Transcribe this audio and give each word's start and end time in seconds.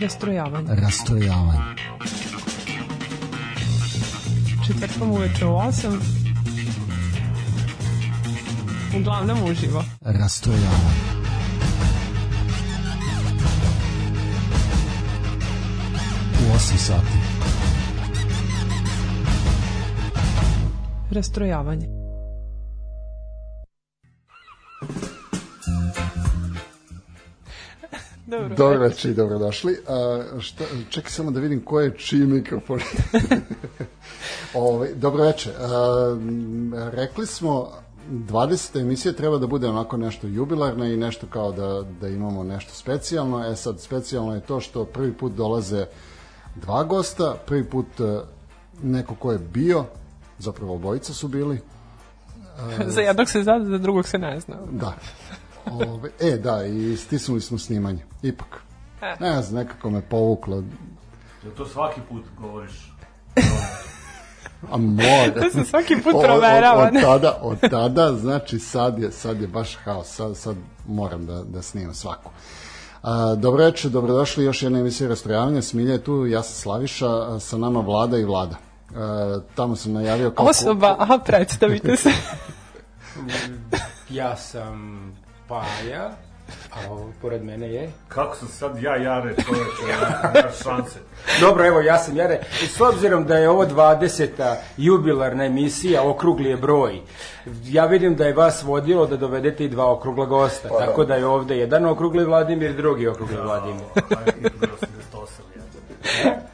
Rastrojavanje. 0.00 0.66
Rastrojavanje. 0.68 1.60
Četvrtkom 4.66 5.10
uveče 5.10 5.46
u 5.46 5.48
8. 5.48 5.98
Uglavnom 9.00 9.38
uživo. 9.50 9.84
Rastrojavanje. 10.00 11.06
U 16.32 16.56
8 16.56 16.76
sati. 16.76 17.06
Rastrojavanje. 21.10 21.95
Dobro. 28.40 28.56
Dobro 28.56 28.78
večer 28.78 29.10
i 29.10 29.14
dobrodošli. 29.14 29.76
A, 29.88 30.22
šta, 30.40 30.64
čekaj 30.90 31.10
samo 31.10 31.30
da 31.30 31.40
vidim 31.40 31.64
ko 31.64 31.80
je 31.80 31.96
čiji 31.96 32.20
mikrofon. 32.20 32.80
Ove, 34.54 34.94
dobro 34.94 35.24
večer. 35.24 35.52
A, 35.60 36.16
rekli 36.92 37.26
smo 37.26 37.70
20. 38.10 38.80
emisija 38.80 39.12
treba 39.12 39.38
da 39.38 39.46
bude 39.46 39.68
onako 39.68 39.96
nešto 39.96 40.26
jubilarna 40.26 40.86
i 40.86 40.96
nešto 40.96 41.26
kao 41.26 41.52
da, 41.52 41.82
da 42.00 42.08
imamo 42.08 42.44
nešto 42.44 42.72
specijalno. 42.74 43.46
E 43.46 43.56
sad, 43.56 43.80
specijalno 43.80 44.34
je 44.34 44.40
to 44.40 44.60
što 44.60 44.84
prvi 44.84 45.12
put 45.12 45.32
dolaze 45.32 45.86
dva 46.54 46.84
gosta, 46.84 47.36
prvi 47.46 47.64
put 47.64 48.00
e, 48.00 48.20
neko 48.82 49.14
ko 49.14 49.32
je 49.32 49.38
bio, 49.38 49.84
zapravo 50.38 50.74
obojica 50.74 51.12
su 51.12 51.28
bili. 51.28 51.60
za 52.94 53.00
jednog 53.00 53.28
se 53.28 53.42
zna, 53.42 53.64
za 53.64 53.78
drugog 53.78 54.08
se 54.08 54.18
ne 54.18 54.40
zna. 54.40 54.56
Da. 54.70 54.94
Ove, 55.70 56.10
e, 56.20 56.36
da, 56.36 56.64
i 56.64 56.96
stisnuli 56.96 57.40
smo 57.40 57.58
snimanje. 57.58 58.04
Ipak. 58.22 58.62
Ne 59.20 59.42
znam, 59.42 59.64
nekako 59.64 59.90
me 59.90 60.00
povuklo. 60.02 60.62
Jel 61.42 61.52
to 61.56 61.66
svaki 61.66 62.00
put 62.08 62.24
govoriš? 62.40 62.92
A 64.72 64.76
mora. 64.76 65.42
To 65.42 65.50
se 65.50 65.64
svaki 65.64 65.96
put 66.02 66.14
O- 66.14 66.18
od- 66.18 66.24
proverava, 66.24 66.86
Od, 66.86 66.94
ne? 66.94 67.00
tada, 67.02 67.38
od 67.42 67.58
tada, 67.70 68.12
znači 68.12 68.58
sad 68.58 68.98
je, 68.98 69.12
sad 69.12 69.40
je 69.40 69.46
baš 69.48 69.76
haos, 69.76 70.06
sad, 70.06 70.36
sad 70.36 70.56
moram 70.88 71.26
da, 71.26 71.42
da 71.42 71.62
snimam 71.62 71.94
svaku. 71.94 72.30
A, 73.02 73.34
dobro 73.34 73.64
večer, 73.64 73.90
dobrodošli 73.90 74.44
još 74.44 74.62
jedna 74.62 74.78
emisija 74.78 75.08
Rastrojavanja, 75.08 75.62
Smilja 75.62 75.92
je 75.92 76.04
tu, 76.04 76.26
ja 76.26 76.42
sam 76.42 76.54
Slaviša, 76.54 77.40
sa 77.40 77.58
nama 77.58 77.80
Vlada 77.80 78.18
i 78.18 78.24
Vlada. 78.24 78.56
A, 78.96 79.38
tamo 79.54 79.76
sam 79.76 79.92
najavio 79.92 80.30
kao... 80.30 80.46
Osoba, 80.46 80.96
aha, 80.98 81.18
predstavite 81.18 81.96
se. 81.96 82.10
Ja 84.10 84.36
sam 84.36 85.12
Paja, 85.48 86.10
a 86.72 86.90
ovo 86.90 87.12
pored 87.22 87.44
mene 87.44 87.72
je... 87.72 87.90
Kako 88.08 88.36
sam 88.36 88.48
sad 88.48 88.82
ja 88.82 88.96
Jare 88.96 89.34
čoveče, 89.34 89.82
nemaš 90.34 90.62
šanse. 90.62 90.98
Dobro, 91.40 91.66
evo, 91.66 91.80
ja 91.80 91.98
sam 91.98 92.16
Jare. 92.16 92.40
I 92.62 92.66
s 92.66 92.80
obzirom 92.80 93.26
da 93.26 93.36
je 93.36 93.50
ovo 93.50 93.66
20. 93.66 94.54
jubilarna 94.76 95.44
emisija, 95.44 96.02
okrugli 96.02 96.50
je 96.50 96.56
broj. 96.56 97.00
Ja 97.64 97.86
vidim 97.86 98.16
da 98.16 98.24
je 98.24 98.32
vas 98.32 98.62
vodilo 98.62 99.06
da 99.06 99.16
dovedete 99.16 99.64
i 99.64 99.68
dva 99.68 99.92
okrugla 99.92 100.26
gosta, 100.26 100.68
tako 100.68 101.04
da 101.04 101.14
je 101.14 101.26
ovde 101.26 101.56
jedan 101.56 101.86
okrugli 101.86 102.24
Vladimir, 102.24 102.76
drugi 102.76 103.08
okrugli 103.08 103.36
Vladimir. 103.36 103.84
Aj, 103.94 104.32
88 105.12 105.26
je. 106.24 106.46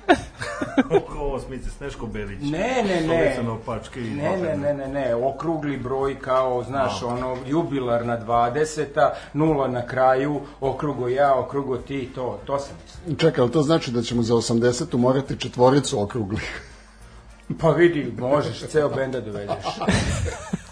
Sneško 1.82 2.06
Belić. 2.06 2.38
Ne, 2.42 2.84
ne, 2.84 3.00
ne. 3.00 3.50
Opačke 3.50 4.00
i 4.00 4.10
Ne, 4.10 4.36
ne, 4.36 4.56
ne, 4.56 4.74
ne, 4.74 4.88
ne, 4.88 5.14
okrugli 5.14 5.76
broj 5.76 6.18
kao, 6.18 6.64
znaš, 6.64 7.02
ono, 7.02 7.36
jubilarna 7.46 8.18
20. 8.20 9.10
nula 9.32 9.68
na 9.68 9.86
kraju, 9.86 10.40
okrugo 10.60 11.08
ja, 11.08 11.34
okrugo 11.34 11.76
ti, 11.76 12.08
to, 12.14 12.40
to 12.44 12.58
sam. 12.58 12.76
Čekaj, 13.18 13.42
ali 13.42 13.50
to 13.52 13.62
znači 13.62 13.90
da 13.90 14.02
ćemo 14.02 14.22
za 14.22 14.34
80 14.34 14.96
morati 14.96 15.36
četvoricu 15.36 16.02
okruglih. 16.02 16.62
Pa 17.60 17.70
vidi, 17.70 18.12
možeš 18.18 18.60
ceo 18.60 18.88
benda 18.88 19.20
dovedeš. 19.20 19.64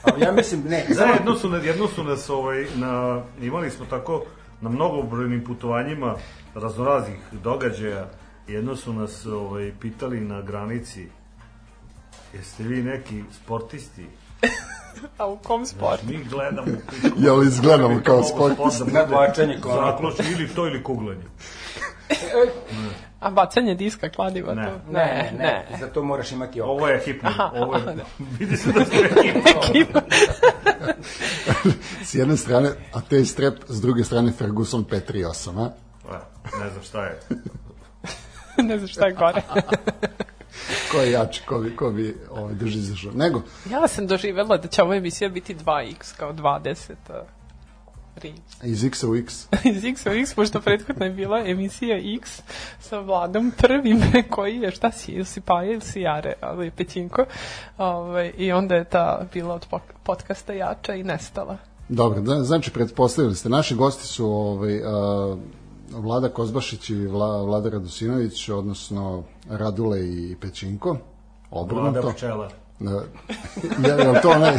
Ali 0.03 0.23
ja 0.23 0.33
mislim, 0.33 0.63
ne, 0.69 0.85
Da, 0.89 0.95
samo 0.95 1.13
jedno 1.15 1.37
su, 1.37 1.49
na- 1.49 1.59
jedno 1.59 1.89
su 1.89 2.05
nas, 2.05 2.31
ovaj, 2.31 2.67
na, 2.75 3.23
imali 3.43 3.71
smo 3.71 3.87
tako 3.87 4.23
na 4.61 4.69
mnogobrojnim 4.71 5.45
putovanjima 5.45 6.15
raznoraznih 6.55 7.19
događaja, 7.33 8.07
jedno 8.49 8.77
su 8.77 8.93
nas 8.93 9.27
ovaj, 9.27 9.73
pitali 9.81 10.21
na 10.21 10.41
granici 10.43 11.07
jeste 12.35 12.63
vi 12.63 12.83
neki 12.83 13.25
sportisti? 13.43 14.07
A 15.19 15.27
u 15.27 15.37
kom 15.39 15.67
sportu? 15.67 16.07
Mi 16.07 16.25
gledamo 16.25 16.67
pičku. 16.91 17.19
Jel 17.19 17.43
izgledamo 17.43 18.01
kao 18.05 18.23
sportisti? 18.23 18.79
da 18.79 18.85
bude 18.85 18.99
Navlačenje 18.99 19.59
konoplje. 19.61 19.91
Zakloč 19.91 20.31
ili 20.33 20.49
to 20.49 20.67
ili 20.67 20.83
kuglanje. 20.83 21.25
A 23.21 23.31
bacanje 23.31 23.75
diska 23.75 24.09
kladiva? 24.09 24.55
Ne. 24.55 24.65
to? 24.65 24.93
Ne, 24.93 25.33
ne, 25.39 25.39
ne, 25.39 25.79
za 25.81 25.87
to 25.87 26.03
moraš 26.03 26.33
imati 26.33 26.61
opet. 26.61 26.71
Ovo 26.71 26.89
je 26.89 27.01
hipno, 27.05 27.31
ovo 27.55 27.77
je, 27.77 27.83
aha, 27.83 27.93
da. 27.93 28.05
vidi 28.39 28.57
se 28.57 28.73
da 28.73 28.85
ste 28.85 28.97
hipno. 29.73 30.01
S 32.05 32.15
jedne 32.15 32.37
strane 32.37 32.71
Atej 32.93 33.25
Strep, 33.25 33.55
s 33.69 33.81
druge 33.81 34.05
strane 34.05 34.33
Ferguson 34.33 34.85
538, 34.85 35.59
a? 35.59 35.71
A, 36.11 36.21
Ne 36.61 36.71
znam 36.71 36.83
šta 36.83 37.05
je. 37.05 37.21
ne 38.69 38.79
znam 38.79 38.89
šta 38.89 39.07
je 39.07 39.13
gore. 39.13 39.43
Ko 40.93 40.99
je 40.99 41.11
jači, 41.11 41.43
ko 41.47 41.59
bi, 41.59 41.77
ko 41.77 41.91
bi 41.91 42.17
ovaj, 42.31 42.55
drži 42.55 42.81
za 42.81 42.97
što. 42.97 43.11
Nego, 43.11 43.43
Ja 43.71 43.89
sam 43.89 44.07
doživjela 44.07 44.57
da 44.57 44.69
će 44.69 44.83
ova 44.83 44.97
emisija 44.97 45.29
biti 45.29 45.55
2x 45.55 46.17
kao 46.17 46.33
20. 46.33 46.93
a, 48.23 48.27
iz 48.65 48.85
X 48.85 49.05
u 49.05 49.17
X. 49.17 49.47
iz 49.65 49.85
X 49.85 50.07
u 50.07 50.11
X, 50.11 50.35
pošto 50.35 50.61
prethodna 50.61 51.07
je 51.07 51.13
bila 51.13 51.43
emisija 51.47 51.99
X 52.17 52.43
sa 52.81 52.99
Vladom 52.99 53.53
prvim, 53.57 54.03
koji 54.31 54.57
je, 54.57 54.71
šta 54.71 54.93
si, 54.93 55.13
ili 55.13 55.25
si 55.25 55.41
Paja 55.41 55.73
ili 55.73 55.81
si 55.81 56.01
Jare, 56.01 56.33
ali 56.41 56.67
je 56.67 56.71
Pećinko. 56.71 57.25
Ovaj, 57.79 58.33
I 58.37 58.53
onda 58.53 58.75
je 58.75 58.85
ta 58.85 59.27
bila 59.33 59.55
od 59.55 59.67
podcasta 60.03 60.53
jača 60.53 60.95
i 60.95 61.03
nestala. 61.03 61.57
Dobro, 61.89 62.21
da, 62.21 62.45
znači 62.45 62.71
pretpostavili 62.71 63.35
ste, 63.35 63.49
naši 63.49 63.75
gosti 63.75 64.07
su 64.07 64.27
ovaj, 64.27 64.83
a, 64.85 65.37
Vlada 65.91 66.29
Kozbašić 66.29 66.91
i 66.91 67.07
Vla, 67.07 67.43
Vlada 67.43 67.71
Radosinović, 67.71 68.49
odnosno 68.49 69.23
Radule 69.49 70.01
i 70.01 70.37
Pećinko. 70.41 70.97
Obrnuto. 71.51 71.91
Vlada 71.91 72.13
pčela. 72.13 72.49
Da, 72.81 72.91
je, 73.89 74.15
je 74.15 74.21
to 74.23 74.31
onaj? 74.31 74.59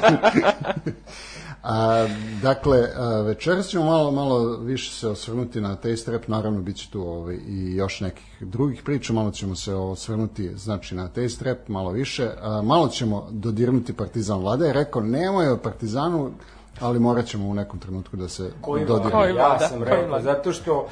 A, 1.63 2.07
dakle, 2.41 2.87
a, 2.95 3.21
večeras 3.21 3.67
ćemo 3.67 3.85
malo, 3.85 4.11
malo 4.11 4.57
više 4.57 4.91
se 4.91 5.07
osvrnuti 5.07 5.61
na 5.61 5.75
Taste 5.75 6.11
Rap, 6.11 6.27
naravno 6.27 6.61
bit 6.61 6.75
će 6.75 6.89
tu 6.89 7.01
ovaj, 7.01 7.35
i 7.35 7.75
još 7.75 8.01
nekih 8.01 8.37
drugih 8.39 8.83
priča, 8.83 9.13
malo 9.13 9.31
ćemo 9.31 9.55
se 9.55 9.73
osvrnuti 9.73 10.51
znači, 10.57 10.95
na 10.95 11.07
Taste 11.07 11.45
Rap, 11.45 11.67
malo 11.67 11.91
više, 11.91 12.29
a, 12.41 12.61
malo 12.61 12.87
ćemo 12.87 13.27
dodirnuti 13.31 13.93
Partizan 13.93 14.39
Vlada 14.39 14.65
je 14.65 14.73
rekao, 14.73 15.01
nemoj 15.01 15.49
o 15.49 15.57
Partizanu, 15.57 16.31
ali 16.79 16.99
morat 16.99 17.25
ćemo 17.25 17.49
u 17.49 17.53
nekom 17.53 17.79
trenutku 17.79 18.17
da 18.17 18.27
se 18.27 18.51
Koji 18.61 18.85
dodirimo. 18.85 19.19
Koji 19.21 19.33
vlada? 19.33 19.63
Ja 19.63 19.69
sam 19.69 19.83
rekao, 19.83 20.21
zato 20.21 20.53
što 20.53 20.87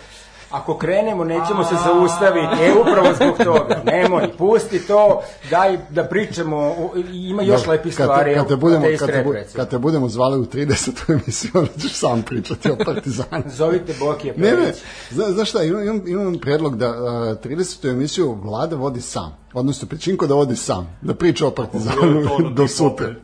ako 0.52 0.78
krenemo 0.78 1.24
nećemo 1.24 1.64
se 1.64 1.76
zaustaviti, 1.86 2.64
e 2.64 2.74
upravo 2.82 3.08
zbog 3.16 3.38
toga. 3.38 3.82
Nemoj, 3.86 4.32
pusti 4.38 4.80
to, 4.88 5.22
daj 5.50 5.78
da 5.90 6.04
pričamo, 6.04 6.76
ima 7.14 7.42
još 7.42 7.60
Dobro, 7.60 7.72
lepih 7.72 7.94
stvari. 7.94 8.36
Kad 8.36 8.48
te, 8.48 8.56
budemo, 8.56 8.86
kad, 9.00 9.10
te, 9.10 9.24
bu- 9.28 9.56
kad 9.56 9.70
te 9.70 9.78
budemo 9.78 10.10
zvali 10.10 10.40
u 10.40 10.46
30. 10.46 11.14
emisiju, 11.14 11.52
onda 11.54 11.72
ćeš 11.82 11.94
sam 11.94 12.24
pričati 12.24 12.72
o 12.72 12.76
Partizanu. 12.86 13.44
Zovite 13.46 13.94
Bokije 14.00 14.34
Ne, 14.38 14.52
ne, 14.52 14.74
zna, 15.10 15.32
znaš 15.32 15.50
šta, 15.50 15.64
imam, 15.64 16.08
imam, 16.08 16.40
predlog 16.42 16.78
da 16.78 16.90
uh, 16.90 16.98
30. 16.98 17.90
emisiju 17.90 18.38
vlada 18.44 18.76
vodi 18.76 19.02
sam, 19.02 19.38
odnosno 19.54 19.88
Pečinko 19.88 20.28
da 20.28 20.34
vodi 20.34 20.56
sam, 20.56 20.98
da 21.02 21.14
priča 21.14 21.48
o 21.48 21.52
Partizanu 21.52 22.24
ono 22.40 22.50
do 22.58 22.68
sutra. 22.68 23.16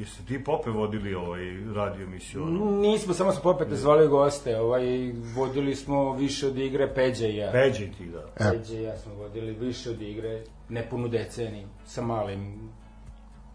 Pope. 0.00 0.10
Jeste 0.10 0.22
ti 0.28 0.44
Pope 0.44 0.70
vodili 0.70 1.14
ovaj 1.14 1.40
radio 1.74 2.04
emisiju? 2.04 2.42
Ono? 2.42 2.80
Nismo, 2.80 3.14
samo 3.14 3.32
smo 3.32 3.42
popet 3.42 3.68
zvali 3.72 4.08
goste, 4.08 4.60
ovaj, 4.60 5.12
vodili 5.34 5.76
smo 5.76 6.14
više 6.14 6.46
od 6.46 6.58
igre 6.58 6.94
Peđa 6.94 7.26
i 7.26 7.36
ja. 7.36 7.52
Peđe 7.52 7.84
i 7.84 7.92
ti, 7.92 8.06
da. 8.06 8.50
Peđa 8.50 8.74
i 8.74 8.82
ja 8.82 8.98
smo 8.98 9.14
vodili 9.14 9.52
više 9.52 9.90
od 9.90 10.02
igre, 10.02 10.42
nepunu 10.68 11.08
deceniju, 11.08 11.68
sa 11.86 12.02
malim 12.02 12.70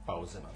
pauzama. 0.05 0.47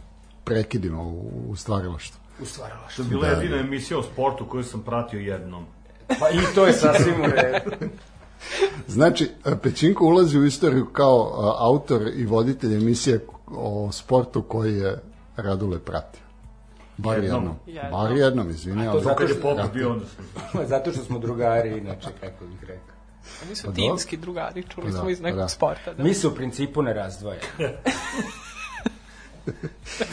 Prekidima 0.44 1.02
u, 1.02 1.32
u 1.50 1.56
stvaralaštvu. 1.56 2.20
U 2.42 2.46
stvaralaštvu. 2.46 3.04
To 3.04 3.08
je 3.08 3.10
bila 3.10 3.28
jedina 3.28 3.58
emisija 3.58 4.00
o 4.00 4.04
sportu 4.04 4.46
koju 4.46 4.64
sam 4.64 4.82
pratio 4.82 5.20
jednom. 5.20 5.66
Pa 6.08 6.30
i 6.30 6.56
to 6.56 6.66
je 6.66 6.74
sasvim 6.74 7.22
u 7.22 7.26
redu. 7.26 7.72
Znači, 8.88 9.30
Pečinko 9.64 10.06
ulazi 10.06 10.40
u 10.40 10.46
istoriju 10.46 10.86
kao 10.86 11.34
autor 11.60 12.02
i 12.16 12.26
voditelj 12.26 12.76
emisije 12.76 13.26
o 13.48 13.92
sportu 13.92 14.42
koji 14.42 14.78
je 14.78 15.00
Radule 15.42 15.80
pratio. 15.80 16.22
Bar 16.98 17.14
Jednom. 17.16 17.34
jednom. 17.36 17.56
Jednom. 17.68 17.92
Bar 17.94 18.12
jednom, 18.12 18.50
izvini. 18.50 18.84
to 18.84 18.90
ali- 18.90 19.04
zato 19.04 19.16
Kad 19.16 19.30
je 19.30 19.34
što- 19.34 19.42
Pope 19.42 19.56
Pratio. 19.56 19.74
bio, 19.74 19.92
onda 19.92 20.06
sam... 20.08 20.26
Zato 20.68 20.92
što 20.92 21.04
smo 21.04 21.20
drugari, 21.20 21.78
inače, 21.78 22.08
kako 22.22 22.46
bih 22.46 22.60
rekao. 22.62 22.96
Oni 23.44 23.56
su 23.56 23.68
Pa 23.68 23.74
timski 23.74 24.18
drugari, 24.18 24.64
čuli 24.66 24.86
Pa 24.86 24.92
smo 24.92 25.04
da, 25.04 25.12
iz 25.12 25.22
nekog 25.22 25.38
da. 25.38 25.48
sporta. 25.48 25.94
Da. 25.94 26.04
Mi 26.04 26.14
se 26.14 26.28
u 26.28 26.36
principu 26.36 26.82
ne 26.82 26.94
razdvajamo. 26.94 27.42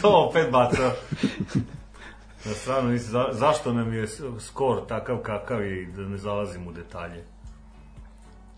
To 0.02 0.28
opet 0.28 0.50
baca. 0.52 0.90
Na 2.44 2.52
stranu, 2.52 2.88
mislim, 2.88 3.10
za, 3.10 3.24
zašto 3.32 3.72
nam 3.72 3.92
je 3.92 4.06
skor 4.40 4.86
takav 4.88 5.18
kakav 5.18 5.64
i 5.64 5.86
da 5.86 6.02
ne 6.02 6.18
zalazim 6.18 6.66
u 6.66 6.72
detalje. 6.72 7.24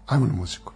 Ajmo 0.07 0.27
na 0.27 0.33
muziku. 0.33 0.73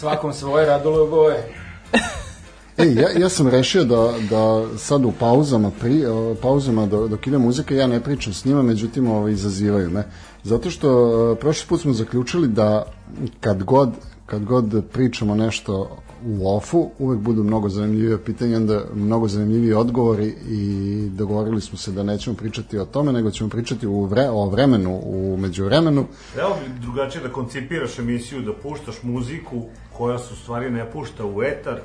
Svakom 0.00 0.32
svoje 0.32 0.66
radule 0.66 1.10
boje. 1.10 1.54
Ej, 2.78 2.94
ja, 2.94 3.08
ja 3.18 3.28
sam 3.28 3.48
rešio 3.48 3.84
da, 3.84 4.14
da 4.30 4.78
sad 4.78 5.04
u 5.04 5.12
pauzama, 5.18 5.70
pri, 5.80 6.02
pauzama 6.42 6.86
do, 6.86 7.08
dok 7.08 7.26
ide 7.26 7.38
muzika 7.38 7.74
ja 7.74 7.86
ne 7.86 8.00
pričam 8.00 8.32
s 8.32 8.44
njima, 8.44 8.62
međutim 8.62 9.10
ovaj, 9.10 9.32
izazivaju 9.32 9.90
me. 9.90 10.04
Zato 10.42 10.70
što 10.70 10.88
e, 11.32 11.40
prošli 11.40 11.68
put 11.68 11.80
smo 11.80 11.92
zaključili 11.92 12.48
da 12.48 12.86
kad 13.40 13.62
god, 13.62 13.90
kad 14.26 14.44
god 14.44 14.84
pričamo 14.92 15.34
nešto 15.34 15.96
u 16.26 16.56
ofu, 16.56 16.90
uvek 16.98 17.20
budu 17.20 17.44
mnogo 17.44 17.68
zanimljivije 17.68 18.24
pitanja, 18.24 18.56
onda 18.56 18.84
mnogo 18.94 19.28
zanimljiviji 19.28 19.72
odgovori 19.72 20.34
i 20.48 21.08
dogovorili 21.12 21.60
smo 21.60 21.78
se 21.78 21.92
da 21.92 22.02
nećemo 22.02 22.36
pričati 22.36 22.78
o 22.78 22.84
tome, 22.84 23.12
nego 23.12 23.30
ćemo 23.30 23.50
pričati 23.50 23.86
u 23.86 24.04
vre, 24.04 24.28
o 24.30 24.48
vremenu, 24.48 25.00
u 25.04 25.36
međuvremenu. 25.36 26.06
Evo 26.38 26.56
bi 26.64 26.80
drugačije 26.80 27.22
da 27.22 27.32
koncipiraš 27.32 27.98
emisiju, 27.98 28.42
da 28.42 28.52
puštaš 28.52 29.02
muziku 29.02 29.62
koja 29.96 30.18
se 30.18 30.34
u 30.34 30.36
stvari 30.36 30.70
ne 30.70 30.90
pušta 30.90 31.26
u 31.26 31.42
etar, 31.42 31.80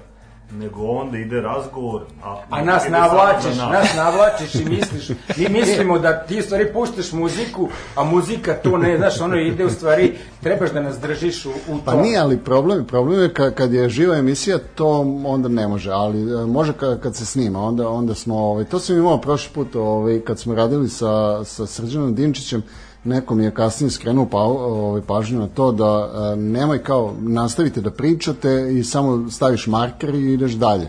nego 0.51 0.87
onda 0.87 1.17
ide 1.17 1.41
razgovor, 1.41 2.01
a, 2.23 2.41
A 2.49 2.63
nas 2.63 2.83
navlačiš, 2.89 3.53
za 3.53 3.65
nas 3.65 3.95
navlačiš 3.95 4.55
i 4.55 4.65
misliš, 4.65 5.09
mi 5.37 5.49
mislimo 5.49 5.99
da 5.99 6.23
ti 6.23 6.39
u 6.39 6.41
stvari 6.41 6.73
puštaš 6.73 7.11
muziku, 7.11 7.69
a 7.95 8.03
muzika 8.03 8.53
to 8.53 8.77
ne, 8.77 8.97
znaš, 8.97 9.21
ono 9.21 9.37
ide 9.37 9.65
u 9.65 9.69
stvari, 9.69 10.17
trebaš 10.43 10.71
da 10.71 10.81
nas 10.81 10.99
držiš 10.99 11.45
u, 11.45 11.49
u 11.49 11.77
Pa 11.85 11.91
tom. 11.91 12.01
nije, 12.01 12.19
ali 12.19 12.37
problem, 12.37 12.85
problem 12.85 13.21
je 13.21 13.33
kad, 13.33 13.53
kad 13.55 13.73
je 13.73 13.89
živa 13.89 14.17
emisija, 14.17 14.57
to 14.75 15.21
onda 15.25 15.49
ne 15.49 15.67
može, 15.67 15.91
ali 15.91 16.41
e, 16.41 16.45
može 16.45 16.73
kad, 16.73 17.01
kad 17.01 17.15
se 17.15 17.25
snima, 17.25 17.63
onda, 17.63 17.89
onda 17.89 18.15
smo, 18.15 18.37
ovaj, 18.37 18.65
to 18.65 18.79
sam 18.79 18.97
imao 18.97 19.17
prošli 19.17 19.53
put, 19.53 19.75
ovaj, 19.75 20.19
kad 20.19 20.39
smo 20.39 20.55
radili 20.55 20.89
sa, 20.89 21.43
sa 21.43 21.65
Srđanom 21.65 22.15
Dinčićem, 22.15 22.63
neko 23.05 23.35
mi 23.35 23.43
je 23.43 23.51
kasnije 23.51 23.91
skrenuo 23.91 24.25
pa, 24.25 24.37
ovaj, 24.37 25.01
pažnju 25.01 25.39
na 25.39 25.47
to 25.47 25.71
da 25.71 26.11
e, 26.33 26.35
nemoj 26.35 26.83
kao, 26.83 27.13
nastavite 27.19 27.81
da 27.81 27.91
pričate 27.91 28.67
i 28.71 28.83
samo 28.83 29.29
staviš 29.29 29.67
marker 29.67 30.15
i 30.15 30.33
ideš 30.33 30.51
dalje. 30.51 30.87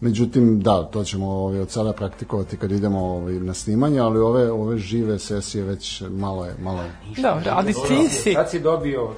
Međutim, 0.00 0.60
da, 0.60 0.82
to 0.82 1.04
ćemo 1.04 1.30
ovaj, 1.30 1.60
od 1.60 1.70
sada 1.70 1.92
praktikovati 1.92 2.56
kad 2.56 2.72
idemo 2.72 3.04
ovaj, 3.04 3.32
na 3.34 3.54
snimanje, 3.54 4.00
ali 4.00 4.20
ove, 4.20 4.52
ove 4.52 4.78
žive 4.78 5.18
sesije 5.18 5.64
već 5.64 6.02
malo 6.10 6.44
je, 6.44 6.54
malo 6.60 6.82
je. 6.82 6.92
Dobro, 7.22 7.50
ali 7.50 7.72
ti 7.72 8.08
si... 8.08 8.32
Sad 8.32 8.50
si 8.50 8.60
dobio 8.60 9.10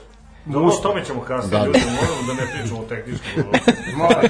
Dobro, 0.47 0.69
o 0.69 0.83
tome 0.83 1.05
ćemo 1.05 1.21
kasnije, 1.21 1.59
Da. 1.59 1.67
ljudi, 1.67 1.79
moramo 1.79 2.27
da 2.27 2.45
ne 2.45 2.53
pričamo 2.53 2.81
o 2.81 2.85
tehničkom. 2.85 3.45
Moram. 3.99 4.23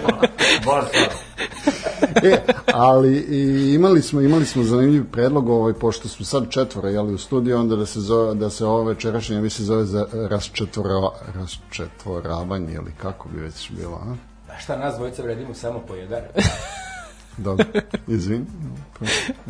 Bar 0.67 0.85
sad. 0.93 1.80
e, 2.33 2.39
ali 2.67 3.17
i 3.19 3.75
imali 3.75 4.03
smo 4.03 4.21
imali 4.21 4.47
smo 4.47 4.63
zanimljiv 4.63 5.05
predlog 5.13 5.49
ovaj 5.49 5.73
pošto 5.73 6.09
smo 6.09 6.27
sad 6.27 6.51
četvoro 6.51 6.89
jeli 6.89 7.15
u 7.15 7.19
studiju 7.19 7.59
onda 7.59 7.77
da 7.77 7.87
se 7.87 8.01
zove 8.01 8.35
da 8.35 8.51
se 8.51 8.67
ovo 8.67 8.85
večerašnje 8.85 9.37
emisija 9.37 9.67
zove 9.67 9.85
za 9.85 10.07
rasčetvora 10.13 11.09
rasčetvoravanje 11.35 12.75
ili 12.75 12.93
kako 13.03 13.29
bi 13.29 13.41
već 13.41 13.71
bilo 13.71 13.95
a 13.95 14.31
A 14.55 14.59
šta 14.59 14.77
nas 14.77 14.97
dvojica 14.97 15.23
vredimo 15.23 15.55
samo 15.55 15.81
po 15.89 15.95
jedan? 15.95 16.21
dobro 17.41 17.65
izvin 18.07 18.47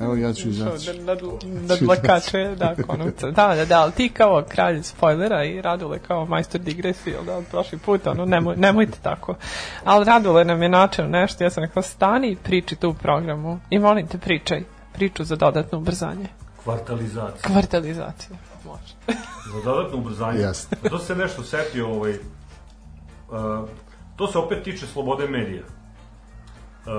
evo 0.01 0.15
ja 0.15 0.33
ću 0.33 0.49
izaći 0.49 1.01
Nad, 1.01 1.19
nadlakače, 1.45 2.55
da, 2.59 2.75
konopca. 2.87 3.31
Da, 3.31 3.55
da, 3.55 3.65
da, 3.65 3.81
ali 3.81 3.93
ti 3.93 4.09
kao 4.09 4.45
kralj 4.49 4.83
spoilera 4.83 5.45
i 5.45 5.63
Radule 5.63 5.99
kao 5.99 6.27
majstor 6.27 6.61
digresije, 6.61 7.17
da, 7.27 7.37
od 7.37 7.45
prošli 7.51 7.79
put, 7.79 8.07
ono, 8.07 8.25
nemoj, 8.25 8.57
nemojte 8.57 8.99
tako. 9.03 9.35
Ali 9.85 10.05
Radule 10.05 10.45
nam 10.45 10.63
je 10.63 10.69
načeo 10.69 11.07
nešto, 11.07 11.45
ja 11.45 11.51
sam 11.51 11.65
rekao, 11.65 11.83
stani 11.83 12.31
i 12.31 12.37
priči 12.37 12.77
tu 12.77 12.91
u 12.91 12.95
programu 12.95 13.61
i 13.71 13.79
molim 13.79 14.07
te, 14.07 14.19
pričaj 14.19 14.63
priču 14.93 15.25
za 15.25 15.37
dodatno 15.37 15.79
ubrzanje. 15.79 16.27
Kvartalizacija. 16.65 17.43
Kvartalizacija. 17.53 18.37
Može. 18.65 18.95
Za 19.53 19.63
dodatno 19.65 19.99
ubrzanje. 19.99 20.41
Jeste. 20.41 20.77
To 20.91 20.99
se 20.99 21.17
nešto 21.17 21.43
setio, 21.43 21.89
ovaj, 21.89 22.13
uh, 22.13 23.69
to 24.17 24.27
se 24.27 24.39
opet 24.39 24.65
tiče 24.65 24.87
slobode 24.87 25.29
medija. 25.29 25.63
Uh, 26.87 26.93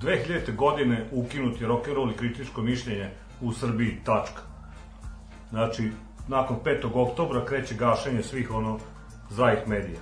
2000. 0.00 0.56
godine 0.56 1.06
ukinuti 1.12 1.64
rock'n'roll 1.64 2.14
i 2.14 2.16
kritičko 2.16 2.62
mišljenje 2.62 3.10
u 3.40 3.52
Srbiji, 3.52 4.00
tačka. 4.04 4.42
Znači, 5.50 5.90
nakon 6.28 6.56
5. 6.64 6.90
oktobra 6.94 7.44
kreće 7.44 7.74
gašenje 7.74 8.22
svih 8.22 8.50
ono 8.54 8.78
zajih 9.30 9.68
medija. 9.68 10.00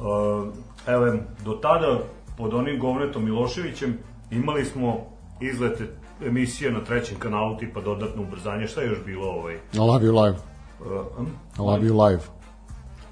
Uh, 0.00 0.48
evo, 0.86 1.16
do 1.44 1.52
tada, 1.52 1.98
pod 2.36 2.54
onim 2.54 2.78
govnetom 2.78 3.24
Miloševićem, 3.24 3.98
imali 4.30 4.64
smo 4.64 5.06
izlete 5.40 5.86
emisije 6.26 6.72
na 6.72 6.84
trećem 6.84 7.18
kanalu, 7.18 7.56
tipa 7.56 7.80
dodatno 7.80 8.22
ubrzanje, 8.22 8.66
šta 8.66 8.80
je 8.80 8.88
još 8.88 9.04
bilo 9.04 9.26
ovaj? 9.26 9.54
I 9.54 9.78
love 9.78 10.06
you 10.06 10.24
live 10.24 10.38
Uh, 10.80 10.86
hm? 11.16 11.24
I 11.56 11.60
love 11.60 11.82
you 11.82 12.08
live 12.08 12.22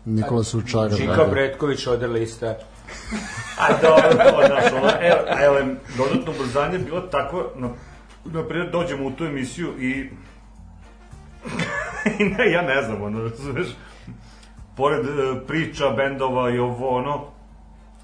Nikola 0.05 0.45
Sučaga 0.45 0.97
Čika 0.97 1.25
Bretković 1.31 1.87
ode 1.87 2.07
lista. 2.07 2.55
A 3.59 3.69
dobro, 3.83 4.25
to, 4.31 4.47
znaš, 4.47 4.73
ono, 4.73 4.91
evo, 5.01 5.21
evo, 5.45 5.59
em, 5.59 5.79
dodatno 5.99 6.33
ubrzanje 6.33 6.75
je 6.75 6.85
bilo 6.85 7.01
tako, 7.01 7.51
na, 7.57 7.69
na 8.25 8.49
primjer, 8.49 8.71
dođemo 8.71 9.07
u 9.07 9.11
tu 9.11 9.25
emisiju 9.25 9.69
i... 9.79 10.11
I 12.19 12.25
ne, 12.25 12.51
ja 12.51 12.63
ne 12.63 12.83
znam, 12.83 13.03
ono, 13.03 13.23
razumeš, 13.23 13.67
pored 14.77 15.07
e, 15.07 15.47
priča, 15.47 15.91
bendova 15.91 16.51
i 16.51 16.59
ovo, 16.59 16.99
ono, 16.99 17.25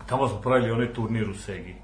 tamo 0.06 0.28
smo 0.28 0.40
pravili 0.40 0.70
onaj 0.70 0.92
turnir 0.92 1.30
u 1.30 1.34
Segi. 1.34 1.74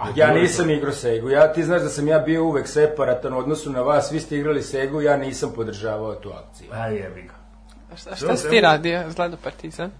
A 0.00 0.06
ja 0.16 0.34
nisam 0.34 0.70
igrao 0.70 0.92
Segu. 0.92 1.30
Ja, 1.30 1.52
ti 1.52 1.64
znaš 1.64 1.82
da 1.82 1.88
sam 1.88 2.08
ja 2.08 2.18
bio 2.18 2.44
uvek 2.44 2.68
separatan 2.68 3.32
u 3.32 3.38
odnosu 3.38 3.70
na 3.70 3.80
vas. 3.80 4.12
Vi 4.12 4.20
ste 4.20 4.36
igrali 4.36 4.62
Segu, 4.62 5.00
ja 5.00 5.16
nisam 5.16 5.52
podržavao 5.54 6.14
tu 6.14 6.30
akciju. 6.30 6.68
Aj, 6.72 6.94
jebi 6.94 7.22
ga. 7.22 7.34
A 7.92 7.96
šta, 7.96 8.16
šta 8.16 8.36
si 8.36 8.50
ti 8.50 8.60
radio? 8.60 9.10
Zgledao 9.10 9.38
Partizan? 9.44 9.90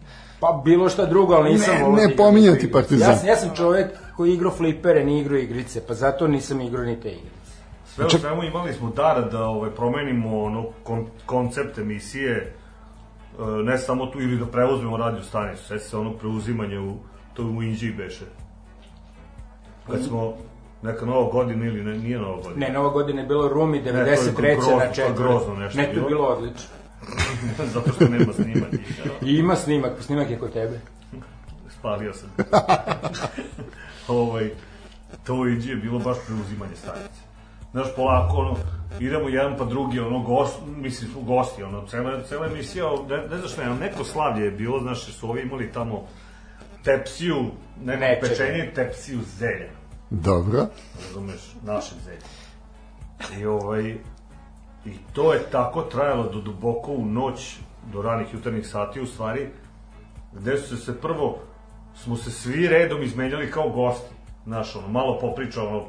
Pa 0.40 0.60
bilo 0.64 0.88
šta 0.88 1.06
drugo, 1.06 1.34
ali 1.34 1.52
nisam 1.52 1.74
Ne- 1.74 1.82
volao 1.82 1.96
ne 1.96 2.06
da 2.06 2.16
pominjati. 2.16 2.72
Partizan. 2.72 3.10
Ja, 3.10 3.16
sam- 3.16 3.28
ja 3.28 3.36
sam 3.36 3.50
čovek 3.56 3.86
koji 4.16 4.32
igrao 4.34 4.50
flipere, 4.52 5.04
ni 5.04 5.20
igrao 5.20 5.38
igrice, 5.38 5.86
pa 5.86 5.94
zato 5.94 6.28
nisam 6.28 6.60
igrao 6.60 6.84
ni 6.84 7.00
te 7.00 7.08
igrice. 7.08 7.52
Sve 7.86 8.06
u 8.06 8.10
svemu 8.10 8.42
imali 8.44 8.72
smo 8.72 8.90
dar 8.90 9.30
da 9.30 9.44
ovaj, 9.44 9.70
promenimo 9.70 10.42
ono, 10.42 10.64
kon, 10.82 11.06
koncept 11.26 11.78
emisije, 11.78 12.36
e, 12.36 12.52
ne 13.64 13.78
samo 13.78 14.06
tu, 14.06 14.20
ili 14.20 14.38
da 14.38 14.46
preuzmemo 14.46 14.96
radio 14.96 15.22
stanicu. 15.22 15.64
Sve 15.64 15.78
se 15.78 15.96
ono 15.96 16.12
preuzimanje 16.12 16.78
u, 16.78 16.94
to 17.34 17.42
u 17.42 17.62
Inđiji 17.62 17.92
beše. 17.92 18.24
Kad 19.86 20.04
smo 20.04 20.34
neka 20.82 21.06
nova 21.06 21.30
godina 21.32 21.66
ili 21.66 21.82
ne, 21.84 21.98
nije 21.98 22.18
nova 22.18 22.36
godina. 22.42 22.66
Ne, 22.66 22.72
nova 22.72 22.88
godina 22.88 23.20
je 23.20 23.26
bilo 23.26 23.48
Rumi, 23.48 23.82
to 23.82 23.88
je 23.88 23.94
93. 23.94 24.56
grozno, 24.56 24.72
na 24.72 24.78
to 24.78 24.84
je 24.84 24.94
četvrti. 24.94 25.22
grozno 25.22 25.54
nešto 25.54 25.78
Ne, 25.78 25.92
to 25.94 26.00
je 26.00 26.06
bilo 26.08 26.26
odlično. 26.26 26.70
Zato 27.74 27.92
što 27.92 28.08
nema 28.08 28.32
snimanja. 28.32 28.78
I 29.22 29.34
ima 29.34 29.56
snimak, 29.56 29.92
snimak 30.02 30.30
je 30.30 30.38
kod 30.38 30.52
tebe. 30.52 30.80
Spalio 31.78 32.12
sam. 32.12 32.30
ovaj, 34.08 34.50
to 35.24 35.46
je 35.46 35.76
bilo 35.76 35.98
baš 35.98 36.16
preuzimanje 36.26 36.76
stanice. 36.76 37.20
Znaš, 37.72 37.86
polako, 37.96 38.36
ono, 38.36 38.56
idemo 39.00 39.28
jedan 39.28 39.56
pa 39.58 39.64
drugi, 39.64 40.00
ono, 40.00 40.18
gost, 40.18 40.58
mislim, 40.76 41.10
gosti, 41.26 41.62
ono, 41.62 41.86
cela, 41.86 42.22
cela 42.22 42.46
emisija, 42.46 42.84
ne, 43.08 43.16
ne 43.16 43.38
znaš 43.38 43.56
ne, 43.56 43.74
neko 43.74 44.04
slavlje 44.04 44.44
je 44.44 44.50
bilo, 44.50 44.80
znaš, 44.80 45.04
su 45.04 45.30
ovi 45.30 45.42
imali 45.42 45.72
tamo 45.72 46.06
tepsiju, 46.84 47.44
neko 47.84 48.00
Nečega. 48.00 48.28
pečenje, 48.28 48.72
tepsiju 48.74 49.18
zelja, 49.38 49.70
Dobro. 50.10 50.66
razumeš, 51.06 51.40
našeg 51.64 51.98
zelja. 52.04 53.40
I 53.40 53.46
ovaj, 53.46 53.96
i 54.84 54.90
to 55.12 55.32
je 55.32 55.42
tako 55.50 55.82
trajalo 55.82 56.28
do 56.28 56.40
duboko 56.40 56.92
u 56.92 57.04
noć, 57.04 57.58
do 57.92 58.02
ranih 58.02 58.34
jutarnjih 58.34 58.68
sati, 58.68 59.00
u 59.00 59.06
stvari, 59.06 59.48
gde 60.32 60.58
su 60.58 60.76
se 60.76 61.00
prvo, 61.00 61.38
smo 61.94 62.16
se 62.16 62.30
svi 62.30 62.68
redom 62.68 63.02
izmenjali 63.02 63.50
kao 63.50 63.68
gosti. 63.68 64.14
Znaš, 64.44 64.76
ono, 64.76 64.88
malo 64.88 65.18
popriča, 65.18 65.62
ono, 65.62 65.84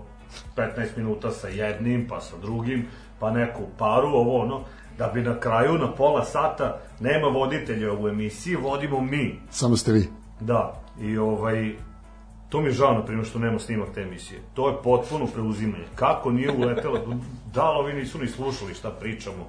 15 0.56 0.98
minuta 0.98 1.32
sa 1.32 1.48
jednim, 1.48 2.08
pa 2.08 2.22
sa 2.22 2.38
drugim, 2.38 2.88
pa 3.20 3.32
neku 3.32 3.62
paru, 3.78 4.08
ovo, 4.08 4.42
ono, 4.42 4.62
da 4.98 5.08
bi 5.08 5.22
na 5.22 5.40
kraju, 5.40 5.74
na 5.74 5.92
pola 5.92 6.26
sata, 6.26 6.80
nema 7.00 7.28
voditelja 7.28 7.94
u 7.94 8.08
emisiji, 8.08 8.56
vodimo 8.56 9.02
mi. 9.02 9.40
Samo 9.50 9.78
ste 9.78 9.92
vi. 9.92 10.08
Da, 10.40 10.82
i 11.02 11.18
ovaj, 11.18 11.76
to 12.52 12.62
mi 12.62 12.68
je 12.68 12.72
žao, 12.72 12.94
na 12.94 13.06
primjer, 13.06 13.26
što 13.28 13.40
nema 13.40 13.60
snimak 13.60 13.90
te 13.94 14.02
emisije. 14.02 14.40
To 14.54 14.70
je 14.70 14.76
potpuno 14.84 15.26
preuzimanje. 15.28 15.86
Kako 15.96 16.32
nije 16.32 16.52
uletela, 16.52 17.00
da 17.54 17.72
li 17.72 17.78
ovi 17.80 17.94
nisu 17.94 18.20
ni 18.20 18.28
slušali 18.28 18.74
šta 18.74 18.90
pričamo. 18.90 19.48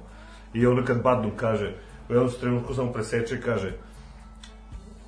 I 0.53 0.65
onda 0.67 0.85
kad 0.85 1.01
Badnum 1.03 1.31
kaže, 1.35 1.73
u 2.09 2.13
jednom 2.13 2.31
trenutku 2.39 2.73
samo 2.73 2.91
preseče 2.91 3.35
i 3.35 3.41
kaže, 3.41 3.71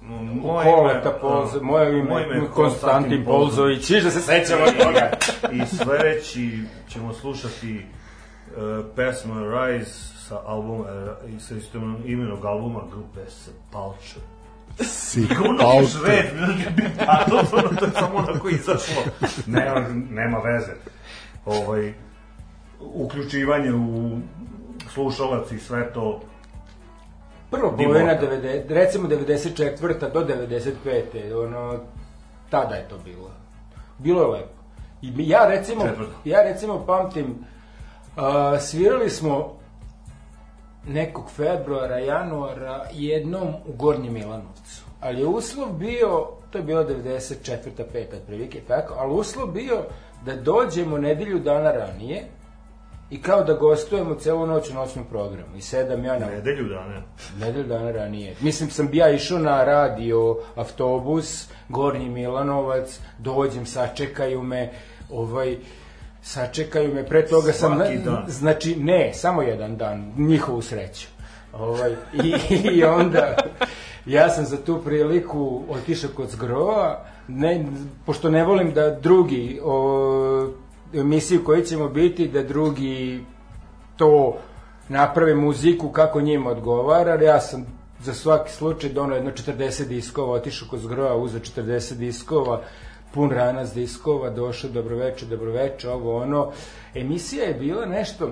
moje 0.01 0.67
ime- 0.69 1.19
Polzo, 1.21 1.63
moje 1.63 1.99
ime 1.99 2.09
moje 2.09 2.25
ime 2.25 2.47
Konstantin 2.53 3.25
Polzović. 3.25 3.89
Viš 3.89 4.03
da 4.03 4.11
se 4.11 4.19
sećamo 4.21 4.65
toga. 4.65 5.11
I 5.51 5.65
sledeći 5.65 6.59
ćemo 6.89 7.13
slušati 7.13 7.77
uh, 7.77 8.85
pesmu 8.95 9.33
Rise 9.51 9.91
sa 10.27 10.39
albuma, 10.45 10.83
uh, 10.83 11.39
sa 11.41 11.55
istom 11.55 11.97
imenog 12.05 12.45
albuma 12.45 12.81
grupe 12.91 13.29
Sepulture. 13.29 14.34
Si 14.81 15.27
Palter. 15.59 16.01
red, 16.05 16.25
a 17.07 17.25
to, 17.29 17.37
to, 17.51 17.75
to 17.75 17.85
je 17.85 17.91
samo 17.91 18.15
onako 18.17 18.49
izašlo. 18.49 19.03
Nema, 19.45 19.87
nema 20.09 20.37
veze. 20.37 20.71
Ovaj, 21.45 21.93
uključivanje 22.79 23.73
u 23.73 24.17
slušalac 24.93 25.51
i 25.51 25.59
sve 25.59 25.93
to 25.93 26.21
Prvo 27.51 27.71
polovina 27.77 28.17
90, 28.21 28.63
recimo 28.69 29.07
94. 29.07 30.11
do 30.13 30.25
95. 30.25 31.45
ono, 31.45 31.79
tada 32.49 32.75
je 32.75 32.87
to 32.87 32.97
bilo. 32.97 33.31
Bilo 33.97 34.21
je 34.21 34.27
lepo. 34.27 34.53
I 35.01 35.29
ja 35.29 35.47
recimo, 35.47 35.81
Četvrto. 35.87 36.11
ja 36.25 36.41
recimo 36.43 36.85
pamtim, 36.85 37.25
uh, 37.25 38.23
svirali 38.59 39.09
smo 39.09 39.57
nekog 40.87 41.31
februara, 41.31 41.99
januara 41.99 42.85
jednom 42.93 43.47
u 43.47 43.73
Gornjem 43.73 44.13
Milanovcu. 44.13 44.83
Ali 45.01 45.19
je 45.19 45.27
uslov 45.27 45.73
bio, 45.73 46.27
to 46.51 46.57
je 46.57 46.63
bilo 46.63 46.83
94. 46.83 47.57
5. 47.93 48.15
otprilike, 48.15 48.61
tako, 48.67 48.93
ali 48.97 49.13
uslov 49.13 49.47
bio 49.47 49.83
da 50.25 50.35
dođemo 50.35 50.97
nedelju 50.97 51.39
dana 51.39 51.71
ranije 51.71 52.23
i 53.09 53.21
kao 53.21 53.43
da 53.43 53.53
gostujemo 53.53 54.15
celu 54.15 54.47
noć 54.47 54.69
u 54.69 54.73
noćnom 54.73 55.05
programu. 55.05 55.57
I 55.57 55.61
sedam 55.61 56.05
ja 56.05 56.19
na 56.19 56.25
nedelju 56.25 56.69
dana. 56.69 57.01
Nedelju 57.39 57.67
dana 57.67 57.91
ranije. 57.91 58.35
Mislim, 58.41 58.69
sam 58.69 58.87
bi 58.87 58.97
ja 58.97 59.09
išao 59.09 59.39
na 59.39 59.63
radio, 59.63 60.37
autobus, 60.55 61.49
Gornji 61.69 62.09
Milanovac, 62.09 62.99
dođem, 63.19 63.65
sačekaju 63.65 64.43
me, 64.43 64.71
ovaj, 65.11 65.57
sačekaju 66.25 66.93
me, 66.93 67.05
pre 67.05 67.25
toga 67.25 67.51
sam... 67.51 67.75
Svaki 67.77 67.97
dan. 67.97 68.25
Znači, 68.27 68.75
ne, 68.75 69.11
samo 69.13 69.41
jedan 69.41 69.77
dan, 69.77 70.13
njihovu 70.17 70.61
sreću. 70.61 71.07
Ovaj, 71.53 71.95
i, 72.23 72.33
I 72.71 72.83
onda, 72.83 73.35
ja 74.05 74.29
sam 74.29 74.45
za 74.45 74.57
tu 74.57 74.81
priliku 74.85 75.63
otišao 75.69 76.09
kod 76.15 76.29
Zgrova, 76.29 77.05
ne, 77.27 77.65
pošto 78.05 78.29
ne 78.29 78.43
volim 78.43 78.73
da 78.73 78.89
drugi 78.89 79.59
o, 79.63 80.49
emisiju 80.93 81.43
koji 81.43 81.65
ćemo 81.65 81.89
biti, 81.89 82.27
da 82.27 82.43
drugi 82.43 83.23
to 83.97 84.37
naprave 84.89 85.35
muziku 85.35 85.89
kako 85.89 86.21
njima 86.21 86.49
odgovara, 86.49 87.23
ja 87.23 87.39
sam 87.41 87.65
za 87.99 88.13
svaki 88.13 88.51
slučaj 88.51 88.89
donao 88.89 89.15
jedno 89.15 89.31
40 89.31 89.87
diskova, 89.87 90.33
otišao 90.33 90.67
kod 90.69 90.79
Zgrova, 90.79 91.15
uzeo 91.15 91.39
40 91.39 91.93
diskova, 91.93 92.61
pun 93.15 93.31
ranas 93.31 93.73
diskova, 93.73 94.29
došao, 94.29 94.69
dobroveče, 94.69 95.25
dobroveče, 95.25 95.89
ovo 95.89 96.17
ono. 96.21 96.51
Emisija 96.93 97.45
je 97.45 97.53
bila 97.53 97.85
nešto, 97.85 98.31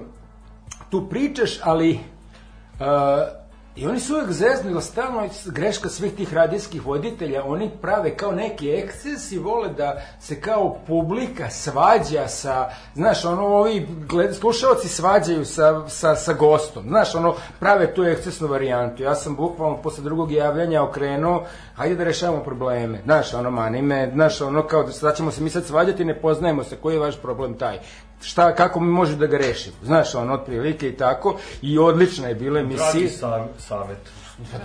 tu 0.90 1.10
pričaš, 1.10 1.60
ali 1.64 1.92
uh, 1.94 3.43
I 3.76 3.88
oni 3.88 4.00
su 4.00 4.14
uvek 4.14 4.32
zezni, 4.32 4.72
jer 4.72 4.82
stalno 4.82 5.30
greška 5.46 5.90
svih 5.90 6.14
tih 6.14 6.34
radijskih 6.34 6.86
voditelja, 6.86 7.44
oni 7.46 7.72
prave 7.82 8.18
kao 8.18 8.32
neki 8.32 8.72
eksces 8.72 9.32
i 9.32 9.38
vole 9.38 9.70
da 9.70 10.02
se 10.20 10.42
kao 10.42 10.78
publika 10.88 11.50
svađa 11.50 12.28
sa, 12.28 12.70
znaš, 12.96 13.26
ono, 13.26 13.48
ovi 13.48 13.88
gled, 14.10 14.36
slušalci 14.36 14.88
svađaju 14.88 15.46
sa, 15.46 15.88
sa, 15.90 16.16
sa 16.16 16.34
gostom, 16.34 16.84
znaš, 16.88 17.16
ono, 17.16 17.36
prave 17.60 17.94
tu 17.94 18.04
ekscesnu 18.04 18.48
varijantu. 18.48 19.04
Ja 19.04 19.16
sam 19.16 19.36
bukvalno 19.36 19.82
posle 19.82 20.04
drugog 20.04 20.32
javljanja 20.32 20.84
okrenuo, 20.84 21.46
hajde 21.76 21.96
da 21.96 22.04
rešavamo 22.04 22.44
probleme, 22.44 23.02
znaš, 23.04 23.34
ono, 23.34 23.52
mani 23.52 23.82
me, 23.82 24.10
znaš, 24.14 24.42
ono, 24.42 24.68
kao 24.68 24.84
da 25.02 25.14
ćemo 25.14 25.32
se 25.32 25.42
mi 25.42 25.50
sad 25.50 25.66
svađati, 25.66 26.06
ne 26.06 26.22
poznajemo 26.22 26.64
se, 26.64 26.76
koji 26.76 26.94
je 26.94 27.00
vaš 27.00 27.22
problem 27.22 27.58
taj 27.58 27.80
šta, 28.24 28.56
kako 28.56 28.80
mi 28.80 28.92
može 28.92 29.16
da 29.16 29.28
ga 29.28 29.38
rešimo. 29.38 29.76
Znaš, 29.84 30.16
ono, 30.16 30.34
otprilike 30.34 30.88
i 30.90 30.98
tako. 30.98 31.38
I 31.62 31.80
odlična 31.80 32.28
je 32.28 32.36
bila 32.36 32.60
emisija. 32.60 32.92
Dragi 32.92 33.10
sa, 33.10 33.46
savet. 33.58 33.98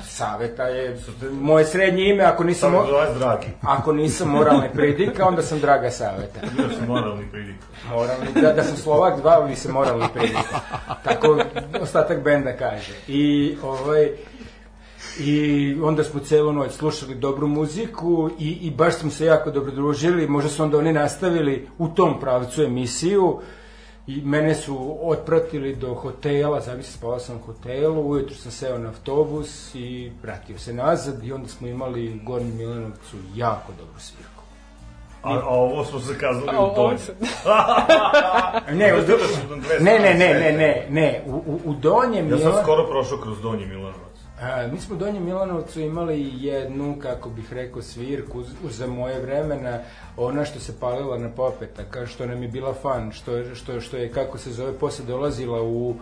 Saveta 0.02 0.62
je 0.62 0.96
moje 1.32 1.64
srednje 1.64 2.08
ime, 2.08 2.24
ako 2.24 2.44
nisam, 2.44 2.72
mo- 2.72 3.18
dragi. 3.18 3.46
ako 3.62 3.92
nisam 3.92 4.28
moralni 4.28 4.68
pridika, 4.72 5.26
onda 5.26 5.42
sam 5.42 5.60
Draga 5.60 5.90
Saveta. 5.90 6.40
Bio 6.56 6.68
sam 6.78 6.86
moralni 6.86 7.28
pridik. 7.32 7.56
Moralni, 7.90 8.26
da, 8.42 8.52
da 8.52 8.62
sam 8.64 8.76
Slovak, 8.76 9.20
dva 9.20 9.40
bi 9.40 9.56
se 9.56 9.72
moralni 9.72 10.06
pridika. 10.14 10.60
Tako 11.04 11.38
ostatak 11.80 12.22
benda 12.22 12.52
kaže. 12.56 12.92
I, 13.08 13.56
ovaj, 13.62 14.10
I 15.20 15.76
onda 15.82 16.04
smo 16.04 16.20
celu 16.20 16.52
noć 16.52 16.72
slušali 16.72 17.14
dobru 17.14 17.46
muziku 17.46 18.30
i, 18.38 18.50
i 18.50 18.70
baš 18.70 18.94
smo 18.94 19.10
se 19.10 19.24
jako 19.24 19.50
dobro 19.50 19.72
družili. 19.72 20.28
Možda 20.28 20.50
su 20.50 20.62
onda 20.62 20.78
oni 20.78 20.92
nastavili 20.92 21.68
u 21.78 21.88
tom 21.88 22.20
pravcu 22.20 22.62
emisiju 22.62 23.40
i 24.06 24.22
mene 24.24 24.54
su 24.54 24.96
otpratili 25.02 25.76
do 25.76 25.94
hotela, 25.94 26.60
zavisi 26.60 26.92
spavao 26.92 27.18
sam 27.18 27.36
u 27.36 27.46
hotelu, 27.46 28.10
ujutru 28.10 28.36
sam 28.36 28.52
seo 28.52 28.78
na 28.78 28.88
autobus 28.88 29.74
i 29.74 30.12
vratio 30.22 30.58
se 30.58 30.72
nazad 30.72 31.24
i 31.24 31.32
onda 31.32 31.48
smo 31.48 31.68
imali 31.68 32.14
u 32.14 32.26
Gornjem 32.26 32.56
Milanovcu 32.56 33.16
jako 33.34 33.72
dobru 33.78 34.00
svirku. 34.00 34.42
A, 35.22 35.34
a 35.34 35.48
ovo 35.48 35.84
smo 35.84 36.00
se 36.00 36.18
kazali 36.18 36.46
A, 36.48 36.64
u 36.64 36.74
Ne, 38.78 38.92
Možda 38.92 39.12
da 39.12 39.84
ne, 39.84 39.98
ne, 39.98 40.14
ne, 40.14 40.14
strane 40.14 40.52
ne, 40.52 40.52
ne, 40.52 40.86
ne, 40.90 41.22
u, 41.26 41.32
u, 41.32 41.60
u 41.64 41.74
Donjem 41.74 42.30
Ja 42.30 42.38
sam 42.38 42.52
skoro 42.62 42.86
prošao 42.86 43.18
kroz 43.18 43.40
Donji 43.40 43.66
Milanovac. 43.66 44.07
A, 44.40 44.66
mi 44.72 44.80
smo 44.80 44.94
u 44.94 44.98
Donjem 44.98 45.24
Milanovcu 45.24 45.80
imali 45.80 46.30
jednu, 46.34 46.96
kako 47.02 47.28
bih 47.28 47.52
rekao, 47.52 47.82
svirku 47.82 48.42
za 48.70 48.86
moje 48.86 49.20
vremena, 49.20 49.78
ona 50.16 50.44
što 50.44 50.60
se 50.60 50.80
palila 50.80 51.18
na 51.18 51.28
popeta, 51.28 51.82
kao 51.90 52.06
što 52.06 52.26
nam 52.26 52.42
je 52.42 52.48
bila 52.48 52.74
fan, 52.74 53.12
što, 53.12 53.54
što, 53.54 53.80
što 53.80 53.96
je, 53.96 54.12
kako 54.12 54.38
se 54.38 54.52
zove, 54.52 54.72
posle 54.72 55.04
dolazila 55.04 55.62
u 55.62 55.94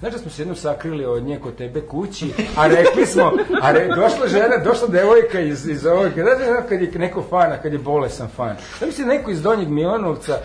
Znaš 0.00 0.12
da 0.12 0.18
smo 0.18 0.30
se 0.30 0.42
jednom 0.42 0.56
sakrili 0.56 1.04
od 1.04 1.22
nje 1.22 1.38
kod 1.38 1.56
tebe 1.56 1.80
kući, 1.80 2.32
a 2.58 2.66
rekli 2.66 3.06
smo, 3.06 3.32
a 3.62 3.72
re, 3.72 3.88
došla 3.88 4.28
žena, 4.28 4.56
došla 4.64 4.88
devojka 4.88 5.40
iz, 5.40 5.68
iz 5.68 5.86
ovog, 5.86 6.12
znaš 6.12 6.38
da 6.38 6.66
kad 6.68 6.82
je 6.82 6.90
neko 6.94 7.22
fan, 7.30 7.52
a 7.52 7.58
kad 7.62 7.72
je 7.72 7.78
bolesan 7.78 8.28
fan. 8.28 8.56
Da 8.80 8.86
mi 8.86 8.92
se 8.92 9.04
neko 9.04 9.30
iz 9.30 9.42
Donjeg 9.42 9.68
Milanovca, 9.68 10.38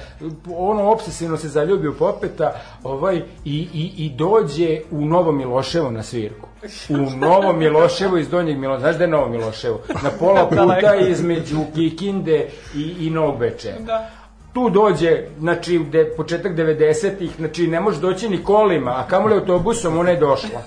ono 0.55 0.91
obsesivno 0.91 1.37
se 1.37 1.47
zaljubi 1.47 1.87
u 1.87 1.97
popeta, 1.97 2.53
ovaj, 2.83 3.17
i, 3.45 3.67
i, 3.73 4.05
i 4.05 4.09
dođe 4.15 4.79
u 4.91 5.05
Novo 5.05 5.31
Miloševo 5.31 5.91
na 5.91 6.03
svirku. 6.03 6.48
U 6.89 7.17
Novo 7.17 7.53
Miloševo 7.53 8.17
iz 8.17 8.29
Donjeg 8.29 8.57
Miloševa. 8.57 8.79
Znaš 8.79 8.95
da 8.95 9.03
je 9.03 9.07
Novo 9.07 9.29
Miloševo? 9.29 9.79
Na 10.03 10.09
pola 10.19 10.49
puta 10.49 10.65
Daleko. 10.65 11.05
između 11.05 11.57
Kikinde 11.75 12.47
i, 12.75 13.07
i 13.07 13.09
Novog 13.09 13.39
Bečeja 13.39 13.75
Da. 13.79 14.09
tu 14.53 14.69
dođe, 14.69 15.23
znači, 15.39 15.79
de, 15.79 16.13
početak 16.17 16.51
90-ih, 16.51 17.31
znači, 17.37 17.67
ne 17.67 17.79
može 17.79 18.01
doći 18.01 18.29
ni 18.29 18.43
kolima, 18.43 18.91
a 18.91 19.07
kamoli 19.07 19.33
autobusom, 19.33 19.97
ona 19.97 20.09
je 20.09 20.17
došla. 20.19 20.61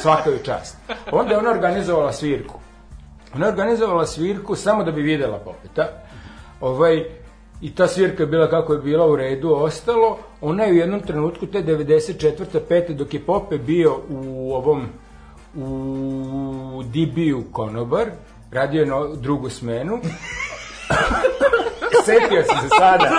Svaka 0.00 0.30
ju 0.30 0.38
čast. 0.44 0.76
Onda 1.12 1.30
je 1.30 1.38
ona 1.38 1.50
organizovala 1.50 2.12
svirku. 2.12 2.54
Ona 3.34 3.46
je 3.46 3.52
organizovala 3.52 4.06
svirku 4.06 4.54
samo 4.56 4.84
da 4.84 4.90
bi 4.92 5.02
videla 5.02 5.38
popeta. 5.38 5.88
Ovaj, 6.60 7.04
I 7.60 7.74
ta 7.74 7.86
svirka 7.88 8.22
je 8.22 8.26
bila 8.26 8.50
kako 8.50 8.72
je 8.72 8.78
bila 8.78 9.06
u 9.06 9.16
redu, 9.16 9.54
ostalo. 9.54 10.18
Ona 10.40 10.64
je 10.64 10.72
u 10.72 10.76
jednom 10.76 11.00
trenutku, 11.00 11.46
te 11.46 11.62
94. 11.62 12.32
5. 12.70 12.92
dok 12.92 13.14
je 13.14 13.20
Pope 13.20 13.58
bio 13.58 13.96
u 14.10 14.54
ovom 14.54 14.86
u 15.54 16.82
DB-u 16.86 17.42
Konobar, 17.52 18.06
radio 18.52 18.80
je 18.80 18.86
no, 18.86 19.16
drugu 19.16 19.50
smenu, 19.50 20.00
setio 22.06 22.42
sam 22.44 22.56
se 22.62 22.68
sada. 22.78 23.10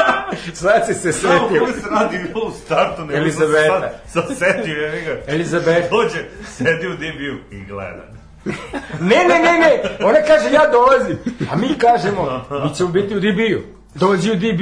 Sad 0.54 0.86
si 0.86 0.94
se 0.94 1.12
Samo 1.12 1.34
setio. 1.40 1.62
koji 1.62 1.74
se 1.74 1.90
radi 1.92 2.18
bilo 2.28 2.46
u 2.46 2.52
startu, 2.52 3.02
nego 3.02 3.18
Elizabeta. 3.18 3.90
sad, 4.08 4.28
sad 4.28 4.38
setio, 4.38 4.82
ja 4.82 4.92
ga. 4.92 5.22
Elizabeta. 5.34 5.88
Dođe, 5.90 6.20
sedi 6.46 6.88
u 6.88 6.94
DB-u 6.94 7.56
i 7.56 7.66
gleda. 7.66 8.04
Ne, 9.00 9.16
ne, 9.28 9.40
ne, 9.40 9.60
ne. 9.60 9.82
Ona 10.06 10.20
kaže 10.28 10.52
ja 10.52 10.68
dolazim. 10.72 11.18
A 11.52 11.56
mi 11.56 11.78
kažemo, 11.78 12.42
mi 12.64 12.76
ćemo 12.76 12.90
biti 12.90 13.16
u 13.16 13.20
DB-u. 13.20 13.62
Dođi 13.96 14.32
u 14.32 14.36
DB. 14.36 14.62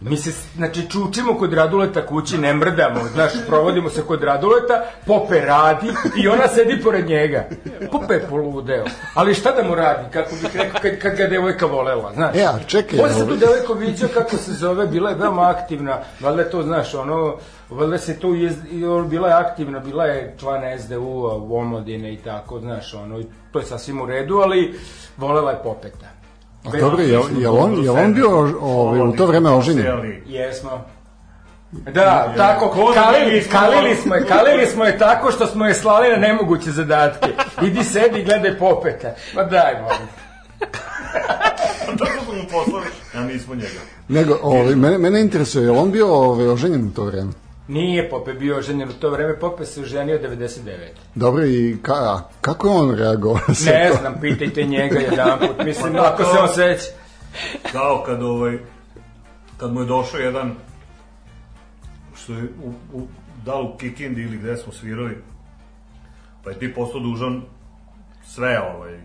Mi 0.00 0.16
se, 0.16 0.30
znači, 0.56 0.90
čučimo 0.90 1.34
kod 1.34 1.52
Raduleta 1.52 2.06
kući, 2.06 2.38
ne 2.38 2.54
mrdamo, 2.54 3.00
znaš, 3.12 3.32
provodimo 3.46 3.90
se 3.90 4.02
kod 4.02 4.22
Raduleta, 4.22 4.84
Pope 5.06 5.40
radi 5.40 5.86
i 6.16 6.28
ona 6.28 6.48
sedi 6.48 6.82
pored 6.82 7.06
njega. 7.08 7.44
Pope 7.92 8.14
je 8.14 8.20
poludeo. 8.20 8.84
Ali 9.14 9.34
šta 9.34 9.52
da 9.52 9.62
mu 9.62 9.74
radi, 9.74 10.04
kako 10.12 10.30
bih 10.42 10.56
rekao, 10.56 10.80
kad, 10.82 10.98
kad 10.98 11.16
ga 11.16 11.22
je 11.22 11.28
devojka 11.28 11.66
volela, 11.66 12.12
znaš. 12.14 12.36
E, 12.36 12.42
a 12.42 12.58
čekaj, 12.66 12.98
se 13.08 13.26
tu 13.28 13.36
devojko 13.36 13.74
vidio 13.74 14.08
kako 14.14 14.36
se 14.36 14.52
zove, 14.52 14.86
bila 14.86 15.10
je 15.10 15.16
veoma 15.16 15.50
aktivna, 15.50 15.98
valjda 16.20 16.42
je 16.42 16.50
to, 16.50 16.62
znaš, 16.62 16.94
ono, 16.94 17.36
valjda 17.70 17.98
se 17.98 18.18
tu, 18.20 18.34
on- 18.88 19.08
bila 19.08 19.28
je 19.28 19.34
aktivna, 19.34 19.78
bila 19.80 20.04
je 20.04 20.34
član 20.40 20.60
SDU-a 20.78 21.36
u 21.36 21.56
omladine 21.56 22.12
i 22.12 22.16
tako, 22.16 22.60
znaš, 22.60 22.94
ono, 22.94 23.20
to 23.52 23.58
je 23.58 23.64
sasvim 23.64 24.00
u 24.00 24.06
redu, 24.06 24.36
ali 24.36 24.78
volela 25.16 25.50
je 25.50 25.58
popeta. 25.64 26.17
A 26.74 26.80
dobro, 26.80 27.02
je, 27.02 27.08
je, 27.38 27.48
on, 27.48 27.84
je 27.84 27.90
on 27.90 28.14
bio 28.14 28.30
ovaj, 28.60 29.00
u 29.00 29.12
to 29.16 29.26
vreme 29.26 29.50
oženjen? 29.50 29.86
Jesmo. 30.26 30.84
Da, 31.72 32.34
tako, 32.36 32.68
Ko 32.68 32.92
kalili, 32.94 33.44
kalili 33.50 33.96
smo 33.96 34.14
je, 34.14 34.26
kalili 34.26 34.66
smo 34.66 34.84
je 34.84 34.98
tako 34.98 35.30
što 35.32 35.46
smo 35.46 35.66
je 35.66 35.74
slali 35.74 36.08
na 36.08 36.16
nemoguće 36.16 36.70
zadatke. 36.70 37.26
Idi 37.62 37.84
sedi 37.84 38.20
i 38.20 38.24
gledaj 38.24 38.58
popeta. 38.58 39.14
Ma 39.34 39.44
daj, 39.44 39.74
molim. 39.82 40.08
Tako 41.98 42.24
smo 42.24 42.34
mu 42.34 42.42
poslali, 42.50 42.86
a 43.14 43.20
nismo 43.20 43.54
njega. 43.54 43.80
Nego, 44.08 44.38
ovaj, 44.42 44.74
mene, 44.74 44.98
mene 44.98 45.20
interesuje, 45.20 45.64
je 45.64 45.70
on 45.70 45.90
bio 45.90 46.14
ovaj, 46.14 46.48
oženjen 46.48 46.86
u 46.86 46.90
to 46.90 47.04
vreme? 47.04 47.32
Nije 47.68 48.10
Pope 48.10 48.32
bio 48.32 48.58
oženjen 48.58 48.88
u 48.88 48.92
to 48.92 49.10
vreme, 49.10 49.38
Pope 49.38 49.64
se 49.64 49.80
oženio 49.80 50.18
99. 50.18 50.60
Dobro, 51.14 51.46
i 51.46 51.76
ka, 51.82 51.92
a 51.92 52.28
kako 52.40 52.68
je 52.68 52.74
on 52.74 52.94
reagovao? 52.94 53.40
Ne 53.66 53.88
to? 53.88 53.96
znam, 54.00 54.14
pitajte 54.20 54.64
njega 54.64 54.98
jedan 54.98 55.38
put, 55.38 55.64
mislim, 55.66 55.96
ako 55.96 56.24
se 56.24 56.38
on 56.42 56.48
seća. 56.48 56.90
Kao 57.72 58.02
kad 58.06 58.22
ovaj, 58.22 58.58
kad 59.56 59.72
mu 59.72 59.80
je 59.80 59.86
došao 59.86 60.20
jedan, 60.20 60.54
što 62.14 62.32
je 62.32 62.42
u, 62.42 62.98
u, 62.98 63.06
da 63.44 63.56
u 63.56 63.76
Kikindi 63.76 64.22
ili 64.22 64.36
gde 64.36 64.56
smo 64.56 64.72
svirali, 64.72 65.18
pa 66.44 66.50
je 66.50 66.58
ti 66.58 66.74
postao 66.74 67.00
dužan 67.00 67.42
sve 68.26 68.60
ovaj, 68.74 69.00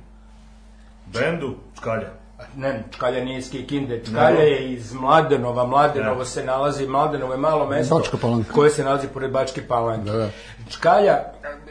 bendu, 1.14 1.56
čkalja. 1.78 2.23
Ne, 2.56 2.84
Čkalja 2.92 3.24
nije 3.24 3.38
iz 3.40 3.52
Kikinde, 3.52 4.02
Čkalja 4.06 4.40
je 4.40 4.72
iz 4.74 4.94
Mladenova, 4.94 5.66
Mladenovo 5.66 6.20
Da. 6.20 6.26
se 6.26 6.44
nalazi, 6.44 6.88
Mladenovo 6.88 7.34
je 7.34 7.38
malo 7.38 7.68
mesto 7.68 7.98
Bačka 7.98 8.18
Palanka. 8.18 8.54
koje 8.54 8.70
se 8.70 8.84
nalazi 8.84 9.08
pored 9.08 9.32
Bačke 9.32 9.68
Palanke. 9.68 10.12
Da, 10.12 10.18
da. 10.18 10.30
Čkalja, 10.70 11.20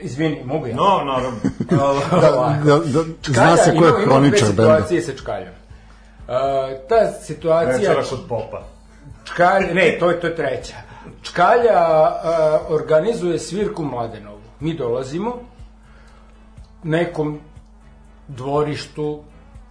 izvini, 0.01 0.43
mogu 0.45 0.67
ja? 0.67 0.77
No, 0.77 1.05
naravno. 1.05 1.39
Ovako. 2.33 2.65
Da, 2.65 2.79
da, 2.79 3.05
zna 3.27 3.57
se 3.57 3.77
ko 3.77 3.85
je 3.85 3.93
dve 4.07 4.21
benda. 4.21 4.37
situacije 4.37 5.03
sa 5.03 5.13
Čkaljom. 5.17 5.49
Uh, 5.49 6.35
ta 6.89 7.13
situacija... 7.23 7.77
Večera 7.79 8.03
kod 8.11 8.21
popa. 8.29 8.63
Čkalja, 9.25 9.75
ne, 9.75 9.97
to 10.01 10.11
je, 10.11 10.21
to 10.21 10.27
je 10.27 10.37
treća. 10.37 10.75
Čkalja 11.23 11.83
uh, 12.03 12.75
organizuje 12.75 13.39
svirku 13.39 13.85
Mladenovu. 13.85 14.39
Mi 14.61 14.75
dolazimo 14.75 15.37
nekom 16.83 17.41
dvorištu 18.29 19.23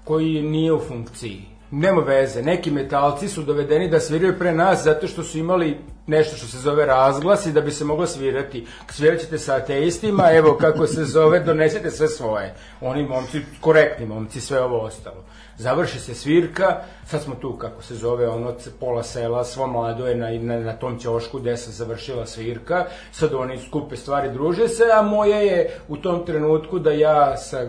koji 0.04 0.42
nije 0.42 0.74
u 0.74 0.80
funkciji. 0.80 1.46
Nema 1.72 2.02
veze, 2.02 2.42
neki 2.42 2.72
metalci 2.72 3.28
su 3.28 3.44
dovedeni 3.44 3.90
da 3.90 4.00
sviraju 4.00 4.40
pre 4.40 4.52
nas 4.52 4.84
zato 4.84 5.08
što 5.08 5.24
su 5.24 5.38
imali 5.38 5.78
nešto 6.08 6.38
što 6.38 6.48
se 6.48 6.58
zove 6.58 6.86
razglas 6.86 7.46
i 7.46 7.52
da 7.52 7.62
bi 7.62 7.72
se 7.72 7.86
moglo 7.86 8.08
svirati. 8.08 8.66
Svirat 8.90 9.20
ćete 9.20 9.38
sa 9.38 9.56
ateistima, 9.56 10.32
evo 10.32 10.58
kako 10.62 10.88
se 10.88 11.06
zove, 11.06 11.40
donesete 11.40 11.92
sve 11.92 12.08
svoje. 12.08 12.56
Oni 12.82 13.04
momci, 13.04 13.42
korektni 13.62 14.06
momci, 14.06 14.42
sve 14.42 14.62
ovo 14.62 14.80
ostalo. 14.80 15.24
Završi 15.58 16.00
se 16.00 16.14
svirka, 16.16 16.82
sad 17.06 17.22
smo 17.22 17.36
tu, 17.36 17.58
kako 17.58 17.84
se 17.84 17.96
zove, 17.96 18.28
ono, 18.28 18.54
pola 18.80 19.04
sela, 19.04 19.44
svo 19.44 19.68
mlado 19.68 20.08
je 20.08 20.16
na, 20.16 20.30
na, 20.32 20.60
na 20.60 20.74
tom 20.74 21.00
ćošku 21.00 21.40
gde 21.40 21.58
se 21.58 21.72
završila 21.72 22.26
svirka, 22.26 22.86
sad 23.12 23.34
oni 23.34 23.58
skupe 23.58 23.96
stvari, 23.96 24.34
druže 24.34 24.68
se, 24.68 24.84
a 24.94 25.02
moje 25.02 25.46
je 25.46 25.80
u 25.88 25.98
tom 25.98 26.26
trenutku 26.26 26.80
da 26.80 26.92
ja 26.92 27.38
sa 27.38 27.68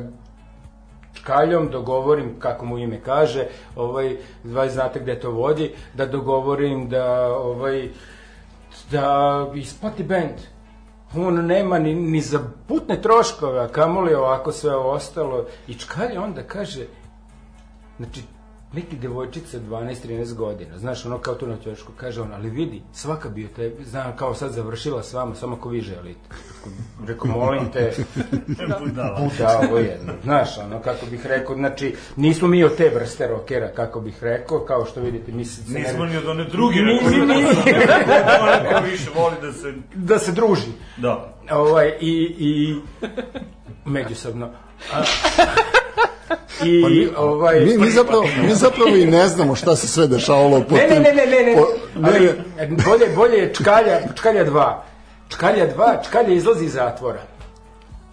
Čkaljom 1.14 1.68
dogovorim, 1.70 2.40
kako 2.40 2.66
mu 2.66 2.78
ime 2.78 3.00
kaže, 3.00 3.46
ovaj, 3.76 4.16
dva 4.44 4.68
znate 4.68 5.00
gde 5.00 5.20
to 5.20 5.30
vodi, 5.30 5.72
da 5.94 6.06
dogovorim 6.06 6.88
da, 6.88 7.36
ovaj, 7.36 7.88
da 8.90 9.46
isplati 9.54 10.02
bend. 10.02 10.40
on 11.16 11.46
nema 11.46 11.78
ni, 11.78 11.94
ni 11.94 12.20
za 12.20 12.40
putne 12.68 13.02
troškove, 13.02 13.60
a 13.60 13.68
kamoli 13.68 14.14
ovako 14.14 14.52
sve 14.52 14.76
ostalo. 14.76 15.46
I 15.68 15.74
Čkalja 15.74 16.22
onda 16.22 16.42
kaže, 16.42 16.86
znači, 17.96 18.22
neki 18.72 18.96
devojčica 18.96 19.58
12-13 19.60 20.34
godina, 20.34 20.78
znaš, 20.78 21.06
ono 21.06 21.18
kao 21.18 21.34
tu 21.34 21.46
na 21.46 21.56
ćošku, 21.64 21.92
kaže 21.96 22.20
on, 22.22 22.32
ali 22.32 22.50
vidi, 22.50 22.82
svaka 22.92 23.28
bi 23.28 23.48
te, 23.48 23.72
znam, 23.84 24.16
kao 24.16 24.34
sad 24.34 24.52
završila 24.52 25.02
s 25.02 25.12
vama, 25.12 25.34
samo 25.34 25.56
ako 25.56 25.68
vi 25.68 25.80
želite. 25.80 26.28
Rekao, 27.06 27.30
molim 27.30 27.68
te, 27.72 27.92
Budala. 28.80 29.20
budalo 29.20 29.78
jedno, 29.78 30.12
znaš, 30.22 30.58
ono, 30.58 30.80
kako 30.80 31.06
bih 31.06 31.26
rekao, 31.26 31.54
znači, 31.56 31.94
nismo 32.16 32.48
mi 32.48 32.64
od 32.64 32.76
te 32.76 32.90
vrste 32.94 33.26
rokera, 33.28 33.68
kako 33.68 34.00
bih 34.00 34.22
rekao, 34.22 34.60
kao 34.60 34.84
što 34.84 35.00
vidite, 35.00 35.32
mi 35.32 35.44
se... 35.44 35.62
Nismo 35.72 36.04
ni 36.04 36.16
od 36.16 36.26
one 36.26 36.44
druge. 36.44 36.76
Ni- 36.76 37.00
ni- 37.10 37.26
ni- 37.26 37.44
ko 38.74 38.84
više 38.90 39.10
voli 39.14 39.34
da 39.42 39.52
se... 39.52 39.72
da 39.94 40.18
se 40.18 40.32
druži. 40.32 40.70
Da. 40.96 41.34
Ovaj, 41.50 41.92
i, 42.00 42.34
i 42.38 42.76
međusobno. 43.84 44.50
A, 44.94 45.02
I, 46.64 47.08
ovaj... 47.16 47.58
Pa 47.58 47.64
Mi, 47.64 47.78
mi, 47.78 47.90
zapravo, 47.90 48.22
mi 48.46 48.54
zapravo 48.54 48.96
i 48.96 49.06
ne 49.06 49.28
znamo 49.28 49.54
šta 49.54 49.76
se 49.76 49.88
sve 49.88 50.06
dešavalo 50.06 50.60
po 50.60 50.74
Ne, 50.74 50.82
ne, 50.82 50.88
tim- 50.88 51.02
ne, 51.02 51.12
ne, 51.14 51.26
ne, 51.26 51.42
ne, 51.42 51.56
po- 51.56 51.68
ali 52.06 52.30
bolje, 52.86 53.06
bolje 53.16 53.36
je 53.38 53.54
Čkalja, 53.54 54.00
Čkalja 54.14 54.44
2. 54.44 54.74
Čkalja 55.28 55.66
2, 55.76 56.04
Čkalja 56.04 56.28
izlazi 56.28 56.64
iz 56.64 56.72
zatvora. 56.72 57.20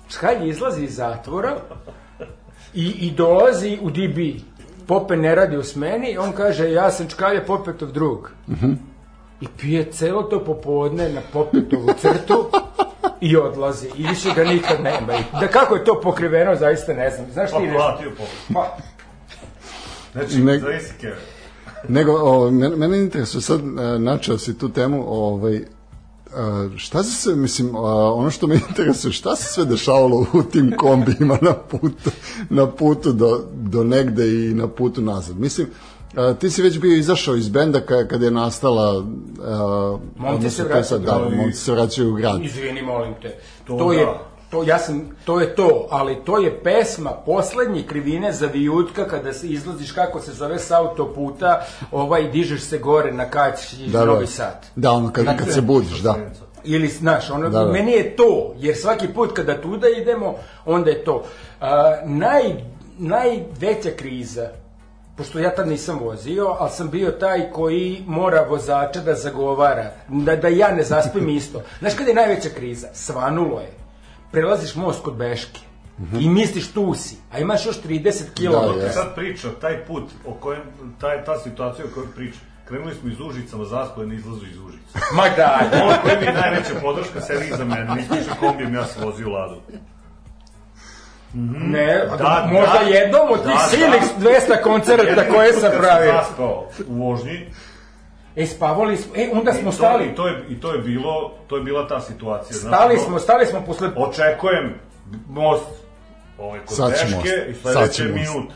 Čkalja 0.10 0.46
izlazi 0.46 0.84
iz 0.84 0.96
zatvora 0.96 1.58
i, 2.74 2.86
i 2.88 3.12
dolazi 3.12 3.78
u 3.82 3.90
DB. 3.90 4.18
Pope 4.88 5.18
ne 5.18 5.36
radi 5.36 5.58
u 5.58 5.64
smeni, 5.64 6.18
on 6.18 6.32
kaže, 6.32 6.72
ja 6.72 6.92
sam 6.92 7.08
Čkalja 7.08 7.42
Popetov 7.48 7.92
drug. 7.92 8.32
I 9.42 9.48
pije 9.58 9.92
celo 9.92 10.24
to 10.24 10.44
popodne 10.46 11.10
na 11.10 11.22
Popetovu 11.34 11.90
crtu 12.02 12.50
i 13.22 13.38
odlazi. 13.38 13.88
I 13.98 14.08
više 14.08 14.30
ga 14.36 14.44
nikad 14.44 14.82
nema. 14.84 15.14
I 15.14 15.24
da 15.40 15.48
kako 15.48 15.76
je 15.76 15.84
to 15.84 16.02
pokriveno, 16.04 16.56
zaista 16.56 16.94
ne 16.94 17.10
znam. 17.10 17.32
Znaš 17.32 17.52
Pa 17.52 17.58
ti 17.58 17.64
nešto? 17.64 17.78
platio 17.78 18.12
po. 18.18 18.24
Pa, 18.54 18.78
Znači, 20.14 20.38
Ne- 20.38 20.60
zavisi 20.60 20.94
keve. 21.02 21.18
Nego, 21.88 22.12
o, 22.14 22.52
mene, 22.52 22.76
mene 22.76 22.98
interesuje 22.98 23.42
sad, 23.42 23.60
e, 23.60 24.00
načeo 24.00 24.38
si 24.38 24.58
tu 24.58 24.70
temu, 24.70 25.06
ovaj, 25.08 25.56
e, 25.56 25.64
šta 26.78 27.04
se 27.04 27.12
sve, 27.22 27.36
mislim, 27.36 27.76
a, 27.76 28.14
ono 28.14 28.32
što 28.32 28.48
me 28.48 28.56
interesuje, 28.70 29.12
šta 29.14 29.36
se 29.36 29.54
sve 29.54 29.66
dešavalo 29.66 30.26
u 30.34 30.44
tim 30.44 30.74
kombijima 30.78 31.38
na 31.42 31.54
putu, 31.54 32.12
na 32.50 32.68
putu 32.72 33.14
do, 33.14 33.46
do 33.54 33.84
negde 33.84 34.28
i 34.28 34.54
na 34.54 34.68
putu 34.68 35.02
nazad? 35.02 35.40
Mislim, 35.40 35.68
a, 36.16 36.34
ti 36.34 36.50
si 36.50 36.62
već 36.62 36.80
bio 36.80 36.98
izašao 36.98 37.36
iz 37.36 37.50
benda 37.50 37.82
ka, 37.82 38.08
kad 38.08 38.22
je 38.22 38.32
nastala 38.32 39.06
a, 39.44 39.98
odnosno, 40.28 40.50
se 40.50 40.62
je 40.62 40.66
vraćaju 40.66 40.84
sad, 40.84 41.02
da, 41.02 41.30
momci 41.36 41.58
se 41.58 41.72
vraćaju 41.72 42.10
u 42.12 42.14
grad. 42.14 42.42
Izvini, 42.44 42.82
molim 42.82 43.14
te. 43.22 43.36
To, 43.68 43.78
To 43.78 43.94
je, 43.94 44.06
da. 44.06 44.30
to, 44.52 44.64
ja 44.64 44.80
sam, 44.80 45.10
to 45.26 45.40
je 45.40 45.56
to, 45.56 45.88
ali 45.92 46.18
to 46.26 46.38
je 46.38 46.64
pesma 46.64 47.12
poslednje 47.26 47.84
krivine 47.84 48.32
za 48.34 48.48
vijutka 48.48 49.08
kada 49.08 49.34
se 49.34 49.48
izlaziš 49.48 49.92
kako 49.92 50.22
se 50.22 50.32
zove 50.34 50.60
s 50.60 50.72
autoputa, 50.72 51.66
ovaj 51.92 52.32
dižeš 52.32 52.62
se 52.62 52.78
gore 52.78 53.12
na 53.12 53.30
kać 53.30 53.74
iz 53.74 53.92
Da, 53.92 54.00
da. 54.00 54.06
Novi 54.06 54.28
Sad. 54.28 54.66
Da, 54.76 54.92
ono, 54.92 55.12
kad, 55.12 55.26
kad 55.26 55.54
se 55.54 55.62
budiš, 55.62 56.00
da. 56.00 56.16
Ili, 56.64 56.88
znaš, 56.88 57.30
ono, 57.30 57.50
Da, 57.50 57.66
da. 57.66 57.72
meni 57.72 57.92
je 57.92 58.16
to, 58.16 58.54
jer 58.58 58.76
svaki 58.76 59.08
put 59.08 59.34
kada 59.34 59.62
tuda 59.62 59.88
idemo, 59.90 60.36
onda 60.66 60.90
je 60.90 61.04
to. 61.04 61.24
A, 61.62 61.96
naj, 62.06 62.44
najveća 62.98 63.90
kriza, 63.98 64.50
pošto 65.20 65.40
ja 65.40 65.56
tad 65.56 65.68
nisam 65.68 66.00
vozio, 66.00 66.56
ali 66.60 66.72
sam 66.72 66.90
bio 66.90 67.12
taj 67.12 67.52
koji 67.52 68.04
mora 68.08 68.46
vozača 68.50 69.00
da 69.00 69.16
zagovara, 69.16 69.92
da, 70.08 70.36
da 70.36 70.48
ja 70.48 70.72
ne 70.72 70.84
zaspim 70.84 71.30
isto. 71.40 71.62
Znaš 71.80 71.94
kada 71.94 72.10
je 72.10 72.16
najveća 72.16 72.50
kriza? 72.56 72.88
Svanulo 72.94 73.60
je. 73.60 73.72
Prelaziš 74.32 74.76
most 74.76 75.04
kod 75.04 75.16
Beške 75.16 75.60
i 76.20 76.30
misliš 76.30 76.72
tu 76.72 76.94
si, 76.94 77.16
a 77.32 77.40
imaš 77.40 77.66
još 77.66 77.82
30 77.82 78.24
km. 78.36 78.80
Da, 78.80 78.86
je. 78.86 78.92
sad 78.92 79.16
priča, 79.16 79.48
taj 79.62 79.86
put, 79.86 80.04
o 80.26 80.34
kojem, 80.34 80.62
taj, 81.02 81.24
ta 81.26 81.40
situacija 81.40 81.86
o 81.86 81.94
kojoj 81.94 82.08
priča, 82.16 82.40
krenuli 82.66 82.96
smo 82.96 83.10
iz 83.10 83.20
Užica, 83.20 83.58
Mazasko 83.58 84.02
je 84.02 84.08
na 84.08 84.14
izlazu 84.14 84.46
iz 84.46 84.58
Užica. 84.58 85.00
Ma 85.16 85.24
da, 85.36 85.70
Ono 85.84 85.96
koji 86.02 86.18
mi 86.20 86.26
je 86.26 86.34
najveća 86.34 86.74
podrška 86.82 87.22
sedi 87.22 87.46
iza 87.54 87.66
mene, 87.66 87.96
nisam 87.96 88.36
kombijem, 88.40 88.74
ja 88.74 88.86
sam 88.86 89.04
vozio 89.04 89.30
ladu. 89.30 89.62
Ne, 91.34 92.06
Da, 92.10 92.16
da, 92.18 92.50
možda 92.52 92.80
da. 92.80 92.90
jednom 92.90 93.28
od 93.32 93.40
tih 93.40 93.52
Da, 93.54 93.60
silnih 93.60 94.02
da. 94.18 94.30
200 94.30 94.64
koncerta 94.64 95.30
koje 95.30 95.54
sam 95.54 95.72
pravio. 95.80 96.12
zaspao 96.14 96.66
u 96.88 96.94
vožnji, 96.96 97.48
E, 98.36 98.46
spavali 98.46 98.98
smo, 98.98 99.16
e, 99.16 99.30
onda 99.34 99.54
smo 99.54 99.62
i 99.62 99.66
to, 99.66 99.72
stali. 99.72 100.06
i 100.06 100.16
to, 100.16 100.28
je, 100.28 100.44
i 100.50 100.60
to 100.60 100.72
je 100.74 100.80
bilo, 100.80 101.34
to 101.48 101.58
je 101.58 101.64
bila 101.64 101.88
ta 101.88 102.00
situacija. 102.00 102.58
znaš, 102.58 102.74
Stali 102.74 102.98
smo, 102.98 103.20
stali 103.20 103.46
smo 103.46 103.62
posle... 103.62 103.90
Očekujem 103.98 104.74
most 105.30 105.66
ovaj 106.38 106.60
kod 106.60 106.78
Sad 106.78 106.90
Beške 106.92 107.16
most. 107.16 107.28
i 107.50 107.54
sledeće 107.54 108.04
minut. 108.04 108.52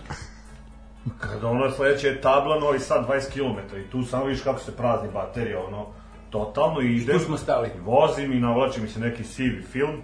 Kada 1.20 1.48
ono 1.48 1.72
sledeće 1.72 2.08
je 2.08 2.22
tabla 2.22 2.60
Novi 2.60 2.80
Sad 2.80 3.08
20 3.08 3.32
km 3.32 3.78
i 3.78 3.90
tu 3.90 4.04
samo 4.04 4.26
vidiš 4.26 4.44
kako 4.44 4.60
se 4.60 4.76
prazni 4.76 5.10
baterija, 5.14 5.60
ono, 5.60 5.86
totalno 6.30 6.82
i 6.82 6.96
idem. 6.96 7.20
Tu 7.20 7.26
smo 7.26 7.38
stali. 7.38 7.68
i 7.70 7.80
Vozim 7.80 8.34
i 8.34 8.40
navlači 8.40 8.82
mi 8.82 8.88
se 8.88 9.00
neki 9.00 9.24
sivi 9.24 9.64
film 9.64 10.02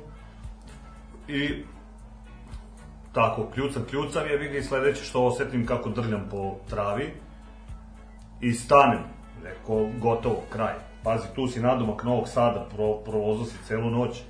i 1.28 1.64
tako, 3.14 3.48
kljucam, 3.54 3.86
kljucam, 3.90 4.28
je 4.28 4.38
vidi 4.38 4.64
sledeće 4.64 5.04
što 5.04 5.26
osetim 5.26 5.66
kako 5.66 5.90
drljam 5.90 6.28
po 6.32 6.56
travi 6.70 7.14
i 8.42 8.54
stanem, 8.54 9.00
neko 9.44 9.88
gotovo, 10.00 10.44
kraj. 10.50 10.74
Pazi, 11.04 11.28
tu 11.36 11.48
si 11.48 11.62
nadomak 11.62 12.04
Novog 12.04 12.28
Sada, 12.28 12.68
pro, 12.76 12.94
provozao 12.94 13.46
si 13.46 13.64
celu 13.68 13.90
noć. 13.90 14.22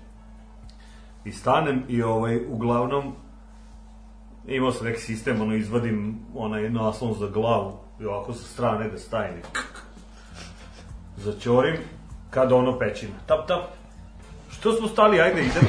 I 1.26 1.32
stanem 1.32 1.84
i 1.88 2.02
ovaj, 2.02 2.40
uglavnom, 2.50 3.16
imao 4.48 4.72
sam 4.72 4.88
neki 4.88 5.02
sistem, 5.02 5.42
ono, 5.42 5.56
izvadim 5.56 6.20
onaj 6.36 6.70
naslon 6.70 7.14
za 7.14 7.28
glavu 7.28 7.78
i 8.00 8.06
ovako 8.06 8.34
sa 8.34 8.44
strane 8.44 8.90
da 8.90 8.98
stajem 8.98 9.38
i 9.38 9.42
začorim, 11.18 11.78
kada 12.30 12.56
ono 12.56 12.80
pećina. 12.80 13.14
Tap, 13.26 13.48
tap, 13.48 13.62
što 14.60 14.74
smo 14.74 14.88
stali, 14.88 15.22
ajde, 15.22 15.42
idemo. 15.42 15.68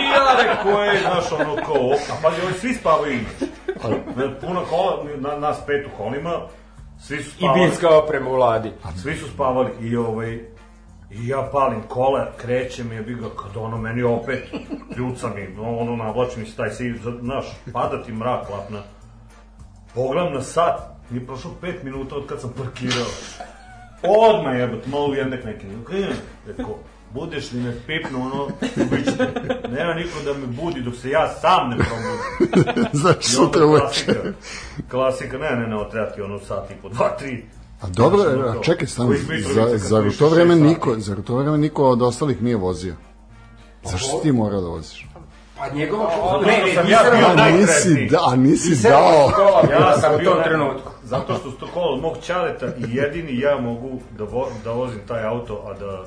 I 0.00 0.04
ja 0.04 0.36
rekao, 0.42 0.82
je, 0.82 1.00
znaš, 1.00 1.32
ono, 1.32 1.56
kao, 1.56 1.92
a 2.10 2.14
pazi, 2.22 2.40
ovi 2.44 2.52
svi 2.60 2.74
spavaju 2.74 3.12
inače. 3.12 3.52
Na 4.16 4.34
Puno 4.40 4.64
kola, 4.70 5.04
na, 5.16 5.36
nas 5.36 5.56
pet 5.66 5.86
u 5.86 5.96
kolima, 5.96 6.40
svi 7.00 7.22
su 7.22 7.30
I 7.30 7.38
spavali. 7.38 7.60
binska 7.60 7.88
oprema 7.98 8.30
u 8.30 8.34
vladi. 8.34 8.72
Svi 9.02 9.16
su 9.16 9.28
spavali 9.28 9.70
i 9.80 9.96
ovaj 9.96 10.56
i 11.10 11.28
ja 11.28 11.48
palim 11.52 11.82
kola, 11.88 12.32
krećem 12.36 12.92
je 12.92 13.02
ga 13.02 13.28
kad 13.42 13.56
ono 13.56 13.76
meni 13.78 14.02
opet 14.02 14.48
kljuca 14.94 15.28
mi, 15.34 15.48
no, 15.56 15.78
ono 15.78 15.96
navlači 15.96 16.40
mi 16.40 16.46
se 16.46 16.56
taj 16.56 16.70
si, 16.70 16.94
znaš, 17.20 17.46
pada 17.72 18.02
ti 18.02 18.12
mrak 18.12 18.50
lapna. 18.50 18.82
Pogledam 19.94 20.34
na 20.34 20.40
sat, 20.40 20.80
nije 21.10 21.26
prošlo 21.26 21.50
5 21.62 21.84
minuta 21.84 22.16
od 22.16 22.26
kad 22.26 22.40
sam 22.40 22.52
parkirao. 22.56 23.06
Odmah 24.02 24.58
jebate, 24.58 24.88
malo 24.88 25.06
ujednek 25.06 25.44
neki. 25.44 25.66
Rekao, 26.46 26.78
budeš 27.10 27.52
li 27.52 27.60
me 27.60 27.74
pipnu, 27.76 28.22
ono, 28.22 28.44
ubićete. 28.76 29.32
Nema 29.70 29.94
niko 29.94 30.10
da 30.24 30.32
me 30.32 30.46
budi 30.46 30.80
dok 30.80 30.94
se 30.94 31.10
ja 31.10 31.28
sam 31.30 31.70
ne 31.70 31.76
probudim. 31.76 32.84
Znači, 32.92 33.30
sutra 33.30 33.66
uveče. 33.66 33.84
klasika, 34.04 34.32
klasika, 34.90 35.38
ne, 35.38 35.50
ne, 35.50 35.66
ne, 35.66 35.76
ovo 35.76 35.84
treba 35.84 36.06
ti 36.06 36.20
ono 36.22 36.38
sat 36.38 36.70
i 36.70 36.74
po, 36.74 36.88
dva, 36.88 37.08
tri. 37.10 37.44
A 37.80 37.86
dobro, 37.88 38.20
ono 38.22 38.48
a 38.50 38.62
čekaj, 38.62 38.86
stani, 38.86 39.16
za, 39.44 39.78
zar 39.78 40.00
u 40.00 40.04
pišeš 40.04 40.18
to 40.18 40.28
vreme 40.28 40.56
niko, 40.56 40.94
zar 40.98 41.18
u 41.18 41.22
to 41.22 41.36
vreme 41.36 41.58
niko 41.58 41.84
od 41.84 42.02
ostalih 42.02 42.42
nije 42.42 42.56
vozio? 42.56 42.94
Zašto 43.84 44.08
si 44.08 44.22
ti 44.22 44.32
morao 44.32 44.60
da 44.60 44.68
voziš? 44.68 45.06
Pa 45.58 45.68
njegova... 45.68 46.10
Zato 46.10 46.40
Ne, 46.40 46.56
što 46.56 46.66
ne, 46.66 46.74
sam 46.74 46.88
ja 46.88 46.98
bio 47.10 47.26
A 47.26 47.50
nisi, 47.50 47.66
najsretniji. 47.66 48.08
da, 48.08 48.18
a 48.24 48.36
nisi 48.36 48.82
dao. 48.82 49.28
škola 49.30 49.62
Ja 49.72 50.00
sam 50.00 50.14
u 50.14 50.18
bio 50.18 50.30
naj- 50.32 50.44
trenutku. 50.44 50.90
Zato 51.04 51.34
što 51.34 51.50
su 51.50 51.56
to 51.56 51.66
kola 51.66 51.86
od 51.86 52.00
mog 52.00 52.16
čaleta 52.22 52.66
i 52.66 52.84
jedini 52.88 53.38
ja 53.38 53.58
mogu 53.58 53.88
da, 54.18 54.24
vo, 54.24 54.48
da 54.64 54.72
vozim 54.72 55.00
taj 55.08 55.24
auto, 55.24 55.62
a 55.66 55.74
da, 55.74 56.04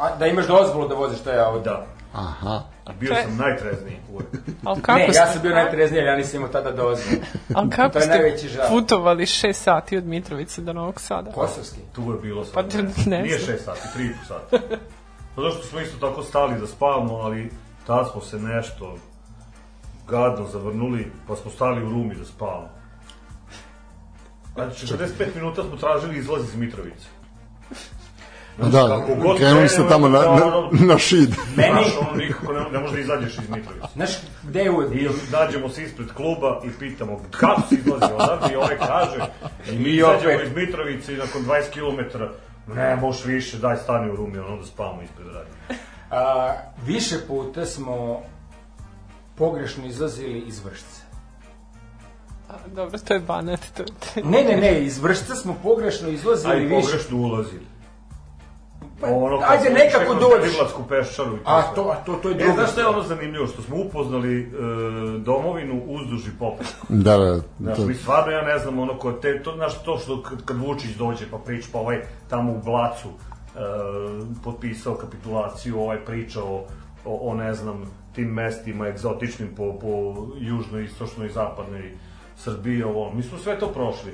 A, 0.00 0.16
da 0.16 0.26
imaš 0.26 0.46
dozvolu 0.46 0.88
da 0.88 0.94
voziš 0.94 1.20
taj 1.20 1.38
auto. 1.38 1.60
da, 1.60 1.86
Aha. 2.12 2.62
bio 2.92 3.14
Če- 3.14 3.22
sam 3.22 3.36
najtrezniji 3.36 3.96
uvek. 4.10 4.26
Ali 4.64 4.82
kako 4.82 4.98
ne, 4.98 5.08
ste, 5.08 5.16
ja 5.16 5.26
sam 5.26 5.42
bio 5.42 5.50
najtrezniji, 5.52 6.00
ali 6.00 6.08
ja 6.08 6.16
nisam 6.16 6.36
imao 6.36 6.48
tada 6.50 6.70
dozvolu. 6.70 7.16
ali 7.54 7.70
To 7.70 7.76
kako 7.76 7.98
je 7.98 8.02
ste 8.36 8.48
žal. 8.48 8.68
putovali 8.68 9.26
šest 9.26 9.62
sati 9.62 9.96
od 9.96 10.04
Mitrovice 10.06 10.60
do 10.60 10.72
Novog 10.72 11.00
Sada? 11.00 11.32
Kosovski. 11.32 11.80
Tu 11.92 12.02
je 12.02 12.18
bilo 12.22 12.44
Pa 12.44 12.62
sad. 12.62 12.74
ne 13.06 13.22
Nije 13.22 13.38
znam. 13.38 13.56
6 13.56 13.60
sati, 13.60 13.80
3,5 13.94 14.12
sati. 14.28 14.56
Pa 15.36 15.42
zašto 15.42 15.62
smo 15.62 15.80
isto 15.80 16.08
tako 16.08 16.22
stali 16.22 16.60
da 16.60 16.66
spavamo, 16.66 17.14
ali 17.14 17.50
tad 17.86 18.10
smo 18.12 18.20
se 18.20 18.38
nešto 18.38 18.96
gadno 20.08 20.46
zavrnuli, 20.46 21.12
pa 21.28 21.36
smo 21.36 21.50
stali 21.50 21.84
u 21.84 21.90
rumi 21.90 22.14
da 22.14 22.24
spavamo. 22.24 22.68
Znači, 24.54 24.86
45 24.86 25.06
minuta 25.34 25.62
smo 25.62 25.76
tražili 25.76 26.18
izlaz 26.18 26.42
iz 26.44 26.56
Mitrovice. 26.56 27.06
Znači, 28.60 28.72
Da, 28.72 29.04
krenuli 29.36 29.68
ste 29.68 29.82
tamo 29.88 30.08
na, 30.08 30.18
na, 30.20 30.52
na 30.84 30.98
šid. 30.98 31.30
Meni- 31.56 31.72
Znaš, 31.72 31.86
ono, 32.00 32.16
nikako 32.16 32.52
ne, 32.52 32.60
ne 32.62 32.78
možeš 32.78 32.94
da 32.94 33.00
izađeš 33.00 33.32
iz 33.34 33.48
Mitrovice. 33.50 33.86
Znaš, 33.94 34.10
gde 34.42 34.60
je 34.60 34.70
uvek 34.70 34.90
I 34.90 34.94
bio? 34.94 35.10
nađemo 35.32 35.68
se 35.68 35.82
ispred 35.82 36.08
kluba 36.08 36.60
i 36.64 36.78
pitamo 36.78 37.20
kako 37.30 37.60
se 37.62 37.74
izlazi 37.76 38.12
odavde 38.14 38.52
i 38.52 38.56
ovaj 38.56 38.78
kaže 38.78 39.18
i 39.68 39.78
mi 39.78 39.84
I 39.84 39.96
izađemo 39.96 40.34
opet. 40.34 40.46
iz 40.46 40.56
Mitrovice 40.56 41.14
i 41.14 41.18
nakon 41.18 41.42
20 41.42 41.70
km 41.70 42.18
ne 42.74 42.96
možeš 42.96 43.24
više, 43.24 43.58
daj 43.58 43.76
stani 43.76 44.10
u 44.10 44.16
rumi, 44.16 44.38
ono 44.38 44.56
da 44.56 44.66
spavamo 44.66 45.02
ispred 45.02 45.26
radnje. 45.26 45.80
A, 46.10 46.52
više 46.86 47.16
puta 47.28 47.66
smo 47.66 48.20
pogrešno 49.36 49.86
izlazili 49.86 50.38
iz 50.38 50.64
vršca. 50.64 51.00
A, 52.48 52.52
Dobro, 52.66 52.98
to 52.98 53.14
je 53.14 53.20
banat. 53.20 53.60
To, 53.76 53.84
to... 53.84 54.20
Ne, 54.24 54.44
ne, 54.44 54.56
ne, 54.56 54.80
iz 54.80 54.98
vršca 54.98 55.34
smo 55.34 55.56
pogrešno 55.62 56.08
izlazili 56.08 56.52
A 56.52 56.56
i 56.56 56.60
više. 56.60 56.80
pogrešno 56.82 57.16
ulazili. 57.18 57.66
Pa, 59.00 59.06
Ono, 59.06 59.38
kad 59.40 59.50
ajde, 59.50 59.70
nekako 59.70 60.14
dođeš. 60.14 60.52
Riblatsku 60.52 60.82
peščaru 60.88 61.38
A 61.44 61.62
to, 61.74 61.82
a 61.92 62.04
to, 62.04 62.12
to 62.22 62.28
je 62.28 62.34
E, 62.34 62.38
drugo. 62.38 62.52
znaš 62.54 62.70
šta 62.72 62.80
je 62.80 62.86
ono 62.86 63.02
zanimljivo? 63.02 63.46
Što 63.46 63.62
smo 63.62 63.76
upoznali 63.76 64.40
e, 64.42 64.48
domovinu 65.18 65.82
uzduž 65.86 66.26
i 66.26 66.38
poput. 66.38 66.66
Da, 66.88 67.16
da, 67.16 67.40
Znaš, 67.60 67.76
to, 67.76 67.86
mi 67.86 67.94
stvarno 67.94 68.32
ja 68.32 68.42
ne 68.42 68.58
znam 68.58 68.78
ono 68.78 68.98
ko 68.98 69.12
te, 69.12 69.42
to, 69.42 69.52
znaš, 69.54 69.82
to 69.82 69.98
što 69.98 70.22
kad, 70.22 70.44
kad 70.44 70.56
Vučić 70.56 70.90
dođe 70.90 71.24
pa 71.30 71.38
priča, 71.38 71.68
pa 71.72 71.78
ovaj 71.78 72.02
tamo 72.28 72.52
u 72.52 72.62
Blacu 72.64 73.08
e, 73.08 73.60
potpisao 74.44 74.94
kapitulaciju, 74.94 75.80
ovaj 75.80 76.04
priča 76.04 76.44
o, 76.44 76.64
o, 77.04 77.30
o, 77.30 77.34
ne 77.34 77.54
znam, 77.54 77.82
tim 78.14 78.28
mestima 78.28 78.88
egzotičnim 78.88 79.48
po, 79.56 79.78
po 79.80 80.14
južnoj, 80.38 80.84
istočnoj 80.84 81.26
i 81.26 81.32
zapadnoj 81.32 81.92
Srbiji, 82.36 82.82
ovo, 82.82 83.12
mi 83.12 83.22
smo 83.22 83.38
sve 83.38 83.58
to 83.58 83.66
prošli. 83.66 84.12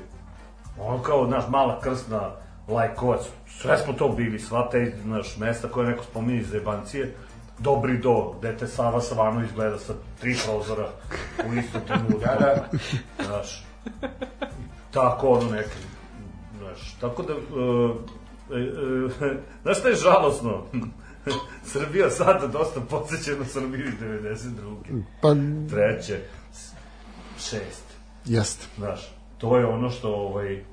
Ono 0.81 1.03
kao, 1.03 1.27
znaš, 1.27 1.45
mala 1.49 1.81
krsna, 1.81 2.31
lajkovac, 2.69 3.21
sve 3.61 3.79
smo 3.79 3.93
to 3.93 4.09
bili, 4.09 4.39
sva 4.39 4.69
te, 4.71 4.95
znaš, 5.03 5.37
mesta 5.37 5.69
koje 5.69 5.89
neko 5.89 6.05
spominje 6.05 6.41
iz 6.41 6.49
Zebancije, 6.49 7.15
Dobri 7.59 7.99
do, 7.99 8.35
gde 8.39 8.57
te 8.57 8.67
Sava 8.67 9.01
Savanović 9.01 9.51
gleda 9.55 9.79
sa 9.79 9.95
tri 10.21 10.37
prozora 10.45 10.89
u 11.49 11.55
istom 11.55 11.81
trenutku. 11.87 12.21
Da, 12.25 12.37
da. 12.39 12.69
Znaš, 13.25 13.65
tako 14.91 15.29
ono 15.29 15.51
neke, 15.51 15.77
znaš, 16.59 16.95
tako 17.01 17.23
da, 17.23 17.35
uh, 17.35 17.97
e, 18.53 18.61
e, 19.27 19.37
znaš 19.63 19.79
šta 19.79 19.89
je 19.89 19.95
žalosno? 19.95 20.65
Srbija 21.73 22.11
sada 22.11 22.47
dosta 22.47 22.81
podsjeća 22.81 23.31
na 23.39 23.45
Srbiju 23.45 23.87
iz 23.87 23.95
92. 24.01 25.03
pa, 25.23 25.29
Treće, 25.71 26.21
šest. 27.39 27.85
jeste. 28.25 28.67
Znaš, 28.77 29.15
to 29.39 29.57
je 29.57 29.67
ono 29.67 29.91
što, 29.91 30.15
ovaj, 30.15 30.65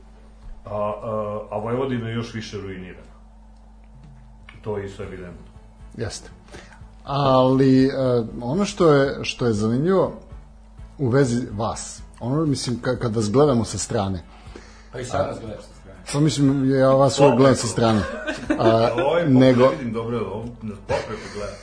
a, 0.65 0.69
a, 0.69 1.39
a 1.51 1.57
Vojvodina 1.57 2.07
je 2.09 2.15
još 2.15 2.33
više 2.33 2.57
ruinirana. 2.57 3.13
To 4.61 4.77
je 4.77 4.85
isto 4.85 5.03
evidentno. 5.03 5.45
Jeste. 5.97 6.29
Ali 7.03 7.87
uh, 7.87 7.93
ono 8.41 8.65
što 8.65 8.93
je 8.93 9.19
što 9.23 9.45
je 9.45 9.53
zanimljivo 9.53 10.13
u 10.97 11.09
vezi 11.09 11.47
vas, 11.51 12.01
ono 12.19 12.45
mislim 12.45 12.79
ka, 12.81 12.99
kad 12.99 13.15
vas 13.15 13.31
gledamo 13.31 13.65
sa 13.65 13.77
strane, 13.77 14.23
Pa 14.91 14.99
i 14.99 15.05
sad 15.05 15.27
nas 15.27 15.39
gledaš 15.39 15.63
sa 15.63 15.73
strane. 15.81 15.99
pa 16.13 16.19
mislim 16.19 16.75
ja 16.79 16.89
vas 16.89 17.19
uvek 17.19 17.35
gledam 17.37 17.55
sa 17.55 17.67
strane. 17.67 18.01
A, 18.59 18.89
Ovo 19.05 19.17
je 19.17 19.29
nego, 19.29 19.63
ne 19.63 19.75
vidim 19.77 19.93
dobro, 19.93 20.19
ovo 20.19 20.45
nas 20.61 20.77
popreko 20.87 21.21
gleda. 21.35 21.53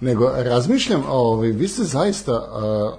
nego 0.00 0.30
razmišljam, 0.36 1.02
ovaj, 1.08 1.48
vi 1.48 1.68
ste 1.68 1.82
zaista 1.84 2.32
uh, 2.32 2.94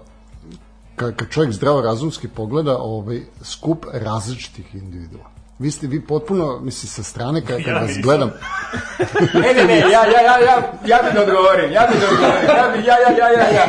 kad, 0.96 1.16
kad 1.16 1.30
čovjek 1.30 1.54
zdravo 1.54 1.82
razumski 1.82 2.28
pogleda 2.28 2.78
ovaj 2.78 3.22
skup 3.42 3.86
različitih 3.94 4.76
individua. 4.76 5.36
Vi 5.60 5.72
ste 5.72 5.88
vi 5.88 6.02
potpuno, 6.02 6.60
mislim, 6.60 6.90
sa 6.90 7.04
strane 7.04 7.42
kad, 7.46 7.58
kad 7.66 7.74
Ja 7.74 7.82
vas 7.82 7.92
gledam, 8.04 8.32
Ne, 9.34 9.54
ne, 9.54 9.66
ne, 9.66 9.80
ja, 9.80 9.90
ja, 9.90 10.22
ja, 10.22 10.40
ja, 10.40 10.74
ja 10.86 11.00
bi 11.04 11.16
da 11.16 11.22
odgovorim, 11.22 11.72
ja 11.72 11.88
bi 11.92 12.00
da 12.00 12.08
odgovorim, 12.08 12.48
ja 12.58 12.70
bi, 12.74 12.88
ja, 12.88 12.96
ja, 13.00 13.18
ja, 13.18 13.30
ja, 13.30 13.50
ja. 13.52 13.66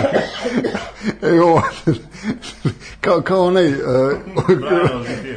Evo, 1.36 1.62
kao, 3.06 3.20
kao 3.20 3.44
onaj, 3.44 3.68
uh, 3.68 3.76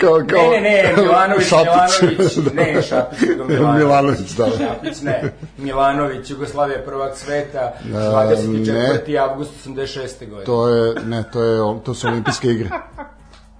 kao, 0.01 0.19
kao, 0.29 0.51
Ne, 0.51 0.62
ne, 0.62 0.84
ne, 0.84 0.93
Milanović, 1.03 1.47
Šapić. 1.47 2.01
Milanović, 2.01 2.38
ne, 2.55 2.82
Šapić, 2.82 3.19
nego 3.29 3.45
Milanović. 3.45 3.84
Milanović, 3.84 4.32
da. 4.32 4.45
Šapić, 4.58 5.01
ne, 5.01 5.34
Milanović, 5.58 6.29
Jugoslavija 6.29 6.79
prvak 6.86 7.17
sveta, 7.17 7.73
E, 7.86 7.93
24. 7.93 9.17
avgust 9.29 9.51
86. 9.65 10.29
godine. 10.29 10.45
To 10.45 10.67
je, 10.67 10.95
ne, 11.05 11.23
to 11.34 11.43
je, 11.43 11.79
to 11.84 11.93
su 11.93 12.08
olimpijske 12.08 12.47
igre. 12.47 12.69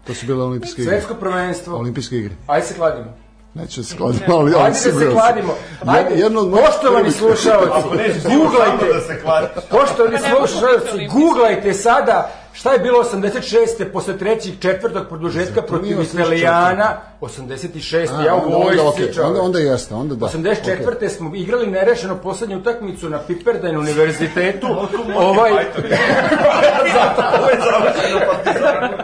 To 0.08 0.13
su 0.13 0.26
bile 0.26 0.43
olimpijske 0.43 0.82
igre. 0.82 0.93
Svetsko 0.93 1.13
prvenstvo. 1.13 1.78
Olimpijske 1.78 2.15
igre. 2.17 2.36
Ajde 2.48 2.65
se 2.67 2.74
kladimo. 2.74 3.13
Neću 3.54 3.82
da 3.82 3.86
se 3.86 3.98
kladim, 3.98 4.22
ali, 4.28 4.54
Ajde 4.56 4.69
da 4.69 4.74
se 4.74 5.12
kladimo. 5.12 5.54
Ajde, 5.86 6.15
Jedno 6.15 6.41
od 6.41 6.52
poštovani 6.52 7.12
slušalci, 7.12 8.22
samo 8.22 8.43
googlajte, 8.43 8.93
da 8.93 9.02
se 9.02 9.22
kladiš. 9.22 9.50
Poštovani 9.69 10.17
Pa 10.24 10.39
možeš 10.39 10.58
slušalci, 10.58 10.98
biti 10.98 11.08
googlajte 11.08 11.74
sada 11.74 12.32
šta 12.60 12.74
je 12.74 12.80
bilo 12.80 13.04
86. 13.04 13.91
posle 13.93 14.17
trećeg, 14.17 14.54
četvrtog 14.60 15.08
produžetka 15.08 15.62
protiv 15.62 15.98
84.. 15.98 16.13
Italijana, 16.13 17.02
86. 17.22 18.08
A, 18.17 18.24
ja 18.24 18.36
u 18.36 18.38
onda, 18.38 18.58
onda, 18.58 18.65
vojsci, 18.65 18.88
okej, 18.88 19.06
čoveče. 19.06 19.22
onda, 19.22 19.41
onda 19.41 19.60
jeste, 19.60 19.95
onda 19.95 20.15
da. 20.15 20.26
84. 20.26 21.10
smo 21.10 21.36
igrali 21.36 21.67
nerešeno 21.67 22.15
poslednju 22.15 22.58
utakmicu 22.58 23.10
na 23.10 23.19
Piperdain 23.19 23.78
univerzitetu. 23.78 24.67
ovaj 25.30 25.52
Zato 26.95 27.24
ovo 27.39 27.50
je 27.50 27.60
završeno 27.60 28.19
partizanu. 28.32 28.98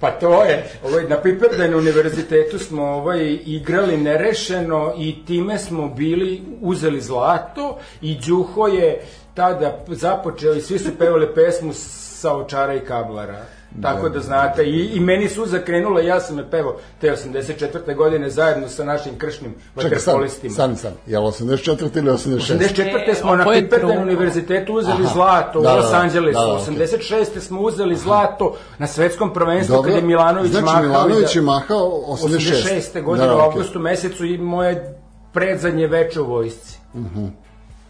pa 0.00 0.10
to 0.10 0.44
je, 0.44 0.70
ovaj 0.84 1.04
na 1.04 1.16
Piperdain 1.16 1.74
univerzitetu 1.74 2.58
smo 2.58 2.84
ovaj 2.84 3.38
igrali 3.46 3.96
nerešeno 3.96 4.94
i 4.98 5.24
time 5.26 5.58
smo 5.58 5.88
bili 5.88 6.42
uzeli 6.60 7.00
zlato 7.00 7.78
i 8.00 8.18
Đuho 8.26 8.66
je 8.66 9.02
tada 9.34 9.78
započeo 9.88 10.54
i 10.54 10.60
svi 10.60 10.78
su 10.78 10.90
pevali 10.98 11.34
pesmu 11.34 11.72
sa 12.16 12.32
očara 12.34 12.74
i 12.74 12.80
kablara. 12.80 13.38
Tako 13.82 14.08
da 14.08 14.20
znate, 14.20 14.64
i, 14.64 14.86
i 14.86 15.00
meni 15.00 15.28
suza 15.28 15.58
krenula, 15.58 16.00
ja 16.00 16.20
sam 16.20 16.38
je 16.38 16.50
pevao 16.50 16.76
te 17.00 17.06
84. 17.08 17.94
godine 17.94 18.30
zajedno 18.30 18.68
sa 18.68 18.84
našim 18.84 19.18
kršnim 19.18 19.54
vaterpolistima. 19.74 20.54
stani, 20.54 20.76
stani. 20.76 20.94
Je 21.06 21.18
li 21.18 21.24
84 21.24 21.98
ili 21.98 22.10
86? 22.10 22.58
84. 22.58 23.14
smo 23.14 23.34
E, 23.34 23.36
na 23.36 23.44
drugo. 23.70 23.92
univerzitetu 23.94 24.74
uzeli 24.74 24.96
Aha. 24.96 25.12
zlato 25.14 25.52
Da, 25.52 25.58
u 25.60 25.62
da, 25.64 25.74
Los 25.74 25.90
da. 25.90 25.96
Angelesu. 25.96 26.38
Da, 26.40 26.46
da, 26.46 26.52
okej. 26.54 26.76
86. 26.76 27.40
smo 27.40 27.60
uzeli 27.60 27.96
zlato 27.96 28.56
na 28.78 28.86
svetskom 28.86 29.32
prvenstvu 29.32 29.72
Dobro. 29.72 29.90
kad 29.90 29.96
je 29.96 30.06
Milanović 30.06 30.50
znači, 30.50 30.64
mahao. 30.64 30.80
i 30.80 30.88
Milanović 30.88 31.34
da- 31.34 31.38
je 31.38 31.42
mahao 31.42 31.90
86. 32.06 32.64
86. 32.94 33.02
godine 33.02 33.26
Da, 33.26 33.34
u 33.34 33.38
okej. 33.38 33.46
avgustu 33.46 33.78
mesecu 33.80 34.24
i 34.24 34.38
moje 34.38 34.98
predzadnje 35.32 35.86
veče 35.86 36.20
u 36.20 36.26
vojsci. 36.26 36.78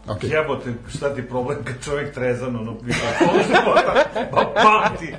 Okej. 0.07 0.29
Jebote, 0.29 0.69
šta 0.89 1.15
ti 1.15 1.21
problem 1.21 1.57
kad 1.63 1.75
čovjek 1.83 2.13
trezan, 2.13 2.55
ono, 2.55 2.75
pita, 2.79 2.97
pa 4.31 4.53
pamti. 4.55 5.13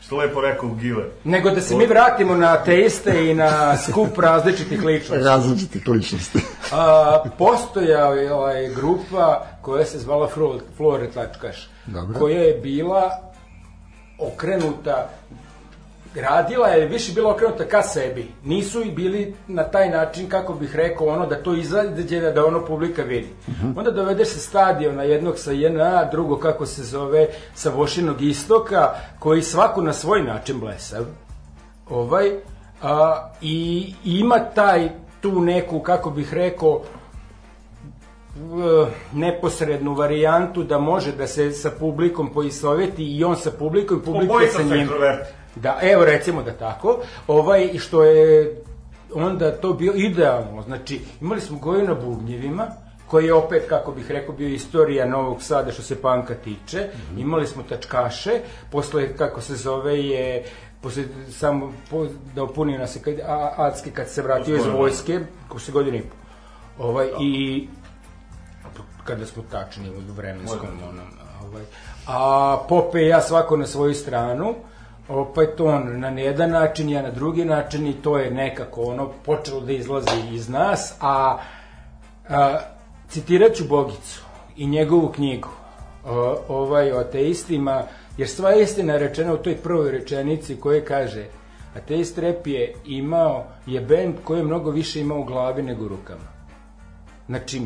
Što 0.00 0.16
lepo 0.16 0.40
rekao 0.40 0.68
Gile. 0.70 1.04
Nego 1.24 1.50
da 1.50 1.60
se 1.60 1.76
mi 1.76 1.86
vratimo 1.86 2.34
na 2.34 2.56
teiste 2.56 3.30
i 3.30 3.34
na 3.34 3.76
skup 3.78 4.18
različitih 4.18 4.82
ličnosti. 4.82 5.24
Različitih 5.24 5.88
ličnosti. 5.88 6.38
A, 6.72 7.22
postojao 7.38 8.14
je 8.14 8.32
ovaj, 8.34 8.68
grupa 8.68 9.46
koja 9.62 9.84
se 9.84 9.98
zvala 9.98 10.28
Flo- 10.28 10.60
Flore 10.76 11.10
Tlačkaš, 11.10 11.68
Dobro. 11.86 12.18
koja 12.18 12.38
je 12.38 12.54
bila 12.54 13.10
okrenuta 14.18 15.08
radila 16.14 16.68
je 16.68 16.86
više 16.86 17.12
bila 17.12 17.30
okrenuta 17.30 17.64
ka 17.64 17.82
sebi. 17.82 18.28
Nisu 18.44 18.82
i 18.82 18.90
bili 18.90 19.34
na 19.48 19.64
taj 19.64 19.90
način, 19.90 20.28
kako 20.28 20.54
bih 20.54 20.76
rekao, 20.76 21.06
ono 21.06 21.26
da 21.26 21.42
to 21.42 21.54
izađe, 21.54 22.20
da, 22.20 22.32
da 22.32 22.46
ono 22.46 22.64
publika 22.66 23.02
vidi. 23.02 23.28
Onda 23.76 23.90
dovedeš 23.90 24.28
se 24.28 24.38
stadiona 24.38 25.02
jednog 25.02 25.38
sa 25.38 25.52
JNA, 25.52 26.04
drugo 26.04 26.36
kako 26.36 26.66
se 26.66 26.82
zove 26.82 27.28
sa 27.54 27.70
Vošinog 27.70 28.22
istoka, 28.22 28.90
koji 29.18 29.42
svako 29.42 29.82
na 29.82 29.92
svoj 29.92 30.22
način 30.22 30.60
blesav. 30.60 31.04
Ovaj, 31.90 32.30
a, 32.82 33.28
i 33.42 33.94
ima 34.04 34.38
taj 34.38 34.88
tu 35.20 35.40
neku, 35.40 35.80
kako 35.80 36.10
bih 36.10 36.34
rekao, 36.34 36.82
neposrednu 39.12 39.94
varijantu 39.94 40.62
da 40.62 40.78
može 40.78 41.12
da 41.12 41.26
se 41.26 41.52
sa 41.52 41.70
publikom 41.70 42.32
poistoveti 42.32 43.16
i 43.16 43.24
on 43.24 43.36
sa 43.36 43.50
publikom 43.50 43.98
i 43.98 44.04
publika 44.04 44.32
Obojica 44.32 44.56
sa 44.56 44.62
njim. 44.62 44.80
introverti. 44.80 45.39
Da, 45.62 45.78
evo 45.82 46.04
recimo 46.04 46.42
da 46.42 46.52
tako. 46.52 46.98
Ovaj, 47.26 47.68
i 47.72 47.78
što 47.78 48.04
je 48.04 48.56
onda 49.14 49.52
to 49.52 49.72
bio 49.72 49.92
idealno. 49.96 50.62
Znači, 50.62 51.00
imali 51.20 51.40
smo 51.40 51.58
Goju 51.58 51.88
na 51.88 51.94
bubnjevima, 51.94 52.66
koji 53.06 53.26
je 53.26 53.34
opet, 53.34 53.68
kako 53.68 53.92
bih 53.92 54.10
rekao, 54.10 54.34
bio 54.34 54.48
istorija 54.48 55.06
Novog 55.06 55.42
Sada 55.42 55.72
što 55.72 55.82
se 55.82 56.02
panka 56.02 56.34
tiče. 56.34 56.88
Imali 57.18 57.46
smo 57.46 57.62
tačkaše, 57.62 58.40
posle, 58.70 59.16
kako 59.16 59.40
se 59.40 59.56
zove, 59.56 60.04
je 60.04 60.44
posle 60.80 61.04
samo 61.30 61.72
po, 61.90 62.06
da 62.34 62.42
opunio 62.42 62.78
nas 62.78 62.96
je 62.96 63.02
kad, 63.02 63.14
a, 63.26 63.54
Acki 63.56 63.90
kad 63.90 64.08
se 64.08 64.22
vratio 64.22 64.56
iz 64.56 64.66
vojske, 64.66 65.20
ko 65.48 65.58
se 65.58 65.72
godinu 65.72 65.96
i 65.96 66.02
po. 66.02 66.16
Ovaj, 66.84 67.08
i 67.20 67.68
kada 69.04 69.26
smo 69.26 69.42
tačni 69.50 69.90
u 69.90 70.12
vremenskom 70.16 70.68
onom, 70.88 71.06
ovaj. 71.42 71.62
A 72.06 72.58
Pope 72.68 73.00
i 73.00 73.08
ja 73.08 73.20
svako 73.20 73.56
na 73.56 73.66
svoju 73.66 73.94
stranu, 73.94 74.54
opet 75.10 75.60
on 75.60 76.00
na 76.00 76.08
jedan 76.08 76.50
način, 76.50 76.88
ja 76.90 77.02
na 77.02 77.10
drugi 77.10 77.44
način 77.44 77.86
i 77.86 77.92
to 77.92 78.18
je 78.18 78.30
nekako 78.30 78.82
ono 78.82 79.10
počelo 79.24 79.60
da 79.60 79.72
izlazi 79.72 80.20
iz 80.32 80.48
nas, 80.48 80.94
a, 81.00 81.38
a 82.28 82.58
citirat 83.08 83.54
ću 83.54 83.64
Bogicu 83.68 84.22
i 84.56 84.66
njegovu 84.66 85.08
knjigu 85.08 85.48
o, 86.06 86.36
ovaj 86.48 86.92
o 86.92 86.98
ateistima, 86.98 87.82
jer 88.16 88.28
sva 88.28 88.54
istina 88.54 88.96
rečena 88.96 89.34
u 89.34 89.36
toj 89.36 89.56
prvoj 89.56 89.90
rečenici 89.90 90.56
koje 90.60 90.84
kaže 90.84 91.24
ateist 91.76 92.18
rep 92.18 92.46
je 92.46 92.74
imao, 92.84 93.44
je 93.66 93.80
bend 93.80 94.14
koji 94.24 94.38
je 94.38 94.44
mnogo 94.44 94.70
više 94.70 95.00
imao 95.00 95.20
u 95.20 95.24
glavi 95.24 95.62
nego 95.62 95.84
u 95.84 95.88
rukama. 95.88 96.30
Znači, 97.26 97.62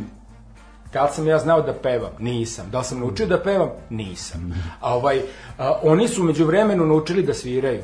Da 0.94 1.02
li 1.02 1.08
sam 1.12 1.26
ja 1.26 1.38
znao 1.38 1.62
da 1.62 1.72
pevam? 1.72 2.10
Nisam. 2.18 2.66
Da 2.70 2.78
li 2.78 2.84
sam 2.84 3.00
naučio 3.00 3.26
da 3.26 3.42
pevam? 3.42 3.68
Nisam. 3.90 4.54
A 4.80 4.96
ovaj, 4.96 5.20
a, 5.58 5.78
oni 5.82 6.08
su 6.08 6.22
među 6.22 6.44
vremenu 6.44 6.86
naučili 6.86 7.22
da 7.22 7.34
sviraju. 7.34 7.82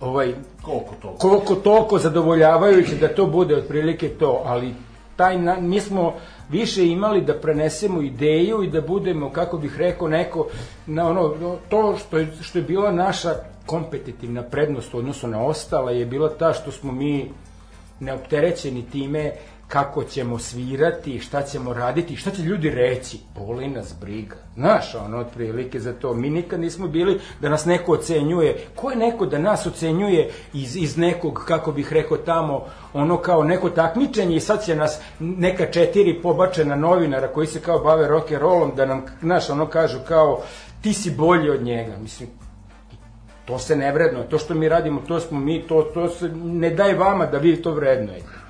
Ovaj, 0.00 0.34
Koliko 0.62 0.94
to? 1.02 1.14
koliko 1.18 1.54
toliko 1.54 1.98
zadovoljavajuće 1.98 2.94
da 2.94 3.14
to 3.14 3.26
bude 3.26 3.56
otprilike 3.56 4.08
to, 4.08 4.42
ali 4.44 4.74
taj 5.16 5.38
na, 5.38 5.56
mi 5.60 5.80
smo 5.80 6.14
više 6.48 6.86
imali 6.86 7.20
da 7.20 7.34
prenesemo 7.34 8.02
ideju 8.02 8.62
i 8.62 8.70
da 8.70 8.80
budemo, 8.80 9.30
kako 9.30 9.58
bih 9.58 9.76
rekao, 9.78 10.08
neko, 10.08 10.46
na 10.86 11.08
ono, 11.08 11.34
to 11.68 11.96
što 11.96 12.18
je, 12.18 12.32
što 12.40 12.58
je 12.58 12.62
bila 12.62 12.92
naša 12.92 13.34
kompetitivna 13.66 14.42
prednost 14.42 14.94
u 14.94 14.98
odnosu 14.98 15.28
na 15.28 15.42
ostale 15.42 15.98
je 15.98 16.06
bila 16.06 16.28
ta 16.28 16.52
što 16.52 16.72
smo 16.72 16.92
mi 16.92 17.30
neopterećeni 18.00 18.82
time 18.82 19.32
kako 19.68 20.04
ćemo 20.04 20.38
svirati, 20.38 21.18
šta 21.18 21.42
ćemo 21.42 21.72
raditi, 21.72 22.16
šta 22.16 22.30
će 22.30 22.42
ljudi 22.42 22.70
reći, 22.70 23.18
boli 23.38 23.68
nas 23.68 23.94
briga. 24.00 24.36
Znaš, 24.54 24.94
ono, 24.94 25.18
otprilike 25.18 25.80
za 25.80 25.92
to. 25.92 26.14
Mi 26.14 26.30
nikad 26.30 26.60
nismo 26.60 26.88
bili 26.88 27.20
da 27.40 27.48
nas 27.48 27.64
neko 27.64 27.92
ocenjuje. 27.92 28.66
Ko 28.74 28.90
je 28.90 28.96
neko 28.96 29.26
da 29.26 29.38
nas 29.38 29.66
ocenjuje 29.66 30.30
iz, 30.52 30.76
iz 30.76 30.96
nekog, 30.96 31.44
kako 31.48 31.72
bih 31.72 31.92
rekao 31.92 32.16
tamo, 32.16 32.64
ono 32.92 33.16
kao 33.16 33.44
neko 33.44 33.70
takmičenje 33.70 34.36
i 34.36 34.40
sad 34.40 34.64
će 34.64 34.76
nas 34.76 35.00
neka 35.20 35.66
četiri 35.70 36.22
pobačena 36.22 36.76
novinara 36.76 37.28
koji 37.28 37.46
se 37.46 37.60
kao 37.60 37.78
bave 37.78 38.08
rock 38.08 38.30
da 38.76 38.86
nam, 38.86 39.04
znaš, 39.20 39.50
ono 39.50 39.66
kažu 39.66 39.98
kao 40.08 40.42
ti 40.82 40.92
si 40.92 41.10
bolji 41.10 41.50
od 41.50 41.62
njega. 41.62 41.96
Mislim, 42.02 42.28
to 43.44 43.58
se 43.58 43.76
ne 43.76 43.92
vrednuje. 43.92 44.28
To 44.28 44.38
što 44.38 44.54
mi 44.54 44.68
radimo, 44.68 45.00
to 45.08 45.20
smo 45.20 45.40
mi, 45.40 45.62
to, 45.62 45.82
to 45.82 46.08
se 46.08 46.28
ne 46.34 46.70
daje 46.70 46.94
vama 46.94 47.26
da 47.26 47.38
vi 47.38 47.62
to 47.62 47.70
vrednujete. 47.70 48.45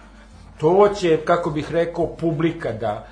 To 0.60 0.88
će, 0.88 1.16
kako 1.24 1.50
bih 1.50 1.72
rekao, 1.72 2.06
publika 2.06 2.72
da 2.72 3.06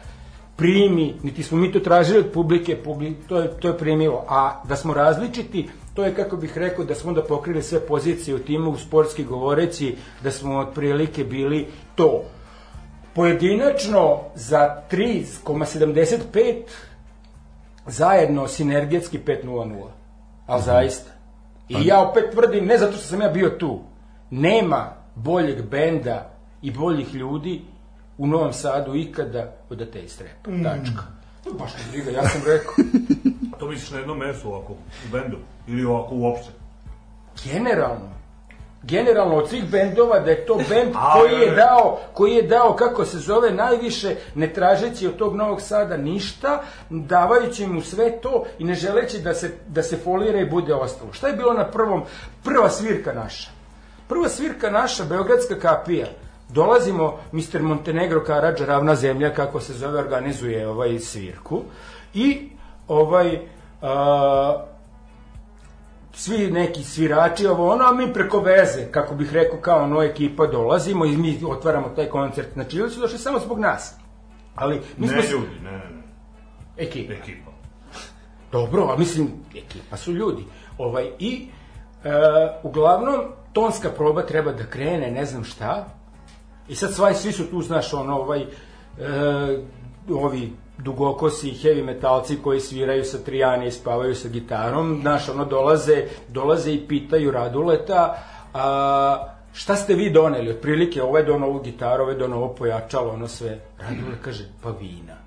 primi, 0.56 1.14
niti 1.22 1.42
smo 1.42 1.58
mi 1.58 1.72
to 1.72 1.80
tražili 1.80 2.18
od 2.18 2.30
publike, 2.32 2.76
publi, 2.76 3.14
to, 3.28 3.38
je, 3.38 3.50
to 3.60 3.68
je 3.68 3.78
primilo. 3.78 4.24
A 4.28 4.62
da 4.68 4.76
smo 4.76 4.94
različiti, 4.94 5.68
to 5.94 6.04
je, 6.04 6.14
kako 6.14 6.36
bih 6.36 6.58
rekao, 6.58 6.84
da 6.84 6.94
smo 6.94 7.08
onda 7.08 7.22
pokrili 7.22 7.62
sve 7.62 7.80
pozicije 7.80 8.34
u 8.34 8.38
timu, 8.38 8.76
sportski 8.76 9.24
govoreći, 9.24 9.96
da 10.22 10.30
smo 10.30 10.58
otprilike 10.58 11.24
bili 11.24 11.66
to. 11.94 12.22
Pojedinačno 13.14 14.20
za 14.34 14.82
3,75 14.90 16.54
zajedno 17.86 18.48
sinergetski 18.48 19.18
5.00. 19.18 19.84
Ali 20.46 20.62
zaista. 20.62 21.10
I 21.68 21.86
ja 21.86 22.00
opet 22.00 22.24
tvrdim, 22.32 22.66
ne 22.66 22.78
zato 22.78 22.92
što 22.92 23.06
sam 23.06 23.20
ja 23.20 23.28
bio 23.28 23.50
tu, 23.50 23.80
nema 24.30 24.92
boljeg 25.14 25.62
benda 25.62 26.33
i 26.64 26.70
boljih 26.70 27.14
ljudi 27.14 27.62
u 28.18 28.26
Novom 28.26 28.52
Sadu 28.52 28.94
ikada 28.94 29.52
od 29.70 29.82
Atej 29.82 30.08
Strepa. 30.08 30.50
Tačka. 30.62 31.02
To 31.44 31.52
baš 31.52 31.72
ne 31.74 31.90
briga, 31.90 32.10
ja 32.10 32.28
sam 32.28 32.40
rekao. 32.46 32.74
To 33.58 33.68
misliš 33.68 33.90
na 33.90 33.98
jednom 33.98 34.18
mesu 34.18 34.48
ovako, 34.48 34.72
u 34.72 35.12
bendu? 35.12 35.36
Ili 35.66 35.84
ovako 35.84 36.14
uopšte? 36.14 36.50
Generalno, 37.44 38.10
generalno 38.82 39.36
od 39.36 39.48
svih 39.48 39.70
bendova 39.70 40.20
da 40.20 40.30
je 40.30 40.46
to 40.46 40.54
bend 40.68 40.92
A, 40.96 41.12
koji 41.12 41.40
je 41.40 41.50
dao, 41.54 41.98
koji 42.12 42.32
je 42.32 42.42
dao 42.42 42.76
kako 42.76 43.04
se 43.04 43.18
zove 43.18 43.50
najviše 43.50 44.16
ne 44.34 44.52
tražeći 44.52 45.06
od 45.06 45.16
tog 45.16 45.36
Novog 45.36 45.60
Sada 45.60 45.96
ništa, 45.96 46.62
davajući 46.90 47.66
mu 47.66 47.80
sve 47.80 48.20
to 48.20 48.44
i 48.58 48.64
ne 48.64 48.74
želeći 48.74 49.18
da 49.18 49.34
se 49.34 49.52
da 49.66 49.82
se 49.82 49.96
folira 49.96 50.40
i 50.40 50.50
bude 50.50 50.74
ostalo. 50.74 51.12
Šta 51.12 51.28
je 51.28 51.36
bilo 51.36 51.52
na 51.52 51.70
prvom 51.70 52.02
prva 52.44 52.70
svirka 52.70 53.12
naša? 53.12 53.50
Prva 54.08 54.28
svirka 54.28 54.70
naša 54.70 55.04
Beogradska 55.04 55.58
kapija. 55.58 56.06
Dolazimo 56.54 57.18
Mr. 57.32 57.62
Montenegro 57.62 58.24
Karadža 58.24 58.64
ravna 58.66 58.94
zemlja 58.94 59.30
kako 59.30 59.60
se 59.60 59.72
zove 59.72 59.98
organizuje 59.98 60.68
ovaj 60.68 60.98
svirku 60.98 61.62
i 62.14 62.48
ovaj 62.88 63.38
a, 63.82 64.64
svi 66.12 66.50
neki 66.50 66.84
svirači, 66.84 67.46
ovo 67.46 67.72
ono, 67.72 67.84
a 67.84 67.92
mi 67.92 68.12
preko 68.12 68.40
veze, 68.40 68.86
kako 68.90 69.14
bih 69.14 69.32
rekao, 69.32 69.58
kao 69.58 69.82
ono 69.82 70.02
ekipa 70.02 70.46
dolazimo 70.46 71.04
i 71.04 71.16
mi 71.16 71.40
otvaramo 71.46 71.88
taj 71.88 72.06
koncert. 72.06 72.52
Znači, 72.52 72.76
ljudi 72.76 72.94
su 72.94 73.00
došli 73.00 73.18
samo 73.18 73.38
zbog 73.38 73.58
nas. 73.58 73.94
Ali 74.54 74.80
mi 74.96 75.08
smo... 75.08 75.16
Ne 75.16 75.22
s- 75.22 75.30
ljudi, 75.32 75.60
ne, 75.62 75.70
ne, 75.70 75.78
ne. 75.78 76.02
Ekipa. 76.76 77.12
Ekipa. 77.12 77.50
Dobro, 78.52 78.82
a 78.84 78.96
mislim, 78.96 79.28
ekipa 79.56 79.96
su 79.96 80.12
ljudi. 80.12 80.44
Ovaj, 80.78 81.10
I, 81.18 81.48
e, 82.04 82.10
uglavnom, 82.62 83.20
tonska 83.52 83.90
proba 83.90 84.22
treba 84.22 84.52
da 84.52 84.66
krene, 84.66 85.10
ne 85.10 85.24
znam 85.24 85.44
šta. 85.44 85.86
I 86.68 86.74
sad 86.74 86.94
svaj, 86.94 87.14
svi 87.14 87.32
su 87.32 87.50
tu, 87.50 87.62
znaš, 87.62 87.94
ono, 87.94 88.18
ovaj, 88.18 88.40
e, 88.40 88.46
ovi 90.10 90.52
dugokosi 90.78 91.50
heavy 91.50 91.84
metalci 91.84 92.36
koji 92.42 92.60
sviraju 92.60 93.04
sa 93.04 93.18
trijane 93.18 93.68
i 93.68 93.72
spavaju 93.72 94.14
sa 94.14 94.28
gitarom, 94.28 94.98
znaš, 95.00 95.28
ono, 95.28 95.44
dolaze, 95.44 96.04
dolaze 96.28 96.72
i 96.72 96.88
pitaju 96.88 97.30
Raduleta, 97.30 98.22
a, 98.54 99.34
šta 99.52 99.76
ste 99.76 99.94
vi 99.94 100.10
doneli? 100.10 100.50
Otprilike, 100.50 101.02
ovaj 101.02 101.22
je 101.22 101.26
donao 101.26 101.48
ovu 101.48 101.60
gitaru, 101.60 102.02
ovaj 102.02 102.14
je 102.14 102.18
donao 102.18 102.38
ovo 102.38 102.54
pojačalo, 102.54 103.12
ono 103.12 103.28
sve. 103.28 103.58
Radule 103.78 104.16
kaže, 104.22 104.44
pa 104.62 104.70
vina. 104.70 105.23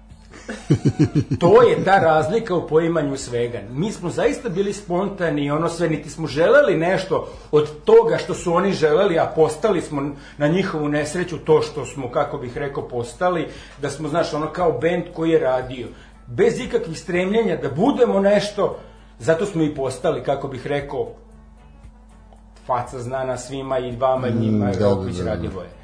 To 1.40 1.62
je 1.62 1.84
ta 1.84 2.00
razlika 2.00 2.56
u 2.56 2.68
poimanju 2.68 3.18
svega. 3.18 3.60
Mi 3.72 3.92
smo 3.92 4.10
zaista 4.10 4.50
bili 4.50 4.74
spontani 4.74 5.46
i 5.46 5.52
ono 5.52 5.70
sve, 5.70 5.90
niti 5.90 6.10
smo 6.10 6.28
želeli 6.28 6.78
nešto 6.78 7.30
od 7.52 7.84
toga 7.84 8.18
što 8.18 8.34
su 8.34 8.54
oni 8.54 8.74
želeli, 8.74 9.20
a 9.20 9.32
postali 9.36 9.82
smo 9.82 10.12
na 10.38 10.48
njihovu 10.48 10.88
nesreću 10.90 11.38
to 11.38 11.62
što 11.62 11.86
smo, 11.86 12.12
kako 12.12 12.38
bih 12.38 12.58
rekao, 12.58 12.88
postali, 12.88 13.48
da 13.82 13.90
smo, 13.90 14.10
znaš, 14.10 14.34
ono 14.34 14.48
kao 14.54 14.72
bend 14.72 15.04
koji 15.16 15.30
je 15.30 15.40
radio. 15.40 15.88
Bez 16.28 16.60
ikakvih 16.60 17.00
stremljenja 17.00 17.58
da 17.62 17.70
budemo 17.70 18.20
nešto, 18.20 18.80
zato 19.20 19.46
smo 19.46 19.64
i 19.64 19.76
postali, 19.76 20.24
kako 20.24 20.48
bih 20.48 20.68
rekao, 20.68 21.08
faca 22.66 23.00
znana 23.00 23.38
svima 23.38 23.80
i 23.80 23.96
vama 23.96 24.28
i 24.28 24.34
njima, 24.34 24.66
Mm, 24.66 24.70
mm, 24.70 24.72
da, 24.72 24.90
da, 24.90 24.96
da, 24.96 25.24
da. 25.24 25.30
Radivoje. 25.30 25.77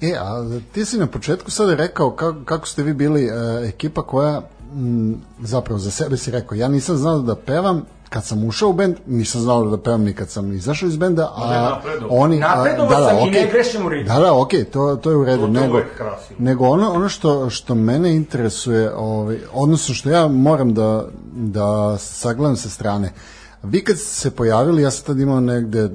E, 0.00 0.12
a 0.12 0.42
ti 0.72 0.84
si 0.84 0.98
na 0.98 1.06
početku 1.06 1.50
sada 1.50 1.74
rekao 1.74 2.10
kako, 2.10 2.44
kako 2.44 2.66
ste 2.66 2.82
vi 2.82 2.92
bili 2.94 3.24
e, 3.24 3.30
ekipa 3.68 4.02
koja 4.02 4.42
m, 4.74 5.14
zapravo 5.40 5.78
za 5.78 5.90
sebe 5.90 6.16
si 6.16 6.30
rekao, 6.30 6.56
ja 6.56 6.68
nisam 6.68 6.96
znao 6.96 7.18
da 7.18 7.34
pevam 7.36 7.82
kad 8.08 8.24
sam 8.24 8.44
ušao 8.44 8.68
u 8.68 8.72
bend, 8.72 8.96
nisam 9.06 9.40
znao 9.40 9.64
da 9.66 9.78
pevam 9.78 10.02
ni 10.02 10.12
kad 10.14 10.30
sam 10.30 10.52
izašao 10.52 10.86
iz 10.86 10.96
benda, 10.96 11.32
a 11.36 11.62
napredovao. 11.70 12.16
oni... 12.18 12.42
a, 12.42 12.56
Napredovao 12.56 13.08
sam 13.08 13.16
i 13.18 13.20
okej. 13.20 13.32
ne 13.32 13.50
grešim 13.50 13.86
u 13.86 13.88
ritmu. 13.88 14.14
Da, 14.14 14.20
da, 14.20 14.34
okej, 14.34 14.64
to, 14.64 14.96
to 14.96 15.10
je 15.10 15.16
u 15.16 15.24
redu. 15.24 15.46
To- 15.46 15.46
to 15.46 15.60
nego, 15.60 15.80
nego 16.38 16.68
ono, 16.68 16.90
ono 16.92 17.08
što, 17.08 17.50
što 17.50 17.74
mene 17.74 18.16
interesuje, 18.16 18.94
ovaj, 18.94 19.38
odnosno 19.52 19.94
što 19.94 20.10
ja 20.10 20.28
moram 20.28 20.74
da, 20.74 21.04
da 21.32 21.98
sagledam 21.98 22.56
sa 22.56 22.68
strane, 22.68 23.12
vi 23.62 23.84
kad 23.84 23.96
ste 23.96 24.14
se 24.14 24.30
pojavili, 24.30 24.82
ja 24.82 24.90
sam 24.90 25.06
tad 25.06 25.20
imao 25.20 25.40
negde 25.40 25.90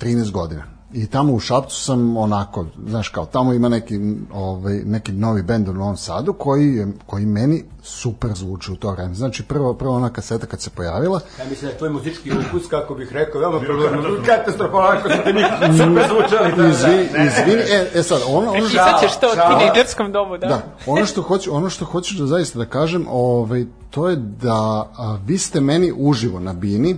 13 0.00 0.30
godina. 0.30 0.79
I 0.92 1.06
tamo 1.06 1.32
u 1.32 1.38
Šapcu 1.40 1.76
sam 1.76 2.16
onako, 2.16 2.66
znaš 2.86 3.08
kao, 3.08 3.26
tamo 3.26 3.52
ima 3.52 3.68
neki, 3.68 4.00
ovaj, 4.32 4.74
neki 4.84 5.12
novi 5.12 5.42
bend 5.42 5.68
u 5.68 5.72
Novom 5.72 5.96
Sadu 5.96 6.32
koji, 6.32 6.74
je, 6.74 6.88
koji 7.06 7.26
meni 7.26 7.64
super 7.82 8.30
zvuči 8.34 8.72
u 8.72 8.76
to 8.76 8.90
vreme. 8.90 9.14
Znači, 9.14 9.42
prvo, 9.42 9.74
prvo 9.74 9.94
ona 9.94 10.10
kaseta 10.10 10.46
kad 10.46 10.60
se 10.60 10.70
pojavila, 10.70 11.20
Ja 11.38 11.44
mislim 11.44 11.68
da 11.68 11.72
je 11.72 11.78
tvoj 11.78 11.90
muzički 11.90 12.30
ukus, 12.32 12.68
kako 12.68 12.94
bih 12.94 13.12
rekao, 13.12 13.40
veoma 13.40 13.60
problem. 13.60 14.24
Katastrofalan, 14.26 14.96
ako 14.98 15.08
ste 15.08 15.32
mi 15.32 15.42
super 15.78 16.04
zvučali. 16.08 16.52
Da, 16.56 16.68
izvini, 16.68 17.08
da. 17.12 17.22
izvini, 17.22 17.62
e, 17.62 17.90
e 17.94 18.02
sad, 18.02 18.20
ono, 18.28 18.50
ono, 18.50 18.52
Pisat 18.52 19.00
ćeš 19.00 19.20
to 19.20 19.26
u 19.32 19.34
šala. 19.34 19.58
tinejdžerskom 19.58 20.12
dobu, 20.12 20.38
da? 20.38 20.46
Da, 20.46 20.62
ono 20.86 21.06
što 21.06 21.22
hoću, 21.22 21.54
ono 21.54 21.70
što 21.70 21.84
hoću 21.84 22.14
da 22.14 22.26
zaista 22.26 22.58
da 22.58 22.64
kažem, 22.64 23.06
ovaj 23.10 23.64
to 23.90 24.08
je 24.08 24.16
da 24.16 24.90
a, 24.96 25.18
vi 25.26 25.38
ste 25.38 25.60
meni 25.60 25.92
uživo 25.96 26.40
na 26.40 26.52
bini 26.52 26.96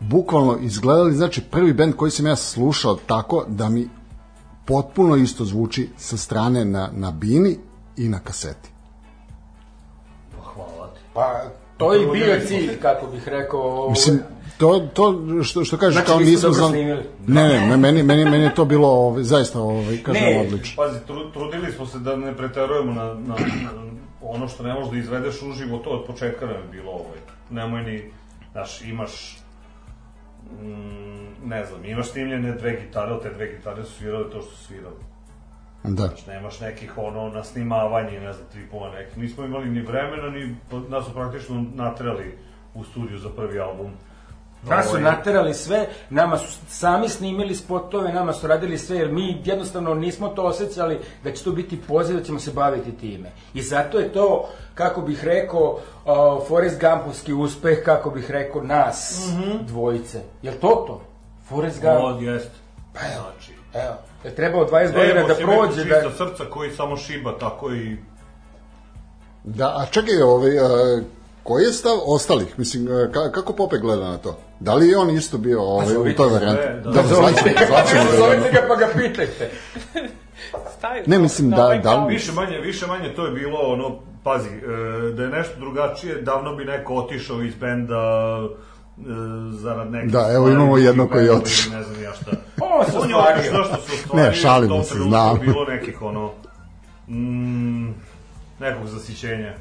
bukvalno 0.00 0.58
izgledali, 0.60 1.14
znači 1.14 1.40
prvi 1.42 1.72
bend 1.72 1.94
koji 1.94 2.10
sam 2.10 2.26
ja 2.26 2.36
slušao 2.36 2.94
tako 2.96 3.44
da 3.48 3.68
mi 3.68 3.88
potpuno 4.64 5.16
isto 5.16 5.44
zvuči 5.44 5.88
sa 5.96 6.16
strane 6.16 6.64
na, 6.64 6.90
na 6.92 7.10
bini 7.10 7.56
i 7.96 8.08
na 8.08 8.18
kaseti. 8.18 8.70
Pa 10.32 10.42
hvala 10.44 10.86
ti. 10.88 11.00
Pa, 11.14 11.42
to 11.76 11.92
je 11.92 12.02
i 12.02 12.10
bio 12.12 12.40
cilj, 12.46 12.80
kako 12.80 13.06
bih 13.06 13.28
rekao. 13.28 13.60
ovo- 13.60 13.90
Mislim, 13.90 14.20
to, 14.58 14.88
to 14.94 15.14
što, 15.42 15.64
što 15.64 15.76
kažeš 15.76 15.94
Znači, 15.94 16.06
kao 16.06 16.20
nismo 16.20 16.50
znali... 16.50 16.72
snimili. 16.72 17.02
Ne, 17.26 17.48
ne, 17.60 17.76
meni, 17.76 18.02
meni, 18.02 18.24
meni 18.24 18.44
je 18.44 18.54
to 18.54 18.64
bilo 18.64 18.88
ovaj, 18.88 19.22
zaista 19.22 19.60
ovaj, 19.60 19.96
kažem, 19.98 20.22
Ne. 20.22 20.40
odlično. 20.40 20.82
Pazi, 20.84 20.98
tru, 21.06 21.30
trudili 21.30 21.72
smo 21.72 21.86
se 21.86 21.98
da 21.98 22.16
ne 22.16 22.36
preterujemo 22.36 22.92
na, 22.92 23.04
na, 23.04 23.34
na 23.34 23.70
ono 24.22 24.48
što 24.48 24.62
ne 24.62 24.74
možeš 24.74 24.90
da 24.90 24.98
izvedeš 24.98 25.42
uživo, 25.42 25.78
to 25.78 25.90
od 25.90 26.06
početka 26.06 26.46
nam 26.46 26.54
je 26.56 26.68
bilo 26.72 26.90
ovaj. 26.90 27.18
Nemoj 27.50 27.82
ni, 27.82 28.10
znaš, 28.52 28.82
imaš 28.82 29.38
mm, 30.52 31.48
ne 31.48 31.64
znam, 31.64 31.84
imaš 31.84 32.10
snimljene 32.10 32.52
dve 32.52 32.80
gitare, 32.80 33.12
ali 33.12 33.22
te 33.22 33.30
dve 33.30 33.56
gitare 33.56 33.84
su 33.84 33.92
svirale 33.92 34.30
to 34.30 34.42
što 34.42 34.50
su 34.50 34.64
svirali. 34.64 34.96
Da. 35.84 36.06
Znaš, 36.06 36.26
nemaš 36.26 36.60
nekih 36.60 36.98
ono 36.98 37.28
na 37.28 37.44
snimavanje, 37.44 38.20
ne 38.20 38.32
znam, 38.32 38.46
tripova 38.52 38.90
nekih. 38.90 39.18
Nismo 39.18 39.44
imali 39.44 39.70
ni 39.70 39.80
vremena, 39.80 40.30
ni 40.30 40.56
nas 40.88 41.04
su 41.04 41.12
praktično 41.14 41.64
natrali 41.74 42.38
u 42.74 42.84
studiju 42.84 43.18
za 43.18 43.28
prvi 43.28 43.60
album. 43.60 43.90
Nas 44.62 44.90
su 44.90 45.00
naterali 45.00 45.54
sve, 45.54 45.86
nama 46.10 46.38
su 46.38 46.58
sami 46.68 47.08
snimili 47.08 47.54
spotove, 47.54 48.12
nama 48.12 48.32
su 48.32 48.46
radili 48.46 48.78
sve, 48.78 48.96
jer 48.96 49.12
mi 49.12 49.42
jednostavno 49.44 49.94
nismo 49.94 50.28
to 50.28 50.42
osjećali 50.42 50.98
da 51.24 51.32
će 51.32 51.44
to 51.44 51.52
biti 51.52 51.80
poziv 51.88 52.16
da 52.16 52.22
ćemo 52.22 52.38
se 52.38 52.50
baviti 52.50 52.96
time. 52.96 53.30
I 53.54 53.62
zato 53.62 53.98
je 53.98 54.12
to, 54.12 54.48
kako 54.74 55.00
bih 55.00 55.24
rekao, 55.24 55.78
uh, 56.04 56.48
Forrest 56.48 56.80
Gumpovski 56.80 57.32
uspeh, 57.32 57.78
kako 57.84 58.10
bih 58.10 58.30
rekao, 58.30 58.62
nas 58.62 59.28
dvojice. 59.60 60.20
Jel 60.42 60.54
to 60.60 60.84
to? 60.86 61.00
Forrest 61.48 61.80
Gump? 61.80 62.00
O, 62.00 62.20
jest. 62.20 62.50
Pa 62.92 63.00
evo, 63.00 63.24
Znači, 63.38 63.52
evo. 63.74 63.94
Je 64.24 64.34
trebao 64.34 64.68
20 64.68 64.92
godina 64.92 65.22
da 65.26 65.34
prođe, 65.34 65.84
da... 65.84 66.02
Čista 66.02 66.24
srca 66.24 66.44
koji 66.50 66.70
samo 66.70 66.96
šiba 66.96 67.38
tako 67.38 67.72
i... 67.72 67.96
Da, 69.44 69.66
a 69.66 69.86
čekaj, 69.90 70.22
ovaj, 70.22 70.58
a, 70.58 71.00
koji 71.42 71.64
je 71.64 71.72
stav 71.72 71.98
ostalih? 72.06 72.58
Mislim, 72.58 72.86
ka, 73.12 73.32
kako 73.32 73.52
Pope 73.52 73.78
gleda 73.78 74.08
na 74.08 74.18
to? 74.18 74.38
Da 74.60 74.74
li 74.74 74.88
je 74.88 74.98
on 74.98 75.10
isto 75.10 75.38
bio 75.38 75.62
ovaj, 75.62 75.96
u 75.96 76.14
toj 76.16 76.28
varijanti? 76.28 76.62
da. 76.84 76.90
Da, 76.92 77.02
zvaćemo, 77.04 77.32
zvaćemo 77.68 78.04
ga 78.10 78.16
Zovite 78.16 78.34
jednom. 78.36 78.52
ga 78.52 78.68
pa 78.68 78.76
ga 78.76 78.88
pitajte. 78.98 79.50
Stavio 80.78 81.02
Ne, 81.06 81.18
mislim, 81.18 81.50
da- 81.50 81.64
ovaj 81.64 81.78
da 81.78 81.94
li- 81.96 82.14
Više 82.14 82.32
manje, 82.32 82.58
više 82.58 82.86
manje 82.86 83.14
to 83.16 83.26
je 83.26 83.32
bilo 83.32 83.58
ono, 83.58 83.98
pazi, 84.24 84.48
e, 84.48 84.60
da 85.12 85.22
je 85.22 85.28
nešto 85.28 85.60
drugačije, 85.60 86.22
davno 86.22 86.54
bi 86.54 86.64
neko 86.64 86.94
otišao 86.94 87.42
iz 87.42 87.54
benda 87.54 87.94
e, 87.94 89.02
zarad 89.52 89.90
nekih 89.90 90.12
Da, 90.12 90.32
evo 90.32 90.48
imamo 90.48 90.78
jednog 90.78 91.10
koji 91.10 91.24
je 91.24 91.32
otišao. 91.32 91.72
Ne 91.72 91.82
znam 91.82 92.02
ja 92.02 92.12
šta. 92.12 92.30
On 92.62 92.84
se 92.84 92.96
ostvario. 92.98 93.42
što 93.64 93.76
se 93.76 93.92
ostvario. 93.94 94.24
Ne, 94.24 94.34
šalimo 94.34 94.82
se, 94.82 94.94
znam. 94.98 95.36
je 95.36 95.42
bilo 95.42 95.64
nekih 95.64 96.02
ono, 96.02 96.30
mm, 97.08 97.86
nekog 98.60 98.86
zasićenja, 98.86 99.54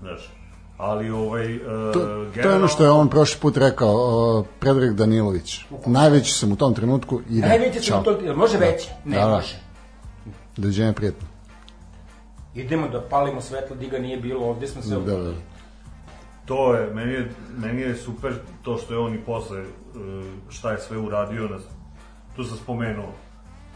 znaš. 0.00 0.30
Ali 0.78 1.10
ovaj, 1.10 1.54
e, 1.54 1.58
To, 1.92 2.26
to 2.34 2.48
je 2.48 2.54
ono 2.56 2.68
što 2.68 2.84
je 2.84 2.90
on 2.90 3.08
prošli 3.08 3.40
put 3.40 3.56
rekao, 3.56 3.90
o, 3.94 4.44
Predrag 4.60 4.94
Danilović. 4.94 5.64
Najveći 5.86 6.32
sam 6.32 6.52
u 6.52 6.56
tom 6.56 6.74
trenutku, 6.74 7.20
idem. 7.30 7.48
Najveće 7.48 7.80
Ćao. 7.80 7.96
sam 7.96 8.04
to, 8.04 8.20
jel 8.20 8.36
može 8.36 8.58
veće? 8.58 8.90
Ne 9.04 9.16
Da, 9.18 9.24
da. 9.24 9.34
može. 9.34 9.56
Doviđenja 10.56 10.92
prijatno. 10.92 11.28
Idemo 12.54 12.88
da 12.88 13.00
palimo 13.00 13.40
svetlo, 13.40 13.76
di 13.76 13.88
ga 13.88 13.98
nije 13.98 14.16
bilo, 14.16 14.46
ovde 14.46 14.66
smo 14.66 14.82
se... 14.82 14.88
Da, 14.88 15.00
da, 15.00 15.16
da. 15.16 15.32
To 16.44 16.74
je, 16.74 16.94
meni 16.94 17.12
je, 17.12 17.30
meni 17.56 17.82
je 17.82 17.96
super 17.96 18.32
to 18.62 18.78
što 18.78 18.94
je 18.94 18.98
on 18.98 19.14
i 19.14 19.18
posle 19.18 19.60
e, 19.60 19.64
šta 20.48 20.72
je 20.72 20.78
sve 20.80 20.98
uradio. 20.98 21.48
Na, 21.48 21.58
tu 22.36 22.44
sam 22.44 22.56
spomenuo 22.56 23.12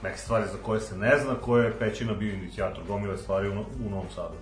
neke 0.03 0.19
stvari 0.19 0.45
za 0.53 0.59
koje 0.63 0.81
se 0.81 0.97
ne 0.97 1.19
zna, 1.25 1.35
koje 1.35 1.65
je 1.65 1.79
Pećina 1.79 2.15
bio 2.15 2.35
inicijator, 2.35 2.83
gomile 2.89 3.17
stvari 3.19 3.49
u, 3.49 3.55
No- 3.55 3.65
u 3.87 3.91
Novom 3.91 4.07
Sadu. 4.15 4.35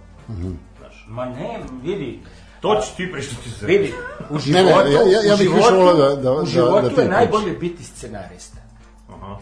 Znaš, 0.79 1.07
Ma 1.09 1.25
ne, 1.25 1.61
vidi, 1.83 2.21
to 2.67 2.81
će 2.81 2.97
ti 2.97 3.13
prištiti 3.13 3.51
se. 3.51 3.67
vidi, 3.67 3.95
u 4.31 4.35
Ne, 4.35 4.41
životu, 4.41 4.85
ne, 4.85 4.93
ja- 4.93 5.03
ja- 5.03 5.23
ja 5.23 5.35
u 5.35 5.39
bih 5.39 5.49
više 5.49 5.63
životu, 5.63 5.77
voleo 5.77 5.95
da- 6.07 6.17
da- 6.17 6.33
u 6.33 6.37
da- 6.37 6.47
životu 6.47 6.83
da 6.83 6.89
ti 6.89 7.01
je 7.01 7.05
je 7.05 7.11
najbolje 7.11 7.53
biti 7.53 7.85
scenarista. 7.85 8.59
Aha. 9.09 9.37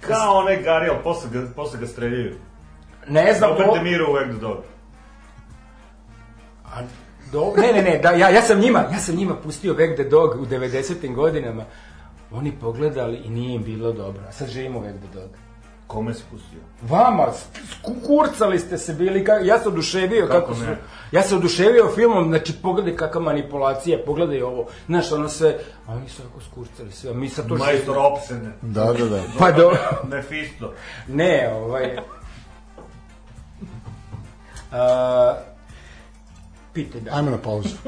Kao 0.00 0.34
onaj 0.34 0.56
Gari, 0.56 0.88
ali 0.88 0.98
posle 1.04 1.30
ga, 1.32 1.46
posle 1.56 1.80
ga 1.80 1.86
streljaju. 1.86 2.34
Ne 3.08 3.34
znam, 3.34 3.50
Robert 3.50 3.68
ko- 3.68 3.74
De 3.74 3.82
Niro 3.82 4.12
u 4.12 4.16
Act 4.16 4.40
Dog. 4.40 4.58
A, 6.66 6.82
do, 7.32 7.52
ne, 7.56 7.72
ne, 7.72 7.82
ne, 7.82 7.98
da, 7.98 8.10
ja, 8.10 8.28
ja 8.28 8.42
sam 8.42 8.58
njima, 8.58 8.78
ja 8.92 8.98
sam 8.98 9.14
njima 9.14 9.34
pustio 9.36 9.74
Back 9.74 9.94
the 9.94 10.04
Dog 10.04 10.30
u 10.32 10.46
90. 10.46 11.14
godinama. 11.14 11.64
Oni 12.32 12.52
pogledali 12.52 13.16
i 13.16 13.30
nije 13.30 13.54
im 13.54 13.62
bilo 13.62 13.92
dobro. 13.92 14.22
A 14.28 14.32
sad 14.32 14.48
živimo 14.48 14.80
Back 14.80 14.94
the 14.98 15.20
Dog. 15.20 15.30
Kome 15.90 16.14
si 16.14 16.22
pustio? 16.30 16.58
Vama, 16.82 17.26
kurcali 18.06 18.58
ste 18.58 18.78
se 18.78 18.94
bili, 18.94 19.24
ka, 19.24 19.32
ja 19.32 19.58
se 19.58 19.68
oduševio 19.68 20.26
kako, 20.26 20.40
Kako 20.40 20.54
su, 20.54 20.60
ne? 20.60 20.76
ja 21.12 21.22
se 21.22 21.36
oduševio 21.36 21.92
filmom, 21.94 22.28
znači 22.28 22.52
pogledaj 22.62 22.96
kakva 22.96 23.20
manipulacija, 23.20 23.98
pogledaj 24.06 24.42
ovo, 24.42 24.66
znaš, 24.86 25.12
ono 25.12 25.28
sve, 25.28 25.58
a 25.86 25.92
oni 25.92 26.08
su 26.08 26.22
ako 26.30 26.40
skurcali 26.40 26.92
sve, 26.92 27.10
a 27.10 27.14
mi 27.14 27.28
sad 27.28 27.48
to 27.48 27.56
Majstor 27.56 27.94
živimo. 27.94 28.08
Opsene. 28.08 28.52
Da, 28.62 28.84
da, 28.92 29.04
da. 29.06 29.22
Pa 29.38 29.52
do, 29.52 29.70
Mephisto. 30.16 30.72
ne, 31.08 31.52
ovaj, 31.54 31.96
a, 34.72 35.34
pitaj 36.72 37.00
da. 37.00 37.14
Ajmo 37.14 37.30
na 37.30 37.38
pauzu. 37.38 37.68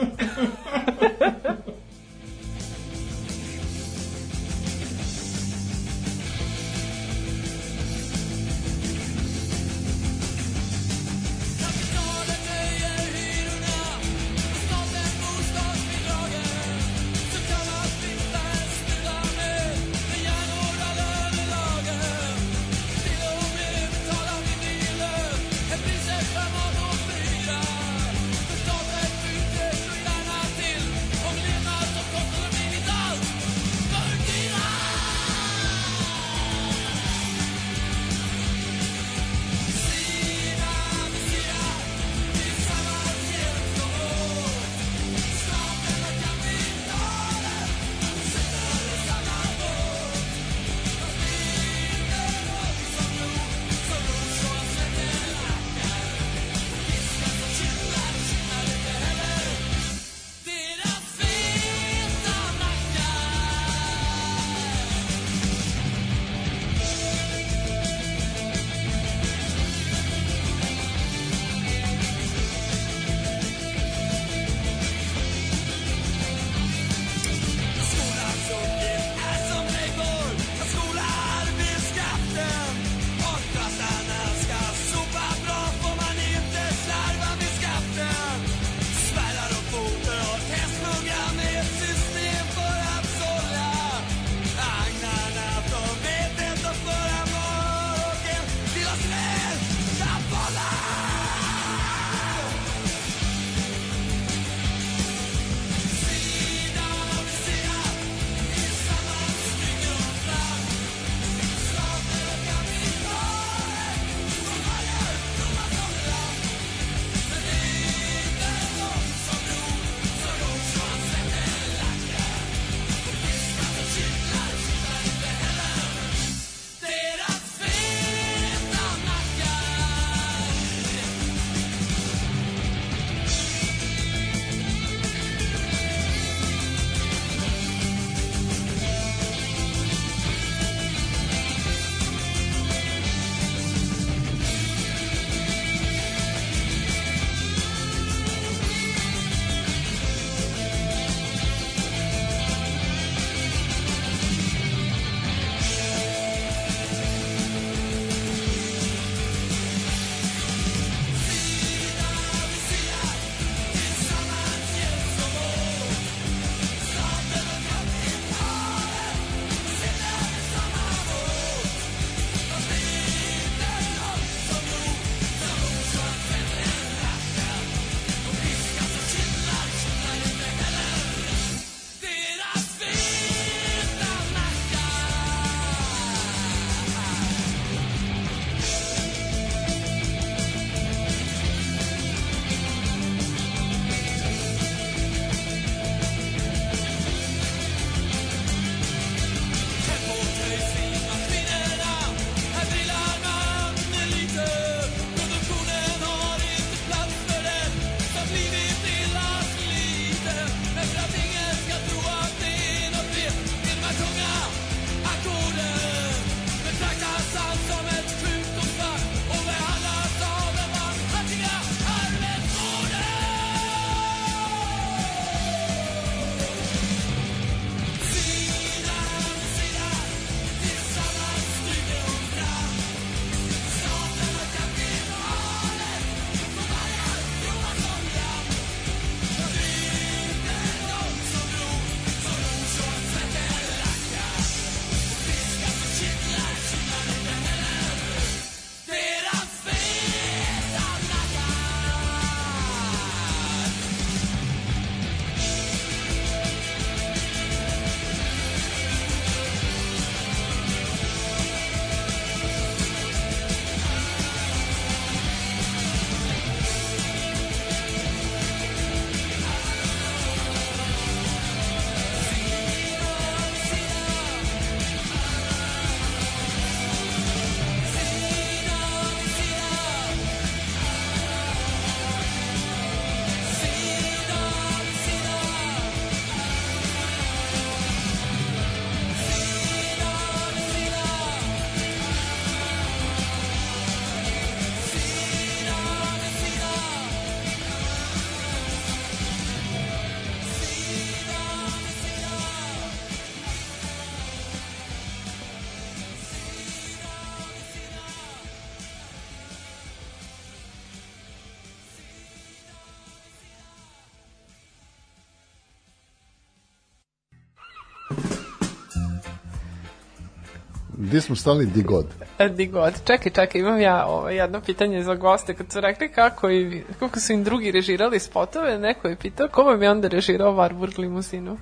Gde 321.13 321.21
smo 321.21 321.37
stali 321.37 321.67
di 321.67 321.83
god? 321.83 322.07
E, 322.39 322.49
Di 322.49 322.67
god. 322.67 322.95
Čekaj, 323.05 323.33
čekaj, 323.33 323.61
imam 323.61 323.81
ja 323.81 324.07
ovo, 324.07 324.29
jedno 324.29 324.61
pitanje 324.61 325.03
za 325.03 325.15
goste. 325.15 325.55
Kad 325.55 325.73
su 325.73 325.81
rekli 325.81 326.09
kako, 326.09 326.51
i, 326.51 326.83
kako 326.99 327.21
su 327.21 327.33
im 327.33 327.45
drugi 327.45 327.71
režirali 327.71 328.21
spotove, 328.21 328.79
neko 328.79 329.09
je 329.09 329.17
pitao 329.17 329.49
ko 329.49 329.63
vam 329.63 329.83
je 329.83 329.91
onda 329.91 330.09
režirao 330.09 330.53
Warburg 330.53 330.99
limuzinu? 330.99 331.59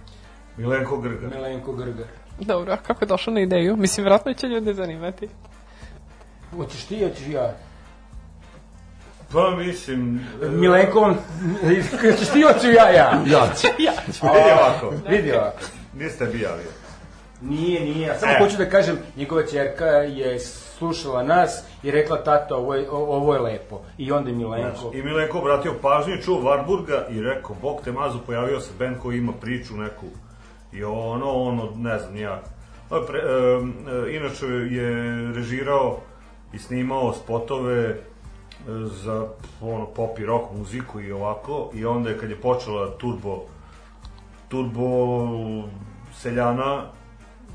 Milenko 0.57 0.97
Grga. 0.97 1.29
Milenko 1.29 1.73
Grgar. 1.73 2.07
Dobro, 2.41 2.73
a 2.73 2.77
kako 2.77 3.05
je 3.05 3.09
došao 3.09 3.35
na 3.35 3.41
ideju? 3.41 3.77
Mislim, 3.77 4.05
vjerojatno 4.05 4.35
će 4.35 4.47
ljude 4.47 4.75
zanimati. 4.75 5.29
Hoćeš 6.57 6.85
ti, 6.85 7.05
hoćeš 7.05 7.27
ja? 7.27 7.55
Pa 9.33 9.51
mislim... 9.51 10.21
e, 10.43 10.49
Milenko, 10.49 10.99
on, 11.01 11.17
hoćeš 12.13 12.29
ti, 12.29 12.43
hoću 12.43 12.71
ja, 12.71 12.91
ja? 12.91 13.23
Ja 13.27 13.49
ću. 13.61 13.67
Vidi 13.77 14.51
ovako. 14.61 14.95
Vidi 15.09 15.33
ovako. 15.33 15.59
Niste 15.95 16.27
bi 16.27 16.41
javio. 16.41 16.89
Nije, 17.41 17.80
nije. 17.80 18.07
Ja 18.07 18.18
samo 18.18 18.32
E. 18.32 18.38
hoću 18.38 18.57
da 18.57 18.70
kažem, 18.70 18.99
njegova 19.16 19.43
čerka 19.47 19.84
je 19.86 20.38
slušala 20.38 21.22
nas 21.22 21.64
i 21.82 21.91
rekla, 21.91 22.24
tata, 22.24 22.57
ovo 22.57 22.74
je, 22.74 22.91
ovo 22.91 23.34
je 23.34 23.41
lepo. 23.41 23.80
I 23.99 24.12
onda 24.12 24.30
je 24.30 24.36
Milenko. 24.36 24.80
Znaš, 24.80 24.95
I 24.95 25.03
Milenko 25.03 25.38
obratio 25.38 25.74
pažnju, 25.82 26.14
i 26.14 26.22
čuo 26.22 26.41
Warburga 26.41 27.11
i 27.11 27.22
rekao, 27.22 27.57
bog 27.62 27.80
te 27.84 27.93
mazu, 27.93 28.18
pojavio 28.26 28.61
se 28.61 28.72
band 28.78 28.97
koji 28.99 29.18
ima 29.18 29.32
priču 29.32 29.76
neku. 29.76 30.07
I 30.72 30.84
ono, 30.84 31.30
ono, 31.30 31.68
ne 31.76 31.99
znam, 31.99 32.16
ja. 32.16 32.43
Pre, 33.07 33.18
e, 33.18 33.22
e, 33.22 34.16
inače 34.16 34.47
je 34.47 34.93
režirao 35.32 35.99
i 36.53 36.59
snimao 36.59 37.12
spotove 37.12 37.88
e, 37.88 37.97
za 38.84 39.26
ono, 39.61 39.86
pop 39.86 40.18
i 40.18 40.26
rock 40.26 40.45
muziku 40.59 41.01
i 41.01 41.12
ovako. 41.12 41.70
I 41.74 41.84
onda 41.84 42.11
je 42.11 42.18
kad 42.18 42.30
je 42.30 42.41
počela 42.41 42.91
turbo, 42.99 43.45
turbo 44.49 45.16
seljana 46.12 46.82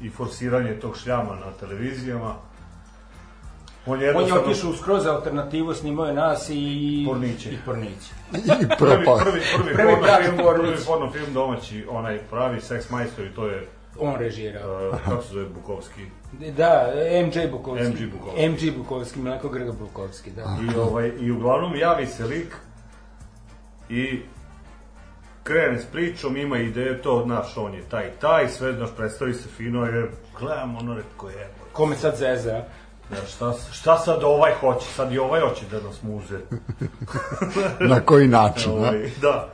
i 0.02 0.10
forsiranje 0.10 0.74
tog 0.74 0.98
šljama 0.98 1.36
na 1.36 1.52
televizijama, 1.60 2.36
on 3.86 4.02
je 4.02 4.16
On 4.16 4.28
je 4.28 4.34
otišao 4.34 4.70
u 4.70 4.76
skroz 4.76 5.06
alternativu, 5.06 5.74
snimao 5.74 6.06
je 6.06 6.14
nas 6.14 6.50
i... 6.50 7.06
Porniće. 7.08 7.50
I 7.52 7.58
Porniće. 7.66 8.14
I 8.62 8.68
prvi, 8.70 8.76
propao. 8.78 9.18
prvi, 9.18 9.42
prvi, 9.58 9.74
Prvi 9.76 9.88
porno 9.88 10.02
pravi 10.04 10.24
film, 10.24 10.38
pornić. 10.38 10.66
prvi 10.66 10.86
porno 10.86 11.12
film 11.12 11.34
domaći, 11.34 11.86
onaj 11.90 12.20
pravi 12.20 12.60
Sex 12.60 12.92
Majstor 12.92 13.26
i 13.26 13.36
to 13.36 13.48
je, 13.48 13.68
On 14.00 14.16
režirao. 14.16 14.90
uh, 14.90 14.98
kako 15.06 15.22
se 15.24 15.34
zove, 15.34 15.46
Bukovski. 15.46 16.02
Da, 16.58 16.94
MJ 17.26 17.48
Bukovski. 17.52 17.84
MJ 17.86 18.06
Bukovski. 18.08 18.50
MJ 18.50 18.78
Bukovski, 18.78 19.20
Milenko 19.20 19.50
Grga 19.50 19.72
Bukovski, 19.72 20.32
da. 20.32 20.58
I, 20.64 20.78
ovaj, 20.78 21.12
I 21.20 21.32
uglavnom 21.32 21.76
javi 21.76 22.08
se 22.08 22.24
lik 22.26 22.56
i 23.90 24.22
krene 25.46 25.80
s 25.80 25.86
pričom, 25.86 26.38
ima 26.38 26.58
ideju, 26.58 27.02
to, 27.04 27.22
znaš, 27.26 27.58
on 27.58 27.74
je 27.74 27.82
taj, 27.82 28.12
taj, 28.22 28.50
sve, 28.50 28.74
znaš, 28.74 28.90
predstavi 28.98 29.34
se 29.34 29.50
fino, 29.50 29.86
je, 29.86 30.12
gledam, 30.40 30.78
ono, 30.78 30.94
rekao 30.94 31.30
je, 31.30 31.50
Kome 31.74 31.96
sad 31.96 32.16
zeze, 32.18 32.52
a? 32.52 32.64
znaš, 33.10 33.34
šta, 33.36 33.54
šta 33.72 33.98
sad 33.98 34.24
ovaj 34.24 34.54
hoće, 34.60 34.86
sad 34.86 35.12
i 35.12 35.18
ovaj 35.18 35.42
hoće 35.42 35.66
da 35.72 35.88
nas 35.88 36.04
muze. 36.04 36.40
Na 37.94 38.00
koji 38.00 38.28
način? 38.28 38.72
ovaj, 38.72 39.10
da. 39.22 39.50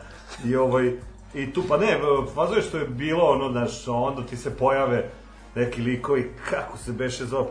I 0.46 0.56
ovaj 0.56 0.92
i 1.34 1.54
tu 1.54 1.64
pa 1.68 1.78
ne, 1.78 2.00
fazo 2.36 2.56
je 2.56 2.62
što 2.62 2.78
je 2.78 2.86
bilo 2.86 3.24
ono 3.24 3.52
znaš, 3.52 3.88
onda 3.88 4.26
ti 4.26 4.38
se 4.38 4.58
pojave 4.58 5.10
neki 5.56 5.82
likovi 5.82 6.32
kako 6.50 6.78
se 6.78 6.92
beše 6.92 7.26
zove 7.26 7.46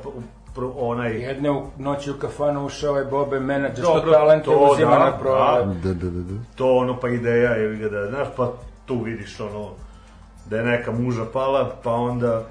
pro, 0.55 0.73
onaj 0.77 1.21
Jedne 1.21 1.51
u 1.51 1.63
noći 1.79 2.11
u 2.11 2.15
kafanu 2.15 2.67
ušao 2.67 2.97
je 2.97 3.05
Bobe 3.05 3.41
menadžer, 3.41 3.85
što 3.85 4.01
talent 4.01 4.45
to 4.45 4.71
uzima 4.73 4.91
da, 4.91 4.99
na 4.99 5.19
prodaj. 5.19 5.65
Da, 5.65 5.95
da, 5.95 6.11
da, 6.11 6.11
da. 6.11 6.43
to 6.57 6.77
ono 6.77 7.01
pa 7.01 7.09
ideja 7.09 7.51
je 7.51 7.77
ga 7.77 7.89
da 7.89 8.07
znaš 8.07 8.29
pa 8.37 8.53
tu 8.87 9.03
vidiš 9.03 9.41
ono 9.41 9.69
da 10.47 10.57
je 10.57 10.65
neka 10.65 10.93
muža 10.93 11.25
pala 11.33 11.71
pa 11.83 11.93
onda 11.93 12.45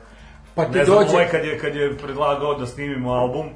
Pa 0.56 0.66
ti 0.66 0.78
ne 0.78 0.86
znam 0.86 0.98
dođe, 0.98 1.12
ovaj 1.12 1.30
kad 1.30 1.46
je 1.46 1.60
kad 1.60 1.76
je 1.76 1.98
predlagao 1.98 2.56
da 2.56 2.66
snimimo 2.66 3.12
album 3.12 3.50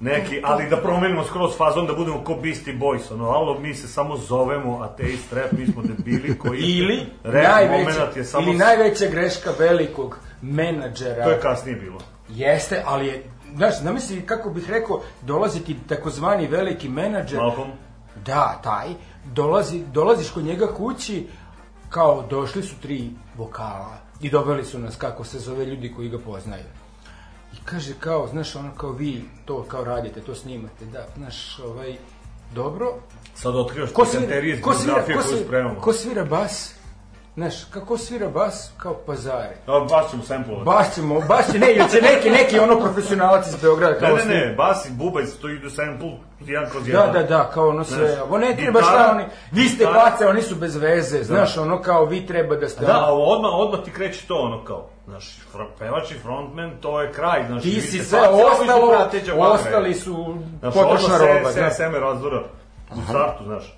neki, 0.00 0.40
ali 0.44 0.68
da 0.68 0.76
promenimo 0.76 1.24
skroz 1.24 1.56
fazon, 1.56 1.86
da 1.86 1.92
budemo 1.92 2.24
ko 2.24 2.34
Beastie 2.42 2.74
Boys, 2.74 3.12
ono, 3.12 3.28
alo, 3.28 3.58
mi 3.58 3.74
se 3.74 3.88
samo 3.88 4.16
zovemo 4.16 4.80
Ateist 4.82 5.32
Rap, 5.32 5.52
mi 5.52 5.66
smo 5.66 5.82
debili 5.82 6.38
koji... 6.38 6.60
ili 6.60 7.06
rap 7.24 7.44
najveća, 7.44 8.08
je 8.16 8.24
samo... 8.24 8.46
ili 8.46 8.56
najveća 8.56 9.06
greška 9.10 9.50
velikog 9.58 10.18
menadžera 10.42 11.24
To 11.24 11.30
je 11.30 11.40
kasnije 11.40 11.76
bilo. 11.76 11.98
jeste, 12.28 12.82
ali 12.86 13.06
je, 13.06 13.22
znaš, 13.54 13.82
zamisli 13.82 14.26
kako 14.26 14.50
bih 14.50 14.70
rekao, 14.70 15.00
dolazi 15.22 15.60
ti 15.60 15.76
takozvani 15.88 16.46
veliki 16.46 16.88
menadžer, 16.88 17.38
Malcolm? 17.38 17.70
da, 18.26 18.60
taj, 18.62 18.88
dolazi, 19.24 19.82
dolaziš 19.92 20.30
kod 20.30 20.44
njega 20.44 20.66
kući, 20.74 21.26
kao 21.88 22.26
došli 22.30 22.62
su 22.62 22.74
tri 22.82 23.10
vokala 23.36 23.98
i 24.20 24.30
doveli 24.30 24.64
su 24.64 24.78
nas, 24.78 24.96
kako 24.96 25.24
se 25.24 25.38
zove, 25.38 25.66
ljudi 25.66 25.92
koji 25.96 26.08
ga 26.08 26.18
poznaju. 26.18 26.64
I 27.52 27.56
kaže 27.64 27.94
kao, 28.00 28.28
znaš, 28.28 28.56
ono 28.56 28.70
kao 28.76 28.92
vi 28.92 29.24
to 29.44 29.62
kao 29.62 29.84
radite, 29.84 30.20
to 30.20 30.34
snimate, 30.34 30.84
da, 30.84 31.06
znaš, 31.16 31.58
ovaj, 31.58 31.96
dobro. 32.54 32.94
Sad 33.34 33.56
otkrivaš 33.56 33.90
Ko 33.92 34.04
svira, 34.04 34.26
ko 34.62 34.74
svira, 34.74 35.04
ko 35.16 35.22
svira, 35.22 35.74
ko 35.80 35.92
svira 35.92 36.24
bas? 36.24 36.74
Znaš, 37.36 37.64
kako 37.64 37.98
svira 37.98 38.28
bas? 38.28 38.72
Kao 38.76 38.94
pazare. 39.06 39.56
A, 39.66 39.86
bas 39.90 40.10
ćemo 40.10 40.22
samplovati. 40.22 40.64
Bas 40.64 40.94
ćemo, 40.94 41.20
bas 41.20 41.52
će, 41.52 41.58
ne, 41.58 41.72
ili 41.72 41.90
će 41.90 42.00
neki, 42.02 42.30
neki 42.30 42.58
ono 42.58 42.80
profesionalac 42.80 43.46
iz 43.46 43.56
Beograda, 43.62 43.94
kao 43.94 44.16
Ne, 44.16 44.24
ne, 44.24 44.34
ne, 44.46 44.54
bas 44.54 44.86
i 44.86 44.92
bubanj, 44.92 45.24
to 45.40 45.48
idu 45.48 45.70
sample, 45.70 46.08
jedan 46.40 46.70
kroz 46.70 46.84
Da, 46.84 46.90
jedan. 46.90 47.12
da, 47.12 47.22
da, 47.22 47.50
kao 47.54 47.68
ono 47.68 47.84
sve, 47.84 48.08
Znaš, 48.08 48.20
ovo 48.20 48.38
ne 48.38 48.56
treba 48.56 48.82
šta 48.82 49.10
oni, 49.14 49.24
vi 49.52 49.68
ste 49.68 49.86
bace, 49.86 50.26
oni 50.26 50.42
su 50.42 50.54
bez 50.54 50.76
veze, 50.76 51.22
znaš, 51.22 51.58
ono 51.58 51.82
kao 51.82 52.04
vi 52.04 52.26
treba 52.26 52.56
da 52.56 52.68
ste... 52.68 52.84
Da, 52.84 53.06
odmah, 53.10 53.50
odmah 53.54 53.80
ti 53.84 53.92
kreće 53.92 54.26
to 54.26 54.36
ono 54.36 54.64
kao, 54.64 54.88
znaš, 55.06 55.38
fr- 55.54 55.66
pevač 55.78 56.10
i 56.10 56.18
frontman, 56.18 56.70
to 56.80 57.00
je 57.00 57.12
kraj, 57.12 57.46
znaš. 57.46 57.62
Ti 57.62 57.80
si 57.80 57.98
sve 57.98 58.04
su 58.04 58.16
ostalo, 58.52 58.86
vatra. 58.86 59.34
ostali 59.36 59.94
su 59.94 60.36
Znaš, 60.60 60.74
potrošna 60.74 61.14
odmah 61.14 61.36
roba, 61.36 61.52
se, 61.52 61.60
da. 61.60 61.70
se, 61.70 61.76
seme 61.76 61.98
razdora 61.98 62.42
u 62.96 63.00
startu, 63.08 63.44
znaš. 63.44 63.76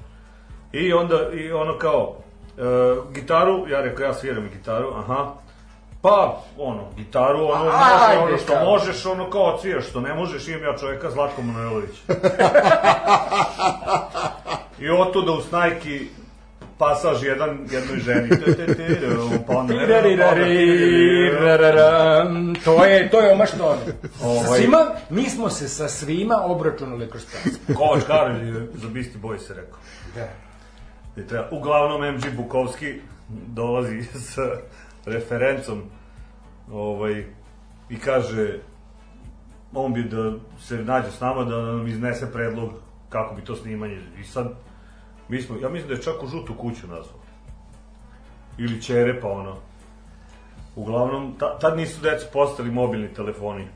I 0.73 0.93
onda, 0.93 1.17
i 1.33 1.53
ono 1.53 1.79
kao, 1.79 2.17
e, 2.59 2.63
gitaru, 3.15 3.69
ja 3.69 3.81
rekao, 3.81 4.05
ja 4.05 4.15
sviram 4.15 4.49
gitaru, 4.53 4.93
aha, 4.97 5.33
pa, 6.03 6.43
ono, 6.59 6.85
gitaru, 6.97 7.45
ono, 7.45 7.55
A, 7.55 7.65
može, 7.65 8.05
ajde, 8.09 8.23
ono 8.23 8.39
što 8.39 8.53
kao. 8.53 8.65
možeš, 8.65 9.07
ono 9.07 9.31
kao 9.31 9.43
odsviraš, 9.43 9.89
što 9.89 10.01
ne 10.01 10.15
možeš, 10.15 10.49
imam 10.49 10.63
ja 10.63 10.77
čoveka 10.79 11.11
Zlatko 11.11 11.43
Manojlović. 11.43 11.97
I 14.81 14.91
otuda 14.91 15.33
u 15.33 15.41
snajki 15.41 16.09
pasaž 16.79 17.23
jedan 17.23 17.59
jednoj 17.71 17.99
ženi. 17.99 18.29
To 22.65 22.85
je, 22.85 23.11
to 23.11 23.21
je 23.21 23.33
omaštono. 23.33 23.77
Sa 24.19 24.27
Ovaj- 24.27 24.61
svima, 24.61 24.87
mi 25.11 25.31
smo 25.31 25.51
se 25.51 25.69
sa 25.69 25.89
svima 25.89 26.43
obračunali 26.45 27.11
kroz 27.11 27.25
to. 27.25 27.75
Kovač 27.75 28.03
Karolj 28.07 28.53
za 28.75 28.89
Beastie 28.89 29.21
Boys 29.23 29.39
se 29.39 29.55
rekao. 29.55 29.79
Da. 30.15 30.46
I 31.17 31.27
treba, 31.27 31.49
uglavnom 31.51 32.15
MG 32.15 32.37
Bukovski 32.37 33.01
dolazi 33.29 34.03
sa 34.33 34.43
referencom 35.07 35.83
ovaj, 36.73 37.25
i 37.89 37.99
kaže 37.99 38.59
on 39.75 39.93
bi 39.93 40.03
da 40.03 40.33
se 40.61 40.77
nađe 40.77 41.11
s 41.11 41.21
nama 41.21 41.45
da 41.45 41.63
nam 41.63 41.87
iznese 41.87 42.33
predlog 42.33 42.73
kako 43.09 43.35
bi 43.35 43.45
to 43.45 43.57
snimanje. 43.57 44.01
I 44.21 44.25
sad 44.25 44.55
mi 45.29 45.43
smo, 45.43 45.57
ja 45.57 45.69
mislim 45.69 45.89
da 45.89 45.95
je 45.95 46.03
čak 46.03 46.23
u 46.23 46.27
žutu 46.27 46.55
kuću 46.55 46.87
nazvao. 46.87 47.21
Ili 48.59 48.83
čere 48.83 49.21
pa 49.21 49.29
ono. 49.29 49.57
Uglavnom 50.77 51.35
ta, 51.39 51.59
tad 51.59 51.77
nisu 51.77 52.01
decu 52.01 52.27
postali 52.33 52.71
mobilni 52.71 53.15
telefoni. 53.15 53.67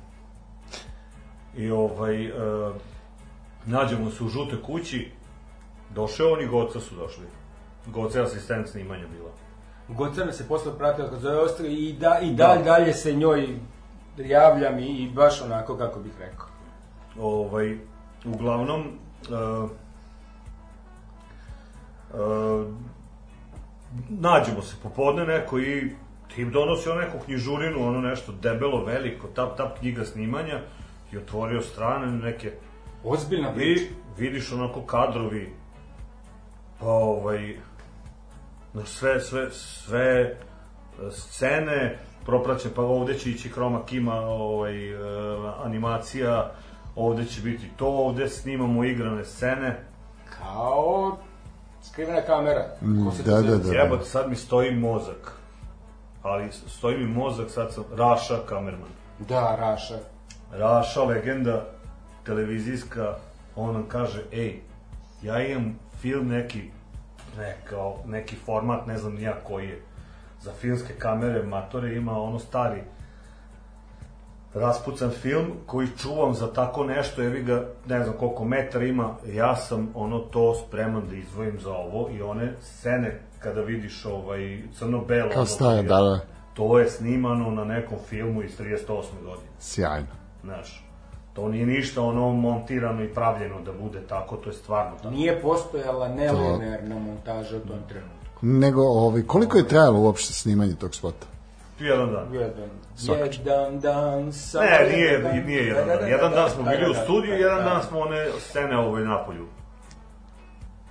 I 1.57 1.71
ovaj 1.71 2.25
e, 2.25 2.31
nađemo 3.67 4.11
se 4.11 4.25
u 4.25 4.29
žutoj 4.29 4.63
kući 4.63 5.11
Došao 5.95 6.33
on 6.33 6.41
i 6.41 6.47
Goca 6.47 6.81
su 6.81 6.95
došli. 6.95 7.27
Goca 7.87 8.19
je 8.19 8.25
asistent 8.25 8.69
snimanja 8.69 9.07
bila. 9.07 9.31
Gocana 9.89 10.33
se 10.33 10.49
posle 10.49 10.79
pratila 10.79 11.09
kod 11.09 11.21
zove 11.21 11.39
ostali 11.39 11.75
i, 11.75 11.93
da, 11.93 12.19
i 12.23 12.35
dalje, 12.35 12.63
dalje 12.63 12.93
se 12.93 13.13
njoj 13.13 13.49
javljam 14.17 14.79
i, 14.79 14.87
i 14.87 15.11
baš 15.11 15.43
onako 15.43 15.77
kako 15.77 16.01
bih 16.01 16.13
rekao. 16.19 16.47
Ovaj, 17.21 17.79
uglavnom, 18.25 18.81
uh, 18.81 19.71
uh, 22.15 22.67
nađemo 24.09 24.63
se 24.63 24.77
popodne 24.83 25.25
neko 25.25 25.59
i 25.59 25.91
tim 26.35 26.51
donosio 26.51 26.95
neku 26.95 27.19
knjižurinu, 27.25 27.89
ono 27.89 28.01
nešto 28.01 28.33
debelo, 28.33 28.85
veliko, 28.85 29.27
tap, 29.27 29.57
tap 29.57 29.79
knjiga 29.79 30.05
snimanja 30.05 30.61
i 31.13 31.17
otvorio 31.17 31.63
strane 31.63 32.07
neke 32.07 32.53
Ozbiljna 33.05 33.53
priča. 33.53 33.83
I 33.83 33.89
vidiš 34.19 34.53
onako 34.53 34.83
kadrovi, 34.83 35.53
pa 36.81 36.87
ovaj, 36.87 37.57
na 38.73 38.85
sve, 38.85 39.21
sve, 39.21 39.51
sve 39.51 40.21
e, 40.21 40.37
scene, 41.11 41.99
propraćen, 42.27 42.71
pa 42.75 42.83
ovde 42.83 43.19
će 43.19 43.31
ići 43.31 43.49
chroma 43.49 43.87
kima, 43.87 44.21
ovaj, 44.21 44.91
e, 44.91 44.97
animacija, 45.65 46.53
ovde 46.97 47.25
će 47.25 47.41
biti 47.41 47.71
to, 47.77 47.87
ovde 47.87 48.29
snimamo 48.29 48.85
igrane 48.85 49.25
scene. 49.25 49.85
Kao 50.39 51.17
skrivena 51.83 52.21
kamera. 52.21 52.69
Ko 53.05 53.13
se 53.13 53.23
da, 53.23 53.41
zove? 53.41 53.51
da, 53.51 53.57
da. 53.57 53.73
Jebote, 53.73 54.05
sad 54.05 54.29
mi 54.29 54.37
stoji 54.37 54.75
mozak. 54.75 55.33
Ali 56.23 56.53
stoji 56.53 56.99
mi 56.99 57.07
mozak, 57.07 57.51
sad 57.51 57.75
sam 57.75 57.85
Raša 57.97 58.39
kamerman. 58.49 58.89
Da, 59.19 59.57
Raša. 59.59 59.99
Raša, 60.53 61.03
legenda 61.03 61.65
televizijska, 62.25 63.17
on 63.57 63.75
nam 63.75 63.89
kaže, 63.89 64.23
ej, 64.33 64.61
ja 65.23 65.47
imam 65.47 65.79
film 66.01 66.29
neki, 66.29 66.63
ne, 67.39 67.57
kao, 67.65 67.99
neki 68.07 68.37
format, 68.37 68.87
ne 68.87 68.99
znam 68.99 69.15
nija 69.15 69.35
koji 69.45 69.67
je, 69.69 69.81
za 70.41 70.53
filmske 70.53 70.93
kamere, 70.95 71.43
matore, 71.43 71.95
ima 71.95 72.23
ono 72.23 72.39
stari, 72.39 72.83
raspucan 74.55 75.11
film 75.13 75.47
koji 75.67 75.89
čuvam 75.99 76.35
za 76.35 76.53
tako 76.53 76.85
nešto, 76.85 77.23
evi 77.23 77.43
ga, 77.43 77.65
ne 77.87 78.05
znam 78.05 78.17
koliko 78.17 78.45
metara 78.45 78.85
ima, 78.85 79.15
ja 79.27 79.57
sam 79.57 79.91
ono 79.95 80.19
to 80.19 80.55
spreman 80.57 81.09
da 81.09 81.17
izdvojim 81.17 81.61
za 81.61 81.71
ovo 81.71 82.11
i 82.11 82.23
one 82.23 82.53
scene 82.61 83.21
kada 83.39 83.61
vidiš 83.61 84.05
ovaj 84.05 84.63
crno-belo. 84.73 85.31
Kao 85.31 85.47
je- 85.71 85.83
da, 85.83 85.97
da. 85.97 86.21
To 86.55 86.79
je 86.79 86.91
snimano 86.91 87.51
na 87.51 87.65
nekom 87.65 87.99
filmu 88.09 88.43
iz 88.43 88.59
38. 88.59 88.89
godine, 89.23 89.49
Sjajno. 89.59 90.07
znaš. 90.43 90.85
To 91.33 91.49
nije 91.49 91.67
ništa 91.67 92.03
ono 92.03 92.33
montirano 92.33 93.03
i 93.05 93.09
pravljeno 93.15 93.61
da 93.61 93.73
bude 93.73 94.01
tako, 94.09 94.37
to 94.37 94.51
je 94.51 94.55
stvarno 94.55 94.97
tako. 94.97 95.11
Nije 95.11 95.41
postojala 95.43 96.09
nelinearna 96.09 96.99
montaža 96.99 97.57
u 97.57 97.61
tom 97.61 97.79
trenutku. 97.89 98.21
Nego, 98.43 98.83
ovaj, 98.83 99.23
koliko 99.23 99.59
je 99.59 99.69
trajalo 99.69 100.01
uopšte 100.01 100.33
snimanje 100.33 100.75
tog 100.75 100.95
spota? 100.95 101.27
Jedan 101.81 102.13
dan. 102.13 102.35
Jedan, 102.35 102.71
Svaka 102.97 103.25
jedan 103.25 103.81
dan, 103.81 104.33
samo 104.33 104.65
Ne, 104.65 104.71
jedan 104.71 104.93
nije, 104.93 105.19
dan. 105.19 105.37
nije 105.47 105.67
jedan 105.67 105.87
Da, 105.87 105.95
da, 105.95 106.01
dan. 106.01 106.05
da, 106.05 106.15
Jedan 106.15 106.31
da, 106.31 106.37
dan 106.37 106.51
smo 106.51 106.63
bili 106.65 106.91
u 106.91 106.95
studiju, 106.95 107.31
da, 107.33 107.37
jedan 107.39 107.59
da. 107.59 107.65
dan 107.65 107.83
smo 107.83 107.99
one 108.01 108.27
scene 108.39 108.79
ovaj 108.79 109.05
napolju. 109.05 109.47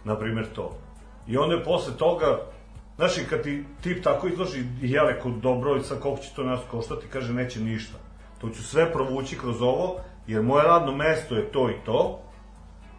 Naprimer 0.03 0.45
to. 0.55 0.77
I 1.27 1.37
onda 1.37 1.55
je 1.55 1.63
posle 1.63 1.93
toga, 1.97 2.39
znaš, 2.95 3.17
i 3.17 3.25
kad 3.29 3.43
ti 3.43 3.63
tip 3.81 4.03
tako 4.03 4.27
izloži, 4.27 4.59
i 4.81 4.91
ja 4.91 5.03
rekao, 5.03 5.31
dobro, 5.31 5.77
i 5.77 5.83
sad 5.83 5.99
koliko 5.99 6.21
će 6.21 6.29
to 6.35 6.43
nas 6.43 6.59
koštati, 6.71 7.07
kaže, 7.07 7.33
neće 7.33 7.59
ništa. 7.59 7.97
To 8.41 8.49
ću 8.49 8.63
sve 8.63 8.93
provući 8.93 9.37
kroz 9.37 9.61
ovo, 9.61 9.95
jer 10.29 10.43
moje 10.43 10.63
radno 10.63 10.91
mesto 10.91 11.35
je 11.35 11.51
to 11.51 11.69
i 11.69 11.73
to, 11.85 12.19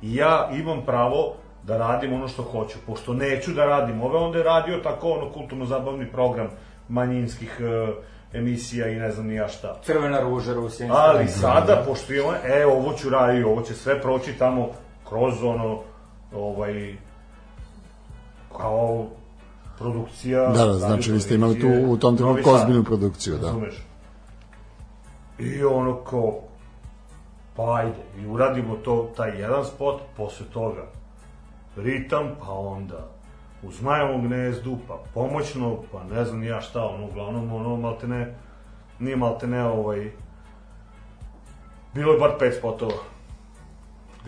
i 0.03 0.14
ja 0.14 0.51
imam 0.53 0.83
pravo 0.87 1.35
da 1.62 1.78
radim 1.78 2.12
ono 2.12 2.28
što 2.28 2.43
hoću. 2.43 2.78
Pošto 2.87 3.14
neću 3.14 3.53
da 3.53 3.64
radim 3.64 4.03
ove, 4.03 4.18
onda 4.18 4.39
je 4.39 4.45
radio 4.45 4.78
tako 4.83 5.11
ono 5.11 5.33
kulturno-zabavni 5.33 6.12
program 6.12 6.49
manjinskih 6.89 7.61
e, 7.61 7.93
emisija 8.39 8.89
i 8.89 8.97
ne 8.97 9.11
znam 9.11 9.26
ni 9.26 9.35
ja 9.35 9.49
šta. 9.49 9.81
Crvena 9.85 10.20
ruža, 10.20 10.55
Rusija. 10.55 10.89
Ali 10.93 11.28
sada, 11.28 11.83
pošto 11.87 12.12
je 12.12 12.22
on, 12.22 12.35
e, 12.45 12.66
ovo 12.66 12.93
ću 12.93 13.11
raditi, 13.11 13.45
ovo 13.45 13.62
će 13.62 13.74
sve 13.74 14.03
proći 14.03 14.33
tamo 14.33 14.68
kroz 15.09 15.43
ono, 15.43 15.78
ovaj, 16.35 16.95
kao 18.57 19.07
produkcija. 19.78 20.47
Da, 20.47 20.64
da, 20.64 20.72
znači 20.72 21.12
vi 21.12 21.20
ste 21.20 21.35
imali 21.35 21.61
tu 21.61 21.93
u 21.93 21.97
tom 21.97 22.16
trenutku 22.16 22.51
ozbiljnu 22.51 22.85
produkciju, 22.85 23.35
da. 23.35 23.47
Razumeš? 23.47 23.87
I 25.39 25.64
ono 25.64 25.97
kao, 25.97 26.41
pa 27.61 27.75
ajde, 27.75 28.03
i 28.19 28.27
uradimo 28.27 28.77
to, 28.77 29.11
taj 29.17 29.41
jedan 29.41 29.65
spot, 29.65 30.01
posle 30.17 30.47
toga 30.53 30.87
ritam, 31.77 32.29
pa 32.41 32.53
onda 32.53 33.09
u 33.63 33.73
zmajevom 33.73 34.27
gnezdu, 34.27 34.79
pa 34.89 34.99
pomoćno, 35.15 35.77
pa 35.93 36.05
ne 36.05 36.25
znam 36.25 36.43
ja 36.43 36.61
šta, 36.61 36.85
ono, 36.85 37.07
uglavnom, 37.07 37.53
ono, 37.53 37.77
maltene, 37.77 38.35
nije 38.99 39.17
maltene, 39.17 39.65
ovaj, 39.65 40.13
bilo 41.95 42.13
je 42.13 42.19
bar 42.19 42.31
pet 42.39 42.55
spotova 42.59 43.03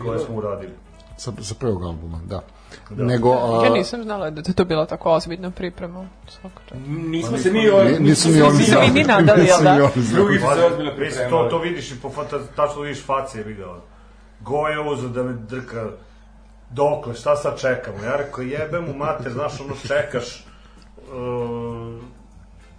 koje 0.01 0.19
smo 0.19 0.35
uradili. 0.35 0.73
Sa, 1.17 1.31
sa 1.41 1.55
prvog 1.59 1.83
albuma, 1.83 2.19
da. 2.25 2.41
Da. 2.89 3.03
Nego, 3.03 3.31
a, 3.31 3.65
Ja 3.65 3.73
nisam 3.73 4.03
znala 4.03 4.29
da 4.29 4.41
je 4.47 4.53
to 4.53 4.65
bila 4.65 4.85
tako 4.85 5.11
ozbiljna 5.11 5.51
priprema. 5.51 6.07
Nismo 6.87 7.37
se 7.37 7.51
mi... 7.51 7.59
nismo- 7.59 7.77
o- 7.79 7.83
ni- 7.83 7.99
nisu 7.99 8.29
ni 8.29 8.41
oni 8.41 8.57
nisu 8.57 8.71
znali. 8.71 8.87
ni 8.87 8.93
mi 8.93 9.03
nadali, 9.03 9.45
jel 9.45 9.61
da? 9.63 9.89
Drugi 10.13 10.39
su 10.39 10.45
se 10.55 10.65
ozbiljno 10.65 10.91
Mislim, 10.97 11.29
to, 11.29 11.47
to 11.49 11.57
vidiš 11.57 11.91
i 11.91 11.95
po 12.01 12.09
fata, 12.09 12.39
tačno 12.55 12.81
vidiš 12.81 13.05
face, 13.05 13.37
je 13.39 13.53
ga. 13.53 13.75
Gojevo 14.39 14.95
za 14.95 15.07
da 15.09 15.23
me 15.23 15.33
drka 15.33 15.89
dokle, 16.69 17.13
šta 17.13 17.35
sad 17.35 17.59
čekamo? 17.59 18.03
Ja 18.03 18.15
rekao, 18.15 18.43
jebe 18.43 18.79
mu 18.79 18.93
mater, 18.93 19.31
znaš, 19.31 19.59
ono, 19.61 19.73
čekaš, 19.87 20.45
uh, 20.97 22.03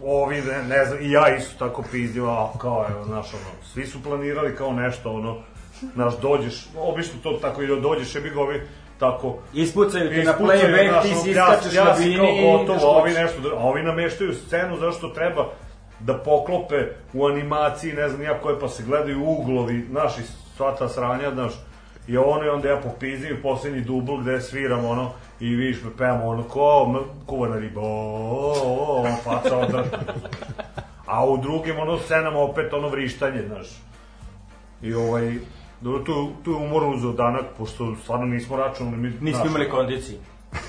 ovi, 0.02 0.42
ne, 0.42 0.62
ne 0.62 0.84
znam, 0.84 0.98
i 1.02 1.10
ja 1.10 1.36
isto 1.36 1.66
tako 1.66 1.84
pizdim, 1.90 2.24
a 2.28 2.48
kao, 2.58 2.86
evo, 2.90 3.04
znaš, 3.04 3.34
ono, 3.34 3.64
svi 3.72 3.86
su 3.86 4.02
planirali 4.02 4.56
kao 4.56 4.72
nešto, 4.72 5.12
ono, 5.12 5.36
znaš, 5.94 6.14
dođeš, 6.22 6.66
obično 6.78 7.14
to 7.22 7.32
tako 7.32 7.62
i 7.62 7.66
da 7.66 7.76
dođeš, 7.76 8.14
jebi 8.14 8.30
ga 8.30 8.40
ovi, 8.40 8.62
tako, 8.98 9.36
Ispucaju 9.54 10.10
te 10.10 10.22
na 10.24 10.32
playback, 10.40 11.02
ti 11.02 11.08
si 11.08 11.14
pljas- 11.14 11.26
iskačeš 11.28 11.74
na 11.74 11.94
bini 11.98 12.38
i 12.38 12.42
gotovo, 12.42 12.90
ovi 12.90 13.10
nešto, 13.10 13.40
dra- 13.40 13.54
a 13.58 13.64
ovi 13.64 13.82
nameštaju 13.82 14.34
scenu 14.34 14.76
zašto 14.76 15.08
treba 15.08 15.46
da 16.00 16.14
poklope 16.14 16.76
u 17.12 17.26
animaciji, 17.26 17.92
ne 17.92 18.08
znam 18.08 18.22
ja 18.22 18.38
koje, 18.38 18.60
pa 18.60 18.68
se 18.68 18.82
gledaju 18.82 19.24
uglovi, 19.24 19.86
naši 19.90 20.22
sva 20.56 20.76
ta 20.76 20.88
sranja, 20.88 21.30
znaš, 21.30 21.52
i 22.08 22.16
ono 22.16 22.44
i 22.44 22.48
onda 22.48 22.68
ja 22.68 22.76
popizim 22.76 23.36
poslednji 23.42 23.80
dubl 23.80 24.16
gde 24.16 24.40
sviram 24.40 24.84
ono 24.84 25.10
i 25.40 25.54
vidiš 25.54 25.82
me 25.82 25.90
pevamo 25.98 26.26
ono 26.26 26.42
ko 26.42 26.94
kuvana 27.26 27.56
riba, 27.58 27.80
o, 27.80 27.86
o, 27.86 29.02
o, 29.02 29.06
faca. 29.24 29.84
A 31.06 31.24
u 31.26 31.36
drugim 31.36 31.78
ono 31.78 31.98
scenama 31.98 32.38
opet 32.38 32.72
ono 32.72 32.88
vrištanje, 32.88 33.42
znaš. 33.46 33.66
I 34.82 34.94
ovaj, 34.94 35.34
dobro, 35.84 36.02
tu, 36.02 36.12
tu 36.44 36.50
je 36.50 36.56
umor 36.56 36.82
uzeo 36.84 37.12
danak, 37.12 37.44
pošto 37.58 37.96
stvarno 38.02 38.26
nismo 38.26 38.56
računali. 38.56 38.96
Mi, 38.96 39.12
Nismo 39.20 39.44
imali 39.46 39.70
kondiciji. 39.70 40.16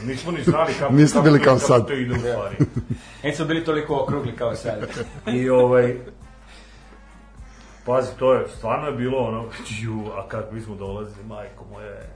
Nismo 0.04 0.32
ni 0.32 0.44
znali 0.44 0.74
kako, 0.80 0.94
Niste 0.94 1.14
kako 1.14 1.24
bili 1.24 1.40
to- 1.40 1.46
kao 1.46 1.56
kako 1.56 1.68
sad. 1.68 1.88
to 1.88 1.94
ide 1.94 2.12
u 2.12 2.20
stvari. 2.20 2.56
Nismo 3.24 3.46
bili 3.46 3.64
toliko 3.66 3.96
okrugli 3.96 4.36
kao 4.36 4.56
sad. 4.56 4.88
I 5.28 5.50
ovaj... 5.50 5.96
Pazi, 7.86 8.10
to 8.20 8.34
je, 8.34 8.48
stvarno 8.50 8.88
je 8.88 8.94
bilo 8.94 9.18
ono, 9.18 9.44
ju, 9.84 10.02
a 10.18 10.28
kako 10.28 10.54
mi 10.54 10.62
smo 10.62 10.76
dolazili, 10.76 11.26
majko 11.26 11.66
moje. 11.66 12.10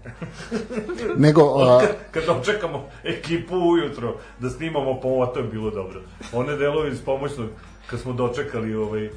nego, 1.18 1.42
a, 1.42 1.80
kad, 1.80 1.96
kad 2.12 2.24
dočekamo 2.26 2.90
ekipu 3.04 3.56
ujutro 3.56 4.16
da 4.40 4.50
snimamo 4.50 5.00
pomo, 5.02 5.26
to 5.26 5.40
je 5.40 5.46
bilo 5.46 5.72
dobro. 5.72 6.02
One 6.34 6.56
delovi 6.56 6.92
iz 6.92 7.02
pomoćnog, 7.02 7.50
kad 7.88 8.00
smo 8.00 8.14
dočekali 8.14 8.76
ovaj, 8.76 9.10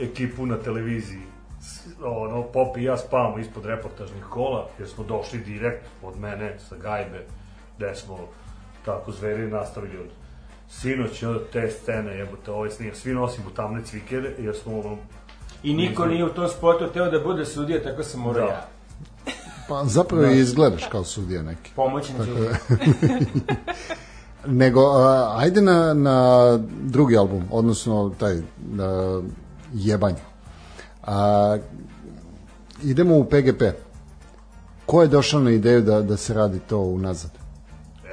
ekipu 0.00 0.46
na 0.46 0.56
televiziji, 0.56 1.20
ono, 2.04 2.42
Pop 2.42 2.76
i 2.76 2.84
ja 2.84 2.96
spavamo 2.96 3.38
ispod 3.38 3.64
reportažnih 3.64 4.24
kola, 4.30 4.68
jer 4.78 4.88
smo 4.88 5.04
došli 5.04 5.38
direkt 5.38 5.86
od 6.02 6.20
mene 6.20 6.58
sa 6.68 6.76
gajbe, 6.76 7.24
gde 7.76 7.94
smo 7.94 8.18
tako 8.84 9.12
zveri 9.12 9.50
nastavili 9.50 9.98
od 9.98 10.08
sinoć 10.68 11.22
od 11.22 11.50
te 11.52 11.70
scene, 11.70 12.16
jebote, 12.16 12.50
ovaj 12.50 12.70
snimak, 12.70 12.96
svi 12.96 13.14
nosimo 13.14 13.50
tamne 13.50 13.82
cvikere, 13.84 14.34
jer 14.38 14.56
smo 14.56 14.78
ono, 14.78 14.96
I 15.62 15.74
niko 15.74 16.06
nije 16.06 16.24
u 16.24 16.28
tom 16.28 16.48
spotu 16.48 16.92
teo 16.92 17.10
da 17.10 17.20
bude 17.20 17.46
sudija, 17.46 17.82
tako 17.82 18.02
sam 18.02 18.20
morao 18.20 18.46
Da. 18.46 18.52
ja. 18.52 18.66
pa 19.68 19.84
zapravo 19.84 20.24
i 20.24 20.38
izgledaš 20.38 20.86
kao 20.90 21.04
sudija 21.04 21.42
neki. 21.42 21.70
Pomoćni 21.76 22.14
sudija. 22.24 22.52
Nego, 24.62 24.80
a, 24.80 25.34
ajde 25.36 25.60
na, 25.60 25.94
na 25.94 26.58
drugi 26.82 27.16
album, 27.16 27.44
odnosno 27.50 28.14
taj 28.18 28.32
a, 28.32 29.22
jebanje. 29.74 30.29
A, 31.04 31.56
idemo 32.82 33.16
u 33.16 33.24
PGP. 33.24 33.62
Ko 34.86 35.02
je 35.02 35.08
došao 35.08 35.40
na 35.40 35.50
ideju 35.50 35.80
da, 35.80 36.02
da 36.02 36.16
se 36.16 36.34
radi 36.34 36.58
to 36.60 36.78
unazad? 36.78 37.30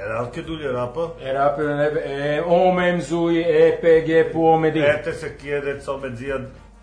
Eralke 0.04 0.42
dulje 0.42 0.72
rapa, 0.72 1.08
E, 1.22 1.32
rape 1.32 1.62
na 1.62 1.76
nebe, 1.76 2.00
e, 2.00 2.42
omem 2.42 3.02
zuj, 3.02 3.40
EPG 3.40 4.32
puomedi. 4.32 4.80
ete 4.80 5.12
se 5.12 5.36
kijede 5.36 5.80
comedzija, 5.80 6.38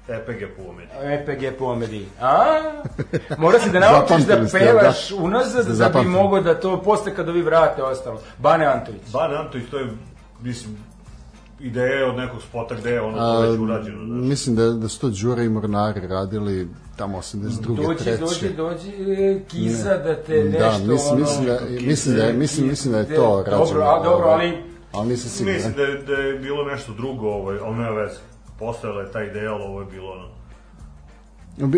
EPG 0.07 0.43
puomedi. 0.57 0.89
EPG 1.03 1.57
puomedi. 1.57 2.05
A? 2.21 2.45
Mora 3.37 3.59
si 3.59 3.71
da 3.71 3.79
naučiš 3.79 4.25
da 4.25 4.35
pevaš 4.51 5.09
da. 5.09 5.15
unazad 5.15 5.65
da 5.67 5.89
bi 5.91 6.07
mogo 6.07 6.41
da 6.41 6.59
to 6.59 6.81
posle 6.81 7.15
kada 7.15 7.31
vi 7.31 7.41
vrate 7.41 7.83
ostalo. 7.83 8.21
Bane 8.37 8.65
Antović. 8.65 9.01
Ban 9.13 9.35
Antović, 9.35 9.69
to 9.71 9.77
je, 9.77 9.85
mislim, 10.41 10.77
ideja 11.59 12.07
od 12.09 12.15
nekog 12.15 12.41
spota 12.41 12.75
gde 12.75 12.91
je 12.91 13.01
ono 13.01 13.17
to 13.17 13.23
A, 13.23 13.39
već 13.39 13.59
urađeno. 13.59 14.05
Znaš. 14.05 14.27
mislim 14.29 14.55
da, 14.55 14.69
da 14.69 14.87
su 14.87 14.99
to 14.99 15.09
Đure 15.09 15.45
i 15.45 15.49
Mornari 15.49 16.07
radili 16.07 16.67
tamo 16.95 17.17
82. 17.17 17.75
Dođi, 17.87 18.03
treće. 18.03 18.17
dođi, 18.19 18.53
dođi, 18.55 18.89
e, 19.13 19.41
kisa 19.47 19.97
da 19.97 20.15
te 20.15 20.43
nešto 20.43 20.59
Da, 20.59 20.71
mislim, 20.93 21.11
ono... 21.11 21.19
mislim, 21.21 21.45
da, 21.45 21.59
mislim, 21.87 22.15
da, 22.15 22.23
je- 22.23 22.33
mislim, 22.33 22.67
mislim 22.67 22.93
da 22.93 22.99
je 22.99 23.15
to 23.15 23.43
rađeno. 23.47 23.65
Dobro, 23.65 23.81
a, 23.81 24.03
dobro, 24.03 24.27
ovaj, 24.27 24.47
ali 24.47 24.57
Ali 24.91 25.09
nisam 25.09 25.29
siguran. 25.29 25.55
Mislim 25.55 25.73
da 25.73 25.81
je, 25.81 26.01
da 26.01 26.13
je 26.13 26.39
bilo 26.39 26.63
nešto 26.63 26.93
drugo, 26.93 27.27
ovaj, 27.29 27.57
ali 27.63 27.75
nema 27.75 27.89
veze. 27.89 28.19
Postojala 28.59 29.01
je 29.01 29.11
ta 29.11 29.23
ideja, 29.23 29.53
ali 29.53 29.63
ovo 29.63 29.79
je 29.81 29.85
bilo 29.85 30.11
ono... 30.11 30.35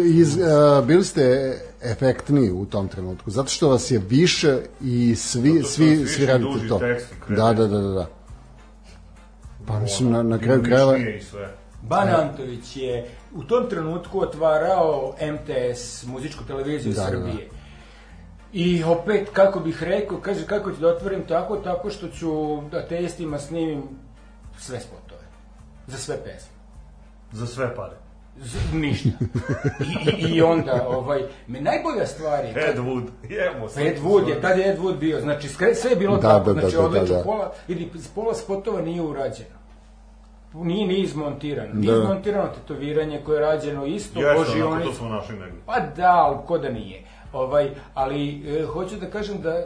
Iz, 0.05 0.37
uh, 0.37 0.85
bili 0.85 1.03
ste 1.03 1.53
efektniji 1.81 2.51
u 2.51 2.65
tom 2.65 2.87
trenutku, 2.87 3.31
zato 3.31 3.49
što 3.49 3.69
vas 3.69 3.91
je 3.91 4.01
više 4.09 4.57
i 4.81 5.15
svi, 5.15 5.63
svi, 5.63 6.07
svi 6.07 6.25
radite 6.25 6.67
to. 6.69 6.79
tekst. 6.79 7.07
Da, 7.29 7.53
da, 7.53 7.67
da, 7.67 7.81
da. 7.81 7.89
da. 7.89 8.16
Pa 9.67 9.79
mislim, 9.79 10.11
na, 10.11 10.23
na 10.23 10.39
kraju 10.39 10.63
krajeva... 10.63 10.93
Ban 11.81 12.09
Antović 12.09 12.77
je 12.77 13.09
u 13.35 13.43
tom 13.43 13.69
trenutku 13.69 14.21
otvarao 14.21 15.15
MTS, 15.21 16.03
muzičku 16.05 16.43
televiziju 16.43 16.93
Da, 16.93 17.01
da, 17.01 17.09
da. 17.09 17.11
Srbije. 17.11 17.49
I 18.53 18.83
opet, 18.83 19.29
kako 19.33 19.59
bih 19.59 19.83
rekao, 19.83 20.17
kaže 20.17 20.45
kako 20.45 20.71
ću 20.71 20.77
da 20.77 20.87
otvorim 20.87 21.23
tako, 21.27 21.55
tako 21.55 21.89
što 21.89 22.07
ću 22.07 22.61
da 22.71 22.87
testima 22.87 23.39
snimim 23.39 23.83
sve 24.59 24.79
spotove. 24.79 25.21
Za 25.87 25.97
sve 25.97 26.17
pesme. 26.23 26.51
Za 27.31 27.47
sve 27.47 27.75
pare. 27.75 28.06
Z- 28.39 28.73
ništa. 28.73 29.09
I, 29.79 30.25
i, 30.25 30.35
I 30.35 30.41
onda, 30.41 30.85
ovaj, 30.89 31.21
me 31.47 31.61
najbolja 31.61 32.05
stvar 32.05 32.45
je... 32.45 32.49
Ed 32.69 32.77
Wood, 32.77 33.03
jemo 33.29 33.69
se. 33.69 33.81
Ed 33.81 33.99
Wood 33.99 34.27
je, 34.29 34.41
tad 34.41 34.57
je 34.57 34.69
Ed 34.69 34.79
Wood 34.79 34.97
bio, 34.97 35.21
znači 35.21 35.47
skre, 35.47 35.75
sve 35.75 35.89
je 35.89 35.95
bilo 35.95 36.15
Da, 36.17 36.21
tako, 36.21 36.45
da, 36.45 36.53
da, 36.53 36.59
znači 36.59 36.75
da, 36.75 36.81
odlično, 36.85 37.07
da, 37.07 37.17
da. 37.17 37.23
pola, 37.23 37.53
ili 37.67 37.91
pola 38.15 38.33
spotova 38.33 38.81
nije 38.81 39.01
urađeno. 39.01 39.57
Nije 40.53 40.87
ni 40.87 40.99
izmontirano. 40.99 41.73
Nije 41.73 41.91
Da. 41.93 41.99
izmontirano 41.99 42.47
tetoviranje 42.47 43.21
koje 43.25 43.35
je 43.35 43.41
rađeno 43.41 43.85
isto, 43.85 44.19
Jeste, 44.19 44.35
Boži 44.37 44.61
onako, 44.61 44.75
oni... 44.75 44.85
to 44.85 44.93
smo 44.93 45.09
našli 45.09 45.35
negdje. 45.39 45.59
Pa 45.65 45.79
da, 45.79 46.11
ali 46.15 46.37
ko 46.47 46.57
da 46.57 46.69
nije. 46.69 47.01
Ovaj, 47.33 47.69
ali 47.93 48.43
e, 48.59 48.65
hoću 48.65 48.95
da 48.95 49.05
kažem 49.09 49.41
da 49.41 49.61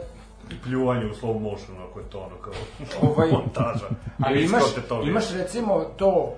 Pljuvanje 0.64 1.06
u 1.06 1.14
slow 1.14 1.38
motionu, 1.40 1.80
ako 1.90 2.00
je 2.00 2.06
to 2.06 2.18
ono 2.20 2.36
kao 2.36 2.52
Ovaj- 3.10 3.30
montaža. 3.32 3.86
Ali 4.24 4.44
imaš, 4.44 4.62
imaš 5.06 5.30
recimo 5.32 5.80
to 5.96 6.34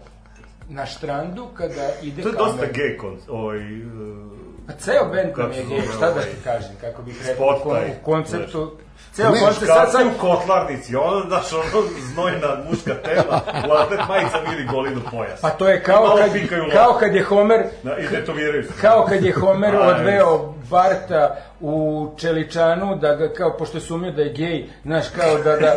na 0.69 0.87
štrandu 0.87 1.47
kada 1.57 1.89
ide 2.03 2.23
To 2.23 2.29
je 2.29 2.35
kamera. 2.35 2.53
dosta 2.53 2.67
gej 2.67 2.97
kon, 2.99 3.17
ovaj, 3.29 3.59
uh, 3.59 4.35
Pa 4.67 4.73
ceo 4.73 5.05
band 5.05 5.29
Kako 5.35 5.41
nam 5.43 5.53
je 5.53 5.65
gej, 5.65 5.83
šta 5.89 6.01
da 6.01 6.13
ovaj 6.13 6.25
ti 6.25 6.37
kažem, 6.45 6.71
kako 6.81 7.03
bih 7.03 7.27
rekao, 7.29 7.73
taj, 7.73 7.89
u 7.91 8.05
konceptu, 8.05 8.77
ceo 9.13 9.31
Ne, 9.31 9.41
koncept, 9.41 9.67
sad, 9.67 9.93
sad, 9.93 10.07
u 10.07 10.21
kotlarnici, 10.21 10.97
ono, 10.97 11.21
znaš, 11.29 11.53
ono, 11.53 11.87
znojna 12.13 12.57
muška 12.71 12.95
tela, 12.95 13.41
latet 13.69 14.01
majica 14.09 14.39
vidi 14.51 14.65
goli 14.65 14.95
do 14.95 15.01
pojasa. 15.11 15.39
pa 15.43 15.51
to 15.51 15.69
je 15.69 15.83
kao 15.83 16.17
kad, 16.19 16.31
kao 16.73 16.97
kad 17.01 17.15
je 17.15 17.23
Homer, 17.23 17.63
Da, 17.83 17.97
I 17.97 18.09
detoviraju 18.09 18.63
se. 18.63 18.73
kao 18.81 19.05
kad 19.09 19.25
je 19.25 19.33
Homer 19.33 19.77
odveo 19.77 20.54
Barta 20.71 21.37
u 21.61 22.09
Čeličanu, 22.17 22.97
da 22.97 23.15
ga, 23.15 23.33
kao, 23.33 23.57
pošto 23.59 23.77
je 23.77 23.81
sumnio 23.81 24.13
da 24.13 24.23
je 24.23 24.33
gej, 24.33 24.65
znaš, 24.85 25.05
kao 25.09 25.39
da, 25.39 25.57
da, 25.57 25.77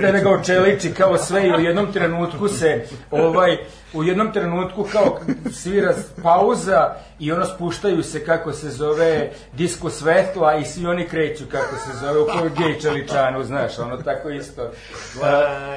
Da 0.00 0.12
da, 0.12 0.18
ga 0.18 0.30
očeliči, 0.30 0.94
kao 0.94 1.18
sve 1.18 1.46
i 1.46 1.52
u 1.52 1.60
jednom 1.60 1.92
trenutku 1.92 2.48
se, 2.48 2.84
ovaj, 3.10 3.56
u 3.92 4.04
jednom 4.04 4.32
trenutku 4.32 4.86
kao 4.92 5.20
svira 5.52 5.94
pauza 6.22 6.94
i 7.18 7.32
ono 7.32 7.44
spuštaju 7.44 8.02
se, 8.02 8.24
kako 8.24 8.52
se 8.52 8.70
zove, 8.70 9.30
disko 9.52 9.90
svetla 9.90 10.56
i 10.56 10.64
svi 10.64 10.86
oni 10.86 11.08
kreću, 11.08 11.44
kako 11.50 11.76
se 11.76 11.98
zove, 12.00 12.20
u 12.20 12.26
kojoj 12.26 12.50
gej 12.58 12.80
Čeličanu, 12.80 13.44
znaš, 13.44 13.78
ono 13.78 13.96
tako 13.96 14.30
isto. 14.30 14.70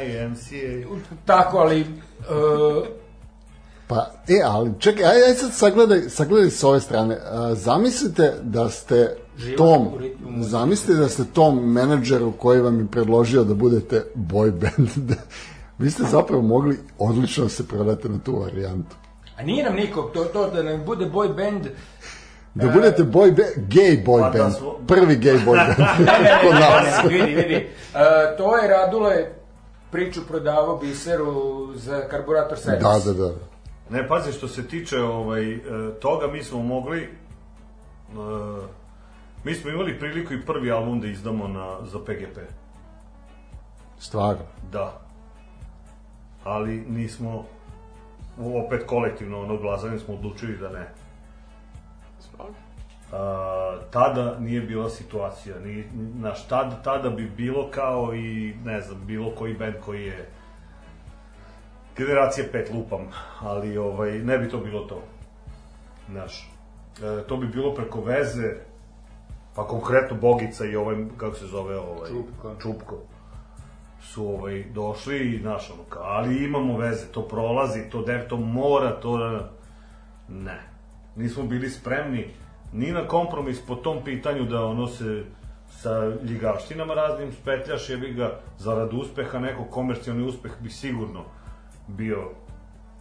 YMCA. 0.05 0.87
Tako, 1.25 1.57
ali, 1.57 1.81
uh, 1.81 2.87
Pa, 3.91 4.11
e, 4.27 4.41
ali 4.45 4.71
čekaj, 4.79 5.05
ajde, 5.05 5.23
ajde 5.23 5.35
sad 5.35 5.53
sagledaj, 5.53 6.09
sagledaj 6.09 6.49
s 6.49 6.63
ove 6.63 6.79
strane. 6.79 7.17
A, 7.25 7.55
zamislite 7.55 8.33
da 8.41 8.69
ste 8.69 9.15
Život 9.37 9.57
tom, 9.57 9.87
zamislite 10.41 10.99
da 10.99 11.09
ste 11.09 11.23
tom 11.25 11.71
menadžeru 11.73 12.31
koji 12.31 12.61
vam 12.61 12.79
je 12.79 12.87
predložio 12.87 13.43
da 13.43 13.53
budete 13.53 14.05
boy 14.15 14.51
band. 14.51 14.89
Da, 14.95 15.15
vi 15.79 15.91
ste 15.91 16.03
zapravo 16.03 16.41
mogli 16.41 16.77
odlično 16.99 17.43
da 17.43 17.49
se 17.49 17.67
prodate 17.67 18.09
na 18.09 18.19
tu 18.19 18.39
varijantu. 18.39 18.95
a 19.37 19.43
nije 19.43 19.63
nam 19.63 19.75
nikog, 19.75 20.11
to, 20.13 20.23
to 20.23 20.49
da 20.49 20.63
nam 20.63 20.85
bude 20.85 21.05
boy 21.05 21.35
band, 21.35 21.67
Da 22.53 22.67
budete 22.67 23.03
boy 23.03 23.31
band, 23.31 23.67
gay 23.69 24.05
boy 24.05 24.21
Pa 24.21 24.29
da 24.29 24.43
band, 24.43 24.53
smo- 24.55 24.77
prvi 24.87 25.15
gay 25.17 25.45
boy 25.45 25.57
band 25.67 25.77
kod 26.43 26.53
nas. 26.53 27.03
Ne, 27.03 27.09
vidi, 27.09 27.35
vidi. 27.35 27.67
Uh, 27.93 27.99
to 28.37 28.57
je 28.57 28.67
Radule 28.67 29.27
priču 29.91 30.21
prodavao 30.27 30.77
biseru 30.77 31.33
za 31.75 32.01
karburator 32.07 32.57
servis. 32.59 32.83
Da, 32.83 32.99
da, 33.05 33.13
da. 33.13 33.33
Ne, 33.91 34.07
pazi, 34.07 34.31
što 34.31 34.47
se 34.47 34.67
tiče 34.67 34.99
ovaj, 34.99 35.53
e, 35.53 35.59
toga, 36.01 36.27
mi 36.27 36.43
smo 36.43 36.63
mogli... 36.63 37.01
e, 37.01 37.07
mi 39.43 39.53
smo 39.53 39.71
imali 39.71 39.99
priliku 39.99 40.33
i 40.33 40.45
prvi 40.45 40.71
album 40.71 41.01
da 41.01 41.07
izdamo 41.07 41.47
na, 41.47 41.85
za 41.85 41.99
PGP. 41.99 42.37
Stvarno. 43.99 44.43
Da. 44.71 45.01
Ali 46.43 46.85
nismo, 46.87 47.45
opet 48.65 48.83
kolektivno, 48.85 49.41
ono, 49.41 49.57
glasanjem 49.57 49.99
smo 49.99 50.13
odlučili 50.13 50.57
da 50.57 50.69
ne. 50.69 50.87
Zbog. 52.19 52.47
A, 53.11 53.77
tada 53.91 54.39
nije 54.39 54.61
bila 54.61 54.89
situacija, 54.89 55.59
ni, 55.59 55.85
naš, 56.15 56.47
tada, 56.47 56.75
tada 56.83 57.09
bi 57.09 57.31
bilo 57.37 57.69
kao 57.71 58.15
i, 58.15 58.55
ne 58.65 58.81
znam, 58.81 59.01
bilo 59.05 59.31
koji 59.37 59.53
band 59.53 59.75
koji 59.85 60.05
je 60.05 60.29
generacije 61.97 62.51
5 62.53 62.73
lupam, 62.75 63.07
ali 63.39 63.77
ovaj, 63.77 64.11
ne 64.19 64.37
bi 64.37 64.49
to 64.49 64.57
bilo 64.57 64.79
to. 64.79 65.01
Znaš, 66.09 66.51
e, 67.03 67.23
to 67.27 67.37
bi 67.37 67.47
bilo 67.47 67.73
preko 67.73 68.01
veze, 68.01 68.55
pa 69.55 69.67
konkretno 69.67 70.17
Bogica 70.17 70.65
i 70.65 70.75
ovaj, 70.75 70.95
kako 71.17 71.35
se 71.35 71.45
zove, 71.45 71.77
ovaj, 71.77 72.09
Čupko. 72.09 72.55
Čupko 72.61 72.97
su 74.01 74.27
ovaj, 74.27 74.63
došli 74.63 75.35
i, 75.35 75.39
znaš, 75.41 75.69
ono, 75.69 75.83
kao, 75.83 76.03
ali 76.03 76.45
imamo 76.45 76.77
veze, 76.77 77.05
to 77.05 77.27
prolazi, 77.27 77.89
to, 77.89 78.01
dev, 78.01 78.27
to 78.27 78.37
mora, 78.37 78.99
to, 78.99 79.39
ne. 80.29 80.59
Nismo 81.15 81.43
bili 81.43 81.69
spremni 81.69 82.27
ni 82.73 82.91
na 82.91 83.07
kompromis 83.07 83.65
po 83.65 83.75
tom 83.75 84.03
pitanju 84.03 84.43
da 84.43 84.65
ono 84.65 84.87
se 84.87 85.23
sa 85.69 86.11
ljigavštinama 86.23 86.93
raznim 86.93 87.31
spetljaš, 87.31 87.89
jebi 87.89 88.13
ga, 88.13 88.39
zarad 88.57 88.93
uspeha, 88.93 89.39
neko 89.39 89.63
komercijalni 89.63 90.23
uspeh 90.23 90.51
bi 90.59 90.69
sigurno 90.69 91.23
bio 91.97 92.29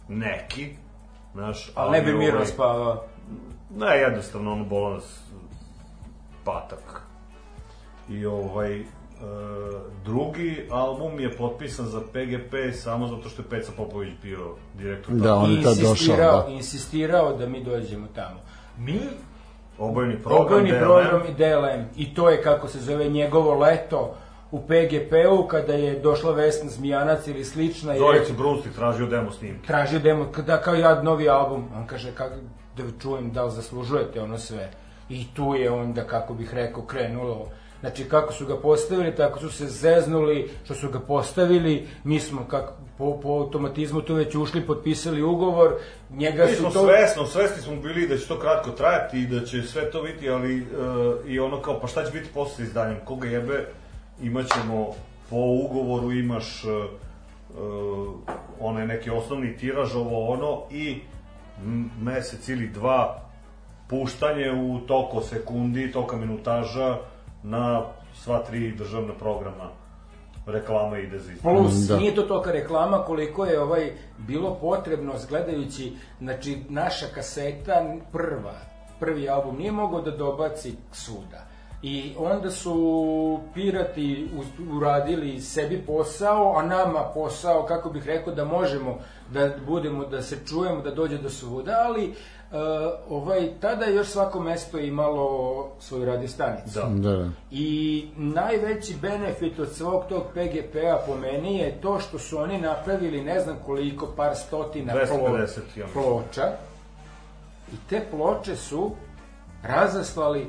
neki, 0.07 0.69
znaš, 1.33 1.71
Ali 1.75 1.91
ne 1.91 2.01
bi 2.01 2.13
mirno 2.13 2.35
ovaj, 2.35 2.45
spavao. 2.45 3.03
Ne, 3.75 3.97
jednostavno, 3.97 4.51
ono, 4.51 4.65
bolo 4.65 4.93
nas 4.93 5.21
patak. 6.43 7.01
I 8.09 8.25
ovaj, 8.25 8.79
e, 8.79 8.85
drugi 10.05 10.67
album 10.71 11.19
je 11.19 11.37
potpisan 11.37 11.85
za 11.85 12.01
PGP 12.01 12.53
samo 12.73 13.07
zato 13.07 13.29
što 13.29 13.41
je 13.41 13.49
Peca 13.49 13.71
Popović 13.77 14.13
bio 14.21 14.55
direktor. 14.77 15.15
Da, 15.15 15.35
on 15.35 15.51
je 15.51 15.63
tad 15.63 15.77
došao, 15.77 16.15
da. 16.17 16.45
insistirao 16.49 17.37
da 17.37 17.47
mi 17.47 17.63
dođemo 17.63 18.07
tamo. 18.15 18.39
Mi, 18.77 18.99
Obojni 19.77 20.19
program, 20.19 20.45
obojni 20.45 20.69
DLM. 20.71 20.79
program 20.79 21.21
i 21.29 21.33
DLM, 21.33 21.85
i 21.95 22.13
to 22.13 22.29
je 22.29 22.41
kako 22.41 22.67
se 22.67 22.79
zove 22.79 23.09
njegovo 23.09 23.55
leto 23.55 24.15
u 24.51 24.59
PGP-u, 24.61 25.47
kada 25.47 25.73
je 25.73 25.99
došla 25.99 26.31
Vesna 26.31 26.69
Zmijanac 26.69 27.27
ili 27.27 27.45
slična 27.45 27.97
Zorica 27.97 28.33
Brunstik 28.37 28.73
tražio 28.73 29.07
demo 29.07 29.31
snimke. 29.31 29.67
tražio 29.67 29.99
demo, 29.99 30.25
da 30.47 30.61
kao 30.61 30.75
ja 30.75 31.01
novi 31.03 31.29
album, 31.29 31.67
on 31.75 31.87
kaže 31.87 32.11
kako, 32.15 32.35
da 32.77 32.83
čujem 33.01 33.31
da 33.31 33.43
li 33.43 33.51
zaslužujete 33.51 34.21
ono 34.21 34.37
sve. 34.37 34.71
I 35.09 35.25
tu 35.33 35.55
je 35.55 35.71
onda, 35.71 36.03
kako 36.03 36.33
bih 36.33 36.53
rekao, 36.53 36.83
krenulo. 36.83 37.47
Znači, 37.79 38.03
kako 38.03 38.33
su 38.33 38.45
ga 38.45 38.57
postavili, 38.57 39.15
tako 39.15 39.39
su 39.39 39.49
se 39.49 39.67
zeznuli, 39.67 40.49
što 40.63 40.73
su 40.73 40.89
ga 40.89 40.99
postavili, 40.99 41.87
mi 42.03 42.19
smo 42.19 42.45
kako, 42.47 42.73
po, 42.97 43.19
po 43.23 43.29
automatizmu 43.29 44.01
tu 44.01 44.13
već 44.15 44.35
ušli, 44.35 44.61
potpisali 44.61 45.21
ugovor, 45.23 45.73
njega 46.09 46.45
Mi 46.45 46.51
su 46.51 46.61
smo 46.61 46.69
to... 46.69 46.85
svesno, 46.85 47.25
svesni 47.25 47.61
smo 47.61 47.75
bili 47.75 48.07
da 48.07 48.17
će 48.17 48.27
to 48.27 48.39
kratko 48.39 48.69
trajati 48.71 49.19
i 49.19 49.27
da 49.27 49.45
će 49.45 49.61
sve 49.61 49.91
to 49.91 50.03
biti, 50.03 50.29
ali 50.29 50.57
e, 50.57 50.63
i 51.27 51.39
ono 51.39 51.61
kao, 51.61 51.79
pa 51.79 51.87
šta 51.87 52.05
će 52.05 52.11
biti 52.11 52.29
posle 52.33 52.65
izdanjem? 52.65 52.97
Koga 53.05 53.27
jebe, 53.27 53.65
imaćemo 54.21 54.87
po 55.29 55.35
ugovoru 55.37 56.11
imaš 56.11 56.63
e, 56.63 56.67
e, 56.67 56.81
onaj 58.59 58.87
neki 58.87 59.09
osnovni 59.09 59.57
tiraž, 59.57 59.95
ovo 59.95 60.27
ono, 60.27 60.61
i 60.71 60.99
mesec 62.01 62.49
ili 62.49 62.67
dva 62.67 63.21
puštanje 63.89 64.51
u 64.51 64.79
toko 64.79 65.21
sekundi, 65.21 65.91
toka 65.91 66.17
minutaža 66.17 66.97
na 67.43 67.85
sva 68.13 68.39
tri 68.39 68.71
državna 68.71 69.13
programa 69.13 69.69
reklama 70.45 70.97
ide 70.97 71.19
za 71.19 71.31
izbor. 71.31 71.55
Plus, 71.57 71.73
Da. 71.73 71.97
nije 71.97 72.15
to 72.15 72.21
toka 72.21 72.51
reklama 72.51 73.03
koliko 73.03 73.45
je 73.45 73.61
ovaj 73.61 73.91
bilo 74.17 74.57
potrebno 74.61 75.13
gledajući, 75.29 75.93
znači 76.19 76.57
naša 76.69 77.05
kaseta 77.15 77.95
prva, 78.11 78.53
prvi 78.99 79.29
album 79.29 79.57
nije 79.57 79.71
mogao 79.71 80.01
da 80.01 80.11
dobaci 80.11 80.73
svuda. 80.91 81.50
I 81.83 82.13
onda 82.17 82.51
su 82.51 83.39
pirati 83.53 84.29
uradili 84.71 85.41
sebi 85.41 85.83
posao, 85.87 86.57
a 86.57 86.63
nama 86.65 87.03
posao, 87.13 87.65
kako 87.65 87.89
bih 87.89 88.05
rekao, 88.05 88.33
da 88.33 88.45
možemo 88.45 88.97
da 89.29 89.49
budemo, 89.67 90.05
da 90.05 90.21
se 90.21 90.37
čujemo, 90.47 90.81
da 90.81 90.91
dođe 90.91 91.17
do 91.17 91.29
svuda, 91.29 91.83
ali 91.85 92.07
uh, 92.07 92.57
ovaj, 93.09 93.49
tada 93.59 93.85
je 93.85 93.95
još 93.95 94.07
svako 94.07 94.39
mesto 94.39 94.79
imalo 94.79 95.67
svoju 95.79 96.05
radio 96.05 96.27
stanicu. 96.27 96.79
Da. 96.79 97.09
Da, 97.09 97.17
da. 97.17 97.29
I 97.51 98.05
najveći 98.17 98.95
benefit 99.01 99.59
od 99.59 99.69
svog 99.71 100.03
tog 100.09 100.23
PGP-a 100.33 100.97
po 101.07 101.15
meni 101.15 101.57
je 101.57 101.81
to 101.81 101.99
što 101.99 102.19
su 102.19 102.37
oni 102.37 102.61
napravili 102.61 103.23
ne 103.23 103.39
znam 103.39 103.57
koliko, 103.65 104.07
par 104.07 104.35
stotina 104.35 104.93
250, 104.93 105.47
plo- 105.75 105.83
ploča. 105.93 106.51
I 107.73 107.75
te 107.89 108.01
ploče 108.11 108.55
su 108.55 108.91
razaslali 109.63 110.47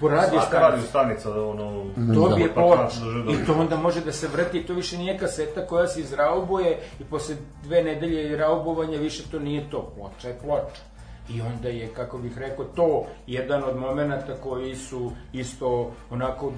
po 0.00 0.08
radio 0.08 0.40
Svaka 0.40 0.58
radio 0.58 0.82
stanica, 0.82 1.44
ono... 1.44 1.84
Dobije 1.96 2.48
pa 2.54 2.60
ploč 2.60 2.78
kako 2.78 3.04
drže 3.04 3.24
da- 3.24 3.32
i 3.32 3.46
to 3.46 3.54
onda 3.54 3.76
može 3.76 4.00
da 4.00 4.12
se 4.12 4.28
vrti, 4.28 4.66
to 4.66 4.74
više 4.74 4.98
nije 4.98 5.18
kaseta 5.18 5.66
koja 5.66 5.86
se 5.86 6.00
izraubuje 6.00 6.78
i 7.00 7.04
posle 7.04 7.34
dve 7.62 7.82
nedelje 7.82 8.36
raubovanja 8.36 8.98
više 8.98 9.22
to 9.30 9.38
nije 9.38 9.70
to, 9.70 9.92
ploča 9.96 10.28
je 10.28 10.38
ploča. 10.38 10.82
I 11.28 11.40
onda 11.40 11.68
je, 11.68 11.88
kako 11.94 12.18
bih 12.18 12.38
rekao, 12.38 12.64
to 12.64 13.06
jedan 13.26 13.64
od 13.64 13.76
momenata 13.76 14.34
koji 14.42 14.76
su 14.76 15.12
isto 15.32 15.92
onako 16.10 16.52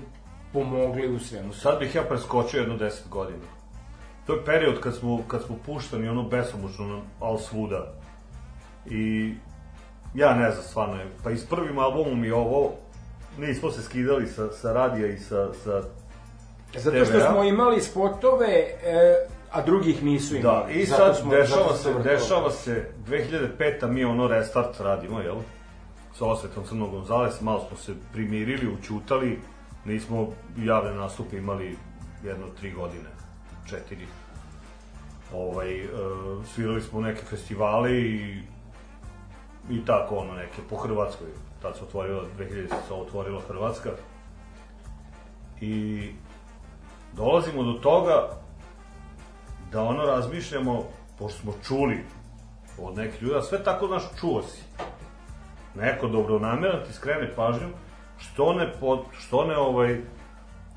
pomogli 0.52 1.14
u 1.14 1.18
svemu. 1.18 1.52
Sad 1.52 1.78
bih 1.78 1.94
ja 1.94 2.02
preskočio 2.02 2.60
jedno 2.60 2.76
10 2.76 3.08
godina. 3.10 3.44
To 4.26 4.34
je 4.34 4.44
period 4.44 4.80
kad 4.80 4.94
smo, 4.96 5.20
kad 5.28 5.42
smo 5.42 5.56
puštani 5.66 6.08
ono 6.08 6.22
besomučno, 6.22 7.00
al 7.20 7.38
svuda. 7.38 7.92
I 8.86 9.34
ja 10.14 10.34
ne 10.34 10.50
znam, 10.50 10.64
stvarno 10.64 10.96
je, 10.96 11.06
pa 11.24 11.30
i 11.30 11.36
s 11.36 11.46
prvim 11.46 11.78
albumom 11.78 12.24
i 12.24 12.30
ovo, 12.30 12.72
nismo 13.38 13.70
se 13.70 13.82
skidali 13.82 14.26
sa, 14.26 14.52
sa 14.52 14.72
radija 14.72 15.06
i 15.06 15.18
sa, 15.18 15.54
sa 15.64 15.82
Zato 16.74 17.04
što 17.04 17.20
smo 17.20 17.44
imali 17.44 17.80
spotove, 17.80 18.46
e, 18.46 19.16
a 19.50 19.62
drugih 19.62 20.02
nisu 20.02 20.36
imali. 20.36 20.66
Da, 20.66 20.72
i 20.72 20.84
Zato 20.86 21.04
sad 21.04 21.16
smo- 21.16 21.30
dešava 21.30 21.76
zato 21.76 22.02
se, 22.02 22.10
dešava 22.10 22.50
se, 22.50 22.90
2005. 23.06 23.88
mi 23.88 24.04
ono 24.04 24.26
restart 24.26 24.80
radimo, 24.80 25.20
jel? 25.20 25.36
Sa 26.14 26.26
osvetom 26.26 26.64
Crnog 26.64 26.90
Gonzales, 26.90 27.40
malo 27.40 27.64
smo 27.68 27.76
se 27.76 27.92
primirili, 28.12 28.72
učutali, 28.72 29.38
nismo 29.84 30.28
javne 30.58 30.94
nastupe 30.94 31.36
imali 31.36 31.76
jedno 32.24 32.46
tri 32.60 32.72
godine, 32.72 33.08
četiri. 33.70 34.06
Ovaj, 35.34 35.80
e, 35.80 35.88
svirali 36.54 36.82
smo 36.82 37.00
neke 37.00 37.22
festivale 37.22 37.92
i 37.92 38.42
i 39.70 39.84
tako 39.84 40.16
ono 40.16 40.32
neke 40.34 40.62
po 40.70 40.76
Hrvatskoj. 40.76 41.26
Tad 41.62 41.76
se 41.76 41.84
otvorila, 41.84 42.22
2000 42.38 42.68
se 42.68 42.94
otvorila 42.94 43.40
Hrvatska. 43.48 43.90
I 45.60 46.04
dolazimo 47.12 47.62
do 47.62 47.72
toga 47.72 48.28
da 49.72 49.82
ono 49.82 50.02
razmišljamo, 50.02 50.84
pošto 51.18 51.40
smo 51.40 51.52
čuli 51.66 52.04
od 52.78 52.96
nekih 52.96 53.22
ljudi, 53.22 53.46
sve 53.48 53.64
tako, 53.64 53.86
znaš, 53.86 54.02
čuo 54.20 54.42
si. 54.42 54.62
Neko 55.74 56.08
dobronameran 56.08 56.84
ti 56.86 56.92
skrene 56.92 57.34
pažnju, 57.36 57.68
što 58.18 58.52
ne, 58.52 58.72
pod, 58.80 59.00
što 59.12 59.44
ne, 59.44 59.56
ovaj, 59.56 60.00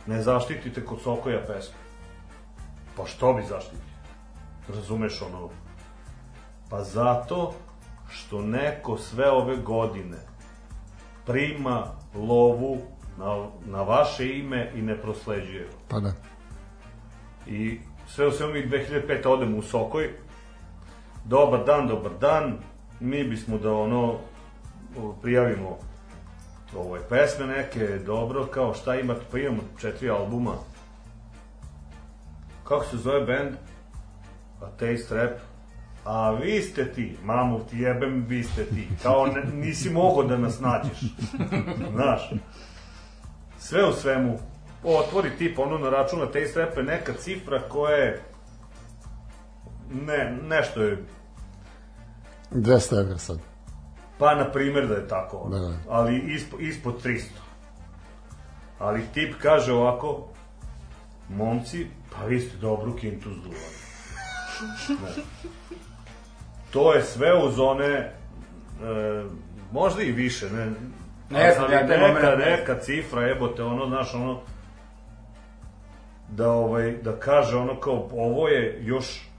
ne 0.07 0.21
zaštitite 0.21 0.85
kod 0.85 1.01
Sokoja 1.01 1.39
pesmu. 1.47 1.75
Pa 2.97 3.05
što 3.05 3.33
bi 3.33 3.41
zaštitio? 3.41 3.91
Razumeš 4.75 5.21
ono? 5.21 5.49
Pa 6.69 6.83
zato 6.83 7.53
što 8.09 8.41
neko 8.41 8.97
sve 8.97 9.31
ove 9.31 9.57
godine 9.57 10.30
prima 11.25 11.85
lovu 12.15 12.77
na, 13.17 13.47
na 13.65 13.81
vaše 13.81 14.37
ime 14.39 14.71
i 14.75 14.81
ne 14.81 15.01
prosleđuje. 15.01 15.67
Pa 15.87 15.99
da. 15.99 16.13
I 17.47 17.79
sve 18.07 18.27
u 18.27 18.31
svemu 18.31 18.53
mi 18.53 18.69
2005. 18.69 19.27
odemo 19.27 19.57
u 19.57 19.61
Sokoj. 19.61 20.09
Dobar 21.25 21.65
dan, 21.65 21.87
dobar 21.87 22.11
dan. 22.19 22.57
Mi 22.99 23.23
bismo 23.23 23.57
da 23.57 23.73
ono 23.73 24.17
prijavimo 25.21 25.77
ovaj, 26.77 26.99
pesme 27.09 27.47
neke, 27.47 27.87
dobro, 28.05 28.45
kao 28.45 28.73
šta 28.73 28.95
imate, 28.95 29.21
pa 29.31 29.37
imamo 29.37 29.61
četiri 29.81 30.09
albuma. 30.09 30.53
Kako 32.63 32.85
se 32.85 32.97
zove 32.97 33.19
band? 33.19 33.55
A 34.61 34.69
Taste 34.69 35.15
Rap. 35.15 35.50
A 36.05 36.31
vi 36.31 36.61
ste 36.61 36.93
ti, 36.93 37.17
mamu 37.23 37.59
ti 37.69 37.77
jebem, 37.77 38.25
vi 38.27 38.43
ste 38.43 38.65
ti. 38.65 38.87
Kao 39.03 39.25
ne, 39.25 39.43
nisi 39.53 39.89
mogao 39.89 40.23
da 40.23 40.37
nas 40.37 40.59
nađeš. 40.59 40.99
Znaš. 41.93 42.31
Sve 43.57 43.89
u 43.89 43.93
svemu, 43.93 44.37
otvori 44.83 45.29
tip 45.37 45.59
ono 45.59 45.77
na 45.77 45.89
računa 45.89 46.25
Taste 46.25 46.59
Rap 46.59 46.77
je 46.77 46.83
neka 46.83 47.13
cifra 47.13 47.61
koja 47.69 47.95
je 47.95 48.21
ne, 49.91 50.37
nešto 50.49 50.81
je 50.81 51.05
200 52.51 52.99
evra 52.99 53.17
sad. 53.17 53.39
Pa, 54.17 54.35
na 54.35 54.51
primjer 54.51 54.87
da 54.87 54.93
je 54.93 55.07
tako, 55.07 55.37
ono. 55.37 55.59
Da, 55.59 55.67
da. 55.67 55.77
ali 55.89 56.17
ispo, 56.17 56.59
ispod 56.59 57.03
300. 57.03 57.23
Ali 58.79 59.01
tip 59.13 59.35
kaže 59.41 59.73
ovako, 59.73 60.27
momci, 61.29 61.87
pa 62.11 62.25
vi 62.25 62.39
ste 62.39 62.57
dobru 62.57 62.95
kintu 62.95 63.29
zduvali. 63.29 63.81
Ne. 64.89 65.51
To 66.71 66.93
je 66.93 67.03
sve 67.03 67.43
uz 67.43 67.59
one, 67.59 67.89
e, 67.89 68.11
možda 69.71 70.03
i 70.03 70.11
više, 70.11 70.49
ne, 70.49 70.71
Ne 71.29 71.53
znam, 71.53 71.71
ja 71.71 71.87
taj 71.87 71.97
neka, 71.97 72.07
moment 72.07 72.45
neka 72.45 72.79
cifra, 72.79 73.21
jebote, 73.21 73.63
ono, 73.63 73.87
znaš, 73.87 74.13
ono, 74.13 74.39
da, 76.29 76.51
ovaj, 76.51 76.91
da 76.91 77.19
kaže 77.19 77.57
ono 77.57 77.79
kao, 77.79 78.09
ovo 78.11 78.47
je 78.47 78.79
još 78.81 79.29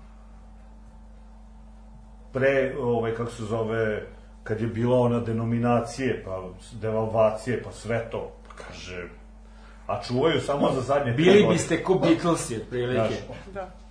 pre, 2.33 2.75
ovaj, 2.81 3.15
kako 3.15 3.31
se 3.31 3.45
zove, 3.45 4.07
kad 4.43 4.61
je 4.61 4.67
bila 4.67 4.99
ona 4.99 5.21
denominacije, 5.21 6.23
pa 6.25 6.43
devalvacije, 6.73 7.63
pa 7.63 7.73
sve 7.73 8.11
to, 8.11 8.33
pa 8.49 8.65
kaže, 8.65 9.09
a 9.87 10.03
čuvaju 10.03 10.41
samo 10.41 10.73
za 10.73 10.81
zadnje 10.81 11.13
Bili 11.13 11.47
biste 11.49 11.83
ko 11.83 11.95
Beatlesi, 11.95 12.57
otprilike. 12.57 13.15
Da. 13.55 13.82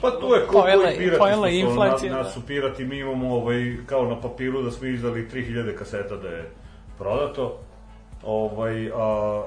Pa 0.00 0.10
tu 0.10 0.34
je 0.34 0.46
ko 0.46 0.52
Pojela- 0.58 0.84
koji 0.84 0.96
pirati 0.98 1.18
pojela 1.18 1.48
smo, 1.48 1.56
inflacija, 1.58 2.12
na, 2.12 2.18
da. 2.18 2.22
nas 2.24 2.34
su 2.34 2.46
pirati, 2.46 2.84
mi 2.84 2.98
imamo 2.98 3.34
ovaj, 3.34 3.76
kao 3.86 4.08
na 4.08 4.20
papiru 4.20 4.62
da 4.62 4.70
smo 4.70 4.86
izdali 4.86 5.28
3000 5.32 5.74
kaseta 5.74 6.16
da 6.16 6.28
je 6.28 6.50
prodato. 6.98 7.58
Ovaj, 8.22 8.90
a, 8.90 8.94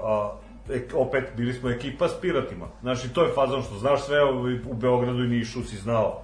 a 0.04 0.38
ek, 0.70 0.94
opet 0.96 1.24
bili 1.38 1.54
smo 1.54 1.70
ekipa 1.70 2.08
s 2.08 2.22
piratima. 2.22 2.68
Znači, 2.82 3.14
to 3.14 3.24
je 3.24 3.34
fazon 3.36 3.62
što 3.64 3.78
znaš 3.78 4.06
sve 4.06 4.24
ovaj, 4.24 4.54
u 4.54 4.74
Beogradu 4.74 5.24
i 5.24 5.28
Nišu 5.28 5.64
si 5.64 5.78
znao. 5.78 6.22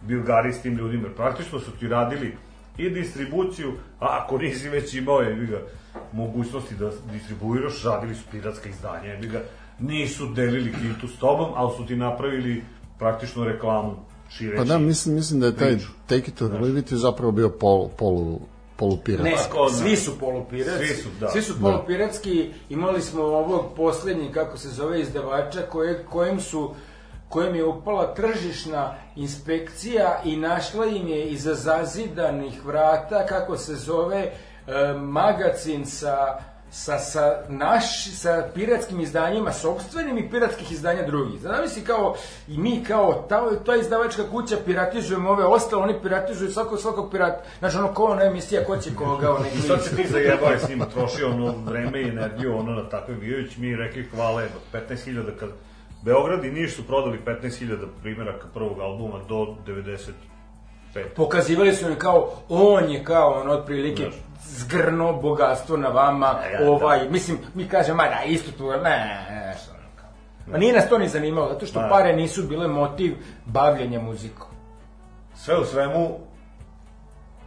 Bio 0.00 0.22
gari 0.22 0.52
s 0.52 0.62
tim 0.62 0.76
ljudima. 0.76 1.08
Praktično 1.16 1.60
su 1.60 1.70
ti 1.70 1.88
radili 1.88 2.36
i 2.78 2.90
distribuciju, 2.90 3.72
a 4.00 4.06
ako 4.22 4.38
nisi 4.38 4.68
već 4.68 4.94
imao 4.94 5.20
je, 5.20 5.46
ga, 5.46 5.60
mogućnosti 6.12 6.74
da 6.74 6.90
distribuiraš, 7.12 7.84
radili 7.84 8.14
su 8.14 8.24
piratska 8.30 8.68
izdanja, 8.68 9.04
jebi 9.12 9.28
ga, 9.28 9.40
nisu 9.78 10.26
delili 10.26 10.72
kintu 10.72 11.08
s 11.08 11.18
tobom, 11.18 11.50
ali 11.54 11.70
su 11.76 11.86
ti 11.86 11.96
napravili 11.96 12.62
praktično 12.98 13.44
reklamu 13.44 13.94
šireći. 14.30 14.56
Pa 14.56 14.64
da, 14.64 14.78
mislim, 14.78 15.14
mislim 15.14 15.40
da 15.40 15.46
je 15.46 15.56
taj 15.56 15.72
priču. 15.72 15.88
Take 16.06 16.30
It 16.30 16.42
or 16.42 16.52
Leave 16.52 16.80
It 16.80 16.92
je 16.92 16.98
zapravo 16.98 17.32
bio 17.32 17.48
polu, 17.48 17.88
polu, 17.98 18.40
polupirat. 18.76 19.24
Ne, 19.24 19.36
svi 19.72 19.96
su 19.96 20.18
polupiratski. 20.20 20.86
Svi 20.86 21.02
su, 21.02 21.08
da. 21.20 21.28
Svi 21.28 21.42
su 21.42 21.60
polupiratski. 21.60 22.50
Imali 22.68 23.02
smo 23.02 23.22
ovog 23.22 23.64
poslednjeg, 23.76 24.32
kako 24.34 24.58
se 24.58 24.68
zove, 24.68 25.00
izdavača, 25.00 25.62
koje, 25.62 26.04
kojem 26.04 26.40
su 26.40 26.74
kojem 27.28 27.54
je 27.54 27.64
upala 27.64 28.14
tržišna 28.14 28.94
inspekcija 29.16 30.20
i 30.24 30.36
našla 30.36 30.86
im 30.86 31.08
je 31.08 31.26
iza 31.26 31.54
zazidanih 31.54 32.64
vrata, 32.64 33.26
kako 33.26 33.56
se 33.56 33.74
zove, 33.74 34.18
e, 34.22 34.32
magacin 34.98 35.86
sa 35.86 36.38
sa, 36.70 36.98
sa, 36.98 37.42
naš, 37.48 38.10
sa 38.10 38.48
piratskim 38.54 39.00
izdanjima 39.00 39.52
sobstvenim 39.52 40.18
i 40.18 40.30
piratskih 40.30 40.72
izdanja 40.72 41.06
drugih. 41.06 41.40
Zamisli 41.40 41.82
kao, 41.84 42.14
i 42.48 42.58
mi 42.58 42.84
kao, 42.84 43.26
ta, 43.28 43.64
ta 43.66 43.76
izdavačka 43.76 44.22
kuća 44.30 44.56
piratizujemo 44.66 45.30
ove 45.30 45.44
ostalo, 45.44 45.82
oni 45.82 45.94
piratizuju 46.02 46.50
svakog, 46.50 46.80
svakog 46.80 47.10
pirat, 47.10 47.44
znači 47.58 47.76
ono 47.76 47.94
ko 47.94 48.04
ona 48.04 48.22
emisija, 48.22 48.64
ko 48.64 48.76
će 48.76 48.94
koga, 48.94 49.30
ono 49.30 49.44
I 49.58 49.60
sad 49.60 49.84
se 49.84 49.96
ti 49.96 50.08
zajebao 50.08 50.58
s 50.58 50.68
njima, 50.68 50.84
trošio 50.84 51.30
ono 51.30 51.54
vreme 51.66 52.02
i 52.02 52.08
energiju 52.08 52.58
ono 52.58 52.72
na 52.72 52.88
takve 52.88 53.14
vijuć, 53.14 53.56
mi 53.56 53.76
rekli 53.76 54.08
hvala 54.14 54.42
jeba, 54.42 54.54
15.000 54.72 55.36
kad 55.40 55.48
Beograd 56.02 56.44
i 56.44 56.50
Niš 56.50 56.76
su 56.76 56.86
prodali 56.86 57.18
15.000 57.26 57.86
primjeraka 58.02 58.46
prvog 58.54 58.80
albuma 58.80 59.18
do 59.28 59.56
95. 60.96 61.08
Pokazivali 61.16 61.74
su 61.74 61.88
mi 61.88 61.94
kao, 61.94 62.30
on 62.48 62.90
je 62.90 63.04
kao, 63.04 63.40
ono, 63.40 63.52
otprilike, 63.52 64.02
Znaš. 64.02 64.14
zgrno 64.40 65.12
bogatstvo 65.12 65.76
na 65.76 65.88
vama, 65.88 66.34
E, 66.44 66.52
ja, 66.52 66.70
ovaj, 66.70 67.04
da. 67.04 67.10
mislim, 67.10 67.38
mi 67.54 67.68
kažemo, 67.68 67.96
ma 67.96 68.02
da, 68.02 68.22
isto 68.26 68.52
tu, 68.52 68.70
ne, 68.70 68.78
ne, 69.30 69.54
što 69.62 69.72
kao. 69.96 70.08
Ma 70.46 70.58
nije 70.58 70.72
nas 70.72 70.88
to 70.88 70.98
ni 70.98 71.08
zanimalo, 71.08 71.52
zato 71.52 71.66
što 71.66 71.80
Da. 71.80 71.88
pare 71.88 72.16
nisu 72.16 72.42
bile 72.42 72.68
motiv 72.68 73.14
bavljenja 73.44 74.00
muzikom. 74.00 74.48
Sve 75.34 75.58
u 75.58 75.64
svemu, 75.64 76.18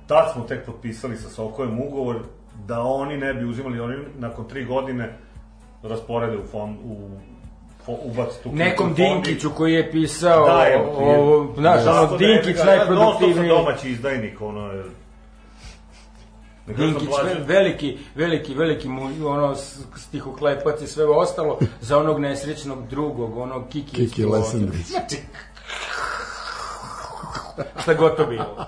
tad 0.07 0.31
smo 0.33 0.43
tek 0.43 0.65
potpisali 0.65 1.17
sa 1.17 1.29
Sokojem 1.29 1.79
ugovor 1.81 2.19
da 2.65 2.81
oni 2.81 3.17
ne 3.17 3.33
bi 3.33 3.45
uzimali, 3.45 3.79
oni 3.79 3.95
nakon 4.17 4.47
tri 4.47 4.65
godine 4.65 5.17
rasporede 5.83 6.37
u 6.37 6.45
fond, 6.45 6.77
u 6.83 7.09
ubaci 7.87 8.43
tu 8.43 8.51
Nekom 8.51 8.93
Dinkiću 8.93 9.49
koji 9.57 9.73
je 9.73 9.91
pisao, 9.91 10.45
Da, 10.45 10.61
je, 10.63 10.81
ovo, 10.81 11.53
znaš, 11.57 11.83
Tako 11.85 11.97
ono, 11.97 12.07
da 12.11 12.17
Dinkić 12.17 12.55
stop 12.55 12.65
najproduktivniji. 12.67 13.49
domaći 13.49 13.89
izdajnik, 13.89 14.41
ono 14.41 14.71
je... 14.71 14.83
Da 16.67 16.73
Dinkić, 16.73 17.09
veliki, 17.45 17.97
veliki, 18.15 18.53
veliki 18.53 18.87
mu, 18.87 19.01
ono, 19.27 19.55
stihoklepac 19.95 20.81
i 20.81 20.87
sve 20.87 21.05
ostalo, 21.05 21.59
za 21.81 21.97
onog 21.97 22.19
nesrećnog 22.19 22.87
drugog, 22.87 23.37
onog 23.37 23.63
Kiki. 23.69 23.95
Kiki. 23.95 24.25
Lesendrić. 24.25 24.85
Znači, 24.87 25.17
šta 27.81 27.93
god 27.93 28.17
to 28.17 28.25
bilo. 28.25 28.65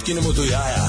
slatkinemo 0.00 0.32
do 0.32 0.44
jaja. 0.44 0.79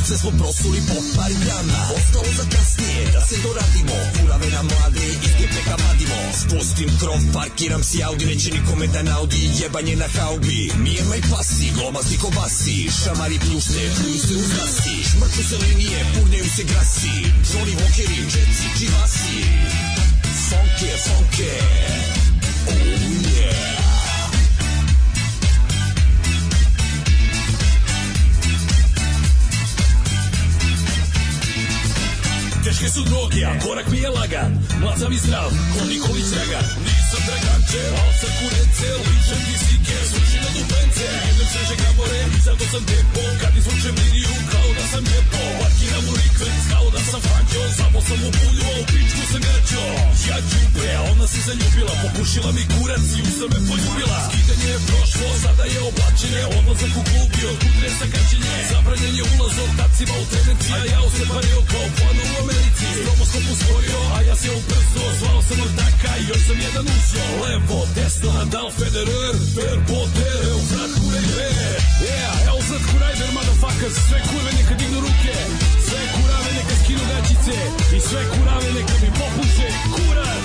Kurce 0.00 0.18
smo 0.18 0.30
prosuli 0.30 0.80
po 0.88 0.96
par 1.16 1.32
grama. 1.44 1.78
Ostalo 1.96 2.30
za 2.38 2.44
kasnije, 2.56 3.12
da 3.12 3.20
se 3.28 3.36
doradimo. 3.44 3.96
Kurave 4.16 4.48
na 4.56 4.62
mlade, 4.62 5.06
iz 5.24 5.32
gepeka 5.38 5.76
vadimo 5.82 6.18
Spustim 6.40 6.90
krov, 7.00 7.20
parkiram 7.34 7.82
si 7.84 8.02
Audi 8.02 8.26
Neće 8.26 8.50
nikome 8.50 8.86
da 8.86 9.02
naudi, 9.02 9.50
jebanje 9.60 9.96
na 9.96 10.08
haubi 10.16 10.72
Nije 10.84 11.04
maj 11.04 11.20
pasi, 11.30 11.72
glomazni 11.74 12.16
kobasi 12.18 12.90
Šamari 13.04 13.38
pljušte, 13.38 13.80
pljuju 13.96 14.18
se 14.26 14.34
uz 14.34 14.50
nasi 14.58 14.94
Šmrču 15.10 15.42
se 15.48 15.56
linije, 15.64 15.98
purnjaju 16.14 16.48
se 16.56 16.62
grasi. 16.62 17.16
Johnny 17.50 17.74
Walkeri, 17.78 18.20
Jetsi, 18.32 18.68
Čivasi 18.78 19.38
Fonke, 20.48 20.92
fonke 21.04 21.52
Oh 22.68 23.19
Teške 32.80 32.92
su 32.92 33.02
droge, 33.04 33.44
a 33.44 33.52
korak 33.60 33.88
mi 33.92 33.98
je 33.98 34.08
lagan. 34.08 34.52
Mlad 34.80 34.98
sam 34.98 35.12
i 35.12 35.16
zdrav, 35.16 35.48
ko 35.72 35.80
Nikolić 35.90 36.26
Dragan 36.32 36.66
Nisam 36.86 37.22
Draganče, 37.26 37.82
al 38.00 38.10
sam 38.20 38.32
kurece 38.38 38.88
Ličem 39.06 39.40
ti 39.46 39.54
dupence 40.60 41.08
Jedem 41.28 41.46
sveže 41.52 41.76
gabore, 41.82 42.20
zato 42.46 42.64
sam 42.72 42.82
depo. 42.90 43.22
Kad 43.40 43.52
izvučem 43.60 43.94
liniju, 44.00 44.34
kao 44.52 44.68
da 44.78 44.84
sam 44.92 45.04
jepo 45.14 45.42
Parkiram 45.60 46.04
u 46.12 46.14
rikvenc, 46.20 46.62
kao 46.72 46.86
da 46.94 47.00
sam 47.10 47.20
Franjo. 47.26 47.62
Samo 47.80 47.98
sam 48.08 48.18
u 48.28 48.30
pulju, 48.38 48.64
a 48.70 48.74
u 48.80 48.84
pičku 48.90 49.22
sam 49.32 49.40
gađo 49.46 49.84
Ja 50.28 50.38
džubre, 50.48 50.88
a 50.98 51.00
ona 51.12 51.26
se 51.32 51.40
zaljubila. 51.46 51.94
Popušila 52.04 52.50
mi 52.56 52.64
kurac 52.72 53.06
i 53.18 53.20
u 53.44 53.46
me 53.52 53.58
poljubila. 53.68 54.18
Skidanje 54.28 54.68
je 54.74 54.78
prošlo, 54.88 55.28
sada 55.44 55.64
je 55.74 55.80
oblačenje. 55.90 56.42
Odlazak 56.58 56.92
u 57.00 57.02
klub 57.08 57.30
i 57.40 57.42
od 57.50 57.56
kudre 57.62 57.90
sa 57.98 58.06
kačenje. 58.12 58.54
Zabranjen 58.70 59.14
je 59.18 59.24
ulaz 59.32 59.56
ortacima 59.66 60.14
u 60.22 60.24
tendenci 60.30 60.70
A 60.78 60.82
ja 60.92 61.00
osepario 61.08 61.58
kao 61.70 61.86
plano 61.96 62.22
u 62.30 62.34
Americi. 62.42 62.86
Stroboskop 63.00 63.44
usporio, 63.52 64.00
a 64.16 64.18
ja 64.28 64.36
se 64.42 64.48
ubrzo 64.58 65.04
Zvao 65.18 65.42
sam 65.48 65.58
ortaka 65.66 66.12
i 66.20 66.24
još 66.30 66.42
sam 66.46 66.58
jedan 66.66 66.86
uzio 66.96 67.24
Levo, 67.44 67.78
desno, 67.94 68.32
Nadal, 68.32 68.70
Federer 68.78 69.34
Fer, 69.54 69.78
Eufrat, 70.50 70.90
Kurajber 71.00 71.52
Yeah, 72.08 72.50
Eufrat, 72.52 72.82
Kurajber, 72.90 73.30
motherfuckers 73.36 73.94
Sve 74.08 74.18
kurve 74.28 74.50
neka 74.58 74.74
dignu 74.80 75.00
ruke. 75.00 75.36
Sve 75.86 76.00
kurave 76.14 76.50
neka 76.58 76.74
skinu 76.80 77.04
gaćice. 77.10 77.56
I 77.96 78.00
sve 78.08 78.20
kurave 78.32 78.68
neka 78.76 78.94
mi 79.02 79.10
popuše. 79.20 79.68
Kurac 79.94 80.39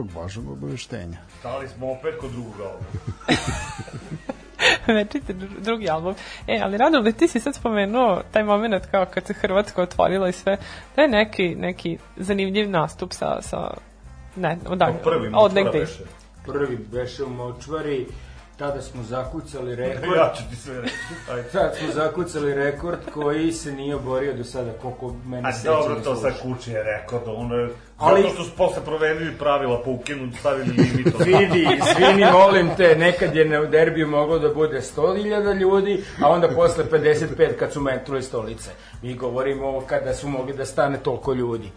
zbog 0.00 0.22
važnog 0.22 0.50
obaveštenja. 0.50 1.16
Stali 1.38 1.68
smo 1.68 1.92
opet 1.92 2.14
kod 2.20 2.30
drugog 2.30 2.54
albuma. 2.60 2.86
Večite 4.98 5.34
dru- 5.34 5.60
drugi 5.60 5.90
album. 5.90 6.14
E, 6.46 6.60
ali 6.62 6.76
Radovle, 6.76 7.12
ti 7.12 7.28
si 7.28 7.40
sad 7.40 7.54
spomenuo 7.54 8.22
taj 8.30 8.44
moment 8.44 8.86
kao 8.90 9.06
kad 9.14 9.26
se 9.26 9.32
Hrvatska 9.32 9.82
otvorila 9.82 10.28
i 10.28 10.32
sve. 10.32 10.56
To 10.94 11.00
je 11.00 11.08
neki, 11.08 11.54
neki 11.54 11.98
zanimljiv 12.16 12.70
nastup 12.70 13.12
sa, 13.12 13.42
sa 13.42 13.70
ne, 14.36 14.58
odakle, 14.66 14.98
Pa 15.02 15.10
prvi 15.10 15.30
od 15.34 15.54
negde. 15.54 15.86
Prvi 16.46 16.78
beše 16.92 17.24
u 17.24 17.30
močvari, 17.30 18.06
tada 18.60 18.82
smo 18.82 19.02
zakucali 19.02 19.76
rekord. 19.84 20.12
Ja 20.16 20.32
ću 20.36 20.42
ti 20.50 20.56
sve 20.56 20.80
reći. 20.80 20.94
Ajde. 21.30 21.48
Sad 21.50 21.76
smo 21.76 21.92
zakucali 21.92 22.54
rekord 22.54 22.98
koji 23.14 23.52
se 23.52 23.72
nije 23.72 23.94
oborio 23.96 24.32
do 24.34 24.44
sada, 24.44 24.70
koliko 24.72 25.14
mene 25.26 25.48
A 25.48 25.52
sećanje 25.52 25.76
dobro, 25.78 25.94
to 25.96 26.16
sad 26.16 26.32
sluša. 26.32 26.42
kući 26.44 26.70
je 26.70 26.82
rekord, 26.84 27.22
ono 27.26 27.54
je... 27.54 27.68
Ali- 27.98 28.22
Zato 28.22 28.34
što 28.34 28.44
su 28.44 28.50
posle 28.52 28.84
provedili 28.84 29.34
pravila, 29.34 29.82
pa 29.84 29.90
ukinu, 29.90 30.32
stavili 30.34 30.66
limit. 30.68 31.14
Vidi, 31.28 31.68
izvini, 31.72 32.32
molim 32.32 32.70
te, 32.76 32.96
nekad 32.96 33.36
je 33.36 33.44
na 33.44 33.60
derbiju 33.60 34.08
moglo 34.08 34.38
da 34.38 34.54
bude 34.54 34.80
100.000 34.80 35.20
ljudi, 35.54 36.04
a 36.22 36.28
onda 36.28 36.48
posle 36.48 36.84
55 36.86 37.26
kad 37.54 37.72
su 37.72 37.80
metnuli 37.80 38.22
stolice. 38.22 38.70
Mi 39.02 39.14
govorimo 39.14 39.68
o 39.68 39.80
kada 39.80 40.14
su 40.14 40.28
mogli 40.28 40.52
da 40.54 40.64
stane 40.64 40.98
toliko 40.98 41.32
ljudi. 41.32 41.70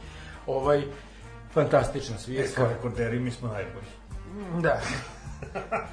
Ovaj, 0.48 0.84
fantastična 1.52 2.16
E, 2.16 2.20
svirka. 2.20 2.56
kao 2.56 2.68
rekorderi, 2.68 3.20
mi 3.20 3.32
smo 3.32 3.48
najbolji. 3.48 3.88
Da. 4.60 4.80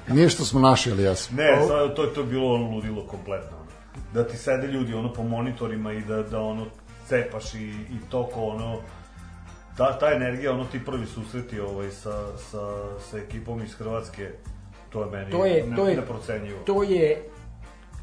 Nije 0.07 0.29
što 0.29 0.45
smo 0.45 0.59
naši, 0.59 0.91
ali 0.91 1.03
jesmo. 1.03 1.37
Ne, 1.37 1.67
sad, 1.67 1.95
to 1.95 2.03
je 2.03 2.13
to 2.13 2.21
je 2.21 2.27
bilo 2.27 2.53
ono 2.53 2.69
ludilo 2.75 3.07
kompletno. 3.07 3.57
Da 4.13 4.27
ti 4.27 4.37
sede 4.37 4.67
ljudi 4.67 4.93
ono 4.93 5.13
po 5.13 5.23
monitorima 5.23 5.93
i 5.93 6.01
da, 6.01 6.23
da 6.23 6.39
ono 6.39 6.65
cepaš 7.07 7.53
i, 7.53 7.67
i 7.67 7.97
toko 8.09 8.41
ono 8.41 8.79
ta, 9.77 9.99
ta 9.99 10.11
energija, 10.13 10.53
ono 10.53 10.65
ti 10.65 10.85
prvi 10.85 11.05
susreti 11.05 11.59
ovaj, 11.59 11.91
sa, 11.91 12.37
sa, 12.37 12.59
sa 13.09 13.17
ekipom 13.17 13.61
iz 13.63 13.73
Hrvatske, 13.75 14.29
to 14.89 15.03
je 15.03 15.11
meni 15.11 15.31
To 15.31 15.45
je, 15.45 15.75
to 15.75 15.87
je, 15.87 15.95
neprocenjivo. 15.95 16.59
to 16.65 16.83
je 16.83 17.23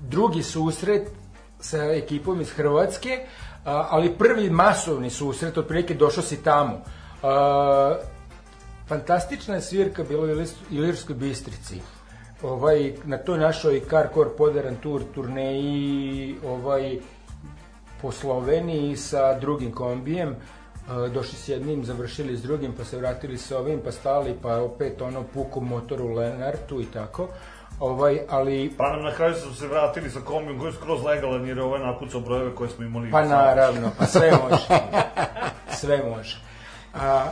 drugi 0.00 0.42
susret 0.42 1.10
sa 1.60 1.82
ekipom 1.84 2.40
iz 2.40 2.50
Hrvatske, 2.50 3.18
ali 3.64 4.14
prvi 4.18 4.50
masovni 4.50 5.10
susret, 5.10 5.58
otprilike 5.58 5.94
došao 5.94 6.22
si 6.22 6.42
tamo. 6.42 6.82
A, 7.22 7.96
fantastična 8.88 9.54
je 9.54 9.60
svirka 9.60 10.04
bila 10.04 10.24
u 10.24 10.44
Ilirskoj 10.70 11.14
Bistrici. 11.14 11.80
Ovaj, 12.42 12.92
na 13.04 13.18
toj 13.18 13.38
našoj 13.38 13.82
Carcore 13.90 14.30
Poderan 14.38 14.76
Tour 14.76 15.02
turneji 15.14 16.36
ovaj, 16.46 16.98
po 18.02 18.12
Sloveniji 18.12 18.96
sa 18.96 19.38
drugim 19.38 19.72
kombijem. 19.72 20.28
E, 20.28 21.08
došli 21.08 21.38
s 21.38 21.48
jednim, 21.48 21.84
završili 21.84 22.36
s 22.36 22.42
drugim, 22.42 22.72
pa 22.72 22.84
se 22.84 22.98
vratili 22.98 23.38
s 23.38 23.50
ovim, 23.52 23.80
pa 23.84 23.92
stali, 23.92 24.34
pa 24.42 24.56
opet 24.56 25.02
ono 25.02 25.22
puku 25.34 25.60
motor 25.60 26.02
u 26.02 26.12
Lenartu 26.12 26.80
i 26.80 26.86
tako. 26.86 27.28
Ovaj, 27.80 28.20
ali 28.28 28.72
Pa 28.78 28.90
nam 28.90 29.02
na 29.02 29.12
kraju 29.12 29.34
su 29.34 29.54
se 29.54 29.66
vratili 29.66 30.10
sa 30.10 30.20
kombijom 30.20 30.58
koji 30.58 30.68
je 30.68 30.74
skroz 30.74 31.02
legalan 31.04 31.46
jer 31.46 31.56
je 31.56 31.62
ovaj 31.62 31.80
napucao 31.80 32.20
brojeve 32.20 32.54
koje 32.54 32.70
smo 32.70 32.84
imali. 32.84 33.10
Pa 33.10 33.24
naravno, 33.24 33.90
pa 33.98 34.06
sve 34.06 34.30
može. 34.30 34.66
Sve 35.70 36.02
može. 36.10 36.38
A, 36.94 37.30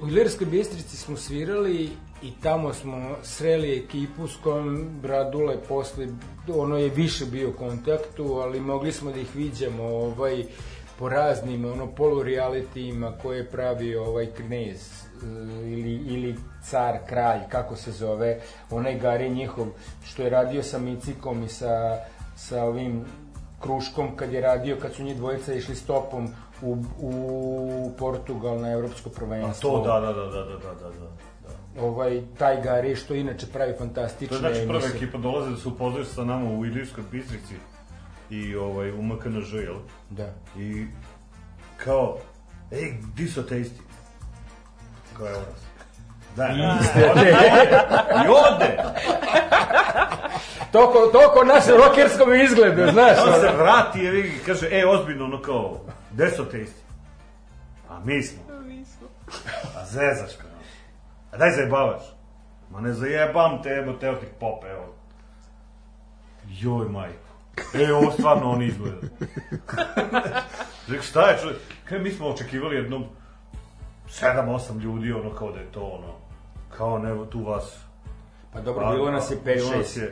u 0.00 0.08
Ilirskoj 0.08 0.46
Bistrici 0.46 0.96
smo 0.96 1.16
svirali 1.16 1.90
i 2.22 2.32
tamo 2.42 2.72
smo 2.74 3.16
sreli 3.22 3.78
ekipu 3.78 4.28
s 4.28 4.36
kojom 4.36 4.88
Bradule 5.02 5.56
posle, 5.68 6.06
ono 6.54 6.76
je 6.76 6.90
više 6.90 7.24
bio 7.24 7.52
kontaktu, 7.52 8.24
ali 8.42 8.60
mogli 8.60 8.92
smo 8.92 9.12
da 9.12 9.20
ih 9.20 9.36
viđamo 9.36 9.82
ovaj, 9.82 10.44
po 10.98 11.08
raznim 11.08 11.64
ono, 11.64 11.86
polurealitijima 11.86 13.12
koje 13.22 13.50
pravi 13.50 13.96
ovaj 13.96 14.26
knez 14.26 14.76
e, 14.76 15.26
ili, 15.62 15.92
ili 15.92 16.36
car, 16.70 16.98
kralj, 17.08 17.40
kako 17.48 17.76
se 17.76 17.92
zove, 17.92 18.40
onaj 18.70 18.98
Gari 18.98 19.30
njihov, 19.30 19.66
što 20.04 20.22
je 20.22 20.30
radio 20.30 20.62
sa 20.62 20.78
Micikom 20.78 21.42
i 21.42 21.48
sa, 21.48 21.98
sa 22.36 22.64
ovim 22.64 23.04
Kruškom 23.60 24.16
kad 24.16 24.32
je 24.32 24.40
radio, 24.40 24.76
kad 24.82 24.94
su 24.94 25.02
njih 25.02 25.16
dvojica 25.16 25.54
išli 25.54 25.74
stopom 25.74 26.28
u, 26.62 26.76
u 26.98 27.92
Portugal 27.98 28.60
na 28.60 28.72
evropsko 28.72 29.10
prvenstvo. 29.10 29.70
A 29.70 29.82
to, 29.82 29.86
da, 29.86 30.00
da, 30.00 30.12
da, 30.12 30.26
da, 30.26 30.44
da, 30.44 30.54
da, 30.54 30.74
da. 30.74 30.90
da. 30.90 31.28
Ovaj, 31.82 32.22
taj 32.38 32.62
Gari 32.62 32.96
što 32.96 33.14
inače 33.14 33.46
pravi 33.46 33.74
fantastične 33.78 34.28
To 34.28 34.46
je 34.46 34.54
znači 34.54 34.68
prva 34.68 34.96
ekipa 34.96 35.18
dolaze 35.18 35.50
da 35.50 35.56
se 35.56 35.68
upoznaju 35.68 36.04
sa 36.04 36.24
nama 36.24 36.50
u 36.50 36.66
Ilirskoj 36.66 37.04
Bistrici 37.12 37.54
i 38.30 38.56
ovaj, 38.56 38.90
u 38.92 39.02
MKNŽ, 39.02 39.52
jel? 39.52 39.76
Da. 40.10 40.32
I 40.58 40.86
kao, 41.76 42.18
ej, 42.72 42.94
di 43.16 43.28
su 43.28 43.40
ateisti? 43.40 43.80
Kao, 45.16 45.26
je 45.26 45.32
nas. 45.32 45.68
Da, 46.36 46.46
da. 46.46 46.74
niste. 46.74 47.12
Da. 47.14 48.24
I 48.24 48.28
ode. 48.28 48.78
Toko, 50.72 51.06
toko 51.12 51.44
našem 51.44 51.74
rokerskom 51.76 52.34
izgledu, 52.34 52.76
da 52.76 52.92
znaš. 52.92 53.18
On 53.26 53.40
se 53.40 53.56
vrati 53.56 53.98
i 54.00 54.44
kaže, 54.46 54.68
e, 54.70 54.86
ozbiljno, 54.86 55.24
ono 55.24 55.42
kao, 55.42 55.80
gde 56.12 56.30
su 56.30 56.42
ateisti? 56.42 56.82
A 57.88 58.00
mi 58.04 58.22
smo. 58.22 58.42
A 59.76 59.84
zezaš 59.84 60.36
kao. 60.36 60.50
A 61.32 61.36
daj 61.36 61.50
zajebavaš. 61.50 62.02
Ma 62.70 62.80
ne 62.80 62.92
zajebam 62.92 63.62
te, 63.62 63.68
evo, 63.68 63.92
teo 63.92 64.14
ti 64.14 64.26
pop, 64.40 64.64
evo. 64.64 64.94
Joj, 66.48 66.88
majko. 66.88 67.28
E, 67.74 67.92
ovo 67.92 68.10
stvarno 68.10 68.50
on 68.50 68.62
izgleda. 68.62 68.96
Rekao, 70.88 71.02
šta 71.02 71.30
je 71.30 71.38
čovjek? 71.38 71.58
Kaj, 71.84 71.98
mi 71.98 72.10
smo 72.10 72.28
očekivali 72.28 72.76
jednom 72.76 73.04
7-8 74.08 74.80
ljudi, 74.80 75.12
ono, 75.12 75.34
kao 75.34 75.52
da 75.52 75.60
je 75.60 75.72
to, 75.72 75.80
ono, 75.80 76.14
kao 76.76 76.98
ne, 76.98 77.30
tu 77.30 77.44
vas. 77.44 77.78
Pa 78.52 78.60
dobro, 78.60 78.90
bilo 78.92 79.10
nas 79.10 79.30
je 79.30 79.36
bilo 79.44 79.70
5-6. 79.70 80.08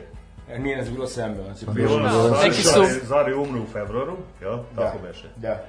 Je- 0.49 0.55
E, 0.55 0.59
Nije 0.59 0.77
nas 0.77 0.89
bilo 0.89 1.05
7, 1.07 1.33
bilo 1.33 1.47
nas 1.47 1.61
je 1.61 1.67
Bilo 1.67 1.89
5-6. 1.89 2.03
nas 2.03 2.13
Da, 2.31 2.37
je, 2.37 2.49
neki 2.49 2.63
su- 2.63 3.05
Zari 3.05 3.33
umre 3.33 3.61
u 3.61 3.65
februaru, 3.65 4.17
jel? 4.41 4.57
Tako 4.75 4.97
beše. 4.99 5.27
Da. 5.35 5.63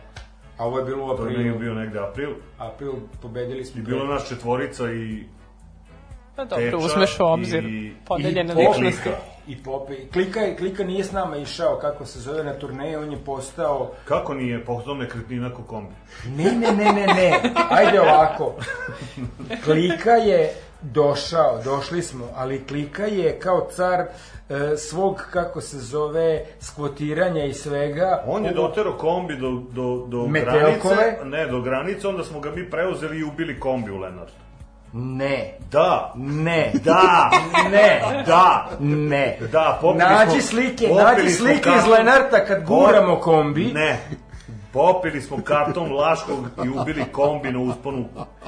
A 0.59 0.67
ovo 0.67 0.79
je 0.79 0.85
bilo 0.85 1.05
u 1.05 1.17
To 1.17 1.23
je 1.23 1.31
aprilu. 1.31 1.59
bio 1.59 1.75
negde 1.75 1.99
april. 2.01 2.31
April 2.59 2.93
pobedili 3.23 3.65
smo. 3.65 3.81
I 3.81 3.85
bilo 3.85 4.05
nas 4.05 4.29
četvorica 4.29 4.93
i 4.93 5.25
Pa 6.37 6.45
dobro, 6.45 6.65
Teča 6.65 6.77
uzmeš 6.77 7.21
u 7.21 7.25
obzir 7.25 7.65
i- 7.65 7.93
podeljene 8.07 8.53
I 8.53 8.57
Pope- 8.57 8.69
ličnosti. 8.71 9.11
I 9.47 9.57
Pope. 9.57 9.95
Klika, 10.09 10.41
je- 10.41 10.57
Klika 10.57 10.85
nije 10.85 11.05
s 11.05 11.13
nama 11.13 11.37
išao, 11.37 11.77
kako 11.77 12.07
se 12.07 12.21
zove, 12.21 12.45
na 12.45 12.53
turneju, 12.55 13.01
on 13.01 13.13
je 13.13 13.19
postao... 13.19 13.93
kako 14.05 14.35
nije 14.35 14.65
pohodom 14.65 14.99
nekretnina 14.99 15.51
ko 15.51 15.63
kombi. 15.63 15.95
Ne, 16.27 16.45
ne, 16.45 16.73
ne, 16.73 16.93
ne, 16.93 17.07
ne. 17.07 17.41
Ajde 17.71 18.01
ovako. 18.01 18.55
Klika 19.65 20.11
je 20.11 20.55
došao, 20.81 21.61
došli 21.65 22.03
smo, 22.03 22.29
ali 22.37 22.65
Klika 22.65 23.05
je 23.05 23.39
kao 23.41 23.69
car 23.71 24.01
e, 24.01 24.07
svog, 24.77 25.27
kako 25.33 25.61
se 25.61 25.79
zove, 25.79 26.45
skvotiranja 26.61 27.45
i 27.45 27.55
svega. 27.55 28.23
On 28.27 28.45
je 28.45 28.53
dotero 28.53 28.97
kombi 28.97 29.37
do, 29.37 29.63
do, 29.73 30.07
do 30.09 30.27
Metelkove? 30.27 30.97
granice, 30.97 31.25
ne, 31.25 31.47
do 31.47 31.61
granice, 31.61 32.09
onda 32.09 32.25
smo 32.25 32.41
ga 32.41 32.51
mi 32.51 32.71
preuzeli 32.71 33.19
i 33.19 33.25
ubili 33.25 33.61
kombi 33.61 33.91
u 33.91 33.99
Lenartu. 33.99 34.33
Ne, 34.93 35.55
Da, 35.71 36.13
ne, 36.17 36.73
da, 36.85 37.31
ne, 37.71 38.23
da, 38.27 38.69
ne. 38.81 39.39
da, 39.53 39.79
popili 39.81 40.05
Nađi 40.05 40.31
smo, 40.31 40.41
slike, 40.41 40.89
popili 40.89 41.05
nađi 41.05 41.31
smo 41.31 41.47
slike 41.47 41.71
iz 41.79 41.87
Lenarta 41.87 42.45
kad 42.45 42.65
guramo 42.65 43.17
kombi. 43.17 43.65
Ne, 43.65 43.99
popili 44.73 45.21
smo 45.21 45.39
karton 45.45 45.93
Laškog 45.93 46.39
i 46.65 46.69
ubili 46.71 47.05
kombi 47.13 47.53
na 47.53 47.59
usponu 47.61 48.05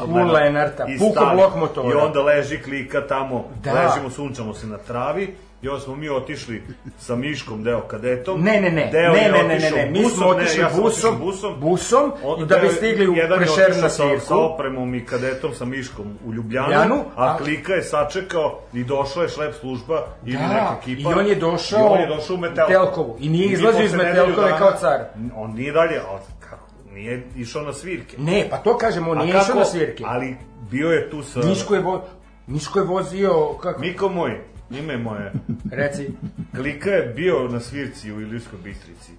U 0.06 0.14
Lenarta, 0.14 0.86
puko 0.98 1.12
stali. 1.12 1.36
blok 1.36 1.56
motora. 1.56 1.88
I 1.88 1.92
onda 1.92 2.22
leži 2.22 2.62
klika 2.62 3.06
tamo, 3.06 3.44
Da. 3.62 3.72
ležimo, 3.72 4.10
sunčamo 4.10 4.54
se 4.54 4.66
na 4.66 4.78
travi, 4.78 5.34
i 5.62 5.68
onda 5.68 5.80
smo 5.80 5.96
mi 5.96 6.08
otišli 6.10 6.62
sa 6.98 7.16
Miškom, 7.16 7.62
deo 7.64 7.80
kadetom. 7.80 8.40
Ne, 8.42 8.60
ne, 8.60 8.70
ne, 8.70 8.88
Deo 8.88 9.12
ne, 9.12 9.20
ne, 9.22 9.42
ne, 9.44 9.58
ne, 9.60 9.70
ne, 9.72 9.90
mi 9.92 10.04
smo 10.06 10.26
otišli 10.26 10.62
ne, 10.62 10.68
busom, 10.72 11.18
busom, 11.18 11.60
busom, 11.60 12.12
i 12.38 12.46
da 12.46 12.58
bi 12.58 12.68
stigli 12.68 13.08
u 13.08 13.14
Prešer 13.36 13.70
na 13.72 13.88
sa, 13.88 14.04
svirku. 14.04 14.20
sa 14.20 14.36
opremom 14.36 14.94
i 14.94 15.04
kadetom 15.04 15.54
sa 15.54 15.64
Miškom 15.64 16.06
u 16.26 16.32
Ljubljanu, 16.32 16.66
Ljubljanu, 16.66 17.04
a, 17.16 17.24
a- 17.24 17.36
klika 17.38 17.72
je 17.72 17.82
sačekao 17.82 18.60
i 18.72 18.84
došla 18.84 19.22
je 19.22 19.28
šlep 19.28 19.54
služba 19.54 20.06
ili 20.24 20.36
neka 20.38 20.48
Da, 20.50 20.78
ekipa. 20.82 21.10
i 21.10 21.14
on 21.14 21.26
je 21.26 21.34
došao 21.34 21.80
i 21.80 21.82
on 21.84 22.00
je 22.00 22.06
došao 22.06 22.36
u 22.36 22.38
Metelkovu. 22.38 22.68
Metelkovu. 22.70 23.16
I 23.20 23.28
nije 23.28 23.46
izlazio 23.48 23.84
iz 23.84 23.94
Metelkove 23.94 24.48
dana- 24.48 24.58
kao 24.58 24.72
car. 24.72 25.00
On 25.36 25.54
nije 25.54 25.72
dalje, 25.72 26.00
ali 26.08 26.20
kako, 26.40 26.62
nije 26.92 27.22
išao 27.36 27.62
na 27.62 27.72
svirke. 27.72 28.16
Ne, 28.18 28.46
pa 28.50 28.56
to 28.56 28.78
kažemo, 28.78 29.10
on 29.10 29.18
nije 29.18 29.34
išao 29.36 29.54
na 29.54 29.64
svirke. 29.64 30.04
Ali 30.06 30.36
bio 30.70 30.88
je 30.88 31.10
tu 31.10 31.22
sa... 31.22 31.40
Miško 31.40 31.74
je, 31.74 31.80
vo, 31.80 32.04
Miško 32.46 32.78
je 32.78 32.84
vozio, 32.84 33.46
kako, 33.52 33.80
Miko 33.80 34.08
moj, 34.08 34.40
ime 34.70 34.96
moje. 34.98 35.32
reci, 35.72 36.10
Klika 36.52 36.90
je 36.90 37.06
bio 37.06 37.48
na 37.48 37.60
svirci 37.60 38.12
u 38.12 38.20
Ilirskoj 38.20 38.58
Bistrici. 38.58 39.12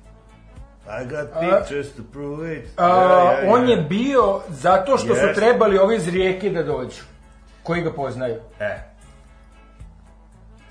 I 0.84 1.06
got 1.06 1.30
pictures 1.42 1.90
to 1.90 2.04
prove 2.04 2.56
it. 2.56 2.70
a, 2.78 2.88
Ja, 2.88 2.96
ja, 2.98 3.42
ja. 3.42 3.54
on 3.54 3.70
je 3.70 3.78
bio 3.80 4.42
zato 4.50 4.98
što 4.98 5.08
su 5.08 5.22
Jeste. 5.22 5.34
trebali 5.36 5.78
ovi 5.78 5.96
iz 5.96 6.08
rijeke 6.08 6.50
da 6.50 6.64
dođu, 6.64 7.02
koji 7.64 7.82
ga 7.82 7.94
poznaju. 7.94 8.36
E, 8.60 8.78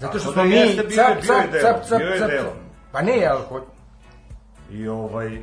Zato 0.01 0.19
što 0.19 0.33
smo 0.33 0.43
da 0.43 0.49
mi 0.49 0.55
jeste 0.55 0.83
bio- 0.83 0.97
cap, 0.97 1.23
bio 1.23 1.35
je 1.35 1.43
cap, 1.43 1.77
cap, 1.77 1.89
cap, 1.89 2.01
cap. 2.19 2.31
delo. 2.31 2.53
Pa 2.93 3.03
ne, 3.03 3.27
ali 3.27 3.41
ho- 3.51 3.67
i 4.71 4.89
ovaj, 4.89 5.39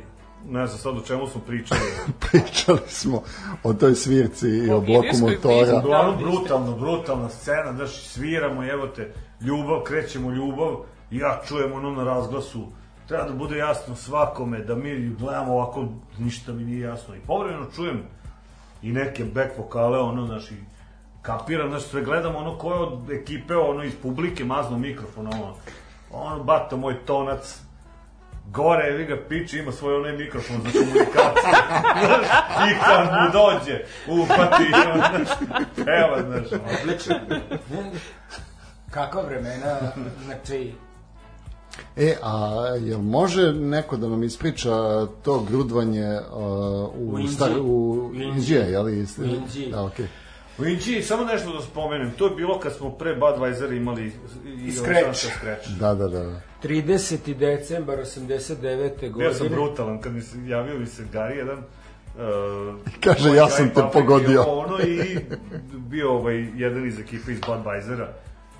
ne 0.46 0.66
znam 0.66 0.78
sad 0.78 0.96
o 0.96 1.06
čemu 1.06 1.26
smo 1.26 1.40
pričali. 1.40 1.80
Pričali 2.30 2.80
smo 2.88 3.22
o 3.62 3.72
toj 3.72 3.94
svirci 3.94 4.48
i 4.48 4.70
o 4.70 4.76
O 4.76 4.80
bloku 4.80 5.16
motora. 5.20 5.78
Uglavnom 5.78 6.14
ste- 6.14 6.24
brutalno, 6.24 6.76
brutalna 6.76 7.28
scena, 7.28 7.72
znaš, 7.72 8.06
sviramo, 8.06 8.64
evo 8.64 8.86
te, 8.86 9.12
ljubav, 9.40 9.82
krećemo 9.82 10.30
ljubav, 10.30 10.76
ja 11.10 11.40
čujem 11.48 11.72
ono 11.72 11.90
na 11.90 12.04
razglasu, 12.04 12.66
treba 13.08 13.24
da 13.24 13.32
bude 13.34 13.58
jasno 13.58 13.96
svakome, 13.96 14.58
da 14.58 14.74
mi 14.74 15.08
gledamo 15.18 15.52
ovako, 15.52 15.84
ništa 16.18 16.52
mi 16.52 16.64
nije 16.64 16.80
jasno. 16.80 17.14
I 17.16 17.20
povremeno 17.26 17.66
čujem 17.76 18.02
i 18.82 18.92
neke 18.92 19.24
back 19.24 19.58
vokale, 19.58 19.98
ono, 19.98 20.26
znaš, 20.26 20.50
i 20.50 20.54
kapiram, 21.22 21.68
znaš, 21.68 21.82
sve 21.82 22.02
gledamo 22.02 22.38
ono 22.38 22.58
ko 22.58 22.72
je 22.74 22.80
od 22.80 23.10
ekipe, 23.10 23.56
ono, 23.56 23.84
iz 23.84 23.92
publike 24.02 24.44
mazno 24.44 24.78
mikrofon, 24.78 25.26
ono, 25.26 25.54
ono, 26.10 26.44
bato 26.44 26.76
moj 26.76 27.04
tonac, 27.04 27.60
gore, 28.52 28.90
vi 28.90 29.04
ga 29.04 29.16
piči, 29.28 29.58
ima 29.58 29.72
svoj 29.72 29.96
onaj 29.96 30.12
mikrofon 30.12 30.56
za 30.56 30.70
komunikaciju. 30.72 31.50
I 32.66 32.80
kad 32.80 33.04
mu 33.04 33.32
dođe, 33.32 33.84
upati, 34.08 34.64
znaš, 34.68 35.28
peva, 35.76 36.22
znaš, 36.22 36.60
odlično. 36.80 37.14
Kakva 38.90 39.22
vremena, 39.22 39.76
znači, 40.24 40.72
E, 41.96 42.14
a 42.22 42.54
jel 42.80 43.00
može 43.00 43.52
neko 43.52 43.96
da 43.96 44.08
nam 44.08 44.22
ispriča 44.22 44.70
to 45.06 45.40
grudvanje 45.40 46.18
uh, 46.30 46.38
u, 46.38 47.10
U 47.12 47.18
Inđiji. 47.18 47.34
star, 47.34 47.50
u 47.60 47.64
U. 47.64 48.12
Inđije, 48.14 48.60
je 48.60 48.78
li? 48.78 49.06
U 49.18 49.24
Inđiji. 49.24 49.70
Da, 49.70 49.84
okej. 49.84 50.06
U 50.58 50.64
Inđiji, 50.64 51.02
samo 51.02 51.24
nešto 51.24 51.52
da 51.52 51.62
spomenem, 51.62 52.10
to 52.10 52.26
je 52.26 52.34
bilo 52.36 52.60
kad 52.60 52.76
smo 52.76 52.90
pre 52.90 53.16
Budweiser 53.16 53.76
imali 53.76 54.12
i 54.66 54.72
Scratch. 54.72 55.26
Scratch. 55.36 55.68
Da, 55.80 55.94
da, 55.94 56.08
da. 56.08 56.24
da. 56.24 56.40
30. 56.62 57.34
decembar 57.34 57.98
89. 57.98 59.00
Bio 59.00 59.10
godine. 59.10 59.34
sam 59.34 59.48
brutalan, 59.48 60.00
kad 60.00 60.12
mi 60.12 60.22
se 60.22 60.36
javio 60.46 60.78
mi 60.78 60.86
se 60.86 61.04
Gari 61.12 61.36
jedan, 61.36 61.62
Uh, 62.18 62.74
Kaže, 63.00 63.34
ja 63.34 63.48
sam 63.48 63.68
te 63.68 63.82
pogodio. 63.92 64.42
Ono 64.42 64.80
i 64.80 65.18
bio 65.76 66.12
ovaj, 66.12 66.48
jedan 66.54 66.86
iz 66.86 67.00
ekipe 67.00 67.32
iz 67.32 67.40
Budweisera. 67.40 68.06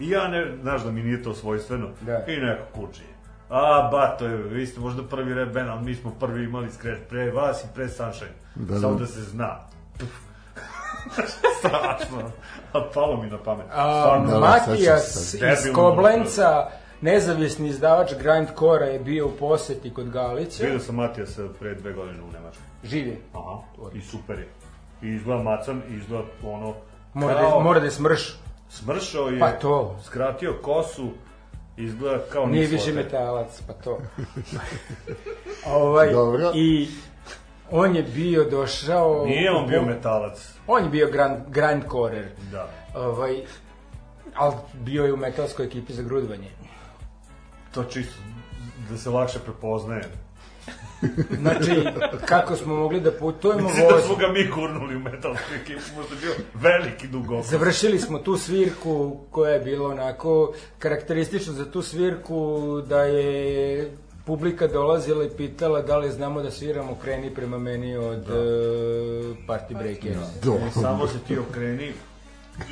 I 0.01 0.11
ja 0.11 0.29
ne, 0.29 0.57
znaš 0.63 0.83
da 0.83 0.91
mi 0.91 1.03
nije 1.03 1.23
to 1.23 1.35
svojstveno. 1.35 1.89
Da. 2.01 2.25
I 2.27 2.37
neko 2.37 2.63
kučije. 2.75 3.09
A, 3.49 3.89
bato 3.93 4.27
je, 4.27 4.37
vi 4.37 4.67
ste 4.67 4.81
možda 4.81 5.03
prvi 5.03 5.35
band, 5.35 5.69
ali 5.69 5.85
mi 5.85 5.95
smo 5.95 6.11
prvi 6.21 6.45
imali 6.45 6.71
Scratch 6.71 7.03
pre 7.09 7.31
vas 7.31 7.65
i 7.65 7.67
pre 7.75 7.89
Sunshine. 7.89 8.33
Da, 8.55 8.81
Samo 8.81 8.95
da. 8.95 9.01
da 9.01 9.07
se 9.07 9.21
zna. 9.21 9.69
Strašno. 11.59 12.31
A 12.73 12.89
palo 12.95 13.17
mi 13.17 13.31
na 13.31 13.39
pamet. 13.39 13.67
A. 13.73 14.19
Da, 14.19 14.33
da, 14.33 14.39
Matijas 14.41 15.03
se. 15.31 15.37
iz 15.37 15.41
Debilno. 15.41 15.75
Koblenca, 15.75 16.69
nezavisni 17.01 17.69
izdavač 17.69 18.13
Grindcore 18.15 18.87
je 18.87 18.99
bio 18.99 19.27
u 19.27 19.31
poseti 19.31 19.95
kod 19.95 20.11
Galića. 20.11 20.63
Vidio 20.63 20.81
sam 20.81 20.95
Matijasa 20.95 21.43
pre 21.59 21.75
dve 21.75 21.93
godine 21.93 22.23
u 22.23 22.33
Nemačkoj. 22.33 22.65
Živi. 22.85 23.23
Aha, 23.35 23.59
i 23.95 24.01
super 24.01 24.39
je. 24.39 24.49
I 25.03 25.09
izgleda 25.09 25.43
macan, 25.43 25.83
i 25.91 25.95
izgleda 25.95 26.25
ono... 26.45 26.75
Mora 27.15 27.35
da, 27.35 27.41
kao- 27.41 27.61
mora 27.61 27.79
da 27.81 27.85
je 27.85 27.91
smrš. 27.91 28.37
Smršao 28.71 29.29
je, 29.29 29.41
Pa 29.41 29.51
to. 29.51 29.97
skratio 30.05 30.55
kosu, 30.63 31.11
izgleda 31.77 32.19
kao 32.33 32.47
Nije 32.47 32.67
više 32.67 32.93
metalac, 32.93 33.63
pa 33.67 33.73
to. 33.73 33.99
ovaj, 35.67 36.13
Dobro. 36.13 36.53
I 36.55 36.89
on 37.71 37.97
je 37.97 38.03
bio 38.03 38.45
došao... 38.45 39.25
Nije 39.27 39.51
on 39.51 39.69
bio 39.69 39.83
metalac, 39.83 40.53
On 40.67 40.85
je 40.85 40.91
bio 40.91 41.09
grand, 41.13 41.37
grindcorer. 41.49 42.29
da. 42.53 42.69
Ovaj, 42.95 43.37
ali 44.35 44.55
bio 44.75 45.05
je 45.05 45.13
u 45.13 45.17
metalskoj 45.17 45.67
ekipi 45.67 45.93
za 45.93 46.03
grudvanje. 46.03 46.51
To 47.75 47.85
čisto 47.85 48.15
da 48.91 48.97
se 48.97 49.11
lakše 49.11 49.39
prepoznaje. 49.39 50.05
Znači, 51.41 51.85
kako 52.27 52.57
smo 52.57 52.77
mogli 52.77 53.01
da 53.01 53.13
putujemo 53.13 53.63
Mislim 53.69 53.89
da 53.89 53.95
voz. 53.95 54.05
smo 54.05 54.17
ga 54.17 54.29
mi 54.29 54.47
gurnuli 54.55 54.97
u 54.97 55.01
metalsku 55.01 55.55
ekipu, 55.63 55.81
možda 55.97 56.15
bio 56.21 56.33
veliki 56.55 57.09
dugok. 57.09 57.45
Završili 57.45 57.99
smo 57.99 58.19
tu 58.19 58.37
svirku 58.37 59.17
koja 59.31 59.53
je 59.53 59.61
bila 59.61 59.89
onako 59.89 60.53
karakteristična 60.79 61.53
za 61.53 61.71
tu 61.71 61.83
svirku 61.83 62.61
da 62.89 63.03
je 63.03 63.91
publika 64.29 64.67
dolazila 64.67 65.25
i 65.25 65.31
pitala 65.37 65.83
da 65.83 65.97
li 65.99 66.11
znamo 66.11 66.43
da 66.43 66.51
sviramo 66.51 66.95
kreni 67.03 67.35
prema 67.35 67.59
meni 67.59 67.97
od 67.97 68.19
da. 68.19 68.35
uh, 68.35 69.37
Party 69.47 69.79
Breakers. 69.79 70.19
Do. 70.45 70.59
Samo 70.83 71.07
se 71.07 71.19
ti 71.29 71.39
okreni 71.39 71.93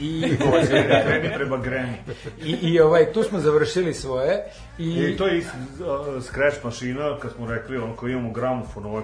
I, 0.01 0.37
da, 0.39 0.87
da. 0.89 1.03
Kreni 1.07 1.35
prema 1.35 1.57
greni. 1.57 1.97
I, 2.45 2.51
i 2.51 2.81
ovaj, 2.81 3.13
tu 3.13 3.23
smo 3.23 3.41
završili 3.41 3.95
svoje 3.95 4.45
i, 4.79 4.85
I 4.85 5.17
to 5.17 5.27
je 5.27 5.39
uh, 5.39 6.23
scratch 6.23 6.65
mašina, 6.65 7.19
kad 7.19 7.33
smo 7.33 7.47
rekli, 7.47 7.77
ono, 7.77 7.97
koji 7.97 8.13
imamo 8.13 8.33
gramofon, 8.33 8.87
ovaj, 8.87 9.03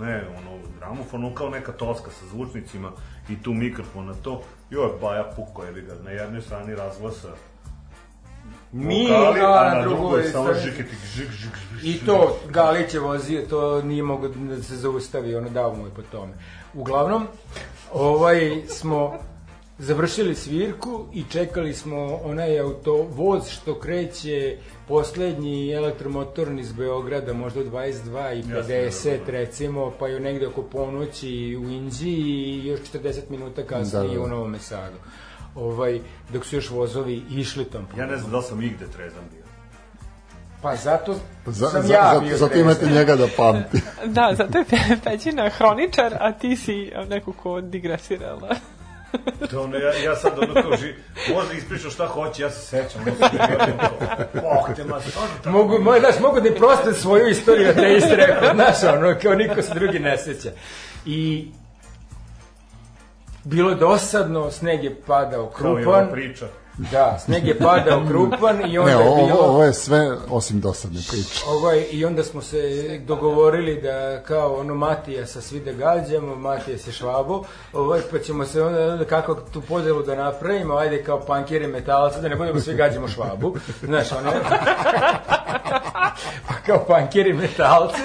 ne, 0.00 0.24
ono, 0.38 0.58
gramofon, 0.78 1.24
on 1.24 1.34
kao 1.34 1.48
neka 1.48 1.72
toska 1.72 2.10
sa 2.10 2.26
zvučnicima 2.26 2.92
i 3.28 3.42
tu 3.42 3.52
mikrofon 3.52 4.06
na 4.06 4.14
to, 4.14 4.42
joj, 4.70 4.90
baja 5.00 5.32
puko, 5.36 5.64
je 5.64 5.82
ga, 5.82 5.94
na 6.04 6.10
jednoj 6.10 6.42
strani 6.42 6.74
razglasa 6.74 7.28
mi, 8.74 9.06
vokali, 9.08 9.40
a 9.40 9.74
na 9.74 9.82
drugoj 9.82 10.22
samo 10.24 10.44
strani- 10.44 10.60
žik, 10.62 10.74
žik, 11.06 11.28
žik, 11.30 11.52
I 11.82 11.98
to 11.98 12.38
Galić 12.50 12.94
je 12.94 13.00
vozio, 13.00 13.42
to 13.42 13.82
nije 13.82 14.02
mogo 14.02 14.28
da 14.28 14.62
se 14.62 14.76
zaustavi, 14.76 15.34
ono 15.36 15.48
dao 15.50 15.74
mu 15.74 15.86
je 15.86 15.90
po 15.90 16.02
tome. 16.02 16.32
Uglavnom, 16.74 17.26
ovaj 17.92 18.62
smo 18.68 19.14
završili 19.78 20.34
svirku 20.34 21.04
i 21.12 21.24
čekali 21.24 21.74
smo 21.74 22.20
onaj 22.24 22.60
auto, 22.60 23.06
voz 23.10 23.48
što 23.48 23.78
kreće 23.78 24.56
poslednji 24.88 25.72
elektromotorni 25.72 26.60
iz 26.60 26.72
Beograda, 26.72 27.32
možda 27.32 27.60
u 27.60 27.64
22 27.64 27.92
i 28.34 28.42
50 28.42 28.84
Jasno, 28.84 29.10
da, 29.10 29.16
da. 29.16 29.32
recimo, 29.32 29.92
pa 29.98 30.08
je 30.08 30.20
negde 30.20 30.46
oko 30.46 30.62
ponoći 30.62 31.28
u 31.56 31.70
Inđiji 31.70 32.20
i 32.20 32.66
još 32.66 32.80
40 32.94 33.20
minuta 33.30 33.62
kasnije 33.62 34.02
Da, 34.02 34.08
da, 34.08 34.14
da. 34.14 34.20
u 34.20 34.26
Novom 34.26 34.58
Sadu. 34.58 34.96
Ovaj, 35.54 36.00
dok 36.32 36.44
su 36.44 36.56
još 36.56 36.70
vozovi 36.70 37.22
išli 37.30 37.64
tom 37.64 37.86
Ja 37.98 38.06
ne 38.06 38.16
znam 38.16 38.30
da 38.30 38.42
sam 38.42 38.62
igde 38.62 38.86
trezan 38.96 39.24
bio. 39.32 39.44
Pa 40.62 40.76
zato 40.76 41.14
Za, 41.46 41.68
sam 41.68 41.82
za, 41.82 41.94
ja 41.94 42.10
za, 42.14 42.20
bio 42.20 42.36
zato 42.36 42.58
imate 42.58 42.86
njega 42.86 43.16
da 43.16 43.26
pamti. 43.36 43.80
Da, 44.16 44.34
zato 44.36 44.58
je 44.58 44.64
Pe- 44.64 44.96
Pećina 45.04 45.50
hroničar, 45.50 46.14
a 46.20 46.32
ti 46.32 46.56
si 46.56 46.92
neko 47.08 47.32
ko 47.32 47.60
digresirala. 47.60 48.48
To 49.50 49.62
ono, 49.62 49.76
ja, 49.76 49.94
ja 49.94 50.16
sad 50.16 50.38
ono 50.38 50.62
kao 50.62 50.76
ži, 50.76 50.94
možda 51.34 51.54
ispričam 51.54 51.90
šta 51.90 52.06
hoće, 52.06 52.42
ja 52.42 52.50
se 52.50 52.66
sećam, 52.66 53.00
oh, 54.42 54.70
te 54.76 54.84
ma, 54.84 55.00
stvarno 55.00 55.34
tako. 55.42 55.50
Mogu, 55.50 55.78
moj, 55.78 56.00
znaš, 56.00 56.14
mogu 56.20 56.40
da 56.40 56.48
im 56.48 56.54
proste 56.54 56.92
svoju 56.92 57.28
istoriju 57.28 57.74
te 57.74 57.96
istrepe, 57.96 58.46
znaš, 58.54 58.94
ono, 58.98 59.14
kao 59.22 59.34
niko 59.34 59.62
se 59.62 59.74
drugi 59.74 59.98
ne 59.98 60.18
seća. 60.18 60.50
I 61.06 61.48
bilo 63.44 63.70
je 63.70 63.76
dosadno, 63.76 64.50
sneg 64.50 64.84
je 64.84 64.94
padao 65.06 65.46
Kao 65.46 65.78
i 65.78 65.82
krupan, 65.82 66.08
priča. 66.12 66.46
da, 66.76 67.18
sneg 67.24 67.46
je 67.46 67.58
padao 67.58 68.02
krupan 68.08 68.70
i 68.72 68.78
onda 68.78 68.96
Ne, 68.98 69.02
je 69.04 69.08
ovo, 69.08 69.26
bilo... 69.26 69.38
ovo 69.38 69.64
je 69.64 69.72
sve 69.72 70.16
osim 70.30 70.60
dosadne 70.60 71.00
priče. 71.10 71.44
Ovaj, 71.48 71.84
I 71.90 72.04
onda 72.04 72.24
smo 72.24 72.42
se 72.42 72.58
dogovorili 73.06 73.80
da 73.82 74.22
kao 74.22 74.54
ono 74.54 74.74
Matija 74.74 75.26
sa 75.26 75.40
svi 75.40 75.60
da 75.60 75.72
gađamo, 75.72 76.36
Matija 76.36 76.78
se 76.78 76.92
švabo, 76.92 77.44
ovaj, 77.72 78.00
pa 78.10 78.18
ćemo 78.18 78.44
se 78.46 78.62
onda, 78.62 78.92
onda 78.92 79.04
kako 79.04 79.34
tu 79.34 79.60
podelu 79.60 80.02
da 80.02 80.14
napravimo, 80.14 80.74
ajde 80.74 81.02
kao 81.04 81.20
pankiri 81.20 81.66
metalci, 81.66 82.20
da 82.20 82.28
ne 82.28 82.36
budemo 82.36 82.60
svi 82.60 82.74
gađamo 82.74 83.08
švabu, 83.08 83.56
znaš, 83.82 84.12
one... 84.12 84.30
pa 86.48 86.54
kao 86.66 86.84
pankiri 86.88 87.32
metalci 87.32 88.00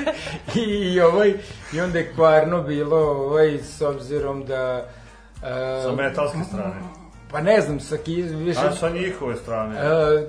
i, 0.56 0.60
i, 0.60 1.02
ovaj, 1.02 1.34
i 1.74 1.82
onda 1.82 2.00
je 2.00 2.14
kvarno 2.16 2.62
bilo, 2.64 2.98
ovaj, 2.98 3.58
s 3.64 3.82
obzirom 3.82 4.46
da... 4.46 4.90
e, 5.44 5.82
Sa 5.84 5.92
metalske 5.92 6.38
strane. 6.48 6.76
Pa 7.32 7.42
ne 7.42 7.62
znam, 7.62 7.80
sa 7.80 7.98
ki, 7.98 8.16
više... 8.22 8.60
A 8.60 8.72
sa 8.72 8.90
njihove 8.90 9.36
strane. 9.36 9.76
e, 9.80 10.28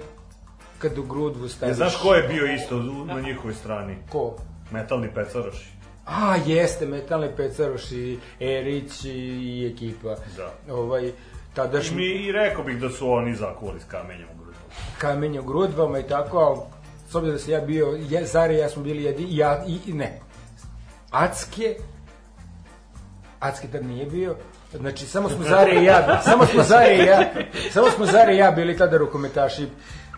kad 0.78 0.98
u 0.98 1.02
grudvu 1.02 1.48
staviš... 1.48 1.70
Ja, 1.70 1.74
znaš 1.74 1.96
ko 1.96 2.14
je 2.14 2.28
bio 2.28 2.46
isto 2.46 2.76
na 3.06 3.20
njihovoj 3.20 3.54
strani? 3.54 3.96
Ko? 4.12 4.36
Metalni 4.70 5.08
pecaroši. 5.14 5.70
A, 6.06 6.36
jeste, 6.46 6.86
Metalni 6.86 7.28
Pecaroš 7.36 7.92
i 7.92 8.18
Erić 8.40 9.04
i, 9.04 9.08
i 9.10 9.72
ekipa. 9.74 10.14
Da. 10.36 10.74
Ovaj, 10.74 11.12
tadašnji 11.54 11.96
Mi 11.96 12.04
i 12.06 12.32
rekao 12.32 12.64
bih 12.64 12.80
da 12.80 12.88
su 12.90 13.10
oni 13.12 13.34
zakuvali 13.34 13.80
s 13.80 13.84
kamenjem 13.84 14.28
u 14.34 14.42
grudu. 14.42 14.58
kamenje 14.98 15.40
u 15.40 15.44
grudvama 15.44 15.98
i 15.98 16.02
tako, 16.02 16.38
ali 16.38 16.58
s 17.10 17.14
obzirom 17.14 17.36
da 17.36 17.42
sam 17.42 17.52
ja 17.52 17.60
bio, 17.60 17.98
ja, 18.10 18.24
Zare 18.26 18.54
i 18.54 18.58
ja 18.58 18.68
smo 18.68 18.82
bili 18.82 19.02
jedini, 19.02 19.36
ja, 19.36 19.64
i, 19.66 19.78
i 19.86 19.92
ne, 19.92 20.20
Acke, 21.10 21.76
Acke 23.40 23.68
tad 23.68 23.86
nije 23.86 24.06
bio, 24.06 24.36
znači 24.78 25.06
samo 25.06 25.28
smo 25.28 25.44
Zare 25.44 25.80
i 25.80 25.84
ja, 25.84 26.20
samo 26.24 26.47
smo 26.47 26.62
Zare 26.62 26.97
i 26.97 27.06
ja, 27.06 27.24
samo 27.72 27.90
smo 27.90 28.06
Zare 28.06 28.34
i 28.34 28.38
ja 28.38 28.51
bili 28.51 28.76
tada 28.76 28.97
rukometaši 28.97 29.66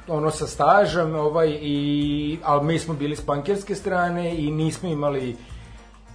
ono 0.08 0.30
sa 0.30 0.46
stažom, 0.46 1.14
ovaj, 1.14 1.58
i, 1.60 2.38
ali 2.42 2.64
mi 2.64 2.78
smo 2.78 2.94
bili 2.94 3.16
s 3.16 3.26
pankerske 3.26 3.74
strane 3.74 4.36
i 4.36 4.50
nismo 4.50 4.88
imali 4.88 5.36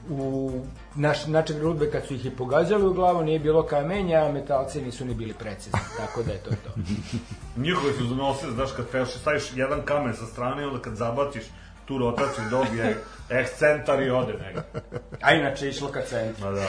u 0.09 0.51
naš 0.95 1.25
naše 1.27 1.53
grudbe 1.53 1.91
kad 1.91 2.05
su 2.05 2.13
ih 2.13 2.25
i 2.25 2.29
pogađali 2.29 2.87
u 2.87 2.93
glavu 2.93 3.23
nije 3.23 3.39
bilo 3.39 3.63
kamenja, 3.63 4.25
a 4.25 4.31
metalci 4.31 4.81
nisu 4.81 5.05
ni 5.05 5.13
bili 5.13 5.33
precizni, 5.33 5.79
tako 5.97 6.23
da 6.23 6.31
je 6.31 6.37
to 6.37 6.49
to. 6.49 6.71
Njihovi 7.61 7.93
su 7.93 8.03
donosili, 8.03 8.53
znaš, 8.53 8.71
kad 8.71 8.87
peš, 8.87 9.09
staviš 9.09 9.43
jedan 9.55 9.81
kamen 9.85 10.13
sa 10.13 10.25
strane, 10.25 10.67
onda 10.67 10.79
kad 10.79 10.95
zabaciš 10.95 11.43
tu 11.87 11.97
rotaciju 11.97 12.45
dobije 12.49 12.97
ekscentar 13.29 14.01
i 14.01 14.09
ode 14.09 14.33
negde. 14.33 14.61
A 15.21 15.33
inače 15.33 15.69
išlo 15.69 15.87
ka 15.87 16.01
centru. 16.01 16.45
Ma 16.45 16.51
da. 16.51 16.65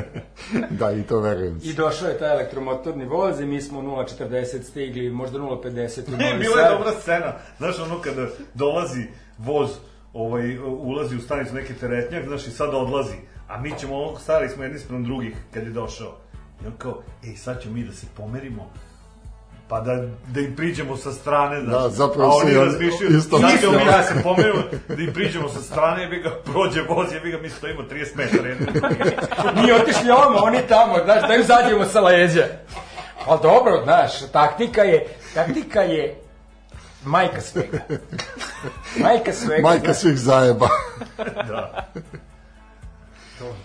Da, 0.70 0.92
i 0.92 1.02
to 1.02 1.20
verujem. 1.20 1.60
I 1.62 1.72
došao 1.72 2.08
je 2.08 2.18
taj 2.18 2.32
elektromotorni 2.32 3.04
voz 3.04 3.40
i 3.40 3.46
mi 3.46 3.60
smo 3.60 3.80
0.40 3.82 4.62
stigli, 4.62 5.10
možda 5.10 5.38
0.50 5.38 6.14
u 6.14 6.16
Ne, 6.16 6.24
Novi 6.30 6.38
bila 6.38 6.60
je 6.60 6.66
Sad. 6.68 6.78
dobra 6.78 6.92
scena. 7.00 7.32
Znaš, 7.58 7.78
ono 7.78 8.00
kada 8.00 8.26
dolazi 8.54 9.06
voz, 9.38 9.70
ovaj, 10.12 10.58
ulazi 10.58 11.16
u 11.16 11.20
stanicu 11.20 11.54
neki 11.54 11.74
teretnjak, 11.74 12.24
znaš, 12.26 12.46
i 12.46 12.50
sad 12.50 12.74
odlazi. 12.74 13.16
A 13.48 13.60
mi 13.60 13.72
ćemo, 13.78 14.02
ono, 14.02 14.18
stali 14.18 14.48
smo 14.48 14.62
jedni 14.62 14.78
sprem 14.78 15.04
drugih 15.04 15.36
kad 15.54 15.62
je 15.62 15.70
došao. 15.70 16.16
I 16.64 16.66
on 16.66 16.72
kao, 16.78 17.02
ej, 17.24 17.36
sad 17.36 17.62
ćemo 17.62 17.74
mi 17.74 17.84
da 17.84 17.92
se 17.92 18.06
pomerimo, 18.16 18.70
pa 19.68 19.80
da, 19.80 20.02
da 20.26 20.40
im 20.40 20.56
priđemo 20.56 20.96
sa 20.96 21.12
strane, 21.12 21.60
znaš. 21.60 21.82
Da, 21.82 21.88
zapravo 21.88 22.30
a 22.30 22.34
oni 22.34 22.54
razmišljaju, 22.54 23.18
isto 23.18 23.38
misle. 23.38 23.60
ćemo 23.60 23.72
mi 23.72 23.84
da 23.84 24.02
se 24.02 24.14
pomerimo, 24.22 24.62
da 24.88 25.02
im 25.02 25.12
priđemo 25.12 25.48
sa 25.48 25.62
strane, 25.62 26.02
jebi 26.02 26.18
ga, 26.20 26.30
prođe 26.44 26.82
voz, 26.82 27.12
jebi 27.12 27.30
ga, 27.30 27.38
mi 27.38 27.50
stojimo 27.50 27.82
30 27.82 28.16
metara. 28.16 28.54
Mi 29.62 29.72
otišli 29.72 30.10
ovamo, 30.10 30.38
oni 30.38 30.58
tamo, 30.68 30.94
znaš, 31.04 31.28
da 31.28 31.34
im 31.34 31.42
zađemo 31.44 31.84
sa 31.84 32.00
leđa. 32.00 32.46
A 33.26 33.36
dobro, 33.36 33.80
znaš, 33.84 34.30
taktika 34.32 34.82
je, 34.82 35.06
taktika 35.34 35.80
je 35.80 36.16
majka 37.04 37.40
svega. 37.40 37.78
Majka 38.96 39.32
svega. 39.32 39.62
Majka 39.62 39.84
znaš. 39.84 39.96
svih 39.96 40.18
zajeba. 40.18 40.68
Da. 41.48 41.86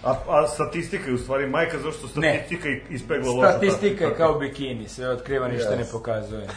A, 0.03 0.11
a 0.27 0.47
statistika 0.47 1.07
je 1.07 1.13
u 1.13 1.17
stvari 1.17 1.47
majka, 1.47 1.77
zašto 1.79 2.07
statistika 2.07 2.69
ne. 2.69 2.81
ispegla 2.89 3.31
loša. 3.31 3.51
Statistika 3.51 4.03
je 4.05 4.15
kao 4.15 4.33
bikini, 4.39 4.87
sve 4.89 5.09
otkriva, 5.09 5.47
ništa 5.47 5.71
Yes. 5.71 5.77
ne 5.77 5.85
pokazuje. 5.91 6.47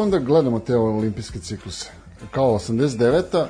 Kako 0.00 0.06
onda 0.06 0.18
gledamo 0.20 0.58
te 0.60 0.76
olimpijske 0.76 1.38
cikluse? 1.38 1.90
Kao 2.30 2.44
89. 2.48 3.46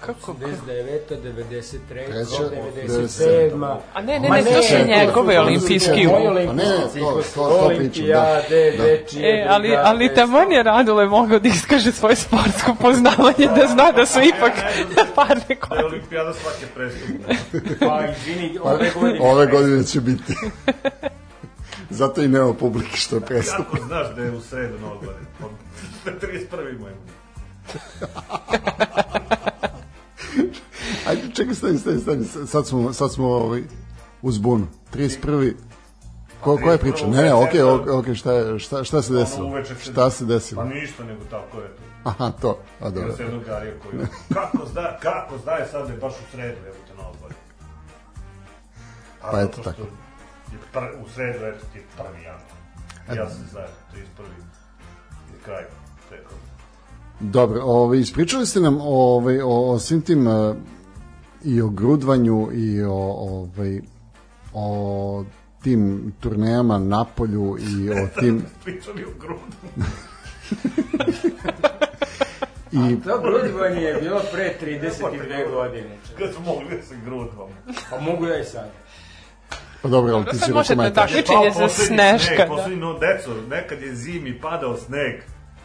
Kako? 0.00 0.32
99. 0.32 0.98
93. 1.08 1.78
Treća, 1.88 2.42
97. 2.88 3.76
A 3.94 4.02
ne, 4.02 4.20
ne, 4.20 4.28
ne, 4.30 4.44
to 4.44 4.62
su 4.62 4.74
ne, 4.74 4.84
njegove 4.86 5.40
olimpijski. 5.40 6.06
Pa 6.46 6.52
ne, 6.52 6.64
to- 6.94 7.22
to- 7.34 7.48
to 7.60 7.68
pričam, 7.68 8.06
da. 8.06 8.42
Da. 8.78 9.20
E, 9.20 9.46
ali, 9.48 9.76
ali 9.76 10.14
taman 10.14 10.52
je 10.52 10.62
Radule 10.62 11.06
mogao 11.06 11.38
da 11.38 11.48
iskaže 11.48 11.92
svoje 11.92 12.16
sportsko 12.16 12.74
poznavanje, 12.80 13.46
da 13.56 13.66
zna 13.66 13.92
da 13.92 14.06
su 14.06 14.18
ipak 14.20 14.52
parne 15.16 15.34
Da 15.38 15.44
je 15.48 15.56
koje. 15.56 15.84
olimpijada 15.84 16.32
svake 16.34 16.66
prestupne. 16.74 17.36
Pa, 17.80 18.00
izvini, 18.08 18.58
ove 18.62 18.90
godine. 18.94 19.18
Ove 19.22 19.46
godine 19.46 19.84
će 19.84 20.00
biti. 20.00 20.34
Zato 21.90 22.22
i 22.22 22.28
nema 22.28 22.54
publike 22.54 22.96
što 22.96 23.16
je 23.16 23.20
prestup. 23.20 23.56
Kako 23.56 23.76
znaš 23.86 24.06
da 24.16 24.22
je 24.22 24.30
u 24.30 24.40
sredu 24.40 24.78
na 24.78 24.92
odgovorin? 24.92 25.26
Pa 26.04 26.10
31. 26.10 26.70
imamo. 26.70 26.96
Ajde, 31.08 31.22
čekaj, 31.34 31.54
stani, 31.54 31.78
stani, 31.78 31.98
stani. 32.00 32.24
Sad 32.46 32.66
smo, 32.66 32.92
sad 32.92 33.12
smo 33.12 33.26
ovaj, 33.26 33.62
uz 34.22 34.38
bunu. 34.38 34.66
31. 34.94 35.54
Ko, 36.40 36.56
koja 36.56 36.72
je 36.72 36.78
priča? 36.78 37.06
Ne, 37.06 37.22
ne, 37.22 37.34
okej, 37.34 37.62
okej, 37.62 37.92
okej, 37.92 38.14
šta, 38.14 38.32
je- 38.32 38.58
šta, 38.58 38.84
šta 38.84 39.02
se 39.02 39.12
desilo? 39.12 39.52
Šta 39.82 40.10
se 40.10 40.24
desilo? 40.24 40.62
Pa 40.62 40.68
ništa, 40.68 41.04
nego 41.04 41.24
tako 41.30 41.60
je 41.60 41.68
to. 41.68 41.82
Aha, 42.04 42.32
to. 42.40 42.58
A, 42.80 42.90
dobro. 42.90 43.08
Ima 43.08 43.16
se 43.16 43.22
jednog 43.22 43.44
garija 43.44 43.72
koji... 43.82 44.06
Kako 44.34 44.66
zna, 44.72 44.96
kako 45.02 45.38
znaje 45.38 45.66
sad 45.66 45.86
da 45.86 45.92
je 45.92 45.98
baš 45.98 46.12
u 46.12 46.30
sredu, 46.32 46.58
evo 46.66 46.76
te 46.88 47.02
na 47.02 47.08
odgovorin? 47.08 47.36
Pa 49.22 49.30
zato 49.30 49.40
eto 49.42 49.52
što 49.52 49.62
tako. 49.70 49.82
Je 49.82 49.88
pr, 50.72 50.78
u 51.04 51.08
sredu, 51.08 51.44
eto 51.44 51.66
ti 51.72 51.78
je 51.78 51.84
prvi 51.96 52.22
januar. 52.22 52.60
Ja 53.16 53.30
sam 53.30 53.44
znajem, 53.50 53.70
31. 53.92 53.96
je 55.32 55.44
kraj. 55.44 55.64
Rekao. 56.10 56.38
Dobro, 57.20 57.60
ovaj, 57.62 57.98
ispričali 57.98 58.46
ste 58.46 58.60
nam 58.60 58.78
ovaj, 58.80 59.40
o, 59.40 59.72
o 59.72 59.78
svim 59.78 60.02
tim 60.02 60.28
eh, 60.28 60.54
i 61.44 61.62
o 61.62 61.68
grudvanju 61.68 62.48
i 62.52 62.82
o, 62.82 62.92
ovaj, 62.92 63.80
o 64.54 65.24
tim 65.62 66.12
turnejama 66.20 66.78
na 66.78 67.04
polju 67.04 67.56
i 67.58 67.90
o 68.02 68.08
tim 68.20 68.44
Pričali 68.64 69.04
o 69.04 69.10
grudu. 69.18 69.42
i 72.90 73.00
To 73.00 73.18
grudivanje 73.18 73.80
je 73.80 74.00
bilo 74.00 74.20
pre 74.32 74.56
32 74.62 75.50
godine. 75.50 75.96
Kad 76.18 76.34
smo 76.34 76.44
mogli 76.44 76.76
da 76.76 76.82
se 76.82 76.96
grudvamo. 77.04 77.52
Pa 77.90 78.00
mogu 78.00 78.26
ja 78.26 78.40
i 78.40 78.44
sad. 78.44 78.70
Pa 79.82 79.88
dobro, 79.88 80.14
ali 80.14 80.24
ti 80.26 80.38
si 80.38 80.52
možete 80.52 80.74
rukometar. 80.74 81.06
takmičenje 81.06 81.50
za 81.52 81.68
sneška. 81.68 82.26
sneg, 82.26 82.38
Da. 82.38 82.46
Poslednji, 82.46 82.76
no, 82.76 82.92
deco, 82.94 83.30
nekad 83.48 83.82
je 83.82 83.94
zimi 83.94 84.40
padao 84.40 84.76
sneg. 84.76 85.20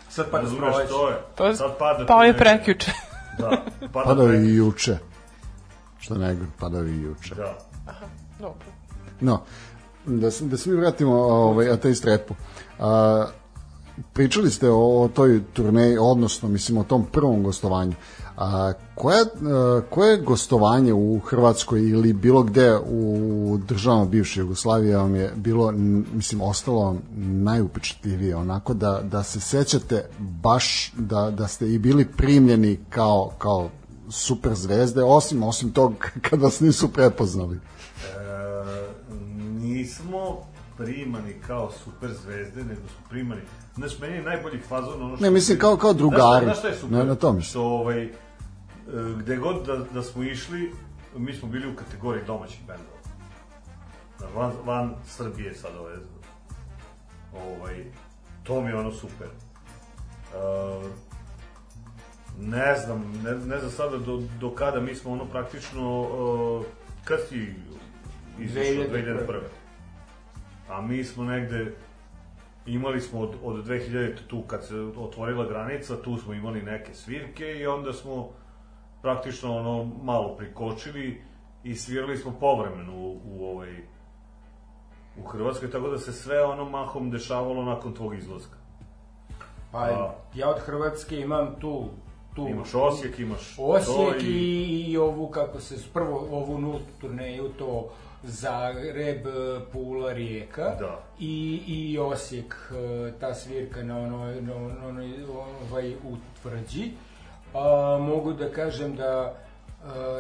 Sad 0.10 0.26
pa 0.32 0.40
Razumeš, 0.40 0.76
to 0.90 1.10
je. 1.10 1.16
Pa, 1.38 1.56
Sad 1.56 1.78
pada 1.78 2.06
pao 2.06 2.24
je 2.24 2.34
tu 2.34 2.40
nešto. 2.40 2.56
prekjuče. 2.56 2.92
Da, 3.38 3.50
pada 3.50 3.90
Padao 3.94 4.16
prekjuče. 4.18 4.38
je 4.40 4.46
i 4.46 4.56
juče. 4.56 4.98
Što 6.00 6.16
ne 6.16 6.36
gre, 6.36 6.46
padao 6.60 6.82
je 6.82 6.92
i 6.92 7.02
juče. 7.02 7.36
Da. 7.36 7.58
Dobro. 8.40 8.66
No, 9.22 9.42
da, 10.06 10.32
se- 10.32 10.46
da 10.46 10.58
se 10.58 10.70
mi 10.70 10.76
vratimo 10.76 11.14
ovaj, 11.16 11.70
ateist 11.70 12.06
repu. 12.06 12.36
A, 12.80 13.26
pričali 14.14 14.52
ste 14.52 14.70
o, 14.70 15.02
o 15.02 15.08
toj 15.08 15.42
turneji, 15.54 15.98
odnosno, 16.00 16.50
mislim, 16.50 16.78
o 16.78 16.84
tom 16.84 17.06
prvom 17.06 17.44
gostovanju. 17.44 17.94
A, 18.38 18.74
koje, 18.96 19.22
a, 19.22 19.82
koje 19.90 20.18
gostovanje 20.18 20.94
u 20.94 21.20
Hrvatskoj 21.20 21.90
ili 21.90 22.14
bilo 22.14 22.44
gde 22.44 22.78
u 22.78 23.58
državama 23.68 24.06
bivše 24.06 24.40
Jugoslavije 24.40 24.98
vam 24.98 25.16
je 25.16 25.32
bilo, 25.36 25.72
mislim, 26.14 26.42
ostalo 26.42 26.84
vam 26.84 27.02
najupečatljivije, 27.44 28.36
onako 28.36 28.74
da, 28.74 29.02
da 29.04 29.24
se 29.24 29.40
sećate 29.40 30.06
baš 30.20 30.94
da, 30.98 31.32
da 31.32 31.48
ste 31.48 31.74
i 31.74 31.80
bili 31.80 32.06
primljeni 32.08 32.80
kao, 32.90 33.32
kao 33.38 33.70
super 34.10 34.54
zvezde, 34.54 35.04
osim, 35.04 35.44
osim 35.44 35.72
tog 35.72 35.94
kad 36.30 36.42
vas 36.42 36.60
nisu 36.60 36.88
prepoznali. 36.94 37.56
E, 37.56 37.60
nismo 39.60 40.38
primani 40.78 41.34
kao 41.48 41.72
super 41.84 42.10
zvezde, 42.24 42.64
nego 42.64 42.82
smo 42.82 43.10
primani. 43.10 43.42
Znaš, 43.76 44.00
meni 44.00 44.16
je 44.16 44.24
najbolji 44.24 44.60
fazon 44.60 45.02
ono 45.02 45.16
što... 45.16 45.24
Ne, 45.26 45.32
mislim, 45.32 45.58
kao- 45.60 45.78
kao 45.78 45.94
drugari. 45.94 46.22
Znaš, 46.22 46.44
znaš 46.44 46.58
šta 46.58 46.68
je 46.68 46.76
super? 46.76 46.98
Na- 46.98 47.04
na 47.04 47.16
tome. 47.16 47.42
Što, 47.42 47.62
ovaj, 47.64 48.10
gde 49.20 49.38
god 49.38 49.66
da, 49.66 49.78
da 49.94 50.04
smo 50.04 50.24
išli, 50.24 50.72
mi 51.18 51.34
smo 51.34 51.50
bili 51.50 51.68
u 51.68 51.76
kategoriji 51.76 52.26
domaćih 52.26 52.60
bendova. 52.68 52.96
Znaš, 54.18 54.32
Van, 54.36 54.52
van 54.66 54.96
Srbije 55.06 55.54
sad 55.54 55.72
ove... 55.76 55.96
Ovaj, 57.34 57.86
to 58.44 58.62
mi 58.62 58.70
je 58.70 58.76
ono 58.76 58.92
super. 58.92 59.28
E, 59.28 60.38
ne 62.40 62.76
znam, 62.76 63.22
ne, 63.24 63.32
ne 63.32 63.60
znam 63.60 63.72
sada 63.72 63.98
do, 63.98 64.24
do 64.40 64.56
kada 64.56 64.80
mi 64.80 64.96
smo 64.96 65.12
ono 65.12 65.26
praktično... 65.26 66.02
Uh, 66.02 66.66
kad 67.04 67.20
si 67.30 67.54
izašao 68.40 68.74
2001. 68.74 69.28
2001. 69.28 69.40
A 70.70 70.82
mi 70.82 71.04
smo 71.04 71.24
negde 71.24 71.76
imali 72.66 73.02
smo 73.02 73.20
od, 73.20 73.36
od 73.44 73.66
2000 73.66 74.16
tu 74.28 74.42
kad 74.42 74.66
se 74.68 74.76
otvorila 74.76 75.48
granica, 75.48 76.02
tu 76.02 76.18
smo 76.18 76.34
imali 76.34 76.62
neke 76.62 76.94
svirke 76.94 77.46
i 77.46 77.68
onda 77.68 77.94
smo 77.94 78.32
praktično 79.06 79.58
ono 79.58 79.90
malo 80.04 80.36
prikočili 80.38 81.22
i 81.64 81.76
svirali 81.76 82.18
smo 82.18 82.34
povremeno 82.40 82.94
u, 82.94 83.20
u 83.26 83.46
ovaj 83.46 83.76
u 85.18 85.28
Hrvatskoj, 85.28 85.72
tako 85.72 85.90
da 85.90 85.98
se 85.98 86.14
sve 86.14 86.44
ono 86.44 86.66
mahom 86.66 87.12
dešavalo 87.12 87.64
nakon 87.64 87.94
tvog 87.94 88.16
izlaska. 88.16 88.58
Pa 89.72 89.78
A. 89.78 90.16
ja 90.36 90.50
od 90.50 90.60
Hrvatske 90.60 91.20
imam 91.20 91.56
tu 91.62 91.86
tu 92.36 92.48
Imaš 92.48 92.76
Osijek, 92.76 93.20
imaš 93.20 93.56
Osijek 93.58 94.24
i, 94.24 94.86
i 94.88 94.98
ovu 94.98 95.28
kako 95.28 95.60
se 95.60 95.76
prvo 95.94 96.28
ovu 96.32 96.58
nultu 96.58 96.92
turneju 97.02 97.50
to 97.50 97.90
Zagreb, 98.24 99.26
Pula, 99.72 100.14
Rijeka 100.14 100.76
Da. 100.80 101.00
i, 101.20 101.62
i 101.68 102.00
Osijek 102.00 102.56
e, 102.72 103.12
ta 103.20 103.34
svirka 103.34 103.84
na 103.84 104.00
onoj 104.00 104.42
na 104.42 104.88
onoj 104.88 105.14
ovaj 105.70 105.94
u 105.94 106.18
tvrđi. 106.42 106.92
A, 107.56 107.98
mogu 108.00 108.34
da 108.34 108.50
kažem 108.50 108.96
da 108.96 109.12
a, 109.14 109.34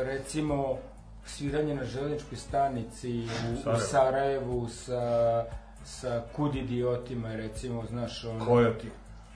recimo 0.03 0.78
sviranje 1.26 1.76
na 1.76 1.84
železničkoj 1.86 2.38
stanici 2.38 3.28
u, 3.68 3.72
u. 3.72 3.80
Sarajevu 3.82 4.68
sa 4.70 5.45
sa 5.86 6.22
kud 6.32 6.56
idiotima 6.56 7.30
recimo 7.32 7.86
znaš 7.86 8.24
ono 8.26 8.45
Koja 8.45 8.74
ti? 8.74 8.90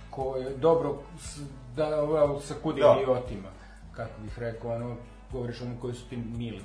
ko 0.09 0.35
je 0.37 0.49
dobro 0.51 0.95
s- 1.19 1.39
da 1.75 2.01
ova 2.01 2.39
sa 2.39 2.53
kud 2.53 2.75
Da. 2.75 2.97
idiotima 2.97 3.49
kako 3.91 4.21
bih 4.21 4.39
rekao 4.39 4.71
ono 4.71 4.95
govoriš 5.31 5.61
ono 5.61 5.75
koji 5.81 5.93
su 5.93 6.05
ti 6.05 6.17
mili 6.17 6.61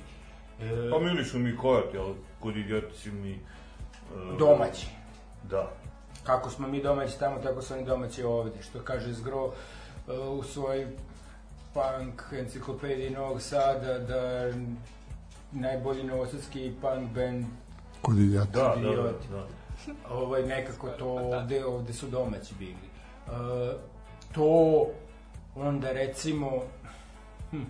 e, 0.61 0.89
Pa 0.91 0.99
mili 0.99 1.23
su 1.25 1.39
mi 1.39 1.57
kojati, 1.57 1.97
ali 1.97 2.13
kod 2.39 2.57
idioti 2.57 2.95
si 2.95 3.11
mi... 3.11 3.31
e, 3.31 3.39
domaći 4.39 4.87
Da. 5.43 5.71
kako 6.23 6.49
smo 6.49 6.67
mi 6.67 6.83
domaći 6.83 7.19
tamo 7.19 7.37
tako 7.37 7.61
su 7.61 7.73
oni 7.73 7.85
domaći 7.85 8.23
ovde 8.23 8.61
što 8.61 8.79
kaže 8.81 9.13
Zgro 9.13 9.51
e, 10.07 10.13
u 10.13 10.43
svojoj 10.43 10.87
punk 11.75 12.21
enciklopediji 12.39 13.09
Novog 13.09 13.41
Sada 13.41 13.99
da 13.99 14.51
najbolji 15.51 16.03
novosadski 16.03 16.73
punk 16.81 17.11
band 17.11 17.45
Kod. 18.01 18.15
Da, 18.15 18.45
da, 18.45 18.75
da, 18.81 19.11
da. 19.31 19.47
ovaj 20.15 20.43
nekako 20.43 20.89
to 20.89 21.07
ovde, 21.07 21.65
ovde 21.65 21.93
su 21.93 22.07
domaći 22.07 22.55
bili. 22.59 22.75
E, 23.27 23.31
to 24.33 24.85
onda 25.55 25.91
recimo 25.91 26.51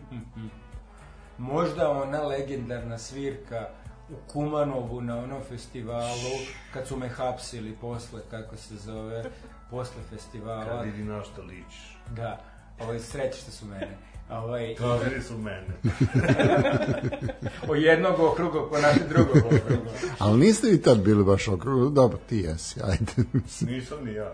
možda 1.37 1.89
ona 1.89 2.21
legendarna 2.21 2.97
svirka 2.97 3.67
u 4.09 4.13
Kumanovu 4.31 5.01
na 5.01 5.17
onom 5.17 5.41
festivalu 5.49 6.35
kad 6.73 6.87
su 6.87 6.97
me 6.97 7.09
hapsili 7.09 7.77
posle 7.81 8.21
kako 8.31 8.57
se 8.57 8.75
zove 8.75 9.23
posle 9.69 10.03
festivala 10.09 10.65
Kad 10.65 10.85
vidi 10.85 11.03
na 11.03 11.23
šta 11.23 11.41
ličiš. 11.41 11.97
da 12.15 12.39
ovaj 12.79 12.99
sreći 12.99 13.41
što 13.41 13.51
su 13.51 13.65
mene 13.65 13.97
ovaj 14.29 14.75
vidi 15.03 15.21
su 15.27 15.37
mene. 15.37 15.67
o 17.69 17.75
jednog 17.75 18.19
okruga 18.19 18.69
po 18.69 18.77
našeg 18.77 19.07
drugog 19.09 19.37
okruga 19.37 19.91
Ali 20.19 20.39
niste 20.39 20.67
vi 20.67 20.81
tad 20.81 20.97
bili 20.97 21.23
baš 21.23 21.47
okrugu, 21.47 21.89
dobro, 21.89 22.17
ti 22.29 22.37
jesi, 22.37 22.79
ajde. 22.83 23.29
Nisam 23.61 24.05
ni 24.05 24.13
ja. 24.13 24.31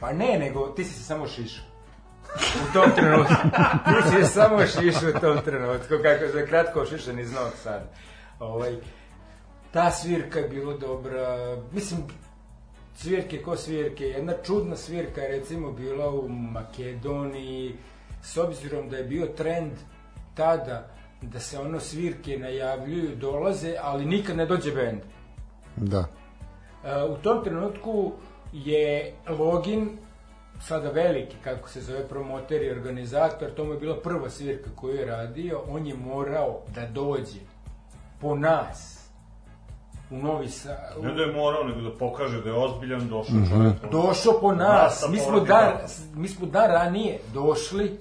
Pa 0.00 0.12
ne, 0.12 0.38
nego 0.38 0.66
ti 0.66 0.84
si 0.84 0.94
se 0.94 1.02
samo 1.02 1.28
šišao. 1.28 1.64
U 2.36 2.72
tom 2.72 2.90
trenutku. 2.96 3.34
Ti 3.84 4.10
si 4.10 4.24
se 4.24 4.32
samo 4.32 4.66
šišao 4.66 5.10
u 5.16 5.20
tom 5.20 5.38
trenutku, 5.44 5.94
kako 6.02 6.32
za 6.32 6.46
kratko 6.46 6.86
šišan 6.86 7.20
iz 7.20 7.32
Novog 7.32 7.52
Sada. 7.62 7.90
Ovaj, 8.38 8.76
ta 9.72 9.90
svirka 9.90 10.38
je 10.38 10.48
bila 10.48 10.76
dobra, 10.76 11.56
mislim, 11.72 12.00
svirke 12.98 13.42
ko 13.42 13.56
svirke, 13.56 14.04
jedna 14.04 14.32
čudna 14.42 14.76
svirka 14.76 15.20
je 15.20 15.28
recimo 15.28 15.72
bila 15.72 16.08
u 16.10 16.28
Makedoniji, 16.28 17.76
s 18.22 18.36
obzirom 18.36 18.88
da 18.88 18.96
je 18.96 19.04
bio 19.04 19.26
trend 19.26 19.72
tada 20.34 20.88
da 21.22 21.40
se 21.40 21.58
ono 21.58 21.80
svirke 21.80 22.38
najavljuju, 22.38 23.16
dolaze, 23.16 23.76
ali 23.82 24.04
nikad 24.04 24.36
ne 24.36 24.46
dođe 24.46 24.72
bend. 24.72 25.00
Da. 25.76 26.04
E, 26.84 27.04
u 27.04 27.16
tom 27.16 27.44
trenutku 27.44 28.12
je 28.52 29.14
login 29.28 29.98
sada 30.60 30.90
veliki, 30.90 31.36
kako 31.44 31.68
se 31.68 31.80
zove, 31.80 32.08
promoter 32.08 32.62
i 32.62 32.70
organizator, 32.70 33.50
to 33.54 33.64
mu 33.64 33.72
je 33.72 33.78
bila 33.78 34.00
prva 34.00 34.30
svirka 34.30 34.70
koju 34.76 34.94
je 34.94 35.06
radio, 35.06 35.62
on 35.68 35.86
je 35.86 35.94
morao 35.94 36.62
da 36.74 36.86
dođe 36.86 37.40
po 38.20 38.34
nas 38.34 38.97
u 40.10 40.18
Novi 40.18 40.48
Sad. 40.48 40.76
Ne 41.02 41.14
da 41.14 41.22
je 41.22 41.32
morao, 41.32 41.64
nego 41.64 41.80
da 41.80 41.98
pokaže 41.98 42.42
da 42.42 42.48
je 42.48 42.54
ozbiljan, 42.56 43.08
došao 43.08 43.36
čovjek. 43.50 43.74
ono, 43.82 43.90
Došao 43.92 44.40
po 44.40 44.52
nas, 44.54 45.04
mi 45.10 45.18
smo, 45.18 45.40
dan, 45.40 45.46
tako. 45.72 45.88
mi 46.14 46.28
smo 46.28 46.46
dan 46.46 46.70
ranije 46.70 47.18
došli, 47.34 47.98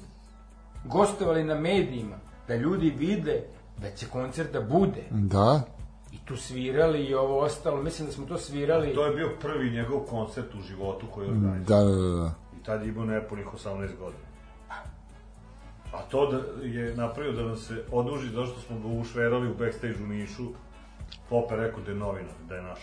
gostovali 0.85 1.43
na 1.43 1.55
medijima, 1.55 2.15
da 2.47 2.55
ljudi 2.55 2.89
vide 2.89 3.43
da 3.77 3.91
će 3.91 4.05
koncert 4.07 4.53
da 4.53 4.61
bude. 4.61 5.03
Da, 5.11 5.61
I 6.11 6.17
tu 6.25 6.37
svirali 6.37 7.03
i 7.03 7.13
ovo 7.15 7.39
ostalo, 7.39 7.81
mislim 7.81 8.07
da 8.07 8.13
smo 8.13 8.25
to 8.25 8.37
svirali. 8.37 8.93
To 8.93 9.05
je 9.05 9.15
bio 9.15 9.29
prvi 9.41 9.71
njegov 9.71 9.99
koncert 9.99 10.55
u 10.55 10.61
životu 10.61 11.05
koji 11.13 11.25
je 11.25 11.31
organizovao. 11.31 11.85
da, 11.85 11.91
da, 11.91 12.21
da. 12.21 12.31
I 12.61 12.63
tad 12.63 12.81
je 12.81 12.87
imao 12.87 13.05
nepunih 13.05 13.45
18 13.45 13.77
godina. 13.99 14.27
A 15.93 16.01
to 16.11 16.31
da 16.31 16.37
je 16.67 16.95
napravio 16.95 17.31
da 17.33 17.43
nam 17.43 17.57
se 17.57 17.83
oduži 17.91 18.29
zašto 18.29 18.59
smo 18.59 18.79
ga 18.79 18.87
ušverali 19.01 19.51
u 19.51 19.55
backstage 19.55 20.03
u 20.03 20.07
Nišu, 20.07 20.43
Pope 21.29 21.55
rekao 21.55 21.79
da 21.83 21.91
je 21.91 21.97
novinar, 21.97 22.33
da 22.49 22.55
je 22.55 22.61
naš. 22.61 22.79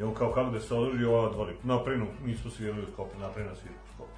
I 0.00 0.02
on 0.02 0.14
kao 0.14 0.32
kako 0.32 0.50
da 0.50 0.60
se 0.60 0.74
oduži, 0.74 1.04
ova 1.04 1.20
odvori. 1.20 1.56
Napravinu, 1.62 2.06
nismo 2.24 2.50
svirali 2.50 2.82
u 2.82 2.92
Skopu, 2.92 3.18
napravinu 3.18 3.54
svirku 3.56 3.78
u 3.84 3.94
Skopu. 3.94 4.10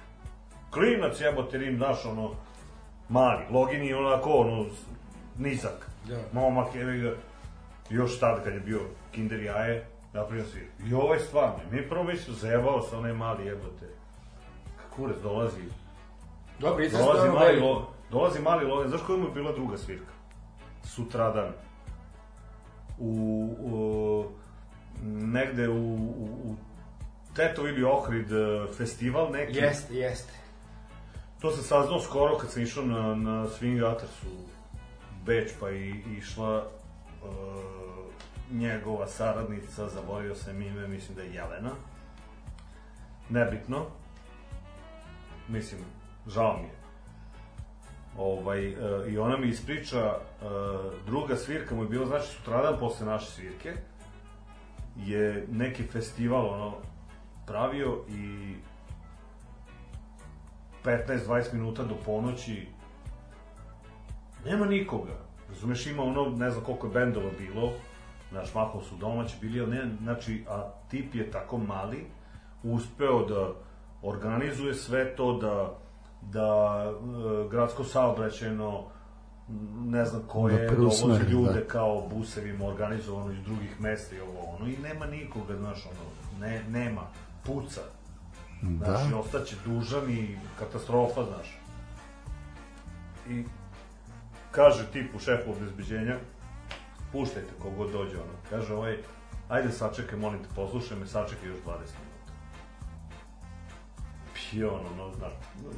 Klinac 0.71 1.21
jebote 1.21 1.57
rim 1.57 1.77
naš, 1.77 2.05
ono, 2.05 2.31
mali, 3.09 3.43
login 3.49 3.83
je 3.83 3.97
onako, 3.97 4.29
ono, 4.29 4.65
nizak. 5.37 5.89
Da. 6.07 6.19
Momak 6.33 6.75
je 6.75 7.15
još 7.89 8.19
tad 8.19 8.43
kad 8.43 8.53
je 8.53 8.59
bio 8.59 8.79
kinder 9.11 9.43
jaje, 9.43 9.87
napravio 10.13 10.45
svirku. 10.45 10.71
I 10.87 10.93
ovaj 10.93 11.19
stvarno, 11.19 11.55
mi 11.71 11.89
prvo 11.89 12.03
mislio, 12.03 12.35
zajebao 12.35 12.81
se 12.81 12.95
onaj 12.95 13.13
mali 13.13 13.45
jebote. 13.45 13.85
Kurac 14.95 15.17
dolazi, 15.23 15.61
Dobro, 16.59 16.83
izraz 16.83 17.05
dolazi 17.05 17.27
mali, 17.29 17.45
veliko. 17.45 17.67
lo, 17.67 17.87
dolazi 18.11 18.41
mali 18.41 18.65
logan, 18.65 18.89
znaš 18.89 19.01
koja 19.07 19.17
mu 19.17 19.25
je 19.25 19.31
bila 19.31 19.51
druga 19.51 19.77
svirka? 19.77 20.11
Sutradan. 20.83 21.51
U, 23.01 23.55
u 23.59 24.25
negde 25.03 25.69
u, 25.69 25.95
u, 25.95 26.27
u 26.43 26.55
Teto 27.35 27.67
ili 27.67 27.83
Ohrid 27.83 28.31
eh, 28.31 28.67
festival 28.77 29.31
neki. 29.31 29.57
Jeste, 29.57 29.95
jeste. 29.95 30.33
To 31.41 31.51
sam 31.51 31.63
saznao 31.63 31.99
skoro 31.99 32.37
kad 32.37 32.51
sam 32.51 32.63
išao 32.63 32.85
na, 32.85 33.15
na 33.15 33.47
Swing 33.47 33.93
Uttersu 33.93 34.27
u 34.27 34.45
Beč, 35.25 35.51
pa 35.59 35.71
i 35.71 36.03
išla 36.17 36.67
uh, 37.23 37.27
njegova 38.51 39.07
saradnica, 39.07 39.89
zaboravio 39.89 40.35
sam 40.35 40.61
ime, 40.61 40.87
mislim 40.87 41.15
da 41.15 41.21
je 41.21 41.33
Jelena. 41.33 41.71
Nebitno. 43.29 43.85
Mislim, 45.47 45.81
žao 46.27 46.57
mi 46.57 46.63
je. 46.63 46.80
Ovaj, 48.17 48.67
uh, 48.67 49.13
I 49.13 49.17
ona 49.17 49.37
mi 49.37 49.47
ispriča, 49.47 50.15
uh, 50.15 50.47
druga 51.05 51.35
svirka 51.35 51.75
mu 51.75 51.83
je 51.83 51.89
bila, 51.89 52.05
znači 52.05 52.27
sutradan 52.27 52.79
posle 52.79 53.05
naše 53.05 53.31
svirke, 53.31 53.73
je 54.95 55.47
neki 55.51 55.83
festival 55.83 56.49
ono 56.49 56.73
pravio 57.47 58.03
i 58.09 58.53
15-20 60.83 61.53
minuta 61.53 61.83
do 61.83 61.95
ponoći 62.05 62.67
nema 64.45 64.65
nikoga. 64.65 65.13
Razumeš, 65.49 65.87
ima 65.87 66.03
ono, 66.03 66.29
ne 66.29 66.49
znam 66.49 66.63
koliko 66.63 66.87
je 66.87 66.93
bendova 66.93 67.29
bilo, 67.39 67.71
znaš, 68.31 68.53
mahom 68.53 68.83
su 68.83 68.95
domaći 68.95 69.35
bili, 69.41 69.61
ali 69.61 69.71
ne, 69.71 69.89
znači, 70.01 70.45
a 70.49 70.71
tip 70.89 71.15
je 71.15 71.31
tako 71.31 71.57
mali, 71.57 72.05
uspeo 72.63 73.25
da 73.25 73.53
organizuje 74.01 74.73
sve 74.73 75.15
to, 75.15 75.37
da, 75.37 75.77
da 76.21 76.83
e, 76.85 77.49
gradsko 77.49 77.83
saobraćajno, 77.83 78.83
ne 79.85 80.05
znam 80.05 80.21
koje, 80.27 80.57
Da 80.57 80.61
da 80.61 80.67
preusmeri, 80.67 81.19
dovozi 81.19 81.31
ljude 81.31 81.59
da. 81.59 81.67
kao 81.67 82.07
busevima 82.09 82.65
organizovano 82.65 83.31
iz 83.31 83.43
drugih 83.43 83.81
mesta 83.81 84.15
i 84.15 84.19
ovo 84.19 84.55
ono, 84.55 84.67
i 84.67 84.77
nema 84.77 85.05
nikoga, 85.05 85.57
znaš, 85.57 85.85
ono, 85.85 86.39
ne, 86.39 86.63
nema, 86.69 87.01
puca. 87.45 87.81
Da. 88.61 88.85
Znači, 88.85 89.13
ostaće 89.13 89.55
dužan 89.65 90.09
i 90.09 90.37
katastrofa, 90.59 91.23
znaš. 91.23 91.59
I 93.29 93.43
kaže 94.51 94.91
tipu 94.93 95.19
šefu 95.19 95.51
obezbeđenja, 95.51 96.17
puštajte 97.11 97.49
kogod 97.61 97.91
dođe, 97.91 98.15
ono. 98.15 98.33
Kaže 98.49 98.73
ovaj, 98.73 98.97
ajde 99.49 99.71
sačekaj, 99.71 100.19
molim 100.19 100.39
te, 100.39 100.49
poslušaj 100.55 100.97
me, 100.97 101.07
sačekaj 101.07 101.49
još 101.49 101.57
20 101.57 101.63
minuta. 101.67 102.10
I 104.53 104.63
ono, 104.63 104.89
no, 104.97 105.13
znaš, 105.17 105.33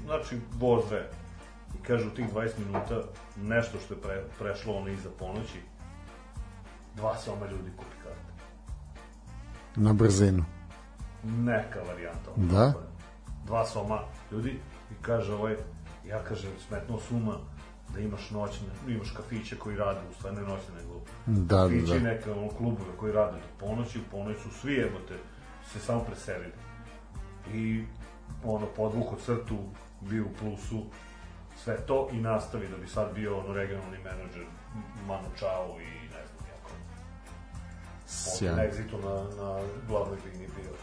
znači, 0.06 0.38
voze. 0.54 1.02
I 1.80 1.84
kaže, 1.84 2.08
u 2.08 2.10
tih 2.12 2.26
20 2.34 2.50
minuta, 2.66 3.02
nešto 3.38 3.78
što 3.86 3.94
je 3.94 4.02
pre, 4.02 4.24
prešlo 4.40 4.74
ono 4.74 4.90
iza 4.90 5.10
ponoći, 5.20 5.60
dva 6.96 7.18
soma 7.18 7.46
ljudi 7.46 7.72
kupi 7.78 7.96
karte. 8.04 8.34
na 9.76 9.94
brzinu. 9.94 10.46
neka 11.24 11.80
varijanta. 11.88 12.32
ono, 12.38 12.48
Da. 12.48 12.74
Dva 13.46 13.66
soma 13.66 14.00
ljudi 14.32 14.60
i 14.92 14.94
kaže 15.02 15.34
ovaj, 15.34 15.56
ja 16.08 16.24
kaže, 16.24 16.48
smetnuo 16.68 17.00
suma 17.00 17.38
da 17.94 18.00
imaš 18.00 18.32
noćne, 18.32 18.68
imaš 18.88 19.12
kafiće 19.12 19.58
koji 19.58 19.78
rade, 19.78 20.00
u 20.12 20.14
stvari 20.14 20.36
ne 20.36 20.42
noćne, 20.42 20.76
nego 20.82 21.02
Da, 21.26 21.56
da, 21.58 21.64
kafiće, 21.64 22.00
da. 22.00 22.10
neke 22.10 22.32
ono, 22.32 22.50
klubove 22.50 22.98
koji 22.98 23.14
rade 23.14 23.38
do 23.38 23.66
ponoći, 23.66 24.00
u 24.00 24.12
ponoć 24.12 24.38
su 24.44 24.50
svi, 24.52 24.74
jebote, 24.74 25.18
se 25.74 25.80
samo 25.80 26.04
preselili. 26.04 26.54
I 27.54 27.84
ono, 28.44 28.66
podvuko 28.66 29.16
crtu, 29.26 29.58
bio 30.02 30.24
u 30.26 30.34
plusu, 30.40 30.84
sve 31.64 31.78
to 31.86 32.08
i 32.12 32.18
nastavi 32.18 32.68
da 32.68 32.78
bi 32.78 32.88
sad 32.88 33.14
bio 33.16 33.40
ono 33.40 33.54
regionalni 33.54 33.98
menadžer 33.98 34.46
Manu 35.08 35.28
Čao 35.40 35.76
i 35.82 35.86
ne 36.06 36.24
znam. 36.26 36.44
On 38.34 38.46
je 38.46 38.52
na 38.52 38.56
Sjajno. 38.56 38.64
egzitu 38.64 38.98
na, 38.98 39.14
na 39.44 39.60
glavnoj 39.88 40.18
liniji 40.26 40.48
bio. 40.56 40.74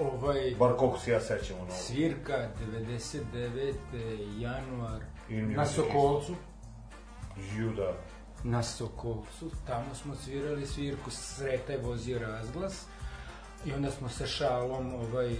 Ovaj, 0.00 0.54
Bar 0.58 0.76
koliko 0.76 0.98
se 0.98 1.10
ja 1.10 1.20
sećam 1.20 1.56
ono. 1.60 1.70
svirka 1.70 2.48
99. 2.72 3.74
januar 4.40 5.00
na 5.28 5.66
Sokolcu. 5.66 6.34
Juda. 7.56 7.92
Na 8.44 8.62
Sokolcu, 8.62 9.50
tamo 9.66 9.94
smo 9.94 10.14
svirali 10.14 10.66
svirku, 10.66 11.10
Sreta 11.10 11.72
je 11.72 11.78
vozio 11.82 12.18
razglas 12.18 12.84
i 13.64 13.72
onda 13.72 13.90
smo 13.90 14.08
sa 14.08 14.26
šalom 14.26 14.94
ovaj, 14.94 15.36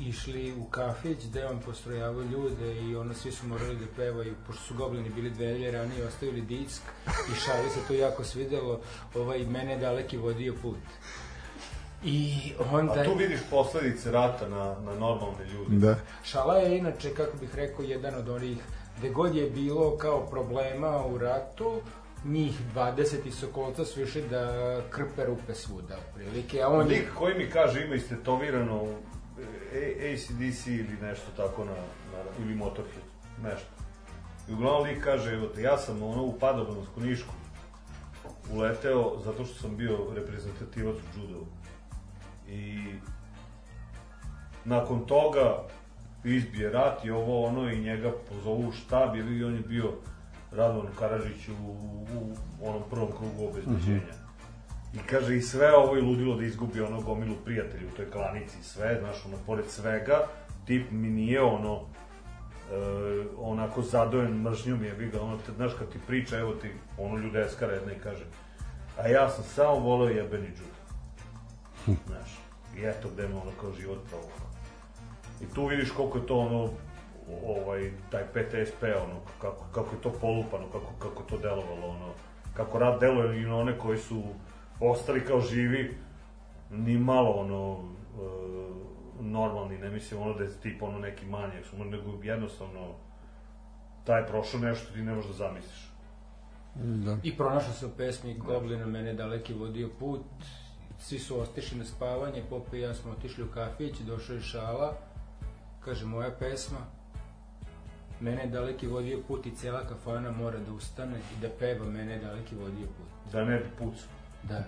išli 0.00 0.52
u 0.52 0.64
kafić 0.64 1.26
gde 1.26 1.46
on 1.46 1.58
postrojavao 1.58 2.22
ljude 2.22 2.74
i 2.74 2.96
ono 2.96 3.14
svi 3.14 3.32
su 3.32 3.46
morali 3.46 3.76
da 3.76 3.86
pevaju, 3.96 4.34
pošto 4.46 4.62
su 4.62 4.74
goblini 4.74 5.10
bili 5.10 5.30
dve 5.30 5.46
nedelje 5.46 5.70
ranije 5.70 6.06
ostavili 6.06 6.40
disk 6.40 6.82
i 7.06 7.34
šali 7.34 7.70
se 7.70 7.80
to 7.88 7.94
jako 7.94 8.24
svidelo, 8.24 8.80
ovaj, 9.14 9.46
mene 9.46 9.72
je 9.72 9.78
daleki 9.78 10.16
vodio 10.16 10.54
put. 10.62 10.78
I 12.04 12.52
onda... 12.72 12.92
A 12.92 13.04
tu 13.04 13.14
vidiš 13.14 13.40
posledice 13.50 14.10
rata 14.10 14.48
na, 14.48 14.76
na 14.80 14.94
normalne 14.94 15.44
ljude. 15.52 15.86
Da. 15.86 15.96
Šala 16.22 16.56
je 16.56 16.78
inače, 16.78 17.14
kako 17.14 17.36
bih 17.36 17.54
rekao, 17.54 17.84
jedan 17.84 18.14
od 18.14 18.28
onih, 18.28 18.58
gde 18.98 19.10
god 19.10 19.34
je 19.34 19.50
bilo 19.50 19.96
kao 19.96 20.26
problema 20.26 21.06
u 21.06 21.18
ratu, 21.18 21.80
njih 22.24 22.60
20 22.74 23.26
iz 23.26 23.34
Sokolca 23.34 23.84
su 23.84 24.02
išli 24.02 24.22
da 24.22 24.76
krpe 24.90 25.24
rupe 25.24 25.54
svuda, 25.54 25.96
otprilike, 26.08 26.62
a 26.62 26.68
on. 26.68 26.86
Lik 26.86 27.08
koji 27.18 27.34
mi 27.38 27.50
kaže 27.50 27.84
ima 27.84 27.94
istetovirano 27.94 28.86
ACDC 30.12 30.66
ili 30.66 30.96
nešto 31.02 31.26
tako 31.36 31.64
na, 31.64 31.72
na 32.12 32.44
ili 32.44 32.54
Motorhead, 32.54 33.04
nešto. 33.42 33.68
I 34.48 34.52
uglavnom 34.52 34.82
lik 34.82 35.04
kaže, 35.04 35.32
evo 35.32 35.46
te, 35.46 35.62
ja 35.62 35.78
sam 35.78 36.02
ono 36.02 36.24
u 36.24 36.38
padobransku 36.38 37.00
nišku 37.00 37.34
uleteo 38.52 39.18
zato 39.24 39.44
što 39.44 39.54
sam 39.54 39.76
bio 39.76 39.98
reprezentativac 40.14 40.96
u 40.96 41.20
judovu. 41.20 41.46
I 42.48 42.84
nakon 44.64 45.06
toga 45.06 45.62
izbije 46.24 46.70
rat 46.70 47.04
i 47.04 47.10
ovo 47.10 47.46
ono 47.46 47.70
i 47.70 47.80
njega 47.80 48.12
pozovu 48.28 48.68
u 48.68 48.72
štab 48.72 49.16
ili 49.16 49.44
on 49.44 49.54
je 49.54 49.60
bio 49.60 49.92
Radovan 50.52 50.92
Karadžić 50.98 51.48
u, 51.48 51.70
u, 52.18 52.34
onom 52.62 52.82
prvom 52.90 53.08
krugu 53.08 53.48
obezbeđenja. 53.50 54.19
I 54.94 54.98
kaže, 54.98 55.36
i 55.36 55.42
sve 55.42 55.74
ovo 55.76 55.96
je 55.96 56.02
ludilo 56.02 56.36
da 56.36 56.44
izgubi 56.44 56.80
ono 56.80 57.00
gomilu 57.00 57.34
prijatelja 57.44 57.86
u 57.92 57.96
toj 57.96 58.10
klanici 58.10 58.58
i 58.60 58.64
sve, 58.64 58.98
znaš, 59.00 59.26
ono, 59.26 59.36
pored 59.46 59.64
svega, 59.68 60.26
tip 60.66 60.90
mi 60.90 61.10
nije 61.10 61.42
ono, 61.42 61.74
e, 61.76 62.74
onako 63.38 63.82
zadojen 63.82 64.42
mržnjom 64.42 64.84
je 64.84 65.10
ga, 65.12 65.22
ono, 65.22 65.36
te, 65.36 65.52
znaš, 65.52 65.72
kad 65.78 65.88
ti 65.88 65.98
priča, 66.06 66.38
evo 66.38 66.52
ti, 66.52 66.70
ono 66.98 67.16
ljudeska 67.16 67.66
redna 67.66 67.92
i 67.92 67.98
kaže, 67.98 68.24
a 68.98 69.08
ja 69.08 69.28
sam 69.28 69.44
samo 69.44 69.74
voleo 69.74 70.08
jebeni 70.08 70.48
džud. 70.48 70.76
Znaš, 72.06 72.38
i 72.76 72.84
eto 72.84 73.08
gde 73.08 73.28
me 73.28 73.34
ono 73.34 73.50
kao 73.60 73.72
život 73.72 73.98
provokao. 74.08 74.46
I 75.40 75.54
tu 75.54 75.66
vidiš 75.66 75.90
koliko 75.90 76.18
je 76.18 76.26
to 76.26 76.38
ono, 76.38 76.68
ovaj, 77.46 77.90
taj 78.10 78.22
PTSP, 78.22 78.82
ono, 78.82 79.20
kako, 79.40 79.64
kako 79.74 79.94
je 79.94 80.02
to 80.02 80.12
polupano, 80.20 80.66
kako, 80.66 80.92
kako 80.98 81.22
to 81.22 81.38
delovalo, 81.38 81.86
ono, 81.86 82.12
kako 82.54 82.78
rad 82.78 83.00
deluje 83.00 83.42
i 83.42 83.46
na 83.46 83.56
one 83.56 83.78
koji 83.78 83.98
su 83.98 84.22
ostali 84.80 85.24
kao 85.24 85.40
živi, 85.40 85.96
ni 86.70 86.98
malo, 86.98 87.30
ono, 87.30 87.78
e, 88.14 89.22
normalni, 89.22 89.78
ne 89.78 89.90
mislim 89.90 90.22
ono 90.22 90.34
da 90.34 90.44
je 90.44 90.60
tip 90.62 90.82
ono 90.82 90.98
neki 90.98 91.26
manijak, 91.26 91.64
nego 91.90 92.22
jednostavno 92.22 92.94
taj 94.04 94.20
je 94.20 94.26
prošao 94.26 94.60
nešto 94.60 94.92
ti 94.92 95.02
ne 95.02 95.14
možeš 95.14 95.30
da 95.30 95.36
zamisliš. 95.36 95.90
Da. 96.74 97.16
I 97.22 97.36
pronašao 97.36 97.72
se 97.72 97.86
u 97.86 97.90
pesmi 97.96 98.34
Goblina, 98.34 98.86
mene 98.86 99.14
daleki 99.14 99.54
vodio 99.54 99.88
put, 99.98 100.20
svi 100.98 101.18
su 101.18 101.40
ostišli 101.40 101.78
na 101.78 101.84
spavanje, 101.84 102.42
Pope 102.50 102.78
i 102.78 102.80
ja 102.80 102.94
smo 102.94 103.12
otišli 103.12 103.44
u 103.44 103.48
kafić, 103.54 103.98
došao 103.98 104.34
je 104.34 104.42
šala, 104.42 104.96
kaže 105.84 106.06
moja 106.06 106.30
pesma, 106.38 106.78
mene 108.20 108.42
je 108.42 108.46
daleki 108.46 108.86
vodio 108.86 109.22
put 109.28 109.46
i 109.46 109.56
cela 109.56 109.86
kafana 109.86 110.30
mora 110.30 110.58
da 110.58 110.72
ustane 110.72 111.18
i 111.18 111.40
da 111.42 111.48
peva 111.58 111.84
mene 111.84 112.12
je 112.12 112.18
daleki 112.18 112.54
vodio 112.54 112.86
put. 112.86 113.32
Da 113.32 113.44
ne 113.44 113.58
bi 113.58 113.68
pucao. 113.78 114.19
Da. 114.42 114.64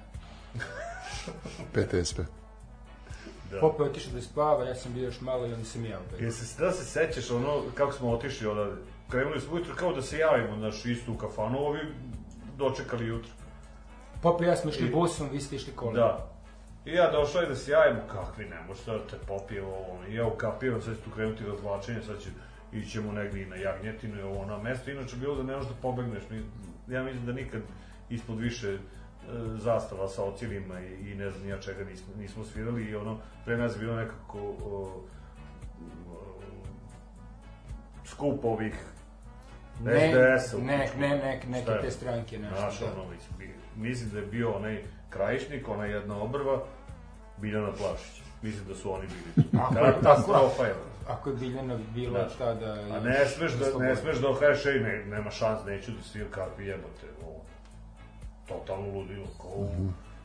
PTSP. 1.72 2.18
Da. 3.50 3.60
Pope 3.60 3.82
je 3.82 3.90
otišao 3.90 4.12
da 4.12 4.20
spava, 4.20 4.64
ja 4.64 4.74
sam 4.74 4.92
bio 4.92 5.04
još 5.04 5.20
malo 5.20 5.46
i 5.46 5.52
onda 5.52 5.64
sam 5.64 5.84
ja 5.84 5.98
opet. 6.00 6.20
Jesi, 6.20 6.58
da 6.58 6.72
se 6.72 6.84
sećaš 6.84 7.30
ono, 7.30 7.62
kako 7.74 7.92
smo 7.92 8.10
otišli 8.10 8.46
odavde? 8.46 8.76
Krenuli 9.10 9.40
smo 9.40 9.54
ujutro 9.54 9.74
kao 9.74 9.92
da 9.92 10.02
se 10.02 10.18
javimo, 10.18 10.56
znaš, 10.56 10.84
isto 10.86 11.12
u 11.12 11.16
kafanu, 11.16 11.58
ovi 11.58 11.78
dočekali 12.58 13.06
jutro. 13.06 13.30
Pope 14.22 14.44
i 14.44 14.48
ja 14.48 14.56
smo 14.56 14.70
išli 14.70 14.86
I- 14.86 14.90
busom, 14.90 15.28
vi 15.32 15.40
ste 15.40 15.56
išli 15.56 15.72
kolom. 15.72 15.94
Da. 15.94 16.28
I 16.84 16.90
ja 16.92 17.10
došao 17.10 17.42
i 17.42 17.46
da 17.48 17.56
se 17.56 17.70
javimo, 17.70 18.00
kakvi 18.12 18.44
ne 18.44 18.60
može 18.68 18.80
da 18.86 19.06
te 19.06 19.16
popije 19.28 19.62
ovo, 19.64 19.86
ono. 19.90 20.08
I 20.08 20.14
ja 20.14 20.26
ukapiram, 20.26 20.82
sad 20.82 20.96
će 20.96 21.02
tu 21.02 21.10
krenuti 21.10 21.44
razvlačenje, 21.46 22.02
sad 22.02 22.20
će 22.22 22.28
ićemo 22.72 23.12
negdje 23.12 23.42
i 23.42 23.46
na 23.46 23.56
jagnjetinu 23.56 24.18
i 24.18 24.22
ovo 24.22 24.46
na 24.46 24.58
mesto. 24.58 24.90
Inače 24.90 25.16
bilo 25.16 25.34
da 25.36 25.42
ne 25.42 25.56
možeš 25.56 25.68
da 25.70 25.76
pobegneš. 25.82 26.22
Ja 26.88 27.02
mislim 27.02 27.26
da 27.26 27.32
nikad 27.32 27.62
ispod 28.10 28.38
više 28.38 28.78
zastava 29.56 30.08
sa 30.08 30.24
ocilima 30.24 30.80
i, 30.80 31.10
i 31.10 31.14
ne 31.14 31.30
znam 31.30 31.48
ja 31.48 31.58
čega 31.60 31.84
nismo, 31.84 32.14
nismo 32.18 32.44
svirali 32.44 32.84
i 32.84 32.96
ono, 32.96 33.18
pre 33.44 33.56
nas 33.56 33.74
je 33.74 33.78
bilo 33.78 33.96
nekako 33.96 34.38
o, 34.38 35.04
o, 36.10 36.32
skup 38.04 38.44
ovih 38.44 38.74
Ne, 39.80 40.12
SDS-a. 40.38 40.58
ne, 40.58 40.90
ne, 40.98 41.08
ne, 41.08 41.42
neke 41.48 41.72
te 41.82 41.90
stranke, 41.90 42.38
nešto, 42.38 42.56
Znaš, 42.56 42.78
da. 42.80 42.86
ono, 42.86 43.04
mislim, 43.76 44.10
da 44.10 44.18
je 44.18 44.26
bio 44.26 44.52
onaj 44.52 44.82
krajišnik, 45.10 45.68
ona 45.68 45.84
jedna 45.84 46.22
obrva, 46.22 46.62
Biljana 47.38 47.72
Plašić. 47.72 48.22
Mislim 48.42 48.64
da 48.68 48.74
su 48.74 48.92
oni 48.92 49.06
bili. 49.06 49.48
Ako 49.62 49.78
je 49.78 49.92
Katastrofa 49.92 50.64
je. 50.64 50.74
Ako 51.08 51.30
je 51.30 51.36
Biljana 51.36 51.78
bila 51.94 52.20
Znaš, 52.20 52.38
tada... 52.38 52.72
A 52.72 53.00
ne 53.00 53.26
smeš 53.26 53.52
da, 53.52 53.78
ne 53.78 53.96
smeš 53.96 54.18
da 54.18 54.28
kažeš, 54.40 54.66
ej, 54.66 54.80
ne, 54.80 55.04
nema 55.04 55.30
šans, 55.30 55.60
neću 55.66 55.92
da 55.92 56.02
sviram 56.02 56.30
kakvi 56.30 56.66
jebote. 56.66 57.06
Totalno 58.48 58.86
ludilo, 58.94 59.26
kao 59.40 59.50
u, 59.50 59.68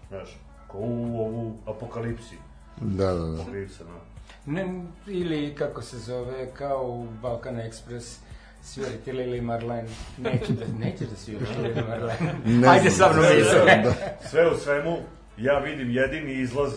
znaš, 0.10 0.38
kao 0.72 0.82
u 0.82 1.20
ovu 1.20 1.58
apokalipsi. 1.66 2.36
Da, 2.82 3.06
da, 3.06 3.26
da. 3.26 3.42
Apokalipsa, 3.42 3.84
no. 3.84 4.00
Ne, 4.46 4.84
ili 5.08 5.56
kako 5.56 5.82
se 5.82 5.98
zove, 5.98 6.52
kao 6.54 6.84
u 6.88 7.08
Balkan 7.22 7.56
Express, 7.56 8.18
svirati 8.62 9.12
Lili 9.12 9.42
Marlen. 9.42 9.88
Neću 10.18 10.54
da, 10.54 10.66
nećeš 10.86 11.08
da 11.08 11.16
sviraš 11.16 11.50
Lili 11.58 11.84
Marlen. 11.88 12.18
Ne 12.62 12.68
Ajde 12.68 12.92
sa 12.92 13.10
mnom 13.12 13.22
da, 13.24 13.34
izve. 13.34 13.82
da. 13.84 13.94
Sve 14.30 14.52
u 14.52 14.58
svemu, 14.58 14.98
ja 15.38 15.60
vidim 15.60 15.92
jedini 15.92 16.34
izlaz 16.34 16.74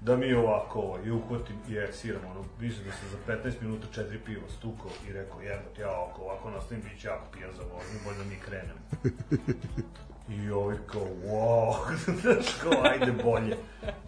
da 0.00 0.16
mi 0.16 0.32
ovako 0.34 0.78
ovo, 0.80 0.98
i 1.06 1.10
uhvatim 1.10 1.56
i 1.68 1.76
eksiram, 1.76 2.20
ono, 2.30 2.44
mislim 2.60 2.84
da 2.86 2.92
sam 2.92 3.08
za 3.10 3.50
15 3.50 3.62
minuta 3.62 3.86
četiri 3.92 4.18
piva 4.18 4.48
stukao 4.58 4.90
i 5.08 5.12
rekao, 5.12 5.40
jebate, 5.40 5.82
ja 5.82 6.06
ako 6.10 6.22
ovako 6.22 6.50
nastavim, 6.50 6.82
bit 6.82 7.00
ću 7.00 7.06
jako 7.06 7.24
pijan 7.32 7.50
za 7.56 7.62
vožnju, 7.62 7.98
bolje 8.04 8.18
da 8.18 8.24
mi 8.24 8.36
krenem. 8.36 8.76
I 10.30 10.50
ovi 10.50 10.76
kao, 10.86 11.06
wow, 11.24 11.74
znaš, 12.20 12.54
kao, 12.62 12.72
ajde, 12.82 13.12
bolje, 13.12 13.56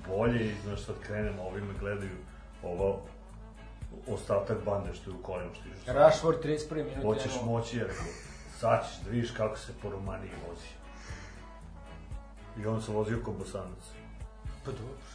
bolje, 0.09 0.47
i 0.47 0.55
znaš, 0.65 0.85
sad 0.85 0.95
krenem, 1.07 1.39
ovi 1.39 1.61
me 1.61 1.75
gledaju, 1.81 2.17
ovo, 2.63 3.03
ostatak 4.09 4.65
bande 4.65 4.95
što 4.95 5.11
je 5.11 5.17
u 5.17 5.23
kolima 5.23 5.51
stižu. 5.55 5.99
Rashford 5.99 6.45
31 6.45 6.75
minut. 6.75 7.03
Hoćeš 7.03 7.33
moći, 7.45 7.77
je 7.77 7.85
rekao, 7.85 8.07
sad 8.59 8.87
ćeš 8.89 9.05
da 9.05 9.11
vidiš 9.11 9.31
kako 9.31 9.59
se 9.59 9.73
po 9.83 9.91
Romaniji 9.91 10.31
vozi. 10.49 10.69
I 12.63 12.67
on 12.67 12.83
se 12.83 12.93
vozio 12.93 13.21
ko 13.25 13.33
bosanac. 13.33 13.85
Pa 14.65 14.71
dobro. 14.71 15.12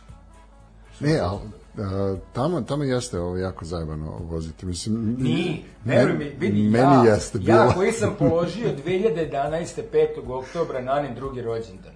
Ne, 1.00 1.20
ali 1.20 1.40
uh, 1.78 2.20
tamo, 2.34 2.62
tamo 2.62 2.84
jeste 2.84 3.20
ovo 3.20 3.38
jako 3.38 3.66
zajebano 3.66 4.18
voziti. 4.30 4.66
Mislim, 4.66 5.16
Ni, 5.20 5.64
veruj 5.86 6.18
mi, 6.18 6.30
vidi, 6.40 6.62
meni 6.70 7.08
ja, 7.08 7.14
jeste 7.14 7.40
bilo. 7.40 7.58
ja 7.58 7.74
koji 7.74 7.92
sam 7.92 8.16
položio 8.20 8.70
2011. 8.86 9.82
5. 9.94 10.32
oktobra 10.32 10.82
na 10.82 10.96
nen 10.96 11.16
drugi 11.16 11.42
rođendan. 11.42 11.94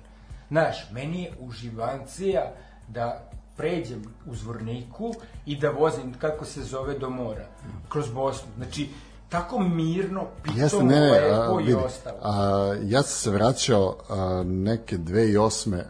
Znaš, 0.49 0.91
meni 0.91 1.23
je 1.23 1.31
uživancija 1.39 2.51
da 2.87 3.29
pređem 3.57 4.01
u 4.25 4.35
Zvorniku 4.35 5.13
i 5.45 5.55
da 5.59 5.69
vozim, 5.69 6.13
kako 6.13 6.45
se 6.45 6.63
zove, 6.63 6.99
do 6.99 7.09
mora, 7.09 7.45
kroz 7.89 8.09
Bosnu. 8.09 8.47
Znači, 8.57 8.89
tako 9.29 9.59
mirno, 9.59 10.21
Jeste, 10.55 10.77
pitomo, 10.77 10.91
ne, 10.91 10.99
ne, 10.99 11.19
a, 11.19 11.39
lepo 11.41 11.59
i 11.59 11.63
vidi, 11.63 11.75
ostalo. 11.85 12.17
a, 12.21 12.75
ja 12.83 13.03
sam 13.03 13.17
se 13.17 13.37
vraćao 13.37 13.97
a, 14.09 14.43
neke 14.45 14.97
2008. 14.97 15.81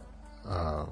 A, 0.49 0.85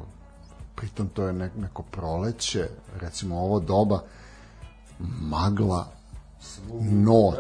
pritom 0.80 1.10
to 1.10 1.28
je 1.28 1.34
ne, 1.34 1.50
neko 1.58 1.84
proleće, 1.84 2.68
recimo 3.00 3.40
ovo 3.40 3.60
doba, 3.60 4.04
magla, 5.22 5.92
noć, 6.82 7.38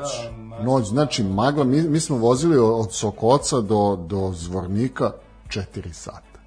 Da, 0.49 0.64
noć, 0.64 0.88
znači 0.88 1.24
magla, 1.24 1.64
mi, 1.64 1.82
mi 1.82 1.99
smo 1.99 2.18
vozili 2.18 2.57
od 2.57 2.94
Sokoca 2.94 3.61
do, 3.61 4.06
do 4.07 4.32
Zvornika 4.36 5.11
4 5.48 5.94
sata. 5.94 6.40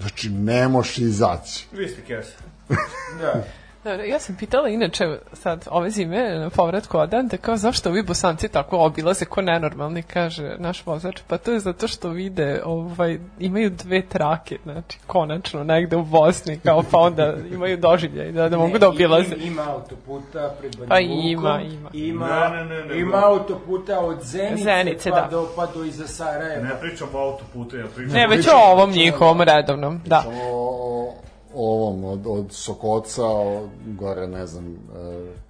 Znači, 0.00 0.30
ne 0.30 0.68
moš 0.68 0.98
izaći. 0.98 1.68
Vi 1.72 1.88
ste 1.88 2.04
kesa. 2.04 2.38
Da. 3.20 3.44
Dobro, 3.84 4.04
ja 4.04 4.18
sam 4.18 4.36
pitala 4.36 4.68
inače 4.68 5.04
sad 5.32 5.66
ove 5.70 5.90
zime 5.90 6.38
na 6.38 6.50
povratku 6.50 6.98
odande 6.98 7.36
kao 7.36 7.56
zašto 7.56 7.90
ovi 7.90 8.02
bosanci 8.02 8.48
tako 8.48 8.78
obilaze 8.78 9.24
ko 9.24 9.42
nenormalni 9.42 10.02
kaže 10.02 10.54
naš 10.58 10.86
vozač 10.86 11.20
pa 11.28 11.38
to 11.38 11.52
je 11.52 11.60
zato 11.60 11.88
što 11.88 12.08
vide 12.08 12.62
ovaj 12.64 13.18
imaju 13.38 13.70
dve 13.70 14.02
trake 14.02 14.58
znači 14.62 14.98
konačno 15.06 15.64
negde 15.64 15.96
u 15.96 16.02
Bosni 16.02 16.58
kao 16.58 16.82
pa 16.90 16.98
onda 16.98 17.34
imaju 17.52 17.76
doživljaj 17.76 18.32
da, 18.32 18.48
da 18.48 18.58
mogu 18.58 18.72
Ne, 18.72 18.78
da 18.78 18.88
obilaze 18.88 19.34
Ima, 19.34 19.44
ima 19.44 19.70
autoputa 19.70 20.54
pred 20.60 20.76
Banja 20.76 20.88
Pa 20.88 20.98
ima, 21.00 21.60
ima. 21.60 21.90
Ima, 21.92 22.48
Ne, 22.48 22.64
ne, 22.64 22.64
ne, 22.64 22.84
ne, 22.84 23.00
ima 23.00 23.22
autoputa 23.24 24.00
od 24.00 24.22
Zenice, 24.22 24.62
Zenice, 24.62 25.10
pa, 25.10 25.20
da. 25.20 25.28
do, 25.30 25.48
pa 25.56 25.66
do 25.66 25.84
iza 25.84 26.06
Sarajeva. 26.06 26.64
Ne 26.64 26.80
pričam 26.80 27.08
o 27.14 27.18
autoputu, 27.18 27.76
ja 27.76 27.86
pričam 27.96 28.12
ne 28.12 28.26
o 28.26 28.30
već 28.30 28.46
o 28.46 28.72
ovom 28.72 28.90
njihovom 28.90 29.40
redovnom 29.40 30.00
da 30.06 30.24
o 30.28 31.14
ovom, 31.54 32.04
od, 32.04 32.26
od 32.26 32.52
Sokoca, 32.52 33.24
o, 33.24 33.68
gore, 33.84 34.26
ne 34.26 34.46
znam, 34.46 34.74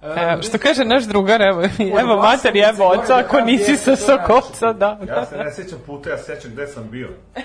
e, 0.03 0.31
Evo, 0.31 0.41
što 0.41 0.57
kaže 0.57 0.85
naš 0.85 1.03
drugar, 1.03 1.41
evo, 1.41 1.63
evo 1.99 2.15
mater 2.21 2.55
gore 2.55 2.85
oca, 2.85 3.17
ako 3.17 3.37
tam 3.37 3.45
nisi 3.45 3.77
sa 3.77 3.95
se 3.95 4.05
to 4.05 4.17
Sokovca, 4.17 4.73
da. 4.73 4.99
Ja 5.07 5.25
se 5.25 5.37
ne 5.37 5.51
sećam 5.63 5.79
puta, 5.85 6.09
ja 6.09 6.17
se 6.17 6.23
sećam 6.23 6.51
gde 6.51 6.67
sam 6.67 6.89
bio. 6.91 7.09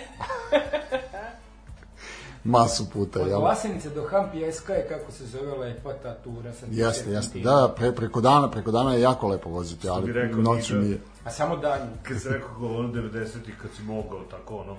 masu 2.44 2.90
puta, 2.90 3.20
Od 3.20 3.28
jel? 3.28 3.40
Vlasenice 3.40 3.90
do 3.90 4.04
Hampijeska 4.10 4.72
je, 4.72 4.88
kako 4.88 5.12
se 5.12 5.26
zove, 5.26 5.56
lepa 5.56 5.92
ta 5.92 6.14
tura. 6.14 6.52
Sa 6.52 6.66
Jeste, 6.70 7.10
jeste. 7.10 7.38
Da, 7.38 7.74
pre, 7.76 7.92
preko 7.92 8.20
dana, 8.20 8.50
preko 8.50 8.70
dana 8.70 8.94
je 8.94 9.00
jako 9.00 9.28
lepo 9.28 9.50
voziti, 9.50 9.88
ali 9.88 10.12
rekao, 10.12 10.40
noću 10.40 10.76
nije. 10.76 10.98
A 11.24 11.30
samo 11.30 11.56
danju. 11.56 11.90
Kad 12.08 12.20
se 12.20 12.28
rekao 12.28 12.48
kao 12.48 12.78
ono 12.78 12.88
90-ih, 12.88 13.54
kad 13.62 13.70
si 13.76 13.82
mogao 13.82 14.20
tako 14.30 14.56
ono, 14.56 14.76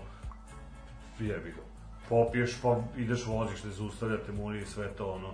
jebi 1.20 1.52
ga. 1.52 1.69
Popiješ, 2.10 2.62
pa 2.62 2.82
ideš 2.98 3.26
voziš, 3.26 3.64
ne 3.64 3.72
zaustavljate 3.72 4.32
muri 4.32 4.62
i 4.62 4.66
sve 4.66 4.88
to 4.98 5.12
ono, 5.12 5.34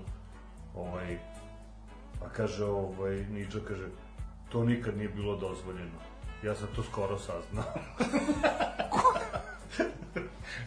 ovaj, 0.75 1.17
a 2.25 2.29
kaže, 2.35 2.65
ovaj, 2.65 3.25
Niđa 3.25 3.59
kaže, 3.67 3.87
to 4.49 4.63
nikad 4.63 4.97
nije 4.97 5.09
bilo 5.09 5.37
dozvoljeno. 5.37 5.99
Ja 6.43 6.55
sam 6.55 6.67
to 6.75 6.83
skoro 6.83 7.19
saznao. 7.19 7.63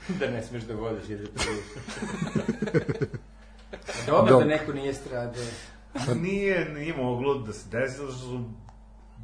da 0.20 0.30
ne 0.30 0.42
smeš 0.42 0.62
da 0.62 0.74
voziš 0.74 1.08
jer 1.08 1.20
je 1.20 1.26
previše. 1.26 1.80
Dobro 4.06 4.38
da 4.38 4.44
neko 4.44 4.72
nije 4.72 4.94
stradao. 4.94 5.44
nije, 6.22 6.68
nije 6.74 6.96
moglo 6.96 7.34
da 7.34 7.52
se 7.52 7.68
desi, 7.70 7.96
zato 7.96 8.12
što 8.12 8.20
su 8.20 8.44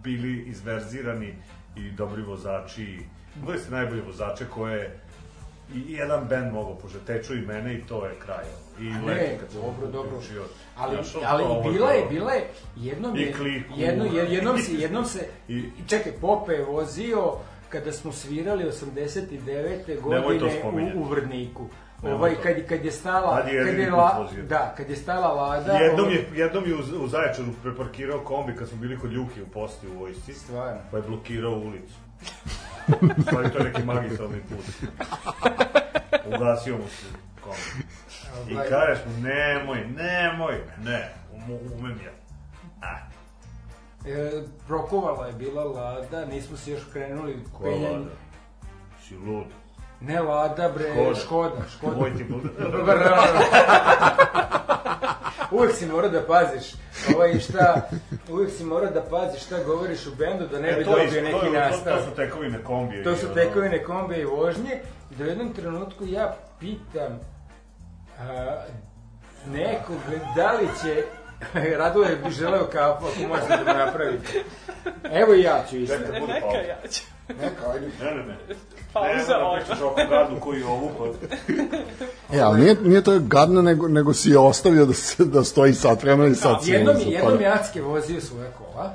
bili 0.03 0.45
izverzirani 0.47 1.35
i 1.77 1.91
dobri 1.91 2.23
vozači. 2.23 3.01
Bili 3.35 3.59
ste 3.59 3.71
najbolji 3.71 4.01
vozače 4.01 4.45
koje 4.55 5.01
i 5.75 5.79
i 5.79 5.93
jedan 5.93 6.29
bend 6.29 6.53
mogao, 6.53 6.75
pošto 6.75 6.99
teču 6.99 7.35
i 7.35 7.41
mene 7.41 7.75
i 7.75 7.83
to 7.83 8.05
je 8.07 8.13
kraj. 8.19 8.45
I 8.81 8.89
A 8.89 8.99
ne, 8.99 9.39
kad 9.41 9.53
dobro, 9.53 9.87
dobro. 9.87 10.17
uključio. 10.17 10.43
Ali, 10.77 10.97
ono, 10.97 11.05
ali 11.27 11.43
ovo 11.45 11.71
bila 11.73 11.91
je, 11.91 12.07
bila 12.07 12.33
je, 12.33 12.49
jednom 12.77 13.17
I 13.17 13.21
je, 13.21 13.33
kliku. 13.33 13.73
jedno, 13.77 14.05
je- 14.05 14.27
jednom 14.27 14.59
se, 14.59 14.73
jednom 14.75 15.05
se, 15.05 15.27
I- 15.49 15.55
i, 15.79 15.89
čekaj, 15.89 16.13
Pope 16.13 16.53
je 16.53 16.65
vozio 16.65 17.33
kada 17.69 17.93
smo 17.93 18.13
svirali 18.13 18.65
89. 18.65 20.11
Nemoj 20.11 20.39
to 20.39 20.45
godine 20.63 20.93
u, 20.95 21.01
u 21.01 21.05
Vrniku. 21.05 21.67
Nemoj 22.03 22.17
Ovaj, 22.17 22.35
to. 22.35 22.43
kad, 22.43 22.67
kad 22.67 22.85
je 22.85 22.91
stala, 22.93 23.37
Tad 23.37 23.53
je 23.53 23.65
kad 23.65 23.79
je 23.79 23.91
la, 23.91 24.29
da, 24.49 24.75
kad 24.77 24.91
je 24.91 24.97
stala 24.97 25.29
Lada, 25.29 25.73
Jednom 25.73 26.01
ovaj, 26.01 26.15
je, 26.15 26.27
jednom 26.35 26.65
je 26.67 26.75
u, 26.75 27.05
u 27.05 27.09
Zaječaru 27.09 27.49
preparkirao 27.63 28.21
kombi 28.21 28.57
kad 28.57 28.69
smo 28.69 28.79
bili 28.79 28.99
kod 28.99 29.13
Ljuki 29.13 29.43
u 29.43 29.47
posti 29.47 29.87
u 29.89 29.99
vojsci, 29.99 30.35
stvarno. 30.35 30.81
pa 30.91 30.97
je 30.97 31.03
blokirao 31.03 31.53
ulicu. 31.53 31.95
Stvari, 33.23 33.51
to 33.51 33.59
je 33.59 33.65
neki 33.65 33.83
magistralni 33.83 34.41
put. 34.41 34.65
Ugasio 36.27 36.77
mu 36.77 36.89
se. 36.89 37.07
I 38.49 38.55
Ovaj, 38.55 38.69
kažeš 38.69 38.99
mu, 39.07 39.23
nemoj, 39.23 39.87
nemoj, 39.87 40.55
ne, 40.79 41.13
umem 41.73 42.01
ja. 42.05 42.11
A, 42.83 42.97
E, 44.07 44.33
prokovala 44.67 45.27
je 45.27 45.33
bila 45.33 45.65
lada, 45.65 46.25
nismo 46.25 46.57
se 46.57 46.71
još 46.71 46.83
krenuli 46.93 47.45
ko 47.53 47.63
penjanje. 47.65 47.89
lada? 47.89 48.11
Si 49.03 49.17
lud. 49.17 49.45
Ne 50.01 50.21
lada, 50.21 50.69
bre, 50.69 50.85
Škoda. 50.93 51.15
Škoda, 51.17 51.57
Škoda. 51.69 51.97
Moj 51.97 52.17
ti 52.17 52.25
bude. 52.25 52.49
Uvijek 55.51 55.75
si 55.75 55.87
mora 55.87 56.09
da 56.09 56.23
paziš 56.23 56.73
ovaj 57.17 57.39
šta, 57.41 57.89
uvijek 58.29 58.51
si 58.53 58.65
mora 58.65 58.91
da 58.91 59.03
paziš 59.03 59.43
šta 59.43 59.63
govoriš 59.63 60.07
u 60.07 60.15
bendu 60.15 60.47
da 60.47 60.59
ne 60.59 60.73
bi 60.73 60.81
E, 60.81 60.85
dobio 60.85 61.07
to, 61.07 61.21
neki 61.21 61.41
to, 61.41 61.51
nastav. 61.51 61.99
to 61.99 62.05
su 62.05 62.11
tekovine 62.11 62.65
kombije. 62.65 63.05
To 63.05 63.17
su 63.17 63.27
tekovine 63.35 63.85
kombe 63.85 64.19
i 64.19 64.25
vožnje. 64.25 64.81
I 65.11 65.15
da 65.15 65.25
u 65.25 65.27
jednom 65.27 65.53
trenutku 65.53 66.05
ja 66.07 66.37
pitam 66.61 67.21
a, 68.21 68.57
nekog 69.47 69.97
da 70.37 70.53
li 70.53 70.69
će 70.83 71.03
Raduje 71.79 72.17
bi 72.17 72.31
želeo 72.31 72.67
kafu 72.67 73.05
ako 73.07 73.29
možete 73.29 73.65
da 73.65 73.73
mu 73.73 73.79
napravite. 73.79 74.29
Evo 75.13 75.35
i 75.35 75.43
ja 75.43 75.65
ću 75.71 75.77
isto. 75.77 75.97
Bude 76.21 76.33
Neka 76.33 76.41
pauza. 76.41 76.57
ja 76.59 76.89
ću. 76.91 77.03
Neka, 77.29 77.71
ajde. 77.73 77.87
Ne, 78.03 78.15
ne, 78.15 78.23
ne. 78.27 78.37
Pauza 78.95 79.39
odmah. 79.39 80.43
koji 80.43 80.61
je 80.61 80.67
ovu, 80.67 80.91
pa... 80.99 81.05
E, 82.37 82.41
ali 82.41 82.61
nije, 82.61 82.77
nije 82.83 83.03
to 83.03 83.19
gadno, 83.19 83.63
nego, 83.63 83.89
nego 83.89 84.15
si 84.15 84.31
je 84.31 84.39
ostavio 84.39 84.87
da, 84.87 84.93
se, 84.93 85.25
da 85.25 85.45
stoji 85.45 85.75
sat 85.75 86.03
vremena 86.03 86.29
i 86.29 86.35
sad 86.35 86.65
si 86.65 86.71
Jednom, 86.71 86.97
uzeo, 86.97 87.11
jednom 87.11 87.37
pa- 87.37 87.43
je 87.43 87.49
Acke 87.49 87.83
vozio 87.83 88.21
svoje 88.21 88.51
kola. 88.59 88.93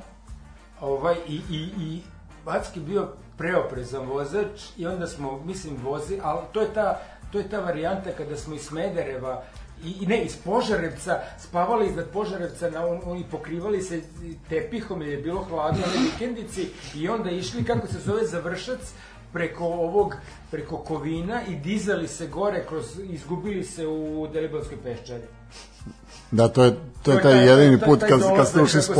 Ovaj, 0.82 1.16
i, 1.28 1.42
i, 1.50 1.70
i 1.80 2.02
Acke 2.46 2.80
bio 2.80 3.08
preoprezan 3.38 4.06
vozač 4.08 4.62
i 4.78 4.88
onda 4.88 5.08
smo, 5.08 5.42
mislim, 5.46 5.78
vozi, 5.84 6.20
ali 6.24 6.40
to 6.52 6.62
je 6.62 6.74
ta, 6.74 7.00
to 7.32 7.38
je 7.38 7.50
ta 7.50 7.60
varijanta 7.60 8.10
kada 8.18 8.38
smo 8.38 8.56
iz 8.56 8.62
Smedereva 8.62 9.44
i, 9.84 9.96
i 10.02 10.08
ne, 10.08 10.24
iz 10.24 10.36
Požarevca, 10.46 11.20
spavali 11.40 11.88
iznad 11.88 12.06
Požarevca 12.14 12.70
na, 12.70 12.86
on, 12.86 13.18
i 13.18 13.24
pokrivali 13.32 13.82
se 13.82 14.02
tepihom 14.50 15.02
jer 15.02 15.12
je 15.12 15.18
bilo 15.18 15.44
hladno 15.44 15.80
na 15.80 16.02
vikendici 16.02 16.68
i 16.96 17.10
onda 17.10 17.30
išli, 17.30 17.64
kako 17.64 17.88
se 17.88 18.00
zove, 18.00 18.26
završac, 18.26 18.80
preko 19.34 19.64
ovog, 19.66 20.16
preko 20.52 20.78
Kovina 20.78 21.42
i 21.46 21.56
dizali 21.56 22.08
se 22.08 22.28
gore, 22.28 22.66
kroz, 22.66 22.86
izgubili 23.02 23.64
se 23.64 23.88
u 23.88 24.28
Delibanskoj 24.28 24.78
peščari. 24.78 25.24
Da, 26.32 26.48
to 26.48 26.64
je, 26.64 26.72
to 26.72 26.78
To 27.04 27.12
je 27.12 27.22
taj 27.22 27.32
taj- 27.32 27.48
jedini 27.48 27.80
taj- 27.80 27.88
put 27.88 28.00
taj 28.00 28.10
kad, 28.10 28.20
kad 28.36 28.48
ste 28.48 28.62
ušli 28.62 28.82
s 28.82 28.88
to 28.88 28.94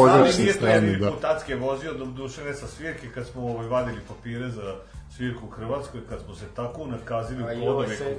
strane, 0.54 0.98
da. 0.98 1.12
Tacke 1.12 1.56
vozio, 1.56 1.94
do 1.94 2.06
duše 2.06 2.44
ne 2.44 2.54
sa 2.54 2.68
svirke, 2.68 3.08
kad 3.10 3.28
smo 3.28 3.42
ovaj, 3.44 3.68
vadili 3.68 3.98
papire 4.08 4.50
za 4.50 4.76
svirku 5.10 5.46
u 5.46 5.52
Hrvatskoj, 5.52 6.02
kad 6.10 6.20
smo 6.22 6.36
se 6.36 6.46
tako 6.56 6.82
unakazili 6.82 7.44
A 7.44 7.48
u 7.54 7.60
Podoveku, 7.60 7.92
se- 7.94 8.18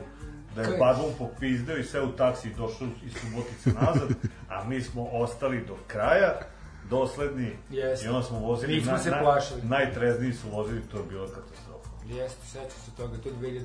da 0.57 0.62
je 0.62 0.78
Badlom 0.78 1.11
popizdeo 1.19 1.77
i 1.77 1.85
sve 1.85 2.03
u 2.03 2.09
taksi 2.09 2.49
i 2.49 2.55
došao 2.55 2.89
iz 3.07 3.12
Subotice 3.12 3.70
nazad, 3.81 4.09
a 4.49 4.65
mi 4.65 4.81
smo 4.81 5.05
ostali 5.05 5.61
do 5.61 5.77
kraja, 5.87 6.39
dosledni, 6.91 7.53
Jeste. 7.70 8.07
i 8.07 8.09
onda 8.09 8.23
smo 8.23 8.39
vozili, 8.39 8.74
Nismo 8.74 8.99
se 8.99 9.11
naj- 9.11 9.23
plašili. 9.23 9.62
najtrezniji 9.65 10.32
su 10.32 10.49
vozili, 10.49 10.81
to 10.82 10.97
je 10.97 11.05
bila 11.05 11.27
katastrofa. 11.27 11.60
Jeste, 12.11 12.47
sećam 12.47 12.81
se 12.85 12.91
toga, 12.97 13.16
to 13.23 13.28
je 13.28 13.35
2001. 13.35 13.62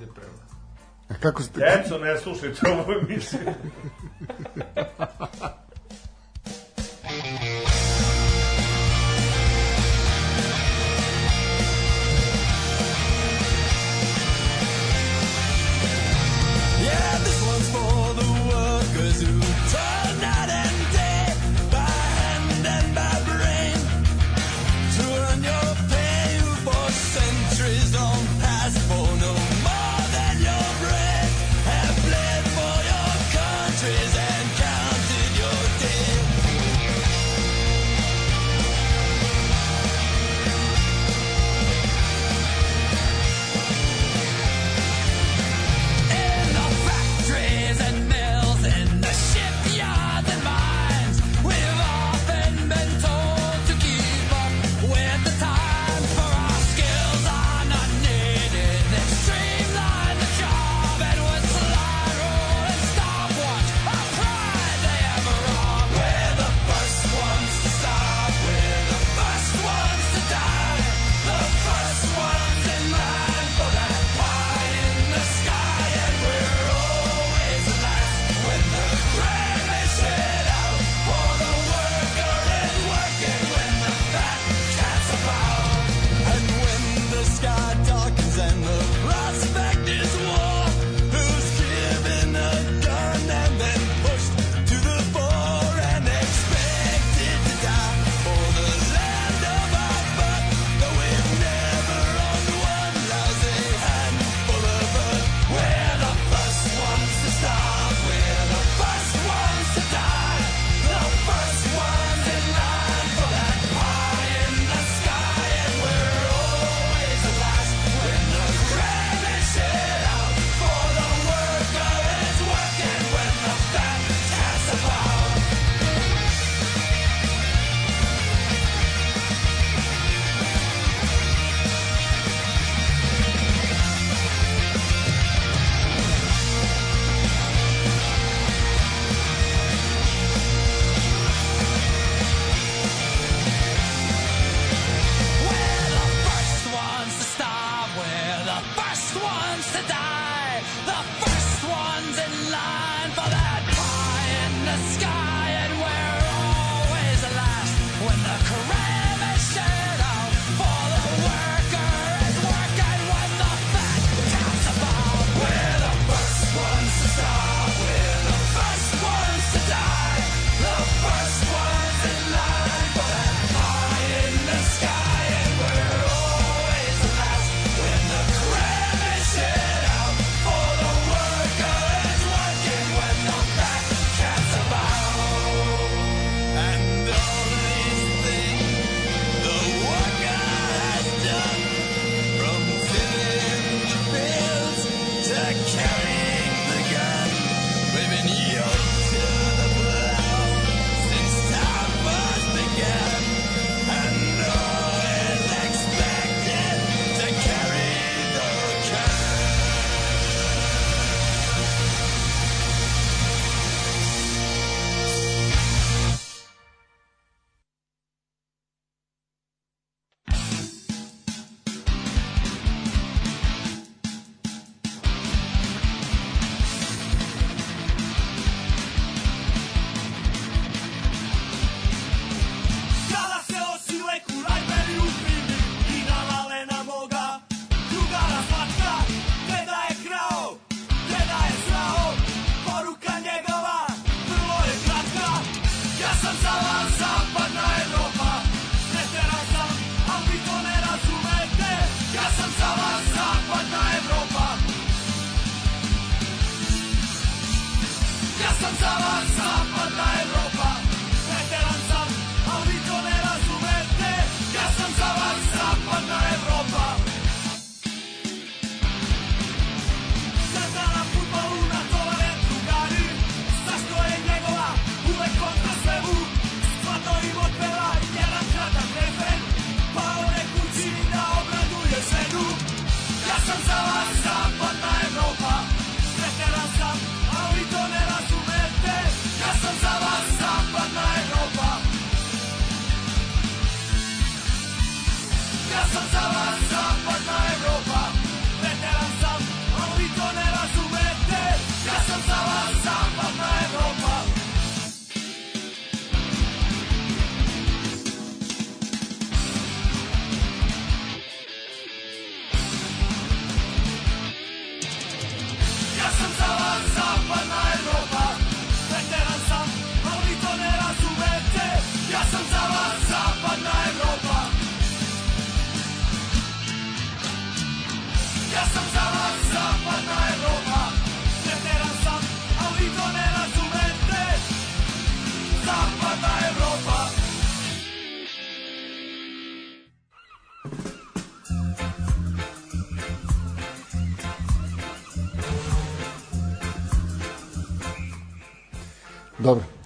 A 1.09 1.13
kako 1.13 1.43
ste... 1.43 1.59
Djeco, 1.59 1.97
ne 1.97 2.17
slušajte 2.17 2.69
ovu 2.69 2.91
emisiju. 3.01 3.39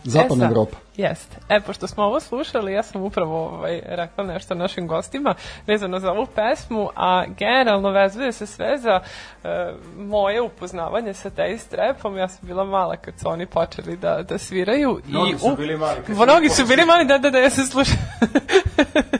zapadna 0.09 0.35
E 0.35 0.47
sad, 0.47 0.51
Evropa. 0.51 0.77
Jeste. 0.95 1.37
E, 1.49 1.59
pošto 1.61 1.87
smo 1.87 2.03
ovo 2.03 2.19
slušali, 2.19 2.73
ja 2.73 2.83
sam 2.83 3.01
upravo 3.01 3.45
ovaj, 3.47 3.81
rekla 3.85 4.23
nešto 4.23 4.55
našim 4.55 4.87
gostima 4.87 5.35
vezano 5.67 5.99
za 5.99 6.11
ovu 6.11 6.25
pesmu, 6.25 6.89
a 6.95 7.25
generalno 7.27 7.89
vezuje 7.89 8.31
se 8.31 8.45
sve 8.47 8.77
za 8.77 8.99
e, 9.43 9.73
moje 9.97 10.41
upoznavanje 10.41 11.13
sa 11.13 11.29
taste 11.29 11.77
rapom. 11.77 12.17
Ja 12.17 12.27
sam 12.27 12.39
bila 12.41 12.63
mala 12.63 12.95
kad 12.95 13.19
su 13.19 13.29
oni 13.29 13.45
počeli 13.45 13.97
da, 13.97 14.23
da 14.23 14.37
sviraju. 14.37 14.99
Mnogi 15.05 15.31
i 15.31 15.37
su 15.39 15.47
u- 15.47 15.55
bili 15.55 15.77
mali 15.77 15.95
kad 16.07 16.15
su 16.15 16.23
Mnogi 16.23 16.49
su 16.49 16.65
bili 16.65 16.85
mali, 16.85 17.05
da, 17.05 17.17
da, 17.17 17.29
da, 17.29 17.39
ja 17.39 17.49
se 17.49 17.65
slušam. 17.65 17.97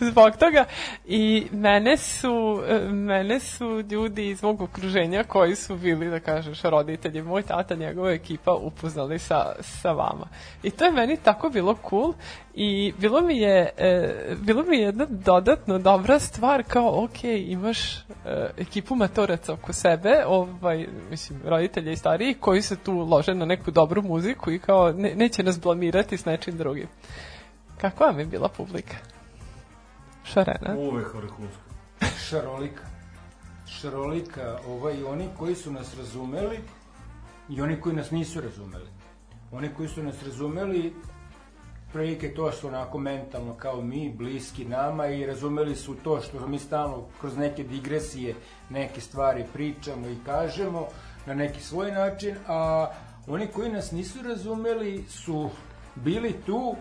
zbog 0.10 0.36
toga. 0.36 0.64
I 1.06 1.46
mene 1.52 1.96
su 1.96 2.62
e, 2.68 2.78
mene 2.90 3.40
su 3.40 3.80
ljudi 3.90 4.28
iz 4.28 4.42
mog 4.42 4.62
okruženja 4.62 5.24
koji 5.24 5.56
su 5.56 5.76
bili 5.76 6.10
da 6.10 6.20
kažeš 6.20 6.62
roditelji 6.62 7.22
moj 7.22 7.42
tata 7.42 7.74
njegova 7.74 8.12
ekipa 8.12 8.52
upoznali 8.52 9.18
sa, 9.18 9.52
sa 9.60 9.92
vama. 9.92 10.26
I 10.62 10.70
to 10.70 10.84
je 10.84 10.92
meni 10.92 11.16
tako 11.16 11.48
bilo 11.48 11.76
cool 11.90 12.14
i 12.54 12.92
bilo 12.98 13.20
mi 13.20 13.38
je 13.38 13.70
e, 13.76 14.14
bilo 14.40 14.62
mi 14.62 14.76
je 14.76 14.82
jedna 14.82 15.06
dodatno 15.08 15.78
dobra 15.78 16.18
stvar 16.18 16.62
kao 16.62 17.04
ok 17.04 17.24
imaš 17.24 17.96
e, 17.96 18.00
ekipu 18.58 18.94
matoraca 18.94 19.52
oko 19.52 19.72
sebe 19.72 20.24
ovaj 20.26 20.86
mislim 21.10 21.40
roditelji 21.44 21.92
i 21.92 21.96
stariji 21.96 22.34
koji 22.34 22.62
se 22.62 22.76
tu 22.76 22.92
lože 22.92 23.34
na 23.34 23.44
neku 23.44 23.70
dobru 23.70 24.02
muziku 24.02 24.50
i 24.50 24.58
kao 24.58 24.92
ne, 24.92 25.14
neće 25.14 25.42
nas 25.42 25.60
blamirati 25.60 26.16
s 26.16 26.24
nečim 26.24 26.56
drugim. 26.56 26.88
Kakva 27.80 28.06
vam 28.06 28.18
je 28.18 28.26
bila 28.26 28.48
publika? 28.48 28.96
Šarena? 30.32 30.76
Uvek 30.78 31.14
vrhunsko. 31.14 31.62
šarolika. 32.28 32.82
Šarolika, 33.66 34.58
ovaj, 34.68 35.04
oni 35.04 35.28
koji 35.38 35.54
su 35.54 35.72
nas 35.72 35.96
razumeli 35.98 36.58
i 37.48 37.60
oni 37.60 37.80
koji 37.80 37.96
nas 37.96 38.10
nisu 38.10 38.40
razumeli. 38.40 38.88
Oni 39.52 39.68
koji 39.76 39.88
su 39.88 40.02
nas 40.02 40.22
razumeli, 40.22 40.94
prilike 41.92 42.34
to 42.34 42.52
što 42.52 42.68
onako 42.68 42.98
mentalno 42.98 43.54
kao 43.54 43.82
mi, 43.82 44.12
bliski 44.12 44.64
nama 44.64 45.06
i 45.06 45.26
razumeli 45.26 45.76
su 45.76 45.94
to 45.94 46.20
što 46.20 46.46
mi 46.46 46.58
stalno 46.58 47.06
kroz 47.20 47.36
neke 47.36 47.64
digresije 47.64 48.34
neke 48.70 49.00
stvari 49.00 49.44
pričamo 49.52 50.08
i 50.08 50.18
kažemo 50.26 50.86
na 51.26 51.34
neki 51.34 51.60
svoj 51.62 51.92
način, 51.92 52.36
a 52.46 52.90
oni 53.26 53.46
koji 53.46 53.72
nas 53.72 53.92
nisu 53.92 54.22
razumeli 54.22 55.04
su 55.08 55.50
bili 55.94 56.32
tu 56.46 56.76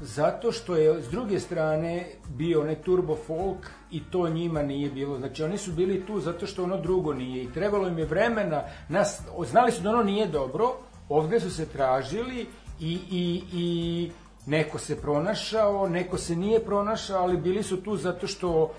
zato 0.00 0.52
što 0.52 0.76
je 0.76 1.02
s 1.02 1.08
druge 1.08 1.40
strane 1.40 2.06
bio 2.28 2.60
onaj 2.60 2.74
turbo 2.74 3.16
folk 3.26 3.70
i 3.90 4.02
to 4.10 4.28
njima 4.28 4.62
nije 4.62 4.90
bilo. 4.90 5.18
Znači 5.18 5.42
oni 5.42 5.58
su 5.58 5.72
bili 5.72 6.06
tu 6.06 6.20
zato 6.20 6.46
što 6.46 6.64
ono 6.64 6.80
drugo 6.80 7.14
nije 7.14 7.44
i 7.44 7.52
trebalo 7.52 7.88
im 7.88 7.98
je 7.98 8.04
vremena, 8.04 8.62
nas, 8.88 9.22
znali 9.50 9.72
su 9.72 9.82
da 9.82 9.90
ono 9.90 10.02
nije 10.02 10.26
dobro, 10.26 10.72
ovde 11.08 11.40
su 11.40 11.50
se 11.50 11.66
tražili 11.66 12.46
i, 12.80 12.98
i, 13.10 13.42
i 13.52 14.10
neko 14.46 14.78
se 14.78 15.00
pronašao, 15.00 15.88
neko 15.88 16.18
se 16.18 16.36
nije 16.36 16.64
pronašao, 16.64 17.22
ali 17.22 17.36
bili 17.36 17.62
su 17.62 17.82
tu 17.82 17.96
zato 17.96 18.26
što 18.26 18.72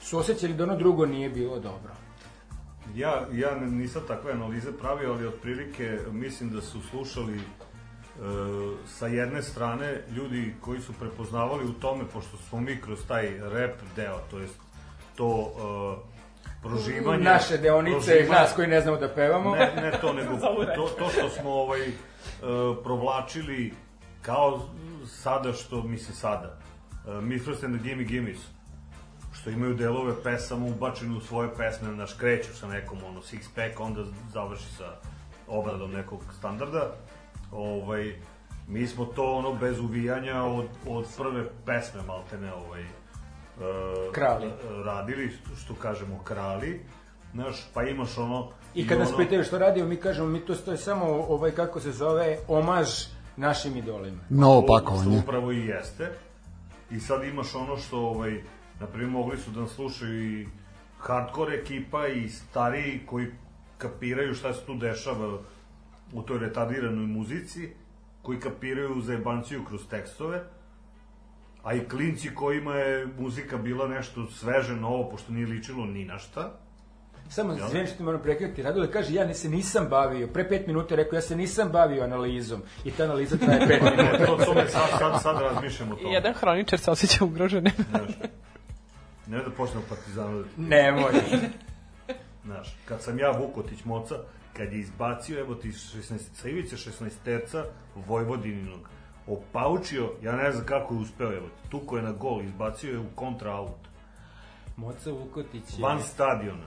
su 0.00 0.18
osjećali 0.18 0.54
da 0.54 0.64
ono 0.64 0.76
drugo 0.76 1.06
nije 1.06 1.30
bilo 1.30 1.54
dobro. 1.54 1.92
Ja, 2.94 3.26
ja 3.32 3.54
ne- 3.54 3.70
nisam 3.70 4.02
takve 4.08 4.32
analize 4.32 4.72
pravio, 4.72 5.12
ali 5.12 5.26
otprilike 5.26 5.98
mislim 6.10 6.50
da 6.50 6.60
su 6.60 6.80
slušali 6.90 7.40
sa 8.86 9.06
jedne 9.06 9.42
strane 9.42 10.02
ljudi 10.10 10.54
koji 10.60 10.80
su 10.80 10.92
prepoznavali 10.92 11.64
u 11.64 11.72
tome, 11.72 12.04
pošto 12.12 12.36
smo 12.36 12.60
mi 12.60 12.80
kroz 12.80 12.98
taj 13.08 13.38
rap 13.38 13.74
deo, 13.96 14.18
to 14.30 14.38
jest 14.38 14.54
to 15.16 15.52
e, 15.98 16.12
proživanje... 16.62 17.24
Naše 17.24 17.58
deonice, 17.58 17.96
proživanje- 17.96 18.30
nas 18.30 18.52
koji 18.56 18.68
ne 18.68 18.80
znamo 18.80 18.96
da 18.96 19.08
pevamo. 19.08 19.54
Ne, 19.56 19.72
ne 19.76 19.92
to, 20.00 20.12
nego 20.12 20.36
to, 20.76 20.88
to 20.98 21.08
što 21.08 21.28
smo 21.28 21.50
ovaj, 21.50 21.88
e, 21.88 21.92
provlačili 22.84 23.74
kao 24.22 24.60
sada 25.06 25.52
što, 25.52 25.82
mislim 25.82 26.16
sada, 26.16 26.58
e, 27.08 27.20
Mithras 27.20 27.62
and 27.62 27.74
the 27.74 27.88
Gimme 27.88 28.04
Gimmes, 28.04 28.38
što 29.32 29.50
imaju 29.50 29.74
delove 29.74 30.22
pesama 30.22 30.66
ubačene 30.66 31.16
u 31.16 31.20
svoje 31.20 31.48
pesme, 31.56 31.88
naš 31.88 32.12
kreću 32.12 32.54
sa 32.54 32.68
nekom 32.68 32.98
ono 33.04 33.20
six 33.20 33.40
pack, 33.54 33.80
onda 33.80 34.04
završi 34.32 34.74
sa 34.78 34.92
obradom 35.48 35.92
nekog 35.92 36.20
standarda. 36.38 36.92
Ovaj, 37.52 38.14
mi 38.68 38.86
smo 38.86 39.04
to 39.04 39.32
ono 39.32 39.54
bez 39.54 39.80
uvijanja 39.80 40.42
od, 40.42 40.66
od 40.88 41.06
prve 41.16 41.44
pesme 41.66 42.02
maltene 42.06 42.52
ovaj, 42.54 42.82
e, 42.82 42.86
Krali. 44.12 44.50
radili, 44.84 45.30
što, 45.30 45.56
što 45.56 45.74
kažemo 45.74 46.20
krali. 46.24 46.80
Znaš, 47.32 47.56
pa 47.74 47.82
imaš 47.82 48.18
ono... 48.18 48.48
I 48.74 48.88
kad 48.88 48.98
nas 48.98 49.08
ono- 49.08 49.18
pitaju 49.18 49.44
što 49.44 49.58
radimo, 49.58 49.88
mi 49.88 49.96
kažemo, 49.96 50.28
mi 50.28 50.40
to 50.40 50.54
stoje 50.54 50.76
samo, 50.76 51.04
ovaj, 51.06 51.50
kako 51.50 51.80
se 51.80 51.92
zove, 51.92 52.38
omaž 52.48 52.88
našim 53.36 53.76
idolima. 53.76 54.22
Novo 54.30 54.66
pakovanje. 54.66 55.16
Što 55.18 55.22
upravo 55.22 55.52
i 55.52 55.66
jeste. 55.66 56.10
I 56.90 57.00
sad 57.00 57.24
imaš 57.24 57.54
ono 57.54 57.76
što, 57.76 57.98
ovaj, 57.98 58.42
na 58.80 58.86
primjer, 58.86 59.10
mogli 59.10 59.38
su 59.38 59.50
da 59.50 59.60
nas 59.60 59.70
slušaju 59.70 60.40
i 60.40 60.46
hardcore 60.98 61.56
ekipa 61.56 62.06
i 62.06 62.28
stariji 62.28 63.00
koji 63.06 63.26
kapiraju 63.78 64.34
šta 64.34 64.54
se 64.54 64.60
tu 64.66 64.74
dešava 64.74 65.38
u 66.12 66.22
toj 66.22 66.38
retardiranoj 66.38 67.06
muzici, 67.06 67.68
koji 68.22 68.40
kapiraju 68.40 69.00
zajebanciju 69.00 69.64
kroz 69.64 69.80
tekstove, 69.90 70.44
a 71.62 71.74
i 71.74 71.88
klinci 71.88 72.34
kojima 72.34 72.74
je 72.74 73.06
muzika 73.18 73.56
bila 73.56 73.88
nešto 73.88 74.26
sveže, 74.30 74.76
novo, 74.76 75.08
pošto 75.10 75.32
nije 75.32 75.46
ličilo 75.46 75.86
ni 75.86 76.04
na 76.04 76.18
šta. 76.18 76.58
Samo, 77.28 77.52
Jel? 77.52 77.66
izvijem 77.66 77.86
što 77.86 77.96
te 77.96 78.02
moram 78.02 78.22
prekinuti, 78.22 78.62
Radule 78.62 78.90
kaže, 78.90 79.14
ja 79.14 79.24
ne 79.24 79.34
se 79.34 79.48
nisam 79.48 79.86
bavio, 79.90 80.26
pre 80.26 80.48
pet 80.48 80.66
minuta 80.66 80.94
je 80.94 80.96
rekao, 80.96 81.16
ja 81.16 81.20
se 81.20 81.36
nisam 81.36 81.68
bavio 81.68 82.04
analizom. 82.04 82.62
I 82.84 82.90
ta 82.90 83.04
analiza 83.04 83.36
traje 83.36 83.68
pet 83.68 83.82
minuta. 83.96 84.26
to, 84.26 84.44
to 84.44 84.54
me 84.54 84.68
sad, 84.68 84.90
sad, 84.98 85.22
sad 85.22 85.40
razmišljam 85.40 85.92
o 85.92 85.94
tome. 85.94 86.12
Jedan 86.12 86.34
hroničar 86.34 86.78
se 86.78 86.90
osjeća 86.90 87.24
ugroženim. 87.24 87.72
Znaš, 87.90 88.10
ne 89.26 89.38
da 89.38 89.50
počnemo 89.50 89.82
partizanu. 89.88 90.44
Nemoj. 90.56 91.12
Znaš, 92.44 92.76
kad 92.84 93.02
sam 93.02 93.18
ja 93.18 93.30
Vukotić 93.30 93.84
Moca, 93.84 94.14
kad 94.56 94.72
je 94.72 94.78
izbacio, 94.78 95.40
evo 95.40 95.54
ti 95.54 95.68
16, 95.68 96.18
sa 96.34 96.48
ivice 96.48 96.76
16 96.76 97.10
terca 97.24 97.64
Vojvodininog 97.96 98.80
opaučio, 99.26 100.12
ja 100.22 100.36
ne 100.36 100.52
znam 100.52 100.66
kako 100.66 100.94
je 100.94 101.00
uspeo, 101.00 101.32
evo, 101.32 101.46
tuko 101.68 101.96
je 101.96 102.02
na 102.02 102.12
gol, 102.12 102.42
izbacio 102.42 102.92
je 102.92 102.98
u 102.98 103.06
kontra 103.14 103.50
aut, 103.52 103.88
Moca 104.76 105.10
Vukotić 105.10 105.62
je 105.78 105.82
van 105.82 106.02
stadiona. 106.02 106.66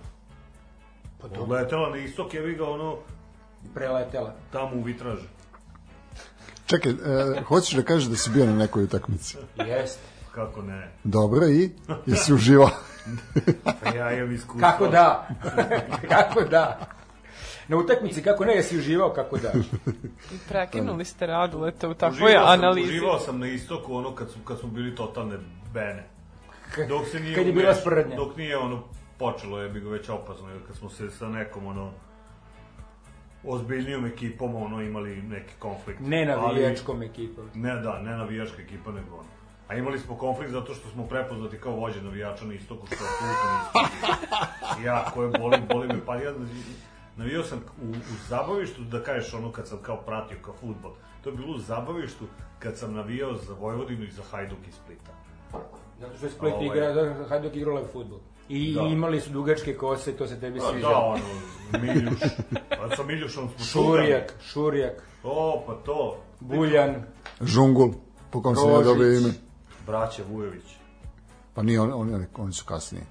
pa 1.21 1.27
dobro, 1.27 1.43
Odletela 1.43 1.89
na 1.89 1.97
istok, 1.97 2.33
je 2.33 2.53
ga 2.53 2.69
ono, 2.69 2.97
preletela. 3.73 4.35
tamo 4.51 4.75
u 4.75 4.83
vitražu. 4.83 5.27
Čekaj, 6.65 6.91
e, 6.91 6.95
hoćeš 7.47 7.75
da 7.75 7.83
kažeš 7.83 8.07
da 8.07 8.15
si 8.15 8.29
bio 8.29 8.45
na 8.45 8.55
nekoj 8.55 8.83
utakmici? 8.83 9.37
Jeste. 9.55 10.01
Kako 10.31 10.61
ne? 10.61 10.91
Dobro, 11.03 11.47
i? 11.47 11.71
Jesi 12.05 12.33
uživao? 12.39 12.69
Pa 13.83 13.89
ja 13.89 14.13
imam 14.13 14.31
iskustvo. 14.31 14.59
Kako 14.61 14.87
da? 14.87 15.27
kako 16.09 16.41
da? 16.41 16.79
Na 17.67 17.77
utakmici 17.77 18.23
kako 18.23 18.45
ne, 18.45 18.53
jesi 18.55 18.77
uživao 18.77 19.09
kako 19.13 19.37
da? 19.37 19.51
Prekinuli 20.49 21.05
ste 21.05 21.25
Raduleta 21.27 21.89
u 21.89 21.93
takvoj 21.93 22.25
Uživao 22.25 22.45
sam, 22.45 22.59
analizi. 22.59 22.87
uživao 22.89 23.19
sam 23.19 23.39
na 23.39 23.47
istoku 23.47 23.95
ono 23.95 24.15
kad, 24.15 24.29
su, 24.31 24.39
kad 24.45 24.59
smo 24.59 24.69
bili 24.69 24.95
totalne 24.95 25.37
bene. 25.73 26.03
Dok 26.89 27.07
se 27.07 27.19
nije 27.19 27.35
Kad 27.35 27.47
je 27.47 27.53
bila 27.53 27.73
sprdnja. 27.75 28.15
Dok 28.15 28.37
nije 28.37 28.57
ono 28.57 28.83
počelo 29.17 29.59
je 29.59 29.69
bi 29.69 29.79
ga 29.79 29.89
već 29.89 30.09
opasno, 30.09 30.49
jer 30.49 30.59
kad 30.67 30.75
smo 30.75 30.89
se 30.89 31.09
sa 31.11 31.29
nekom 31.29 31.67
ono 31.67 31.91
ozbiljnijom 33.43 34.05
ekipom 34.05 34.55
ono 34.55 34.81
imali 34.81 35.21
neki 35.21 35.53
konflikt. 35.59 35.99
Ne 35.99 36.21
Ali- 36.21 36.41
navijačkom 36.41 37.01
ekipom. 37.03 37.49
Ne, 37.53 37.75
da, 37.75 37.99
ne 38.01 38.17
navijačka 38.17 38.61
ekipa, 38.61 38.91
nego 38.91 39.13
ono. 39.15 39.29
A 39.67 39.75
imali 39.75 39.99
smo 39.99 40.15
konflikt 40.17 40.51
zato 40.51 40.73
što 40.73 40.89
smo 40.89 41.07
prepoznati 41.07 41.57
kao 41.57 41.71
vođe 41.75 42.01
navijača 42.01 42.45
na 42.45 42.53
istoku, 42.53 42.85
što 42.87 42.95
apsolutno 42.95 43.51
nismo. 43.57 44.05
Ja, 44.85 45.05
koje 45.13 45.29
boli, 45.29 45.57
boli 45.69 45.87
me, 45.87 46.05
pa 46.05 46.15
ja 46.15 46.33
navijao 47.17 47.43
sam 47.43 47.59
u, 47.81 47.89
u 47.89 47.95
zabavištu, 48.27 48.81
da 48.83 49.03
kažeš 49.03 49.33
ono 49.33 49.51
kad 49.51 49.67
sam 49.67 49.77
kao 49.77 49.97
pratio 49.97 50.37
kao 50.41 50.53
futbol. 50.53 50.91
To 51.23 51.29
je 51.29 51.35
bilo 51.35 51.55
u 51.55 51.59
zabavištu 51.59 52.25
kad 52.59 52.77
sam 52.77 52.93
navijao 52.93 53.35
za 53.35 53.53
Vojvodinu 53.53 54.03
i 54.03 54.11
za 54.11 54.23
Hajduk 54.23 54.67
iz 54.67 54.73
Splita. 54.75 55.11
Zato 55.99 56.17
što 56.17 56.25
je 56.25 56.31
Split 56.31 56.53
Ovaj. 56.53 56.65
igra, 56.67 57.25
Hajduk 57.25 57.55
igrala 57.55 57.81
u 57.81 57.85
futbol. 57.85 58.19
I 58.49 58.73
Da. 58.73 58.81
imali 58.81 59.21
su 59.21 59.29
dugačke 59.29 59.73
kose, 59.73 60.11
to 60.13 60.27
se 60.27 60.39
tebi 60.39 60.59
Da, 60.59 60.65
sviđa. 60.65 60.87
da, 60.87 60.97
ono, 60.97 61.23
Miljuš. 61.83 62.19
Pa 62.71 62.95
sa 62.95 63.03
Miljušom 63.03 63.49
smo 63.49 63.65
Šurjak, 63.65 64.33
Šurjak, 64.43 65.03
O, 65.23 65.63
pa 65.67 65.73
to. 65.75 66.17
Buljan, 66.39 67.03
Žungul, 67.41 67.93
po 68.31 68.41
kom 68.41 68.55
sam 68.55 68.69
ja 68.69 68.73
Rožić. 68.73 68.87
dobio 68.87 69.13
ime. 69.13 69.29
Braća 69.87 70.23
Vujović. 70.29 70.63
Pa 71.53 71.63
nije, 71.63 71.81
oni, 71.81 71.93
oni, 71.93 72.25
oni 72.35 72.53
su 72.53 72.65
kasnije. 72.65 73.03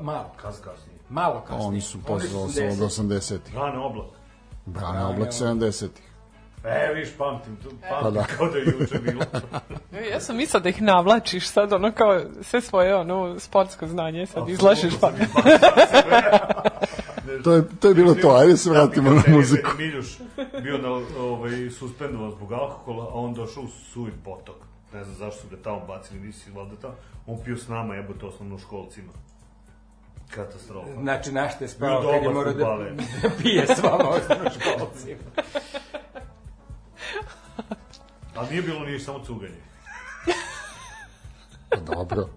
malo, 0.00 0.30
Kas 0.36 0.60
kasnije. 0.60 0.93
Malo 1.14 1.40
kasnije. 1.40 1.68
Oni 1.68 1.80
su 1.80 1.98
posle 2.02 2.38
od 2.40 2.50
80-ih. 2.50 3.54
Rane 3.54 3.78
oblak. 3.78 4.06
Brane 4.66 5.04
oblak 5.04 5.28
70-ih. 5.28 6.10
E, 6.64 6.94
viš, 6.94 7.08
pamtim, 7.18 7.56
tu, 7.56 7.70
Pa 7.90 8.00
pamtim 8.00 8.14
da. 8.14 8.24
kao 8.36 8.48
da 8.48 8.58
je 8.58 8.64
juče 8.64 8.98
bilo. 8.98 9.24
E, 9.92 10.08
Ja 10.12 10.20
sam 10.20 10.36
mislila 10.36 10.62
da 10.62 10.68
ih 10.68 10.82
navlačiš 10.82 11.48
sad, 11.48 11.72
ono 11.72 11.92
kao 11.92 12.20
sve 12.42 12.60
svoje 12.60 12.96
ono 12.96 13.38
sportsko 13.40 13.86
znanje 13.86 14.26
sad 14.26 14.48
izlažeš 14.48 14.94
pa. 15.00 15.12
To 17.44 17.52
je, 17.52 17.62
to 17.80 17.88
je 17.88 17.94
bilo 17.94 18.14
to, 18.14 18.30
ajde 18.30 18.56
se 18.56 18.70
vratimo 18.70 19.10
na 19.10 19.22
muziku. 19.28 19.70
Miljuš 19.78 20.18
bio 20.62 20.78
na, 20.78 20.88
ovaj, 21.18 21.70
suspendovan 21.70 22.30
zbog 22.30 22.52
alkohola, 22.52 23.04
a 23.04 23.14
on 23.14 23.34
došao 23.34 23.62
u 23.62 23.68
suj 23.68 24.10
potok. 24.24 24.56
Ne 24.92 25.04
znam 25.04 25.16
zašto 25.16 25.40
su 25.40 25.48
ga 25.48 25.56
tamo 25.62 25.80
bacili, 25.86 26.20
nisi 26.20 26.50
valjda 26.50 26.76
tamo. 26.76 26.94
On 27.26 27.38
pio 27.44 27.56
s 27.56 27.68
nama, 27.68 27.94
jebote, 27.94 28.26
osnovno 28.26 28.58
školcima. 28.58 29.12
Katastrofa. 30.30 31.00
Znači, 31.02 31.32
našte 31.32 31.64
je 31.64 31.68
spao 31.68 32.02
kad 32.02 32.22
je 32.22 32.30
morao 32.30 32.52
da, 32.52 32.78
pije 33.42 33.66
s 33.66 33.82
vama 33.82 34.08
osnovno 34.08 34.50
školcima. 34.50 35.20
Ali 38.34 38.50
nije 38.50 38.62
bilo 38.62 38.80
ni 38.80 39.00
samo 39.00 39.24
cuganje. 39.24 39.60
Pa 41.68 41.76
dobro. 41.76 42.28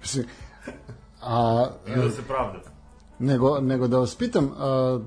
Mislim, 0.00 0.26
a, 1.22 1.66
I 1.86 1.90
da 1.90 2.10
se 2.10 2.22
pravda. 2.22 2.58
nego, 3.18 3.60
nego 3.60 3.88
da 3.88 3.98
vas 3.98 4.14
pitam, 4.14 4.50
a, 4.58 5.00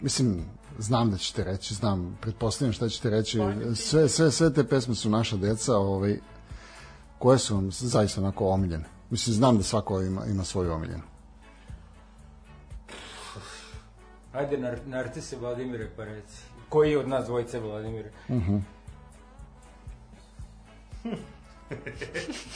mislim, 0.00 0.44
znam 0.78 1.10
da 1.10 1.16
ćete 1.16 1.44
reći, 1.44 1.74
znam, 1.74 2.18
pretpostavljam 2.20 2.72
šta 2.72 2.88
ćete 2.88 3.10
reći, 3.10 3.38
sve, 3.74 4.08
sve, 4.08 4.30
sve 4.30 4.52
te 4.52 4.64
pesme 4.64 4.94
su 4.94 5.10
naša 5.10 5.36
deca, 5.36 5.76
ovaj, 5.76 6.18
koje 7.18 7.38
su 7.38 7.54
vam 7.54 7.70
zaista 7.70 8.20
onako 8.20 8.48
omiljene. 8.48 8.84
Mislim, 9.10 9.34
znam 9.34 9.56
da 9.56 9.62
svako 9.62 10.02
ima, 10.02 10.26
ima 10.26 10.44
svoju 10.44 10.72
omiljenu. 10.72 11.02
Ajde, 14.34 14.58
nar, 14.58 14.78
narcise 14.86 15.36
Vladimire, 15.36 15.88
pa 15.96 16.04
reci. 16.04 16.38
Koji 16.68 16.90
je 16.90 16.98
od 16.98 17.08
nas 17.08 17.24
dvojice 17.26 17.60
Vladimire? 17.60 18.10
Mhm. 18.28 18.56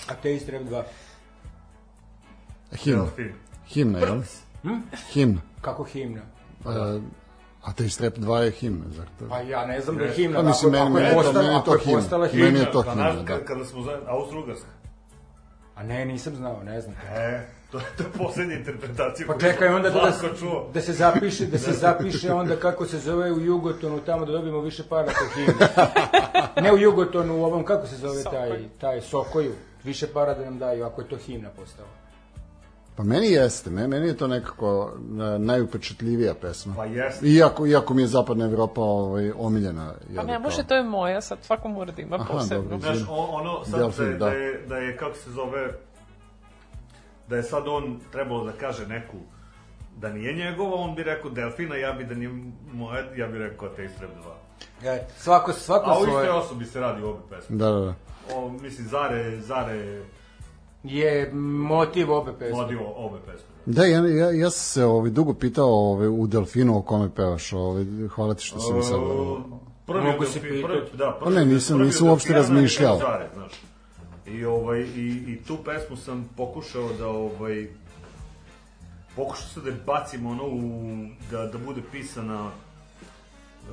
A 0.09 0.15
te 0.15 0.35
istreb 0.35 0.63
dva. 0.63 0.85
Himna. 2.75 3.03
Delfin. 3.03 3.33
Himna, 3.67 3.99
jel? 3.99 4.23
Hm? 4.63 4.75
Himna. 5.11 5.41
Kako 5.61 5.85
himna? 5.85 6.21
E, 6.61 7.01
a 7.63 7.73
te 7.73 7.89
strep 7.89 8.17
2 8.17 8.37
je 8.37 8.51
himna, 8.53 8.85
zar 8.89 9.07
to? 9.19 9.29
Pa 9.29 9.39
ja 9.41 9.67
ne 9.67 9.81
znam 9.81 9.97
da 9.97 10.05
je 10.05 10.13
himna. 10.13 10.37
Pa 10.37 10.43
mislim, 10.43 10.75
ako, 10.75 10.85
meni- 10.85 11.07
ako 11.07 11.23
je 11.23 11.33
meni 11.33 11.45
je 11.45 11.45
to- 11.45 11.45
postala, 11.45 11.45
meni 11.45 11.55
je 11.55 11.65
to 11.65 11.71
ako 11.71 11.75
je 11.75 11.81
himna. 11.81 12.01
postala 12.01 12.23
Meni 12.25 12.35
himna. 12.37 12.59
je 12.59 12.73
to 12.73 12.83
Pa, 12.83 12.91
himna, 12.91 13.05
znaš, 13.05 13.17
da. 13.17 13.25
kad- 13.27 13.45
Kada 13.45 13.65
smo 13.65 13.83
za 13.83 14.01
Austro-Ugarska. 14.07 14.71
A 15.75 15.83
ne, 15.83 16.05
nisam 16.05 16.35
znao, 16.37 16.63
ne 16.63 16.81
znam. 16.81 16.95
E, 17.07 17.47
to 17.73 17.79
je 17.79 17.85
to 17.97 18.03
je 18.03 18.09
poslednja 18.19 18.55
interpretacija. 18.55 19.27
Pa 19.27 19.39
čekaj 19.39 19.69
onda 19.69 19.91
da, 19.91 20.13
čuo. 20.39 20.71
da 20.75 20.81
se 20.81 20.93
zapiše, 20.93 21.47
da 21.47 21.59
se 21.59 21.73
zapiše 21.73 22.33
onda 22.33 22.57
kako 22.57 22.87
se 22.87 22.99
zove 22.99 23.33
u 23.33 23.41
Jugotonu, 23.41 24.01
tamo 24.01 24.27
da 24.27 24.33
dobijemo 24.33 24.61
više 24.61 24.83
para 24.83 25.05
po 25.07 25.35
himnu. 25.35 25.53
Ne 26.63 26.73
u 26.73 26.79
Jugotonu, 26.79 27.39
u 27.39 27.45
ovom, 27.45 27.65
kako 27.65 27.87
se 27.87 27.97
zove 27.97 28.23
taj, 28.25 28.69
taj 28.81 29.01
Sokoju. 29.01 29.53
Više 29.85 30.07
para 30.07 30.35
da 30.35 30.45
nam 30.45 30.59
daju, 30.59 30.85
ako 30.85 31.01
je 31.01 31.09
to 31.09 31.17
himna 31.17 31.49
postala. 31.51 31.89
Pa 32.97 33.05
meni 33.05 33.27
jeste, 33.27 33.71
me- 33.71 33.87
meni 33.89 34.07
je 34.09 34.17
to 34.17 34.27
nekako 34.27 34.93
e, 35.35 35.39
najupečatljivija 35.39 36.35
pesma. 36.35 36.75
Pa 36.77 36.85
jeste. 36.85 37.27
Iako, 37.27 37.67
iako 37.67 37.95
mi 37.95 38.03
je 38.03 38.07
zapadna 38.07 38.45
Evropa 38.45 38.81
ovaj, 38.81 39.33
omiljena. 39.33 39.95
Pa 40.17 40.23
ne 40.23 40.39
može, 40.39 40.65
to 40.65 40.75
je 40.75 40.83
moja, 40.83 41.21
sad 41.21 41.39
svako 41.43 41.69
mora 41.69 41.93
da 41.93 42.03
ima 42.03 42.17
Aha, 42.17 42.33
posebno. 42.33 42.63
dobro. 42.63 42.79
Znaš, 42.81 43.09
on- 43.11 43.29
ono 43.31 43.65
sad 43.65 43.81
Delfin, 43.81 44.05
da, 44.05 44.11
je, 44.11 44.13
da. 44.13 44.27
da. 44.27 44.31
je, 44.31 44.65
da 44.69 44.77
je, 44.77 44.97
kako 44.97 45.17
se 45.17 45.31
zove, 45.31 45.73
da 47.29 47.37
je 47.37 47.43
sad 47.43 47.69
on 47.69 48.01
trebalo 48.13 48.45
da 48.45 48.53
kaže 48.53 48.87
neku 48.87 49.17
da 49.97 50.09
nije 50.09 50.33
njegova, 50.35 50.75
on 50.75 50.95
bi 50.95 51.03
rekao 51.03 51.31
Delfina, 51.31 51.77
ja 51.77 51.93
bi 51.93 52.05
da 52.05 52.15
nije 52.15 52.31
moja, 52.73 53.05
ja 53.17 53.27
bi 53.27 53.39
rekao 53.39 53.69
Taste 53.69 54.01
Rap 54.01 54.11
2. 54.83 54.89
E, 54.89 55.05
svako, 55.17 55.53
svako 55.53 55.91
A 55.91 55.95
o 55.95 55.99
istoj 55.99 56.11
svoje 56.13 56.31
osobi 56.31 56.65
se 56.65 56.81
radi 56.81 57.03
u 57.03 57.09
obe 57.09 57.19
pesme. 57.31 57.57
Da, 57.57 57.67
da, 57.67 57.81
da. 57.81 57.95
O, 58.35 58.49
mislim, 58.51 58.87
Zare, 58.87 59.41
Zare 59.41 60.03
je 60.85 61.31
motiv 61.59 62.13
obe 62.13 62.33
pesme. 62.33 62.55
vodio 62.55 62.81
obe 62.87 63.19
pesme. 63.27 63.49
Da, 63.67 63.85
ja, 63.85 64.01
ja, 64.01 64.31
ja 64.31 64.51
sam 64.51 64.61
se 64.65 64.85
ovaj, 64.85 65.11
dugo 65.11 65.35
pitao 65.35 65.69
ovaj, 65.69 66.09
u 66.09 66.27
Delfinu 66.27 66.79
o 66.79 66.83
kome 66.83 67.11
pevaš. 67.11 67.53
Ovaj, 67.53 67.85
hvala 68.15 68.35
ti 68.35 68.45
što 68.45 68.61
si 68.61 68.73
mi 68.73 68.83
sad... 68.83 68.99
Prvi 69.87 70.03
Mogu 70.03 70.19
Delfin- 70.19 70.27
se 70.27 70.41
prvi, 70.41 70.63
pitati. 70.63 70.97
da, 70.97 71.17
Pa 71.21 71.25
prvi, 71.25 71.37
ne, 71.37 71.45
nisam- 71.45 71.77
prvi 71.77 71.87
nisam 71.87 72.09
uopšte 72.09 72.33
razmišljao. 72.33 72.99
Zare, 72.99 73.29
znaš. 73.35 73.53
I, 74.33 74.45
ovaj, 74.45 74.81
i, 74.81 75.25
I 75.27 75.39
tu 75.47 75.57
pesmu 75.65 75.97
sam 75.97 76.29
pokušao 76.37 76.93
da 76.99 77.09
ovaj, 77.09 77.67
pokušao 79.17 79.47
sam 79.49 79.63
da 79.63 79.71
je 79.71 79.77
bacim 79.87 80.27
ono 80.27 80.45
u, 80.45 80.83
da, 81.31 81.47
da 81.47 81.59
bude 81.59 81.81
pisana 81.93 82.51
e, 82.51 83.73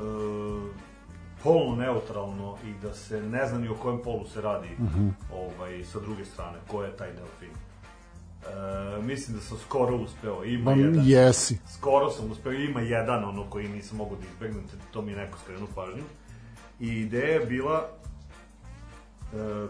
polno 1.44 1.76
neutralno 1.76 2.58
i 2.66 2.74
da 2.82 2.94
se 2.94 3.22
ne 3.22 3.48
zna 3.48 3.60
ni 3.60 3.68
o 3.68 3.76
kojem 3.76 4.00
polu 4.04 4.28
se 4.28 4.42
radi 4.42 4.68
ovaj, 5.34 5.84
sa 5.84 6.00
druge 6.00 6.26
strane, 6.26 6.58
ko 6.68 6.84
je 6.84 6.98
taj 6.98 7.12
delfin. 7.14 7.50
E, 7.50 9.02
mislim 9.02 9.38
da 9.38 9.44
sam 9.44 9.58
skoro 9.58 9.96
uspeo, 9.96 10.44
ima 10.44 10.72
Pa, 10.72 10.78
jedan 10.78 11.02
jesi. 11.06 11.58
skoro 11.78 12.10
sam 12.10 12.32
uspeo, 12.32 12.54
ima 12.54 12.82
jedan 12.82 13.24
ono 13.24 13.50
koji 13.50 13.68
nisam 13.68 13.98
mogao 13.98 14.18
da 14.18 14.24
izbegnem, 14.34 14.64
to 14.94 15.02
mi 15.02 15.12
je 15.12 15.18
neko 15.18 15.38
skrenuo 15.44 15.68
pažnju. 15.76 16.04
I 16.80 16.88
ideja 16.88 17.34
je 17.34 17.46
bila, 17.46 17.90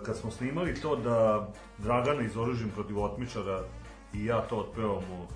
kad 0.05 0.17
smo 0.17 0.31
snimali 0.31 0.75
to 0.75 0.95
da 0.95 1.47
Dragana 1.77 2.21
iz 2.21 2.37
Oružjem 2.37 2.69
protiv 2.69 2.99
otmičara 2.99 3.63
i 4.13 4.25
ja 4.25 4.41
to 4.41 4.57
otpevamo 4.57 5.27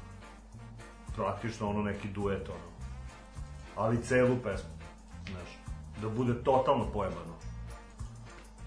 praktično 1.16 1.70
ono 1.70 1.82
neki 1.82 2.08
duet 2.08 2.50
ono. 2.50 2.70
Ali 3.76 4.04
celu 4.04 4.36
pesmu, 4.44 4.70
znaš, 5.32 5.58
da 6.02 6.10
bude 6.10 6.44
totalno 6.44 6.86
pojebano. 6.94 7.36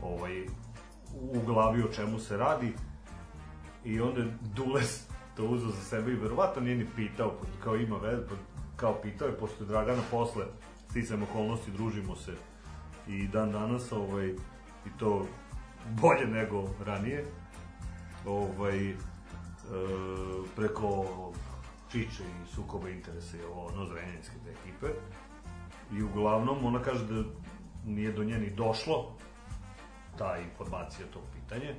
Ovaj, 0.02 0.46
u 1.14 1.40
glavi 1.46 1.82
o 1.82 1.92
čemu 1.92 2.18
se 2.18 2.36
radi 2.36 2.74
i 3.84 4.00
onda 4.00 4.20
Dules 4.40 5.06
to 5.36 5.44
uzeo 5.44 5.68
za 5.68 5.80
sebe 5.80 6.12
i 6.12 6.16
verovatno 6.16 6.62
nije 6.62 6.76
ni 6.76 6.86
pitao, 6.96 7.32
kao 7.64 7.76
ima 7.76 7.96
veze, 7.96 8.26
pa 8.28 8.34
kao 8.76 8.94
pitao 9.02 9.28
je, 9.28 9.38
pošto 9.38 9.64
je 9.64 9.68
Dragana 9.68 10.02
posle 10.10 10.44
sticam 10.90 11.22
okolnosti, 11.22 11.70
družimo 11.70 12.16
se 12.16 12.32
i 13.08 13.28
dan 13.28 13.52
danas, 13.52 13.92
ovaj, 13.92 14.28
i 14.86 14.98
to 14.98 15.26
bolje 15.90 16.26
nego 16.26 16.68
ranije, 16.84 17.24
ovaj, 18.26 18.90
e, 18.90 18.96
preko 20.56 21.06
Čiče 21.92 22.22
i 22.22 22.54
sukoba 22.54 22.88
interesa 22.88 23.36
i 23.36 23.44
ovo, 23.44 23.66
ono, 23.66 23.86
zrenjanjske 23.86 24.34
te 24.44 24.50
ekipe. 24.50 24.86
I 25.92 26.02
uglavnom, 26.02 26.64
ona 26.64 26.82
kaže 26.82 27.06
da 27.06 27.22
nije 27.86 28.12
do 28.12 28.24
nje 28.24 28.38
ni 28.38 28.50
došlo, 28.50 29.16
ta 30.18 30.38
informacija, 30.38 31.06
to 31.12 31.20
pitanje. 31.34 31.74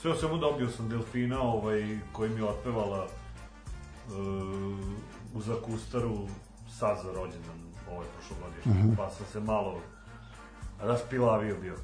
Sve 0.00 0.10
o 0.10 0.14
svemu 0.14 0.38
dobio 0.38 0.68
sam 0.68 0.88
Delfina, 0.88 1.40
ovaj, 1.40 1.98
koji 2.12 2.30
mi 2.30 2.40
je 2.40 2.44
otpevala 2.44 3.04
uh, 3.04 4.14
u 5.34 5.40
Zakustaru 5.40 6.26
sad 6.68 6.98
za 7.04 7.12
rođendan 7.12 7.64
ovaj 7.90 8.06
prošlogodišnji, 8.14 8.72
mm 8.72 8.90
-hmm. 8.90 8.96
pa 8.96 9.10
sam 9.10 9.26
se 9.26 9.40
malo 9.40 9.80
raspilavio 10.80 11.56
bio. 11.60 11.76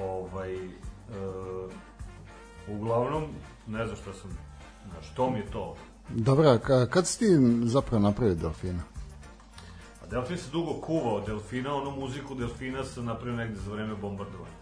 Ovaj, 0.00 0.54
uh, 0.66 1.72
uglavnom, 2.68 3.24
ne 3.66 3.84
znam 3.86 3.96
šta 3.96 4.12
sam, 4.12 4.30
znaš, 4.90 5.14
to 5.14 5.30
mi 5.30 5.38
je 5.38 5.46
to. 5.46 5.76
Dobro, 6.08 6.48
a 6.48 6.58
ka- 6.58 6.86
kad 6.86 7.06
si 7.06 7.18
ti 7.18 7.26
zapravo 7.64 8.02
napravio 8.02 8.34
Delfina? 8.34 8.82
A 10.02 10.06
Delfin 10.06 10.38
se 10.38 10.50
dugo 10.50 10.72
kuvao, 10.80 11.20
Delfina, 11.20 11.74
onu 11.74 11.90
muziku 11.90 12.34
Delfina 12.34 12.84
sam 12.84 13.04
napravio 13.04 13.36
negde 13.36 13.56
za 13.60 13.72
vreme 13.72 13.94
bombardovanja. 13.94 14.60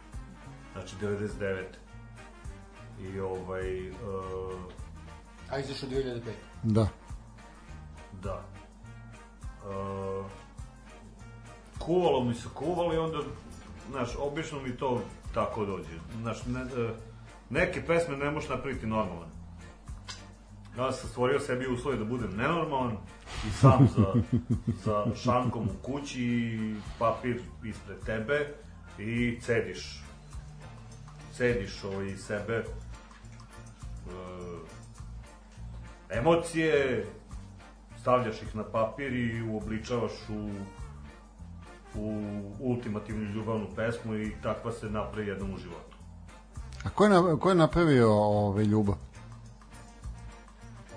Znači, 0.72 0.96
99. 1.00 1.64
I 3.00 3.20
ovaj, 3.20 3.90
uh, 3.90 3.94
A 5.50 5.58
izašao 5.58 5.88
2005. 5.88 6.20
Da. 6.62 6.88
Da. 8.22 8.44
Uh, 9.68 10.26
kuvalo 11.78 12.24
mi 12.24 12.34
se 12.34 12.48
kuvalo 12.54 12.94
i 12.94 12.98
onda, 12.98 13.18
znaš, 13.90 14.08
obično 14.18 14.60
mi 14.60 14.76
to 14.76 15.02
tako 15.34 15.64
dođe. 15.64 15.98
Znaš, 16.20 16.46
ne, 16.46 16.62
uh, 16.62 16.90
neke 17.50 17.86
pesme 17.86 18.16
ne 18.16 18.30
možeš 18.30 18.48
napraviti 18.48 18.86
normalan. 18.86 19.28
Ja 20.78 20.92
sam 20.92 21.10
stvorio 21.10 21.40
sebi 21.40 21.66
uslove 21.66 21.96
da 21.96 22.04
budem 22.04 22.36
nenormalan 22.36 22.96
i 23.48 23.50
sam 23.50 23.88
za, 23.96 24.14
za 24.84 25.04
šankom 25.24 25.68
u 25.68 25.82
kući 25.82 26.22
i 26.22 26.74
papir 26.98 27.40
ispred 27.64 27.98
tebe 28.06 28.54
i 28.98 29.40
cediš. 29.40 30.02
Cediš 31.32 31.84
ovaj 31.84 32.16
sebe 32.16 32.58
uh, 34.06 34.58
emocije, 36.10 37.06
stavljaš 38.00 38.42
ih 38.42 38.56
na 38.56 38.64
papir 38.64 39.12
i 39.12 39.42
uobličavaš 39.42 40.12
u 40.28 40.50
u 41.98 42.12
ultimativnu 42.60 43.24
ljubavnu 43.24 43.66
pesmu 43.76 44.14
i 44.14 44.32
takva 44.42 44.72
se 44.72 44.90
napravi 44.90 45.28
jednom 45.28 45.54
u 45.54 45.58
životu. 45.58 45.96
A 46.84 46.88
ko 46.90 47.04
je, 47.04 47.10
na, 47.10 47.36
ko 47.40 47.48
je 47.48 47.54
napravio 47.54 48.12
ove, 48.12 48.64
ljubav? 48.64 48.94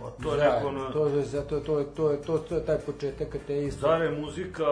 A 0.01 0.09
to 0.23 0.35
je 0.35 0.49
neko 0.51 0.71
na... 0.71 0.91
To 0.91 1.07
je 1.07 1.25
zato 1.25 1.59
to 1.59 1.79
je 1.79 1.85
to 1.85 2.11
je 2.11 2.21
to, 2.21 2.37
to 2.37 2.55
je 2.55 2.65
taj 2.65 2.77
početak 2.77 3.35
ateista. 3.35 3.81
Zare 3.81 4.11
muzika, 4.11 4.63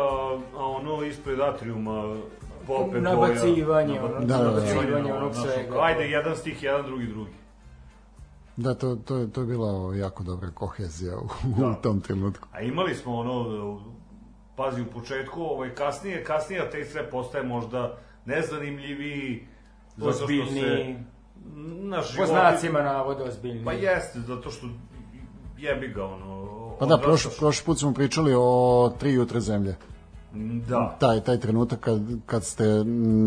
a 0.58 0.66
ono 0.66 1.04
ispred 1.04 1.40
atriuma 1.40 2.16
pope 2.68 3.02
Nabacivanje, 3.02 4.00
boja. 4.00 4.06
ono, 4.06 4.20
Da, 4.20 4.38
da, 4.38 4.44
da. 4.44 4.44
nabacivanje 4.44 5.14
onog 5.14 5.34
svega. 5.36 5.80
Ajde, 5.82 6.10
jedan 6.10 6.36
stih, 6.36 6.64
jedan, 6.64 6.86
drugi, 6.86 7.08
drugi. 7.08 7.32
Da, 8.58 8.74
to, 8.74 8.96
to, 8.96 9.18
je, 9.18 9.32
to 9.32 9.42
je 9.42 9.48
bila 9.48 9.96
jako 9.96 10.24
dobra 10.24 10.50
kohezija 10.52 11.18
u, 11.18 11.28
Da. 11.60 11.68
u 11.68 11.74
tom 11.82 12.02
trenutku. 12.02 12.48
A 12.52 12.62
imali 12.62 12.96
smo 12.96 13.16
ono, 13.16 13.80
pazi, 14.60 14.82
u 14.82 14.86
početku, 14.86 15.42
ovaj, 15.42 15.76
kasnije, 15.76 16.24
kasnije 16.24 16.70
te 16.72 16.86
sve 16.86 17.10
postaje 17.10 17.44
možda 17.44 17.98
nezanimljiviji, 18.26 19.48
zato 19.98 20.14
što 20.14 20.28
se, 20.54 20.96
naš 21.94 22.08
Po 22.08 22.14
život... 22.14 22.28
znacima 22.28 22.82
navoda 22.82 23.24
ozbiljni. 23.24 23.66
Pa 23.66 23.72
jeste, 23.72 24.20
zato 24.20 24.52
što 24.52 24.68
jebi 25.58 25.88
ga, 25.88 26.06
ono... 26.06 26.76
Pa 26.80 26.86
da, 26.86 26.98
prošli, 26.98 27.32
prošli 27.40 27.66
put 27.66 27.80
smo 27.80 27.94
pričali 27.94 28.34
o 28.38 28.94
tri 29.00 29.14
jutre 29.14 29.40
zemlje. 29.40 29.76
Da, 30.68 30.98
Taj, 31.00 31.22
taj 31.22 31.40
trenutak 31.40 31.80
kad, 31.80 32.02
kad 32.26 32.44
ste 32.44 32.64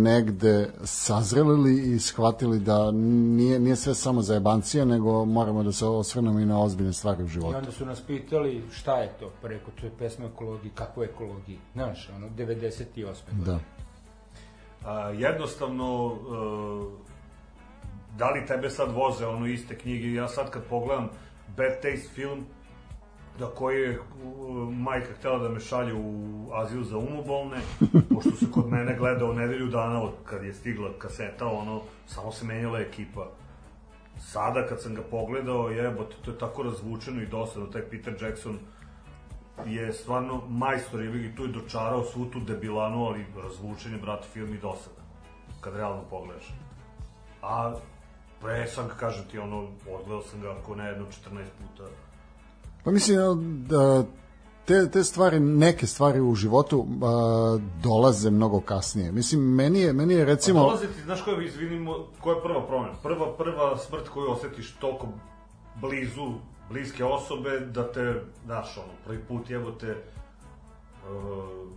negde 0.03 0.71
sazrelili 0.85 1.95
i 1.95 1.99
shvatili 1.99 2.61
da 2.61 2.91
nije, 2.91 3.59
nije 3.61 3.77
sve 3.77 3.95
samo 3.95 4.23
za 4.23 4.35
jebancije, 4.35 4.87
nego 4.87 5.25
moramo 5.25 5.63
da 5.63 5.73
se 5.73 5.87
osvrnemo 5.87 6.39
i 6.39 6.47
na 6.47 6.63
ozbiljne 6.63 6.93
stvari 6.93 7.23
u 7.23 7.27
I 7.27 7.29
životu. 7.29 7.57
onda 7.57 7.71
su 7.73 7.87
nas 7.87 8.01
pitali 8.01 8.63
šta 8.73 8.97
je 8.97 9.13
to, 9.21 9.31
pa 9.43 9.49
rekao, 9.49 9.71
to 9.81 9.87
je 9.87 9.93
pesma 9.99 10.27
ekologiji, 10.27 10.71
je 10.97 11.05
ekologiji, 11.05 11.59
znaš, 11.73 12.11
ono, 12.17 12.29
98. 12.29 13.15
Da. 13.45 13.59
a, 14.85 15.09
jednostavno, 15.09 16.13
e, 16.13 17.13
da 18.19 18.31
li 18.31 18.47
tebe 18.47 18.71
sad 18.71 18.93
voze 18.93 19.27
ono 19.27 19.47
iste 19.47 19.79
knjige, 19.79 20.13
ja 20.13 20.29
sad 20.29 20.51
kad 20.51 20.63
pogledam 20.63 21.09
Bad 21.57 21.75
Taste 21.83 22.09
film, 22.15 22.47
da 23.39 23.47
koji 23.47 23.81
je 23.81 23.99
majka 24.71 25.15
htela 25.19 25.39
da 25.39 25.49
me 25.49 25.61
šalje 25.61 25.95
u 25.95 26.49
azil 26.53 26.83
za 26.85 26.99
umobolne, 26.99 27.61
pošto 28.15 28.31
se 28.31 28.51
kod 28.51 28.69
mene 28.71 28.97
gleda 28.99 29.25
u 29.25 29.35
nedelju 29.35 29.67
dana 29.67 30.03
od 30.03 30.13
kad 30.25 30.45
je 30.45 30.55
stigla 30.55 30.91
kaseta, 30.99 31.47
ono, 31.47 31.81
samo 32.07 32.33
se 32.33 32.45
menjala 32.45 32.81
ekipa. 32.81 33.27
Sada 34.19 34.67
kad 34.67 34.83
sam 34.83 34.95
ga 34.95 35.03
pogledao, 35.11 35.71
jebote, 35.71 36.17
to 36.25 36.31
je 36.31 36.39
tako 36.39 36.63
razvučeno 36.63 37.23
i 37.23 37.27
dosadno, 37.27 37.67
taj 37.67 37.83
Peter 37.83 38.15
Jackson 38.21 38.59
je 39.67 39.93
stvarno 39.93 40.43
majstor, 40.49 41.03
je 41.03 41.27
i 41.27 41.37
tu 41.37 41.43
je 41.43 41.53
dočarao 41.53 42.05
svu 42.05 42.25
tu 42.25 42.41
debilanu, 42.41 43.05
ali 43.05 43.27
razvučen 43.43 43.93
je, 43.93 43.99
brate, 43.99 44.29
film 44.33 44.55
i 44.55 44.59
dosadan, 44.59 45.05
kad 45.61 45.77
realno 45.77 46.03
pogledaš. 46.11 46.55
A 47.43 47.75
pre 48.41 48.67
sam 48.67 48.89
ga, 48.89 48.95
kažem 48.95 49.25
ti, 49.31 49.39
ono, 49.39 49.69
odgledao 49.91 50.23
sam 50.23 50.41
ga 50.41 50.53
ako 50.53 50.75
ne 50.75 50.89
jedno 50.89 51.07
14 51.07 51.11
puta. 51.59 51.89
Pa 52.85 52.91
mislim 52.91 53.19
da 53.69 54.05
te, 54.65 54.91
te 54.91 55.05
stvari, 55.05 55.41
neke 55.41 55.87
stvari 55.87 56.21
u 56.21 56.35
životu 56.35 56.87
a, 57.03 57.59
dolaze 57.83 58.31
mnogo 58.31 58.61
kasnije. 58.61 59.13
Mislim, 59.13 59.41
meni 59.41 59.81
je, 59.81 59.93
meni 59.93 60.15
je 60.15 60.25
recimo... 60.25 60.61
Pa 60.61 60.65
dolaze 60.65 60.87
ti, 60.87 61.03
znaš 61.03 61.23
koja, 61.23 61.43
izvinimo, 61.43 62.07
koja 62.21 62.37
je 62.37 62.43
prva 62.43 62.67
promena? 62.67 62.95
Prva, 63.03 63.37
prva 63.37 63.79
smrt 63.79 64.09
koju 64.09 64.31
osetiš 64.31 64.73
toliko 64.73 65.09
blizu, 65.75 66.33
bliske 66.71 67.05
osobe, 67.05 67.61
da 67.61 67.93
te, 67.93 68.23
znaš, 68.45 68.77
ono, 68.77 68.93
prvi 69.05 69.19
put 69.29 69.51
jebote, 69.51 69.91
uh, 69.91 71.69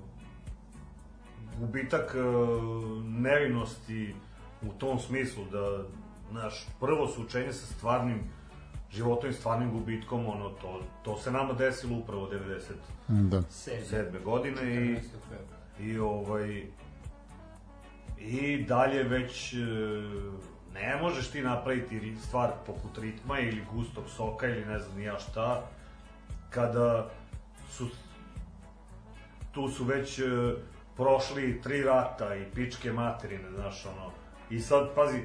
gubitak 1.60 2.16
uh, 2.16 3.04
nevinosti 3.04 4.16
u 4.62 4.72
tom 4.80 5.00
smislu, 5.00 5.44
da, 5.52 5.84
znaš, 6.32 6.68
prvo 6.80 7.08
sučenje 7.08 7.54
sa 7.54 7.66
stvarnim 7.66 8.20
životom 8.96 9.30
i 9.30 9.34
stvarnim 9.34 9.72
gubitkom, 9.72 10.28
ono, 10.28 10.50
to, 10.50 10.82
to 11.04 11.18
se 11.18 11.32
nama 11.32 11.54
desilo 11.54 11.98
upravo 11.98 12.30
97. 13.08 14.12
Da. 14.12 14.20
godine 14.20 14.62
i 14.62 14.96
14. 14.96 15.02
februara. 15.30 15.66
i 15.80 16.00
ovaj 16.00 16.64
i 18.20 18.64
dalje 18.64 19.04
već 19.04 19.54
e, 19.54 19.58
ne 20.74 20.98
možeš 21.02 21.28
ti 21.28 21.42
napraviti 21.42 22.16
stvar 22.28 22.52
poput 22.66 22.98
ritma 22.98 23.40
ili 23.40 23.64
gustog 23.74 24.04
soka 24.10 24.48
ili 24.48 24.66
ne 24.66 24.80
znam 24.80 25.02
ja 25.02 25.20
šta 25.20 25.64
kada 26.50 27.10
su 27.70 27.88
tu 29.52 29.70
su 29.70 29.84
već 29.84 30.20
e, 30.20 30.24
prošli 30.96 31.62
tri 31.62 31.84
rata 31.84 32.36
i 32.36 32.46
pičke 32.56 32.92
materine, 32.92 33.52
znaš, 33.52 33.86
ono, 33.86 34.12
i 34.50 34.60
sad, 34.60 34.96
pazi, 34.96 35.20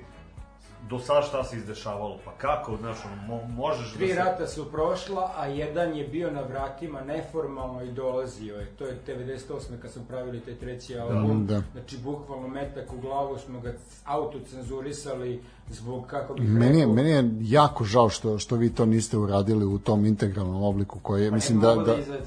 do 0.89 0.99
sad 0.99 1.25
šta 1.25 1.45
se 1.45 1.57
izdešavalo, 1.57 2.19
pa 2.25 2.31
kako, 2.39 2.77
znaš, 2.77 2.97
ono, 3.05 3.23
mo, 3.27 3.47
možeš 3.49 3.93
Tri 3.93 4.09
da 4.09 4.15
se... 4.15 4.21
rata 4.21 4.47
su 4.47 4.71
prošla, 4.71 5.33
a 5.37 5.47
jedan 5.47 5.97
je 5.97 6.09
bio 6.09 6.31
na 6.31 6.41
vratima 6.41 7.01
neformalno 7.01 7.83
i 7.83 7.93
dolazio 7.93 8.57
je. 8.57 8.67
To 8.67 8.85
je 8.85 8.99
98. 9.07 9.79
kad 9.83 9.91
smo 9.91 10.03
pravili 10.09 10.41
taj 10.41 10.55
treći 10.55 10.99
album. 10.99 11.47
Da. 11.47 11.63
Znači, 11.73 11.99
bukvalno 11.99 12.49
metak 12.49 12.93
u 12.93 13.01
glavu 13.01 13.39
smo 13.39 13.61
ga 13.61 13.73
autocenzurisali 14.05 15.43
zbog, 15.69 16.07
kako 16.07 16.35
bih 16.35 16.49
Meni 16.49 16.79
je, 16.79 16.87
rekao, 16.87 16.95
meni 16.95 17.11
je 17.11 17.31
jako 17.41 17.85
žao 17.85 18.09
što, 18.09 18.39
što 18.39 18.57
vi 18.57 18.75
to 18.75 18.87
niste 18.87 19.19
uradili 19.19 19.65
u 19.65 19.79
tom 19.79 20.07
integralnom 20.07 20.63
obliku 20.63 20.99
koji 21.03 21.25
je, 21.25 21.31
mislim 21.31 21.59
ne 21.59 21.67
da... 21.67 21.75
mogu 21.75 21.87
da, 21.87 21.97
da. 21.97 22.19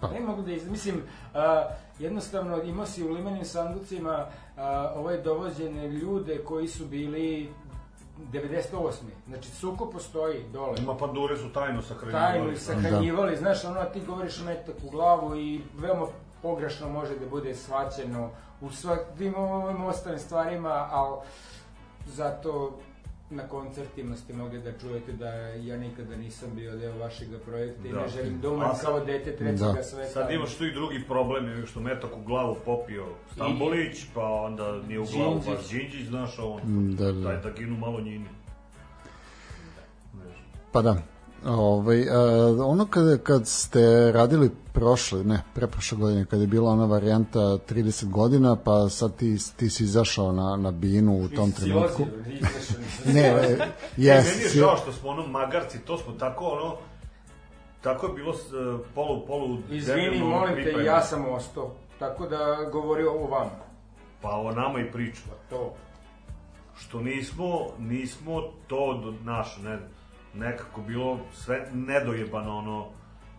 Pa. 0.00 0.10
Ne 0.10 0.20
mogu 0.20 0.42
da 0.42 0.52
izađe. 0.52 0.70
Mislim, 0.70 1.02
a, 1.34 1.68
jednostavno 1.98 2.62
imao 2.62 2.86
si 2.86 3.04
u 3.04 3.12
limenim 3.12 3.44
sanducima 3.44 4.26
a, 4.56 4.92
ovaj 4.96 5.22
dovođene 5.22 5.88
ljude 5.88 6.38
koji 6.44 6.68
su 6.68 6.86
bili 6.86 7.48
98. 8.32 8.92
Znači, 9.28 9.48
suko 9.48 9.90
postoji 9.90 10.44
dole. 10.52 10.74
Ima 10.78 10.96
pandure 10.96 11.36
su 11.36 11.52
tajno 11.52 11.82
sahranjivali. 11.82 12.32
tajno 12.32 12.50
i 12.50 12.56
sahranjivali, 12.56 13.36
znaš, 13.36 13.64
ono, 13.64 13.84
ti 13.84 14.00
govoriš 14.00 14.40
metak 14.40 14.74
u 14.86 14.90
glavu 14.90 15.36
i 15.36 15.60
veoma 15.78 16.06
pogrešno 16.42 16.88
može 16.88 17.18
da 17.18 17.26
bude 17.26 17.54
svaćeno 17.54 18.30
u 18.60 18.70
svakim 18.70 19.34
ovim 19.34 19.84
ostalim 19.84 20.18
stvarima, 20.18 20.88
ali 20.90 21.16
zato 22.06 22.78
na 23.30 23.42
koncertima 23.44 24.16
ste 24.16 24.32
mogli 24.32 24.60
da 24.60 24.72
čujete 24.72 25.12
da 25.12 25.28
ja 25.38 25.76
nikada 25.76 26.16
nisam 26.16 26.48
bio 26.54 26.76
deo 26.76 26.98
vašeg 26.98 27.28
projekta 27.40 27.88
i 27.88 27.92
Da. 27.92 28.00
ne 28.00 28.08
želim 28.08 28.40
da 28.40 28.50
umrem 28.50 28.70
kao 28.82 29.00
dete 29.00 29.36
trećeg 29.36 29.58
Da. 29.58 29.82
sveta. 29.82 30.10
Sad 30.10 30.30
imaš 30.30 30.54
tu 30.54 30.66
i 30.66 30.72
drugi 30.72 31.04
problem, 31.08 31.48
je 31.48 31.66
što 31.66 31.80
metak 31.80 32.16
u 32.16 32.22
glavu 32.22 32.56
popio 32.64 33.06
Stambolić, 33.32 34.06
pa 34.14 34.24
onda 34.24 34.72
nije 34.78 35.00
u 35.00 35.06
glavu 35.06 35.34
Đinđić. 35.34 35.50
baš 35.50 35.68
Đinđić, 35.68 36.06
znaš, 36.06 36.38
a 36.38 36.44
on, 36.44 36.60
Da, 36.96 37.04
da. 37.04 37.12
daj 37.12 37.36
da 37.36 37.50
ginu 37.50 37.76
malo 37.76 38.00
njini. 38.00 38.26
Pa 40.72 40.82
da. 40.82 40.96
Ovaj, 41.46 42.08
a, 42.10 42.14
ono 42.64 42.86
kad, 42.86 43.22
kad 43.22 43.48
ste 43.48 44.12
radili 44.12 44.50
prošle, 44.72 45.24
ne, 45.24 45.42
preprošle 45.54 45.98
godine, 45.98 46.24
kad 46.24 46.40
je 46.40 46.46
bila 46.46 46.70
ona 46.70 46.84
varijanta 46.84 47.38
30 47.38 48.10
godina, 48.10 48.56
pa 48.56 48.88
sad 48.88 49.16
ti, 49.16 49.36
ti 49.56 49.70
si 49.70 49.84
izašao 49.84 50.32
na, 50.32 50.56
na 50.56 50.70
binu 50.70 51.12
u 51.12 51.28
tom 51.28 51.52
trenutku. 51.52 52.06
Ne, 53.14 53.20
e, 53.20 53.58
Yes, 53.96 54.16
jes, 54.16 54.26
meni 54.26 54.42
je 54.42 54.48
žao 54.48 54.76
što 54.76 54.92
smo 54.92 55.10
ono 55.10 55.26
magarci, 55.26 55.78
to 55.78 55.98
smo 55.98 56.12
tako 56.12 56.44
ono, 56.44 56.76
tako 57.80 58.06
je 58.06 58.12
bilo 58.12 58.34
s, 58.34 58.52
e, 58.52 58.84
polu, 58.94 59.26
polu 59.26 59.58
Izvini, 59.70 60.18
molim 60.18 60.54
te, 60.54 60.84
ja 60.84 61.02
sam 61.02 61.28
ostao. 61.28 61.74
Tako 61.98 62.26
da 62.26 62.68
govori 62.72 63.04
o 63.04 63.26
vama. 63.26 63.66
Pa 64.22 64.28
o 64.28 64.52
nama 64.52 64.80
i 64.80 64.92
priču. 64.92 65.22
To. 65.50 65.74
Što 66.78 67.00
nismo, 67.00 67.66
nismo 67.78 68.42
to 68.66 69.00
do, 69.04 69.14
naš, 69.24 69.58
ne, 69.64 69.78
nekako 70.36 70.80
bilo 70.80 71.18
sve 71.34 71.68
nedojebano 71.74 72.58
ono, 72.58 72.86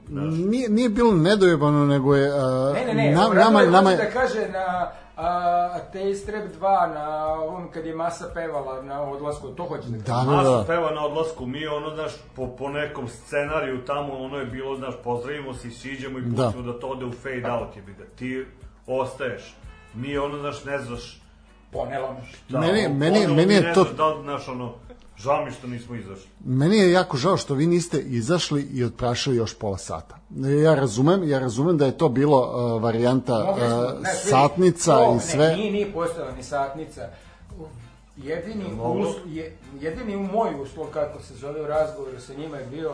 znaš, 0.07 0.33
Nije, 0.39 0.69
nije 0.69 0.89
bilo 0.89 1.11
nedojebano, 1.13 1.85
nego 1.85 2.15
je... 2.15 2.29
A, 2.31 2.73
Ne, 2.75 2.85
ne, 2.85 2.93
ne, 2.95 3.11
na- 3.11 3.21
nama, 3.21 3.33
nama, 3.35 3.61
nama, 3.63 3.91
da 3.91 4.11
kaže 4.11 4.47
na 4.49 4.91
a, 5.17 5.79
Taste 5.83 6.31
Rap 6.31 6.45
2, 6.51 6.61
na 6.93 7.07
ovom 7.27 7.71
kad 7.71 7.85
je 7.85 7.95
Masa 7.95 8.25
pevala 8.27 8.81
na 8.83 9.01
odlasku, 9.03 9.47
to 9.47 9.63
hoće 9.65 9.83
da 9.83 9.97
kaže. 10.05 10.25
Da, 10.25 10.31
da, 10.31 10.37
Masu 10.37 10.51
da. 10.51 10.63
peva 10.65 10.91
na 10.91 11.01
odlasku, 11.01 11.45
mi 11.45 11.67
ono, 11.67 11.95
znaš, 11.95 12.11
po, 12.35 12.47
po 12.49 12.69
nekom 12.69 13.07
scenariju 13.07 13.85
tamo, 13.85 14.13
ono 14.15 14.37
je 14.37 14.45
bilo, 14.45 14.75
znaš, 14.75 14.93
pozdravimo 15.03 15.53
se 15.53 15.67
i 15.67 15.71
siđemo 15.71 16.19
i 16.19 16.21
Da. 16.21 16.43
pustimo 16.43 16.63
da. 16.63 16.79
to 16.79 16.87
ode 16.87 17.05
u 17.05 17.11
fade 17.13 17.51
out, 17.51 17.75
jebi 17.75 17.93
ga, 17.93 18.03
ti 18.09 18.45
ostaješ. 18.87 19.55
Mi 19.93 20.17
ono, 20.17 20.37
znaš, 20.37 20.63
ne 20.65 20.79
znaš, 20.79 21.21
Ponelo 21.71 22.13
me. 22.13 22.19
da, 22.49 22.59
Meni- 22.59 22.85
ono, 22.85 22.95
meni- 22.95 23.27
meni 23.27 23.53
je 23.53 23.61
ne 23.61 23.73
to- 23.73 23.83
znaš 23.83 23.95
Da, 23.95 24.21
znaš, 24.23 24.47
ono, 24.47 24.73
žao 25.17 25.45
mi 25.45 25.51
što 25.51 25.67
nismo 25.67 25.95
izašli. 25.95 26.27
Meni 26.45 26.77
je 26.77 26.91
jako 26.91 27.17
žao 27.17 27.37
što 27.37 27.53
vi 27.53 27.67
niste 27.67 27.99
izašli 27.99 28.61
i 28.61 28.83
odprašali 28.83 29.35
još 29.35 29.53
pola 29.53 29.77
sata. 29.77 30.17
Ja 30.63 30.75
razumem, 30.75 31.29
ja 31.29 31.39
razumem 31.39 31.77
da 31.77 31.85
je 31.85 31.97
to 31.97 32.09
bilo 32.09 32.41
uh, 32.41 32.83
varijanta 32.83 33.51
uh, 33.51 34.03
ne, 34.03 34.13
satnica 34.13 34.97
to, 34.97 35.15
i 35.17 35.19
sve. 35.19 35.47
Ne, 35.47 35.55
nije, 35.55 35.71
nije 35.71 35.93
postojala 35.93 36.31
ni 36.31 36.43
satnica. 36.43 37.09
Jedini, 38.17 38.65
us, 38.83 39.15
je, 39.25 39.57
jedini 39.81 40.15
moj 40.15 40.61
uslov, 40.61 40.87
kako 40.87 41.21
se 41.21 41.35
zove 41.35 41.61
u 41.61 41.67
razgovoru 41.67 42.19
sa 42.19 42.33
njima, 42.33 42.57
je 42.57 42.65
bio 42.65 42.91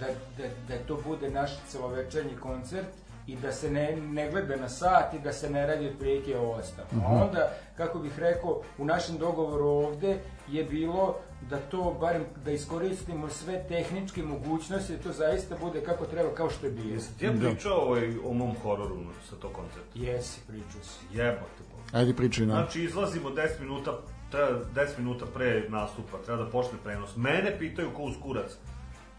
da, 0.00 0.06
da, 0.06 0.48
da 0.68 0.84
to 0.88 0.98
bude 1.06 1.30
naš 1.30 1.50
celovečernji 1.68 2.36
koncert 2.40 2.86
i 3.26 3.36
da 3.36 3.52
se 3.52 3.70
ne, 3.70 3.96
ne 3.96 4.30
gleda 4.30 4.56
na 4.56 4.68
sat 4.68 5.14
i 5.14 5.18
da 5.18 5.32
se 5.32 5.50
ne 5.50 5.66
radi 5.66 5.86
otprilike 5.86 6.38
o 6.38 6.50
ostalo. 6.50 6.88
A 7.06 7.12
onda, 7.12 7.52
kako 7.76 7.98
bih 7.98 8.18
rekao, 8.18 8.60
u 8.78 8.84
našem 8.84 9.18
dogovoru 9.18 9.66
ovde 9.66 10.18
je 10.48 10.64
bilo 10.64 11.16
da 11.50 11.58
to, 11.58 11.96
barem 12.00 12.24
da 12.44 12.50
iskoristimo 12.50 13.28
sve 13.28 13.64
tehničke 13.68 14.22
mogućnosti, 14.22 14.96
da 14.96 15.02
to 15.02 15.12
zaista 15.12 15.56
bude 15.60 15.84
kako 15.84 16.06
treba, 16.06 16.34
kao 16.34 16.50
što 16.50 16.66
je 16.66 16.72
bilo. 16.72 16.90
Jesi 16.90 17.18
ti 17.18 17.24
ja 17.24 17.32
pričao 17.32 17.78
ovaj, 17.78 18.14
o 18.24 18.32
mom 18.32 18.54
hororu 18.62 18.98
sa 19.28 19.36
tog 19.36 19.52
koncerta? 19.52 19.90
Jesi, 19.94 20.40
pričao 20.46 20.82
si. 20.82 21.16
Jebote. 21.16 21.70
Ajde 21.92 22.14
pričaj 22.14 22.46
nam. 22.46 22.56
Znači, 22.56 22.82
izlazimo 22.82 23.30
10 23.30 23.60
minuta, 23.60 23.98
treba 24.30 24.60
10 24.74 24.98
minuta 24.98 25.26
pre 25.34 25.68
nastupa, 25.68 26.18
treba 26.24 26.44
da 26.44 26.50
počne 26.50 26.78
prenos. 26.84 27.16
Mene 27.16 27.58
pitaju 27.58 27.90
ko 27.96 28.02
uz 28.02 28.14
kurac, 28.22 28.56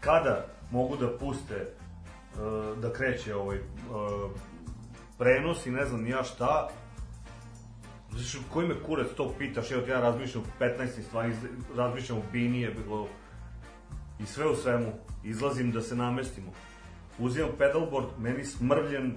kada 0.00 0.46
mogu 0.70 0.96
da 0.96 1.18
puste, 1.18 1.66
uh, 2.34 2.78
da 2.78 2.92
kreće 2.92 3.34
ovaj 3.34 3.58
uh, 3.58 4.30
prenos 5.18 5.66
i 5.66 5.70
ne 5.70 5.84
znam 5.84 6.06
ja 6.06 6.22
šta. 6.22 6.68
Znači, 8.12 8.38
koji 8.52 8.68
me 8.68 8.82
kurac 8.82 9.06
to 9.16 9.34
pitaš, 9.38 9.70
evo 9.70 9.82
ti 9.82 9.90
ja 9.90 10.00
razmišljam 10.00 10.44
o 10.44 10.62
15 10.64 11.02
stvari, 11.08 11.32
razmišljam 11.76 12.18
o 12.18 12.22
bini, 12.32 12.60
je 12.60 12.70
bilo 12.70 13.08
i 14.20 14.26
sve 14.26 14.46
u 14.46 14.56
svemu, 14.56 14.92
izlazim 15.24 15.70
da 15.72 15.80
se 15.80 15.96
namestimo. 15.96 16.52
Uzimam 17.18 17.50
pedalboard, 17.58 18.06
meni 18.18 18.44
smrvljen 18.44 19.16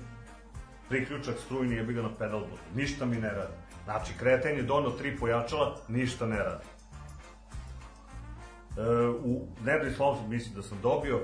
priključak 0.90 1.36
strujni 1.46 1.76
jebi 1.76 1.94
ga 1.94 2.02
na 2.02 2.10
pedalboard. 2.10 2.62
Ništa 2.76 3.06
mi 3.06 3.18
ne 3.18 3.30
radi. 3.30 3.54
Znači, 3.84 4.14
kreten 4.20 4.58
je 4.58 4.64
donao 4.64 4.92
tri 4.92 5.18
pojačala, 5.18 5.78
ništa 5.88 6.26
ne 6.26 6.38
radi. 6.38 6.64
E, 8.78 9.08
u 9.08 9.48
Nedri 9.66 9.94
Slomsu 9.94 10.28
mislim 10.28 10.56
da 10.56 10.62
sam 10.62 10.78
dobio, 10.82 11.20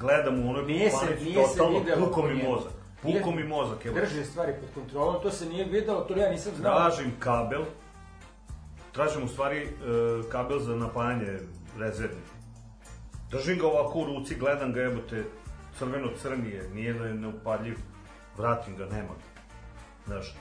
gledam 0.00 0.46
u 0.46 0.50
onoj 0.50 0.64
Nije 0.64 0.90
se, 0.90 0.96
panici, 1.06 1.24
nije 1.24 1.46
se 1.46 1.58
totalno 1.58 1.80
puko 1.98 2.22
mi 2.22 2.42
mozak. 2.42 2.72
Puko 3.04 3.30
mi 3.30 3.44
mozak, 3.44 3.86
evo. 3.86 3.94
Drži 4.00 4.24
stvari 4.24 4.52
pod 4.60 4.68
kontrolom, 4.74 5.22
to 5.22 5.30
se 5.30 5.46
nije 5.46 5.64
videlo, 5.64 6.00
to 6.00 6.16
ja 6.16 6.30
nisam 6.30 6.52
znao. 6.56 6.78
Tražim 6.78 7.12
kabel, 7.18 7.64
tražim 8.92 9.24
u 9.24 9.28
stvari 9.28 9.58
e, 9.58 9.68
kabel 10.30 10.58
za 10.58 10.76
napajanje 10.76 11.38
rezervni. 11.78 12.22
Držim 13.30 13.58
ga 13.58 13.66
ovako 13.66 13.98
u 13.98 14.04
ruci, 14.04 14.34
gledam 14.34 14.72
ga, 14.72 14.80
jebote, 14.80 15.24
crveno-crni 15.78 16.50
je, 16.50 16.68
nije 16.74 16.94
ne, 16.94 17.14
neupadljiv, 17.14 17.76
vratim 18.36 18.76
ga, 18.76 18.86
nema 18.86 19.08
ga. 19.08 19.40
Znaš, 20.06 20.28
e, 20.28 20.34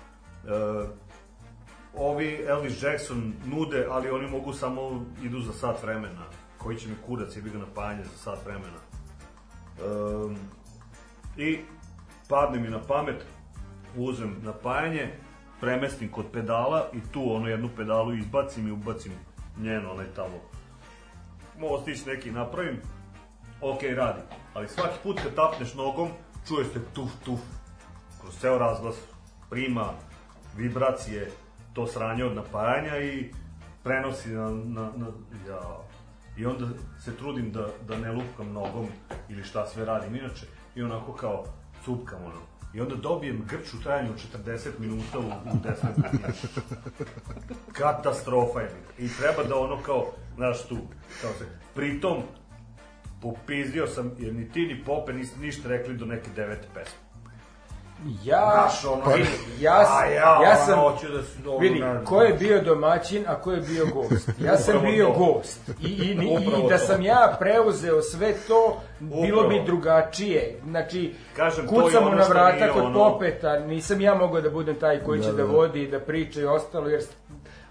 ovi 1.95 2.45
Elvis 2.47 2.83
Jackson 2.83 3.33
nude, 3.45 3.87
ali 3.89 4.09
oni 4.09 4.29
mogu 4.29 4.53
samo, 4.53 5.05
idu 5.23 5.39
za 5.39 5.53
sat 5.53 5.83
vremena. 5.83 6.25
Koji 6.57 6.77
će 6.77 6.87
mi 6.89 6.95
kurac, 7.05 7.35
jebi 7.35 7.49
ga 7.49 7.57
napajanje 7.57 8.03
za 8.03 8.17
sat 8.17 8.45
vremena. 8.45 8.79
Um, 9.85 10.37
I 11.37 11.59
padne 12.29 12.59
mi 12.59 12.69
na 12.69 12.79
pamet, 12.79 13.25
uzem 13.95 14.35
napajanje, 14.43 15.09
premestim 15.59 16.11
kod 16.11 16.25
pedala 16.31 16.89
i 16.93 16.99
tu 17.11 17.35
ono 17.35 17.47
jednu 17.47 17.69
pedalu 17.75 18.15
izbacim 18.15 18.67
i 18.67 18.71
ubacim 18.71 19.11
njeno 19.57 19.91
onaj 19.91 20.05
tamo. 20.15 20.41
Mostić 21.59 22.05
neki 22.05 22.31
napravim, 22.31 22.81
ok, 23.61 23.79
radi. 23.95 24.21
Ali 24.53 24.67
svaki 24.67 24.97
put 25.03 25.19
kad 25.23 25.35
tapneš 25.35 25.73
nogom, 25.73 26.09
čuje 26.47 26.65
se 26.65 26.79
tuf, 26.93 27.11
tuf, 27.25 27.39
kroz 28.21 28.39
ceo 28.39 28.57
razglas, 28.57 28.95
prima 29.49 29.93
vibracije, 30.57 31.31
to 31.73 31.87
sranje 31.87 32.23
od 32.25 32.35
napajanja 32.35 32.97
i 32.97 33.31
prenosi 33.83 34.29
na, 34.29 34.49
na, 34.49 34.91
na 34.95 35.07
ja. 35.49 35.61
I 36.37 36.45
onda 36.45 36.65
se 36.99 37.17
trudim 37.17 37.51
da, 37.51 37.67
da 37.87 37.97
ne 37.97 38.11
lupkam 38.11 38.53
nogom 38.53 38.87
ili 39.29 39.43
šta 39.43 39.65
sve 39.65 39.85
radim 39.85 40.15
inače. 40.15 40.45
I 40.75 40.83
onako 40.83 41.13
kao 41.13 41.45
cupkam 41.85 42.19
ono. 42.25 42.41
I 42.73 42.81
onda 42.81 42.95
dobijem 42.95 43.45
grč 43.49 43.73
u 43.73 43.81
trajanju 43.83 44.11
od 44.11 44.43
40 44.45 44.69
minuta 44.79 45.19
u, 45.19 45.21
u 45.23 45.57
desnoj. 45.63 45.93
Katastrofa 47.71 48.59
je. 48.59 48.71
I 48.99 49.07
treba 49.19 49.43
da 49.43 49.55
ono 49.55 49.77
kao, 49.81 50.11
znaš 50.35 50.67
tu, 50.67 50.77
kao 51.21 51.31
se, 51.33 51.45
pritom, 51.75 52.21
popizdio 53.21 53.87
sam, 53.87 54.11
jer 54.19 54.33
ni 54.33 54.51
ti 54.51 54.67
ni 54.67 54.83
Pope 54.83 55.13
niste 55.13 55.39
ništa 55.39 55.69
rekli 55.69 55.97
do 55.97 56.05
neke 56.05 56.29
devete 56.35 56.67
pesme. 56.73 57.02
Ja, 58.23 58.51
Znaš, 58.53 58.85
ono, 58.85 59.15
vidi, 59.15 59.29
ja, 59.59 59.85
a 59.91 60.05
ja, 60.05 60.39
ja 60.43 60.55
sam, 60.55 60.79
ono, 60.79 60.89
hoću 60.89 61.07
da 61.07 61.23
se- 61.23 61.39
ono, 61.45 61.57
vidi, 61.57 61.83
ko 62.05 62.21
je 62.21 62.33
bio 62.33 62.61
domaćin, 62.61 63.23
a 63.27 63.35
ko 63.35 63.51
je 63.51 63.61
bio 63.61 63.85
gost. 63.87 64.29
Ja 64.39 64.57
sam 64.57 64.75
Upravo 64.75 64.91
bio 64.91 65.05
to. 65.05 65.13
gost. 65.13 65.69
I, 65.81 65.87
i, 65.87 66.07
i, 66.07 66.37
Upravo 66.37 66.57
i 66.59 66.69
da 66.69 66.77
to. 66.77 66.85
sam 66.85 67.01
ja 67.01 67.35
preuzeo 67.39 68.01
sve 68.01 68.33
to, 68.47 68.81
bilo 68.99 69.21
bi 69.41 69.55
Upravo. 69.55 69.65
drugačije. 69.65 70.59
Znači, 70.63 71.15
Kažem, 71.35 71.67
kucamo 71.67 72.07
ono 72.07 72.15
na 72.15 72.23
vrata 72.23 72.73
kod 72.73 72.85
ono- 72.85 72.93
popeta, 73.09 73.59
nisam 73.59 74.01
ja 74.01 74.15
mogao 74.15 74.41
da 74.41 74.49
budem 74.49 74.75
taj 74.75 74.99
koji 74.99 75.21
će 75.21 75.31
da, 75.31 75.43
vodi 75.45 75.83
i 75.83 75.91
da 75.91 75.99
priča 75.99 76.41
i 76.41 76.45
ostalo, 76.45 76.87
jer 76.87 77.01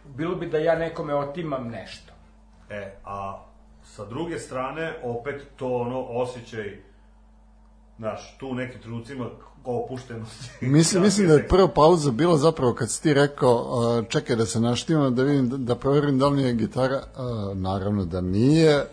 bilo 0.06 0.34
bi 0.34 0.46
da 0.46 0.59
ja 0.59 0.74
nekome 0.74 1.14
otimam 1.14 1.68
nešto. 1.68 2.12
E, 2.70 2.94
a 3.04 3.42
sa 3.84 4.04
druge 4.04 4.38
strane, 4.38 4.94
opet 5.04 5.42
to 5.56 5.68
ono 5.68 6.00
osjećaj, 6.02 6.76
znaš, 7.98 8.36
tu 8.38 8.48
u 8.48 8.54
nekim 8.54 8.80
trenucima 8.80 9.26
opuštenosti. 9.64 10.66
Mislim, 10.66 11.02
mislim 11.06 11.28
da 11.28 11.34
je 11.34 11.48
prva 11.48 11.68
pauza 11.68 12.10
bila 12.10 12.36
zapravo 12.36 12.74
kad 12.74 12.90
si 12.90 13.02
ti 13.02 13.14
rekao 13.14 13.55
uh, 13.55 14.09
čekaj 14.09 14.36
da 14.36 14.47
se 14.47 14.60
naštimam, 14.60 15.14
da 15.14 15.22
vidim, 15.22 15.48
da, 15.48 15.56
da 15.56 15.74
proverim 15.74 16.18
da 16.18 16.28
li 16.28 16.43
je 16.43 16.52
gitara. 16.52 16.97
Uh, 16.97 17.56
naravno 17.59 18.05
da 18.05 18.20
nije. 18.20 18.84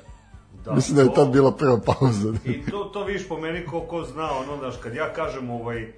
Da, 0.65 0.73
mislim 0.73 0.95
da 0.95 1.01
je 1.01 1.07
to- 1.07 1.15
tad 1.15 1.29
bila 1.29 1.51
prva 1.51 1.79
pauza. 1.85 2.33
I 2.45 2.65
to, 2.65 2.83
to 2.83 3.03
vidiš 3.03 3.27
po 3.27 3.37
meni 3.39 3.65
ko, 3.65 3.81
ko 3.81 4.03
zna, 4.03 4.31
ono, 4.31 4.57
znaš, 4.57 4.75
kad 4.83 4.95
ja 4.95 5.13
kažem 5.13 5.49
ovaj, 5.49 5.81
e, 5.83 5.93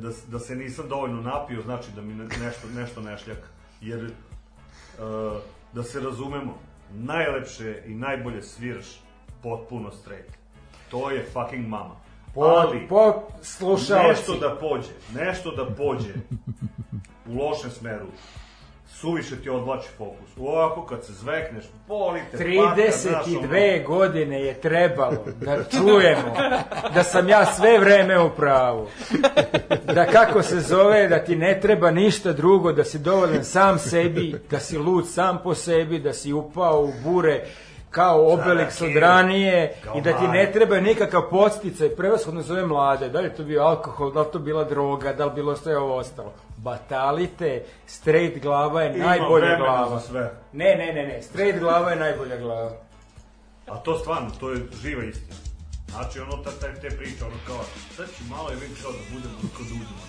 da, 0.00 0.10
da 0.28 0.38
se 0.38 0.56
nisam 0.56 0.88
dovoljno 0.88 1.20
napio, 1.22 1.62
znači 1.62 1.86
da 1.96 2.02
mi 2.02 2.14
ne, 2.14 2.24
nešto, 2.24 2.68
nešto 2.74 3.00
ne 3.00 3.18
šljaka. 3.18 3.48
Jer, 3.80 4.04
e, 4.04 4.10
da 5.72 5.82
se 5.82 6.00
razumemo, 6.00 6.58
najlepše 6.94 7.82
i 7.86 7.94
najbolje 7.94 8.42
sviraš 8.42 9.00
potpuno 9.42 9.90
straight. 9.90 10.30
To 10.90 11.10
je 11.10 11.26
fucking 11.32 11.66
mama. 11.68 11.94
Po, 12.34 12.40
Ali, 12.40 12.86
po 12.88 13.22
slušaoci. 13.42 14.08
nešto 14.08 14.34
da 14.34 14.56
pođe, 14.60 14.88
nešto 15.14 15.50
da 15.50 15.66
pođe 15.74 16.12
u 17.28 17.34
lošem 17.42 17.70
smeru, 17.70 18.06
suviše 19.00 19.36
ti 19.42 19.50
odvlači 19.50 19.88
fokus. 19.98 20.28
Ovako 20.40 20.86
kad 20.86 21.04
se 21.04 21.12
zvekneš, 21.12 21.64
boli 21.88 22.20
te 22.30 22.36
patka, 22.36 23.00
znaš, 23.02 23.26
ono, 23.26 23.40
32 23.40 23.86
godine 23.86 24.40
je 24.40 24.60
trebalo 24.60 25.24
da 25.40 25.64
čujemo 25.64 26.34
da 26.94 27.02
sam 27.02 27.28
ja 27.28 27.46
sve 27.46 27.78
vreme 27.78 28.20
u 28.20 28.30
pravu. 28.30 28.86
Da 29.94 30.06
kako 30.06 30.42
se 30.42 30.60
zove, 30.60 31.08
da 31.08 31.24
ti 31.24 31.36
ne 31.36 31.60
treba 31.60 31.90
ništa 31.90 32.32
drugo, 32.32 32.72
da 32.72 32.84
si 32.84 32.98
dovoljan 32.98 33.44
sam 33.44 33.78
sebi, 33.78 34.34
da 34.50 34.60
si 34.60 34.78
lud 34.78 35.08
sam 35.08 35.38
po 35.44 35.54
sebi, 35.54 35.98
da 35.98 36.12
si 36.12 36.32
upao 36.32 36.82
u 36.82 36.92
bure 37.04 37.44
kao 37.90 38.18
Obelix 38.18 38.84
od 38.84 38.96
ranije 38.96 39.74
i 39.96 40.00
da 40.00 40.18
ti 40.18 40.28
ne 40.28 40.52
treba 40.52 40.80
nikakav 40.80 41.22
podsticaj, 41.30 41.88
prevashodno 41.88 42.42
za 42.42 42.52
ove 42.54 42.66
mlade, 42.66 43.08
da 43.08 43.20
li 43.20 43.34
to 43.34 43.44
bio 43.44 43.62
alkohol, 43.62 44.12
da 44.12 44.20
li 44.20 44.26
to 44.32 44.38
bila 44.38 44.64
droga, 44.64 45.12
da 45.12 45.24
li 45.24 45.32
bilo 45.34 45.56
sve 45.56 45.78
ovo 45.78 45.96
ostalo. 45.96 46.32
Batalite, 46.56 47.64
straight 47.86 48.42
glava 48.42 48.82
je 48.82 48.96
Ima 48.96 49.06
najbolja 49.06 49.56
glava. 49.56 50.00
sve. 50.00 50.32
Ne, 50.52 50.74
ne, 50.76 50.92
ne, 50.92 51.06
ne, 51.06 51.22
straight 51.22 51.60
glava 51.60 51.90
je 51.90 51.96
najbolja 51.96 52.36
glava. 52.36 52.72
A 53.66 53.76
to 53.76 53.98
stvarno, 53.98 54.30
to 54.40 54.50
je 54.50 54.60
živa 54.82 55.04
istina. 55.04 55.36
Znači, 55.90 56.20
ono, 56.20 56.36
ta, 56.36 56.50
ta, 56.50 56.74
te 56.80 56.88
priče, 56.96 57.24
ono 57.24 57.36
kao, 57.46 57.60
sad 57.96 58.06
ću 58.06 58.24
malo 58.30 58.52
i 58.52 58.54
vidim 58.54 58.76
kao 58.82 58.92
da 58.92 58.98
budemo 59.12 59.34
kad 59.56 59.66
uđemo. 59.66 60.02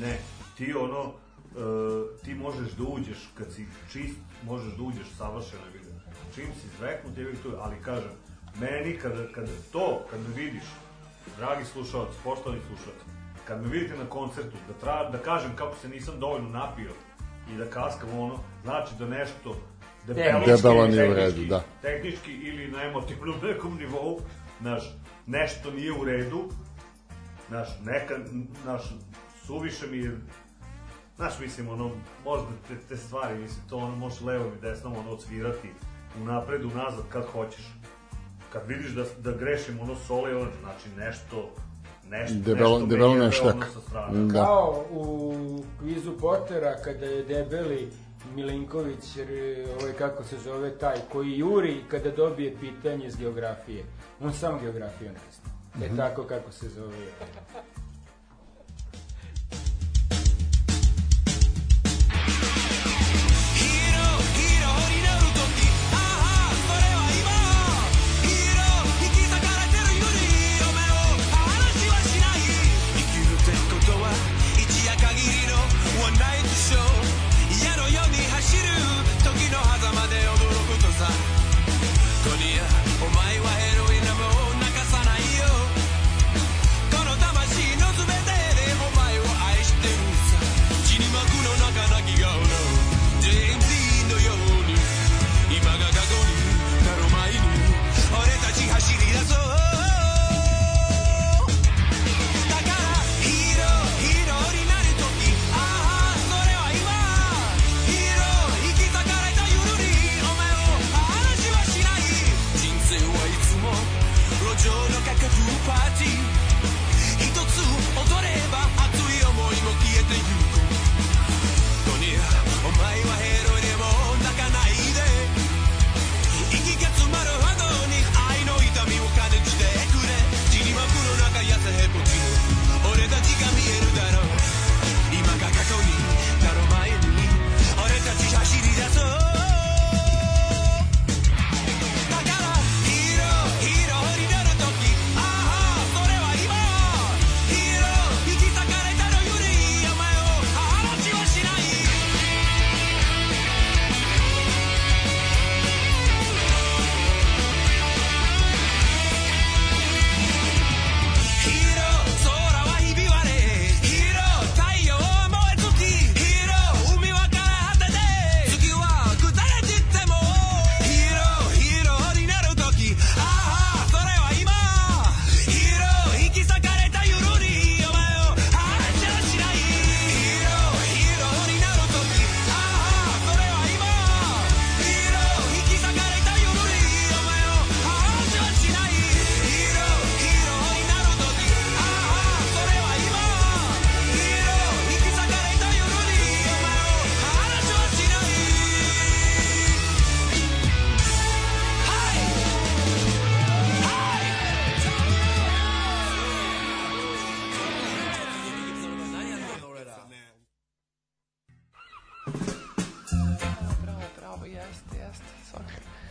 Ne, 0.00 0.18
ti 0.56 0.74
ono, 0.74 1.02
e, 1.02 2.24
ti 2.24 2.34
možeš 2.34 2.72
da 2.72 2.84
uđeš, 2.88 3.18
kad 3.38 3.52
si 3.52 3.66
čist, 3.92 4.18
možeš 4.42 4.72
da 4.76 4.82
uđeš 4.82 5.06
savršeno 5.18 5.62
i. 5.74 5.85
Čim 6.36 6.52
si 6.60 6.68
zveknut, 6.78 7.18
je 7.18 7.42
tu, 7.42 7.52
ali 7.60 7.76
kažem, 7.84 8.10
meni 8.60 8.98
kada, 8.98 9.32
kada 9.32 9.52
to, 9.72 10.04
kad 10.10 10.20
me 10.20 10.34
vidiš, 10.34 10.64
dragi 11.38 11.64
slušalci, 11.64 12.18
poštovani 12.24 12.60
slušalci, 12.66 13.04
kad 13.44 13.62
me 13.62 13.68
vidite 13.68 13.96
na 13.96 14.04
koncertu, 14.08 14.56
da, 14.68 14.74
tra, 14.80 15.10
da 15.10 15.18
kažem 15.18 15.56
kako 15.56 15.76
se 15.76 15.88
nisam 15.88 16.20
dovoljno 16.20 16.48
napio 16.48 16.90
i 17.54 17.56
da 17.56 17.66
kaskam 17.66 18.18
ono, 18.18 18.38
znači 18.64 18.94
da 18.98 19.06
nešto 19.06 19.56
debelo, 20.06 20.46
Debelo 20.46 20.86
nije 20.86 21.10
u 21.10 21.14
redu, 21.14 21.44
da. 21.44 21.62
tehnički 21.82 22.32
ili 22.32 22.68
na 22.68 22.82
emotivnom 22.82 23.34
nekom 23.42 23.78
nivou, 23.78 24.20
znaš, 24.60 24.82
nešto 25.26 25.70
nije 25.70 25.92
u 25.92 26.04
redu, 26.04 26.48
znaš, 27.48 27.68
neka, 27.84 28.14
znaš, 28.62 28.82
suviše 29.46 29.86
mi 29.86 29.98
je, 29.98 30.16
znaš, 31.16 31.38
mislim, 31.40 31.68
ono, 31.68 31.90
možda 32.24 32.48
te, 32.68 32.74
te 32.88 32.96
stvari, 32.96 33.38
mislim, 33.38 33.68
to 33.68 33.76
ono, 33.76 33.96
možeš 33.96 34.20
levom 34.20 34.52
i 34.58 34.60
desnom, 34.60 34.92
ono, 34.96 35.10
odsvirati 35.10 35.68
unapred, 36.22 36.64
unazad, 36.64 37.04
kad 37.08 37.24
hoćeš. 37.32 37.72
Kad 38.52 38.62
vidiš 38.66 38.90
da, 38.90 39.04
da 39.18 39.32
grešim, 39.32 39.80
ono, 39.80 39.96
sole, 39.96 40.36
ono, 40.36 40.50
znači, 40.60 40.88
nešto, 40.96 41.50
nešto, 42.10 42.36
Debelo, 42.38 42.78
nešto 42.78 42.86
debelo 42.86 43.14
nešto. 43.14 43.54
strane. 43.88 44.24
Da. 44.24 44.44
Kao 44.44 44.84
u 44.90 45.34
kvizu 45.80 46.12
Pottera 46.20 46.76
kada 46.84 47.06
je 47.06 47.24
debeli 47.24 47.90
Milinković, 48.34 49.16
jer, 49.16 49.28
ovaj 49.80 49.92
kako 49.92 50.24
se 50.24 50.38
zove 50.38 50.78
taj, 50.78 50.96
koji 51.12 51.38
juri 51.38 51.80
kada 51.90 52.10
dobije 52.10 52.56
pitanje 52.60 53.06
iz 53.06 53.16
geografije. 53.16 53.84
On 54.20 54.32
sam 54.32 54.58
geografiju 54.60 55.08
ne 55.12 55.18
zna. 55.32 55.86
E 55.86 55.96
tako 55.96 56.22
kako 56.22 56.52
se 56.52 56.68
zove. 56.68 56.96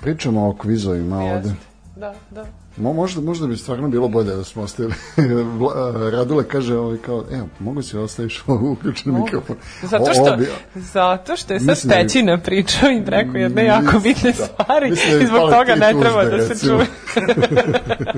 Pričamo 0.06 0.50
o 0.50 0.54
kvizovima 0.54 1.18
ovde. 1.18 1.50
Jeste. 1.50 1.54
Da, 1.96 2.14
da. 2.32 2.46
Mo, 2.78 2.94
možda, 2.94 3.22
možda 3.22 3.48
bi 3.48 3.58
stvarno 3.58 3.88
bilo 3.88 4.08
bolje 4.08 4.36
da 4.36 4.44
smo 4.44 4.64
ostavili. 4.64 4.94
Radule 6.12 6.44
kaže 6.44 6.78
ovaj 6.78 6.98
kao, 6.98 7.24
evo, 7.32 7.48
mogu 7.60 7.82
si 7.82 7.98
ostaviš 7.98 8.44
ovo 8.48 8.72
uključen 8.72 9.12
Mogu. 9.12 9.26
mikrofon. 9.26 9.56
Zato 9.84 10.04
O- 10.04 10.14
što, 10.14 10.22
ovo 10.24 10.36
bi- 10.38 10.50
zato 10.76 11.36
što 11.36 11.54
je 11.54 11.60
sad 11.60 11.68
Mislim 11.68 11.90
da 11.90 11.96
bi- 11.96 12.02
Pećina 12.04 12.38
pričao 12.38 12.90
i 12.92 13.04
rekao 13.08 13.36
jedne 13.36 13.64
Mm, 13.64 13.68
jako 13.68 13.82
mislim, 13.84 14.04
bitne 14.04 14.32
da. 14.32 14.46
stvari 14.46 14.90
Mislim 14.90 15.12
da 15.14 15.24
i 15.24 15.28
zbog 15.28 15.40
toga 15.42 15.76
ne 15.76 15.94
treba 15.94 16.24
da 16.26 16.42
se 16.42 16.48
recimo. 16.50 16.78
čuje. 16.78 16.88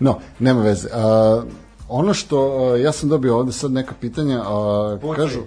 No, 0.00 0.18
nema 0.38 0.62
veze. 0.62 0.88
A, 0.92 1.42
ono 1.88 2.14
što, 2.14 2.38
ja 2.76 2.92
sam 2.92 3.08
dobio 3.08 3.36
ovde 3.36 3.52
sad 3.52 3.72
neka 3.72 3.94
pitanja, 4.00 4.40
a, 4.40 4.98
Pucaj. 5.00 5.16
kažu, 5.16 5.40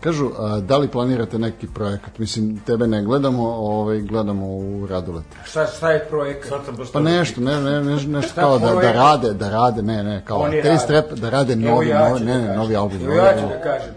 kažu 0.00 0.30
a, 0.38 0.60
da 0.60 0.78
li 0.78 0.88
planirate 0.88 1.38
neki 1.38 1.66
projekat? 1.66 2.18
Mislim, 2.18 2.60
tebe 2.66 2.86
ne 2.86 3.02
gledamo, 3.02 3.42
ovaj, 3.48 4.00
gledamo 4.00 4.46
u 4.46 4.86
Raduletu. 4.86 5.36
Šta, 5.44 5.66
šta 5.66 5.90
je 5.90 6.06
projekat? 6.10 6.50
Pa 6.50 6.84
to 6.92 7.00
nešto, 7.00 7.40
ne, 7.40 7.60
ne, 7.60 7.82
ne, 7.82 7.96
nešto 7.96 8.34
kao 8.34 8.58
da, 8.58 8.74
da 8.74 8.92
rade, 8.92 9.32
da 9.32 9.50
rade, 9.50 9.82
ne, 9.82 10.02
ne, 10.02 10.22
kao 10.24 10.38
Oni 10.38 10.62
taste 10.62 10.92
rade. 10.92 11.08
rap, 11.08 11.18
da 11.18 11.30
rade 11.30 11.52
Evo 11.52 11.62
novi, 11.62 11.88
ja 11.88 12.08
novi, 12.08 12.20
ne, 12.20 12.38
da 12.38 12.46
ne, 12.46 12.56
novi 12.56 12.76
album. 12.76 12.98
Evo 13.02 13.14
ja 13.14 13.34
ću 13.40 13.46
da 13.48 13.60
kažem. 13.62 13.94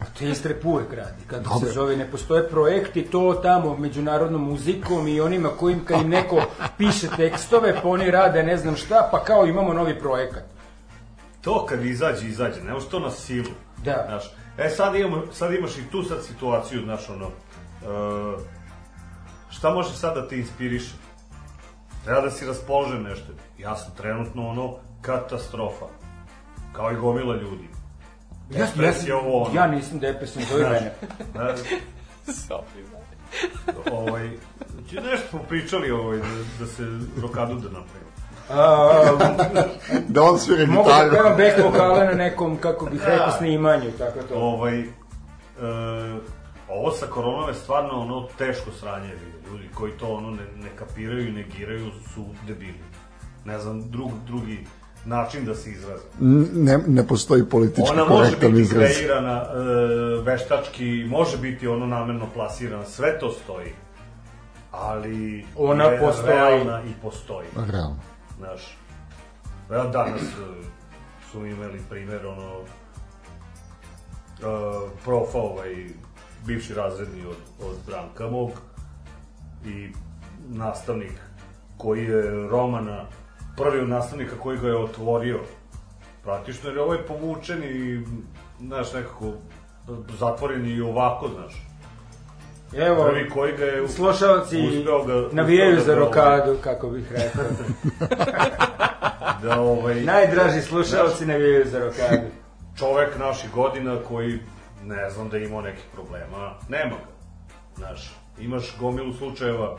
A 0.00 0.04
Taste 0.18 0.56
uvek 0.64 0.92
radi, 0.92 1.22
kako 1.26 1.58
se 1.58 1.72
zove, 1.72 1.96
ne 1.96 2.10
postoje 2.10 2.48
projekti, 2.48 3.02
to 3.02 3.40
tamo 3.42 3.76
međunarodnom 3.76 4.42
muzikom 4.42 5.08
i 5.08 5.20
onima 5.20 5.48
kojim 5.48 5.84
kad 5.84 6.00
im 6.00 6.08
neko 6.08 6.42
piše 6.78 7.08
tekstove, 7.16 7.74
pa 7.82 7.88
oni 7.88 8.10
rade 8.10 8.42
ne 8.42 8.56
znam 8.56 8.76
šta, 8.76 9.08
pa 9.10 9.24
kao 9.24 9.46
imamo 9.46 9.72
novi 9.72 9.98
projekat. 9.98 10.42
To 11.40 11.66
kad 11.68 11.84
izađe, 11.84 12.28
izađe, 12.28 12.62
ne 12.62 12.72
to 12.90 12.98
na 12.98 13.10
silu. 13.10 13.50
Da. 13.84 14.04
Znaš, 14.08 14.32
e 14.58 14.68
sad, 14.68 14.94
imamo, 14.94 15.22
sad 15.32 15.54
imaš 15.54 15.78
i 15.78 15.90
tu 15.92 16.02
sad 16.02 16.24
situaciju, 16.24 16.82
znaš, 16.84 17.08
ono, 17.08 17.26
uh, 17.26 18.40
šta 19.50 19.74
može 19.74 19.94
sad 19.94 20.14
da 20.14 20.28
te 20.28 20.38
inspiriše? 20.38 20.94
Treba 22.04 22.20
da 22.20 22.30
si 22.30 22.46
raspoložen 22.46 23.02
nešto. 23.02 23.32
Ja 23.58 23.76
sam 23.76 23.94
trenutno 23.96 24.48
ono 24.48 24.74
katastrofa. 25.02 25.86
Kao 26.72 26.92
i 26.92 26.96
gomila 26.96 27.36
ljudi. 27.36 27.68
Ja, 28.50 28.66
ja, 29.06 29.16
ovo, 29.16 29.42
ono. 29.42 29.54
ja 29.54 29.66
nisam 29.66 29.98
depresan, 29.98 30.42
zove 30.50 30.70
mene. 30.70 30.92
Da, 31.34 31.56
Sofi, 32.32 32.82
ovaj, 33.92 34.30
nešto 35.10 35.28
smo 35.30 35.40
pričali 35.48 35.90
ovaj, 35.90 36.18
da, 36.18 36.24
da 36.60 36.66
se 36.66 36.82
rokadu 37.22 37.54
da 37.54 37.68
napravi. 37.68 38.11
Da 40.08 40.22
on 40.22 40.38
svira 40.38 40.66
mogu 40.66 40.88
da 40.88 40.94
gitaru. 40.94 41.10
pevam 41.12 41.36
back 41.36 41.64
vokale 41.64 42.04
na 42.06 42.12
nekom, 42.12 42.56
kako 42.56 42.86
bih 42.86 43.00
rekao, 43.06 43.30
snimanju, 43.38 43.90
tako 43.98 44.18
to. 44.28 44.34
Ovaj, 44.34 44.80
e, 44.80 44.86
ovo 46.68 46.90
sa 46.92 47.06
koronom 47.06 47.48
je 47.48 47.54
stvarno 47.54 47.90
ono 47.90 48.28
teško 48.38 48.70
sranje. 48.80 49.10
Ljudi 49.46 49.68
koji 49.74 49.92
to 49.92 50.06
ono 50.06 50.30
ne, 50.30 50.42
ne 50.56 50.68
kapiraju 50.78 51.28
i 51.28 51.32
negiraju 51.32 51.90
su 52.14 52.24
debili. 52.46 52.80
Ne 53.44 53.58
znam 53.58 53.90
drug, 53.90 54.10
drugi 54.26 54.58
način 55.04 55.44
da 55.44 55.54
se 55.54 55.70
izraze. 55.70 56.02
Ne, 56.54 56.78
ne 56.86 57.06
postoji 57.06 57.44
politički 57.44 57.90
Ona 57.92 58.04
može 58.04 58.36
biti 58.36 58.60
izraz. 58.60 58.90
kreirana 58.90 59.42
e, 59.42 59.56
veštački, 60.22 61.04
može 61.08 61.38
biti 61.38 61.68
ono 61.68 61.86
namerno 61.86 62.26
plasirana, 62.34 62.84
sve 62.84 63.18
to 63.18 63.32
stoji. 63.32 63.72
Ali 64.72 65.44
Ona 65.56 65.84
je 65.84 66.00
postoji. 66.00 66.28
realna 66.28 66.82
i 66.82 66.92
postoji. 67.02 67.46
Realno. 67.56 67.96
Znaš, 68.38 68.76
evo 69.70 69.84
danas 69.84 70.22
e, 70.22 70.62
su 71.30 71.46
imali 71.46 71.80
primer, 71.90 72.26
ono, 72.26 72.60
uh, 72.60 72.66
profa, 75.04 75.38
ovaj, 75.38 75.86
bivši 76.46 76.74
razredni 76.74 77.26
od, 77.26 77.36
od 77.68 77.76
Branka 77.86 78.30
mog 78.30 78.50
i 79.64 79.92
nastavnik 80.48 81.12
koji 81.76 82.04
je 82.04 82.48
Romana, 82.48 83.06
prvi 83.56 83.80
od 83.80 83.88
nastavnika 83.88 84.36
koji 84.42 84.58
ga 84.58 84.68
je 84.68 84.76
otvorio 84.76 85.40
praktično, 86.22 86.70
jer 86.70 86.78
ovaj 86.78 86.98
je 86.98 87.06
povučen 87.06 87.62
i, 87.64 88.04
znaš, 88.60 88.92
nekako 88.92 89.32
zatvoren 90.18 90.66
i 90.66 90.80
ovako, 90.80 91.28
znaš. 91.28 91.71
Evo, 92.76 93.04
Prvi 93.04 93.30
koji 93.30 93.56
ga 93.56 93.64
je 93.64 93.88
slušalci 93.88 94.56
ga- 95.06 95.28
navijaju 95.32 95.80
za 95.80 95.94
da 95.94 95.98
rokadu, 96.00 96.56
kako 96.60 96.88
bih 96.90 97.12
rekao. 97.12 97.44
Da, 99.42 99.60
ovaj, 99.60 99.94
Najdraži 100.00 100.60
slušalci 100.62 101.26
navijaju 101.26 101.64
za 101.68 101.78
rokadu. 101.78 102.26
čovek 102.78 103.18
naših 103.18 103.50
godina 103.50 103.96
koji 104.08 104.38
ne 104.84 105.10
znam 105.10 105.28
da 105.28 105.36
je 105.36 105.44
imao 105.44 105.60
nekih 105.60 105.84
problema, 105.94 106.54
nema 106.68 106.90
ga. 106.90 107.12
Znaš, 107.76 108.16
imaš 108.38 108.76
gomilu 108.80 109.12
slučajeva 109.12 109.76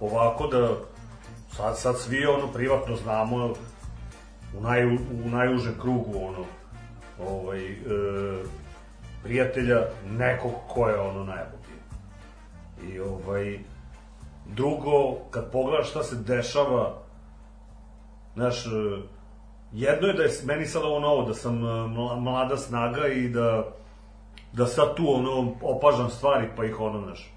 ovako 0.00 0.46
da 0.46 0.68
sad, 1.56 1.78
sad 1.78 1.98
svi 1.98 2.26
ono 2.26 2.52
privatno 2.52 2.96
znamo 2.96 3.46
u, 4.58 4.60
naj, 4.60 4.86
u 4.86 4.98
najužem 5.24 5.74
krugu 5.80 6.12
ono 6.18 6.44
ovaj, 7.30 7.66
e, 7.72 7.76
prijatelja 9.22 9.80
nekog 10.10 10.52
ko 10.68 10.88
je 10.88 11.00
ono 11.00 11.24
najbolji. 11.24 11.55
I 12.82 13.00
ovaj, 13.00 13.58
drugo, 14.46 15.14
kad 15.30 15.50
pogledaš 15.52 15.90
šta 15.90 16.02
se 16.02 16.16
dešava, 16.16 16.94
znaš, 18.34 18.66
e, 18.66 18.70
jedno 19.72 20.08
je 20.08 20.14
da 20.14 20.22
je 20.22 20.30
meni 20.44 20.66
sad 20.66 20.82
ovo 20.82 21.00
novo, 21.00 21.22
da 21.22 21.34
sam 21.34 21.64
e, 21.64 21.68
mla- 21.68 22.20
mlada 22.20 22.56
snaga 22.56 23.06
i 23.06 23.28
da 23.28 23.64
da 24.52 24.66
sad 24.66 24.96
tu 24.96 25.04
ono 25.14 25.54
opažam 25.62 26.10
stvari 26.10 26.48
pa 26.56 26.64
ih 26.64 26.80
ono 26.80 27.00
znaš. 27.00 27.32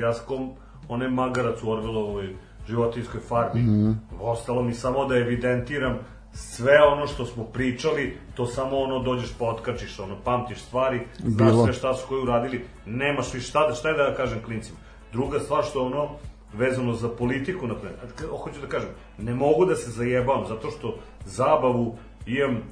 Ja 0.00 0.12
sam 0.12 0.50
onaj 0.88 1.08
magarac 1.08 1.62
u 1.62 1.70
Orvelovoj 1.70 2.36
životinskoj 2.68 3.20
farmi. 3.20 3.60
Mm 3.60 4.00
Ostalo 4.20 4.62
mi 4.62 4.74
samo 4.74 5.04
da 5.04 5.16
evidentiram 5.16 5.98
sve 6.32 6.82
ono 6.82 7.06
što 7.06 7.26
smo 7.26 7.44
pričali, 7.44 8.18
to 8.34 8.46
samo 8.46 8.78
ono 8.78 8.98
dođeš 8.98 9.30
pa 9.38 9.44
otkačiš, 9.44 9.98
ono 9.98 10.16
pamtiš 10.24 10.60
stvari, 10.62 11.00
znaš 11.18 11.50
Bilo. 11.50 11.64
sve 11.64 11.72
šta 11.72 11.94
su 11.94 12.06
koji 12.08 12.22
uradili, 12.22 12.64
nemaš 12.86 13.34
više 13.34 13.46
šta 13.46 13.66
da, 13.68 13.74
šta 13.74 13.88
je 13.88 13.96
da 13.96 14.14
kažem 14.14 14.42
klincima. 14.44 14.78
Druga 15.12 15.40
stvar 15.40 15.64
što 15.64 15.86
ono, 15.86 16.08
vezano 16.52 16.92
za 16.92 17.08
politiku, 17.08 17.66
na 17.66 17.74
primjer, 17.74 18.00
hoću 18.42 18.60
da 18.60 18.66
kažem, 18.66 18.90
ne 19.18 19.34
mogu 19.34 19.64
da 19.64 19.74
se 19.74 19.90
zajebavam, 19.90 20.46
zato 20.46 20.70
što 20.70 20.98
zabavu 21.24 21.96
imam 22.26 22.62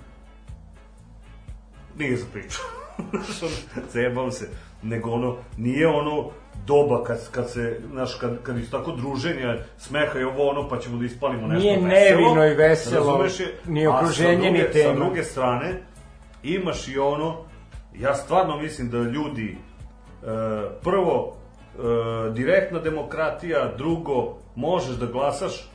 nije 1.98 2.16
za 2.16 2.26
priču. 2.32 2.58
Zajebavam 3.92 4.32
se. 4.32 4.50
Nego 4.82 5.10
ono, 5.10 5.36
nije 5.56 5.88
ono 5.88 6.30
doba 6.66 7.04
kad, 7.04 7.30
kad 7.30 7.50
se, 7.50 7.80
znaš, 7.90 8.14
kad, 8.14 8.42
kad 8.42 8.58
iz 8.58 8.70
tako 8.70 8.92
druženja, 8.92 9.56
smeha 9.78 10.18
i 10.18 10.24
ovo 10.24 10.48
ono, 10.48 10.68
pa 10.68 10.78
ćemo 10.78 10.98
da 10.98 11.04
ispalimo 11.04 11.46
nešto 11.46 11.62
Nije 11.62 11.78
veselo. 11.78 12.34
nevino 12.34 12.46
i 12.46 12.54
veselo, 12.54 13.06
razumeš 13.06 13.40
je? 13.40 13.54
ni 13.66 13.86
okruženje, 13.86 14.50
ni 14.50 14.64
tema. 14.72 14.94
Sa 14.94 15.04
druge 15.04 15.22
strane, 15.22 15.82
imaš 16.42 16.88
i 16.88 16.98
ono, 16.98 17.36
ja 17.98 18.14
stvarno 18.14 18.58
mislim 18.58 18.90
da 18.90 18.98
ljudi, 18.98 19.56
e, 19.56 20.26
prvo, 20.82 21.36
e, 21.78 22.30
direktna 22.30 22.80
demokratija, 22.80 23.72
drugo, 23.78 24.34
možeš 24.54 24.96
da 24.96 25.06
glasaš 25.06 25.70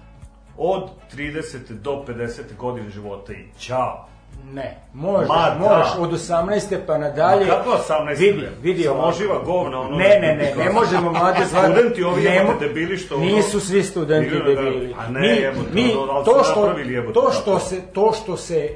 od 0.58 0.90
30. 1.16 1.58
do 1.82 2.04
50. 2.08 2.42
godine 2.58 2.90
života 2.90 3.34
i 3.34 3.60
ćao. 3.60 4.11
Ne, 4.46 4.78
možeš, 4.94 5.30
Ma 5.30 5.36
da. 5.50 5.58
možeš 5.60 5.88
od 6.00 6.12
18. 6.12 6.78
pa 6.88 6.98
nadalje. 6.98 7.46
Ma 7.46 7.52
kako 7.52 7.70
18. 7.70 8.20
Vidi, 8.20 8.48
vidi 8.62 8.84
Samo 8.84 8.96
ovako. 8.96 9.12
živa 9.14 9.40
govna, 9.40 9.80
ono, 9.80 9.98
Ne, 9.98 10.20
ne, 10.22 10.36
ne, 10.36 10.54
ne 10.66 10.72
možemo 10.72 11.12
mlade 11.12 11.46
zvati. 11.46 11.72
Studenti 11.72 12.04
ovi 12.04 12.22
ne 12.24 12.36
jebote 12.36 12.56
mo- 12.56 12.60
debili 12.60 12.98
što 12.98 13.16
ono- 13.16 13.26
Nisu 13.26 13.60
svi 13.60 13.84
studenti 13.84 14.28
Igraju 14.28 14.56
na- 14.56 14.62
debili. 14.62 14.96
A 15.00 15.08
ne, 15.10 15.20
mi, 15.22 15.28
jebote, 15.28 15.70
mi, 15.74 15.94
to 16.26 16.44
što, 16.44 16.74
to 17.14 17.32
što 17.32 17.60
se, 17.60 17.82
to 17.84 18.12
što 18.14 18.38
se 18.38 18.70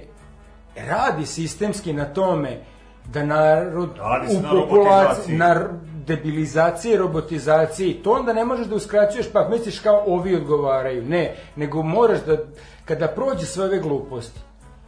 radi 0.79 1.25
sistemski 1.25 1.93
na 1.93 2.05
tome 2.05 2.57
da 3.05 3.23
narod 3.23 3.89
u 4.31 4.49
populaciji, 4.51 5.35
na 5.35 5.69
debilizaciji, 6.05 6.97
robotizaciji, 6.97 7.93
to 7.93 8.11
onda 8.11 8.33
ne 8.33 8.45
možeš 8.45 8.67
da 8.67 8.75
uskraćuješ, 8.75 9.31
pa 9.31 9.49
misliš 9.49 9.79
kao 9.79 10.03
ovi 10.07 10.35
odgovaraju. 10.35 11.03
Ne, 11.03 11.35
nego 11.55 11.81
moraš 11.83 12.19
da, 12.19 12.37
kada 12.85 13.07
prođe 13.07 13.45
sve 13.45 13.65
ove 13.65 13.79
gluposti, 13.79 14.39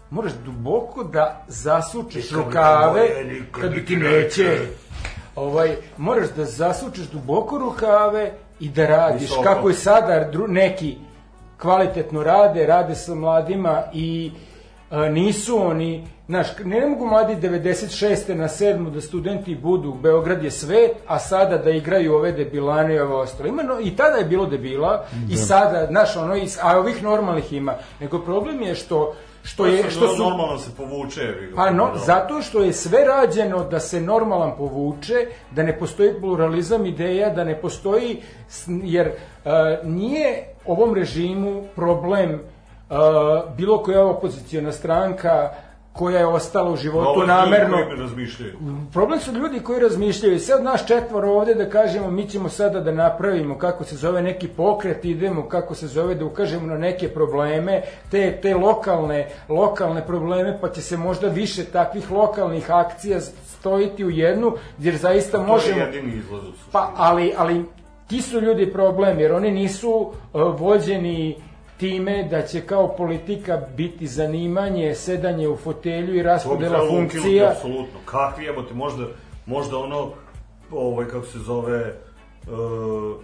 moraš 0.09 0.31
duboko 0.45 1.03
da 1.03 1.45
zasučeš 1.47 2.31
rukave, 2.31 3.07
kad 3.51 3.71
mi 3.71 3.85
ti 3.85 3.95
neće. 3.95 4.59
Ovaj, 5.35 5.75
moraš 5.97 6.27
da 6.35 6.45
zasučeš 6.45 7.05
duboko 7.05 7.57
rukave 7.57 8.31
i 8.59 8.69
da 8.69 8.85
radiš, 8.85 9.21
Visoko. 9.21 9.43
kako 9.43 9.69
i 9.69 9.73
sada 9.73 10.29
dru, 10.31 10.47
neki 10.47 10.97
kvalitetno 11.61 12.23
rade, 12.23 12.65
rade 12.65 12.95
sa 12.95 13.15
mladima 13.15 13.83
i 13.93 14.31
a, 14.89 15.09
nisu 15.09 15.57
oni, 15.61 16.07
znaš, 16.27 16.47
ne, 16.63 16.79
ne 16.79 16.87
mogu 16.87 17.05
mladi 17.05 17.35
96. 17.35 18.33
na 18.33 18.47
7. 18.47 18.89
da 18.89 19.01
studenti 19.01 19.55
budu, 19.55 19.93
Beograd 19.93 20.43
je 20.43 20.51
svet, 20.51 20.91
a 21.07 21.19
sada 21.19 21.57
da 21.57 21.69
igraju 21.69 22.15
ove 22.15 22.31
debilane 22.31 22.95
i 22.95 22.99
ove 22.99 23.15
ostale. 23.15 23.49
Ima, 23.49 23.63
no, 23.63 23.79
I 23.79 23.95
tada 23.95 24.17
je 24.17 24.25
bilo 24.25 24.45
debila 24.45 25.05
i 25.31 25.35
sada, 25.37 25.87
znaš, 25.89 26.15
ono, 26.15 26.35
i, 26.35 26.47
a 26.61 26.77
ovih 26.77 27.03
normalnih 27.03 27.53
ima. 27.53 27.75
Nego 27.99 28.19
problem 28.19 28.61
je 28.61 28.75
što, 28.75 29.15
što, 29.47 29.65
je, 29.65 29.91
što 29.91 30.07
su... 30.07 30.23
Normalno 30.23 30.57
se 30.57 30.69
povuče. 30.77 31.33
Pa 31.55 31.69
no, 31.69 31.91
Da. 31.93 31.99
zato 31.99 32.41
što 32.41 32.61
je 32.61 32.73
sve 32.73 33.05
rađeno 33.05 33.63
da 33.63 33.79
se 33.79 34.01
normalan 34.01 34.51
povuče, 34.57 35.27
da 35.51 35.63
ne 35.63 35.79
postoji 35.79 36.19
pluralizam 36.19 36.85
ideja, 36.85 37.29
da 37.29 37.43
ne 37.43 37.61
postoji, 37.61 38.21
jer 38.67 39.07
uh, 39.07 39.51
nije 39.83 40.43
ovom 40.65 40.93
režimu 40.95 41.63
problem 41.75 42.33
uh, 42.33 42.97
bilo 43.57 43.83
koja 43.83 44.05
opozicijona 44.05 44.71
stranka 44.71 45.49
koja 45.97 46.19
je 46.19 46.25
ostala 46.25 46.71
u 46.71 46.75
životu 46.75 47.13
Problem 47.13 47.27
namerno. 47.27 47.77
koji 47.87 47.99
razmišljaju. 47.99 48.53
Problem 48.93 49.19
su 49.19 49.31
ljudi 49.31 49.59
koji 49.59 49.79
razmišljaju. 49.79 50.35
I 50.35 50.39
Sad 50.39 50.63
naš 50.63 50.85
četvoro 50.87 51.31
ovde 51.31 51.53
da 51.53 51.69
kažemo 51.69 52.11
mi 52.11 52.27
ćemo 52.29 52.49
sada 52.49 52.79
da 52.79 52.91
napravimo 52.91 53.57
kako 53.57 53.83
se 53.83 53.95
zove 53.95 54.21
neki 54.21 54.47
pokret, 54.47 55.05
idemo 55.05 55.47
kako 55.49 55.75
se 55.75 55.87
zove 55.87 56.15
da 56.15 56.25
ukažemo 56.25 56.67
na 56.67 56.77
neke 56.77 57.09
probleme, 57.09 57.81
te, 58.11 58.39
te 58.41 58.55
lokalne, 58.55 59.27
lokalne 59.49 60.05
probleme, 60.05 60.57
pa 60.61 60.69
će 60.69 60.81
se 60.81 60.97
možda 60.97 61.27
više 61.27 61.65
takvih 61.65 62.11
lokalnih 62.11 62.71
akcija 62.71 63.19
stojiti 63.21 64.05
u 64.05 64.09
jednu, 64.09 64.53
jer 64.79 64.95
zaista 64.95 65.37
To 65.37 65.43
je 65.43 65.47
možemo... 65.47 65.79
jedini 65.79 66.13
izlaz. 66.15 66.43
Pa, 66.71 66.91
ali, 66.95 67.33
ali 67.37 67.65
ti 68.07 68.21
su 68.21 68.39
ljudi 68.41 68.71
problem, 68.73 69.19
jer 69.19 69.33
oni 69.33 69.51
nisu 69.51 69.89
uh, 69.91 70.11
vođeni 70.59 71.35
time 71.77 72.23
da 72.23 72.41
će 72.41 72.61
kao 72.61 72.95
politika 72.95 73.61
biti 73.77 74.07
zanimanje, 74.07 74.95
sedanje 74.95 75.47
u 75.47 75.57
fotelju 75.57 76.03
i 76.03 76.07
To 76.07 76.13
bi 76.13 76.23
raspodela 76.23 76.79
funkcija. 76.89 77.49
apsolutno. 77.49 77.99
Kakvi 78.05 78.45
jebote, 78.45 78.73
možda, 78.73 79.05
možda 79.45 79.77
ono, 79.77 80.11
ovaj, 80.71 81.05
kako 81.07 81.25
se 81.25 81.39
zove, 81.39 81.93
uh, 82.47 83.15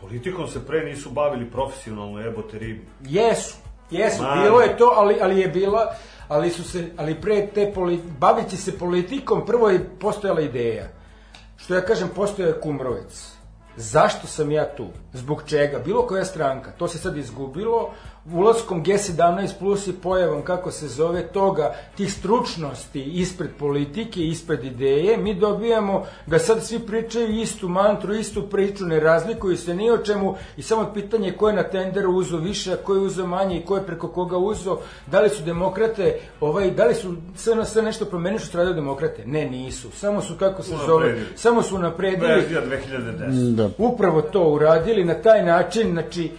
politikom 0.00 0.48
se 0.48 0.66
pre 0.66 0.84
nisu 0.84 1.10
bavili 1.10 1.50
profesionalno 1.50 2.20
jebote 2.20 2.58
ribi. 2.58 2.86
Jesu, 3.02 3.56
jesu, 3.90 4.22
Ma, 4.22 4.42
bilo 4.42 4.60
je 4.60 4.76
to, 4.76 4.92
ali, 4.96 5.16
ali 5.20 5.40
je 5.40 5.48
bila, 5.48 5.94
ali 6.28 6.50
su 6.50 6.64
se, 6.64 6.90
ali 6.96 7.20
pre 7.20 7.46
te 7.46 7.72
poli, 7.74 8.00
bavići 8.18 8.56
se 8.56 8.78
politikom, 8.78 9.46
prvo 9.46 9.70
je 9.70 9.90
postojala 10.00 10.40
ideja. 10.40 10.88
Što 11.56 11.74
ja 11.74 11.80
kažem, 11.80 12.08
postoje 12.16 12.60
Kumrovec. 12.60 13.32
zašto 13.76 14.26
sam 14.26 14.50
ja 14.50 14.74
tu, 14.76 14.86
zbog 15.14 15.42
čega, 15.46 15.78
bilo 15.78 16.06
koja 16.06 16.24
stranka, 16.24 16.70
to 16.70 16.88
se 16.88 16.98
sad 16.98 17.16
izgubilo, 17.16 17.90
ulaskom 18.32 18.84
G17 18.84 19.50
plus 19.58 19.86
i 19.86 19.92
pojavom, 19.92 20.42
kako 20.42 20.70
se 20.70 20.88
zove, 20.88 21.26
toga, 21.26 21.74
tih 21.96 22.12
stručnosti 22.12 23.02
ispred 23.02 23.50
politike, 23.58 24.20
ispred 24.20 24.64
ideje, 24.64 25.16
mi 25.16 25.34
dobijamo 25.34 26.06
da 26.26 26.38
sad 26.38 26.64
svi 26.64 26.78
pričaju 26.78 27.28
istu 27.28 27.68
mantru, 27.68 28.14
istu 28.14 28.42
priču, 28.42 28.86
ne 28.86 29.00
razlikuju 29.00 29.56
se 29.56 29.74
ni 29.74 29.90
o 29.90 29.98
čemu 29.98 30.34
i 30.56 30.62
samo 30.62 30.90
pitanje 30.94 31.32
ko 31.32 31.48
je 31.48 31.54
na 31.54 31.62
tenderu 31.62 32.12
uzo 32.12 32.36
više, 32.36 32.72
a 32.72 32.76
ko 32.76 32.94
je 32.94 33.00
uzo 33.00 33.26
manje 33.26 33.58
i 33.58 33.64
ko 33.64 33.76
je 33.76 33.86
preko 33.86 34.08
koga 34.08 34.36
uzo, 34.36 34.78
da 35.06 35.20
li 35.20 35.28
su 35.28 35.42
demokrate, 35.42 36.18
ovaj, 36.40 36.70
da 36.70 36.84
li 36.84 36.94
su 36.94 37.14
sve 37.36 37.54
na 37.54 37.64
sve 37.64 37.82
nešto 37.82 38.04
promenili 38.04 38.40
što 38.40 38.58
radili 38.58 38.74
demokrate? 38.74 39.22
Ne, 39.26 39.50
nisu. 39.50 39.90
Samo 39.90 40.20
su, 40.20 40.34
kako 40.38 40.62
se 40.62 40.74
zove, 40.86 41.16
samo 41.34 41.62
su 41.62 41.78
napredili 41.78 42.28
Verzija 42.28 42.62
2010. 42.66 43.54
Da. 43.54 43.70
upravo 43.78 44.22
to 44.22 44.44
uradili 44.44 45.03
na 45.04 45.14
taj 45.14 45.44
način, 45.44 45.92
znači 45.92 46.30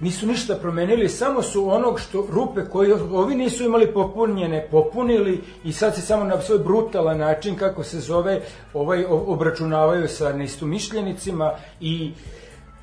nisu 0.00 0.26
ništa 0.26 0.54
promenili, 0.54 1.08
samo 1.08 1.42
su 1.42 1.70
onog 1.70 2.00
što 2.00 2.26
rupe 2.30 2.64
koje 2.64 2.94
ovi 2.94 3.34
nisu 3.34 3.64
imali 3.64 3.92
popunjene, 3.92 4.66
popunili 4.70 5.40
i 5.64 5.72
sad 5.72 5.94
se 5.94 6.00
samo 6.00 6.24
na 6.24 6.40
svoj 6.40 6.58
brutalan 6.58 7.18
način, 7.18 7.56
kako 7.56 7.84
se 7.84 8.00
zove, 8.00 8.40
ovaj, 8.74 9.04
obračunavaju 9.08 10.08
sa 10.08 10.32
neistomišljenicima 10.32 11.52
i 11.80 12.12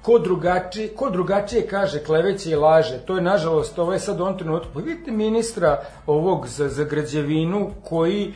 ko 0.01 0.19
drugačije, 0.19 0.87
ko 0.87 1.09
drugačije 1.09 1.67
kaže 1.67 2.03
kleveće 2.03 2.49
i 2.49 2.55
laže, 2.55 2.97
to 3.05 3.15
je 3.15 3.21
nažalost 3.21 3.79
ovo 3.79 3.93
je 3.93 3.99
sad 3.99 4.21
ovom 4.21 4.37
trenutku. 4.37 4.69
Pa 4.73 4.79
vidite 4.79 5.11
ministra 5.11 5.81
ovog 6.07 6.47
za, 6.47 6.69
za 6.69 6.83
građevinu 6.83 7.71
koji 7.83 8.33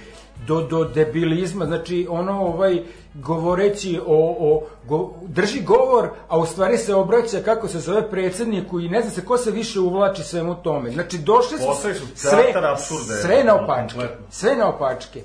do, 0.48 0.62
do 0.62 0.84
debilizma, 0.86 1.66
znači 1.66 2.08
ono 2.10 2.42
ovaj 2.42 2.84
govoreći 3.14 4.00
o, 4.06 4.36
o 4.40 4.64
go, 4.88 5.14
drži 5.28 5.62
govor, 5.62 6.10
a 6.28 6.38
u 6.38 6.46
stvari 6.46 6.78
se 6.78 6.96
obraća 6.96 7.40
kako 7.46 7.68
se 7.68 7.80
zove 7.80 8.10
predsedniku 8.10 8.80
i 8.80 8.90
ne 8.90 9.02
zna 9.02 9.12
se 9.12 9.26
ko 9.26 9.38
se 9.38 9.52
više 9.52 9.80
uvlači 9.80 10.24
svemu 10.24 10.56
tome. 10.56 10.92
Znači 10.92 11.18
došli 11.18 11.58
su, 11.58 11.66
su 12.00 12.06
sve, 12.16 12.54
apsurda, 12.74 13.14
sve 13.22 13.44
na 13.44 13.56
opačke, 13.56 14.00
sve 14.32 14.56
na 14.56 14.70
opačke. 14.70 15.22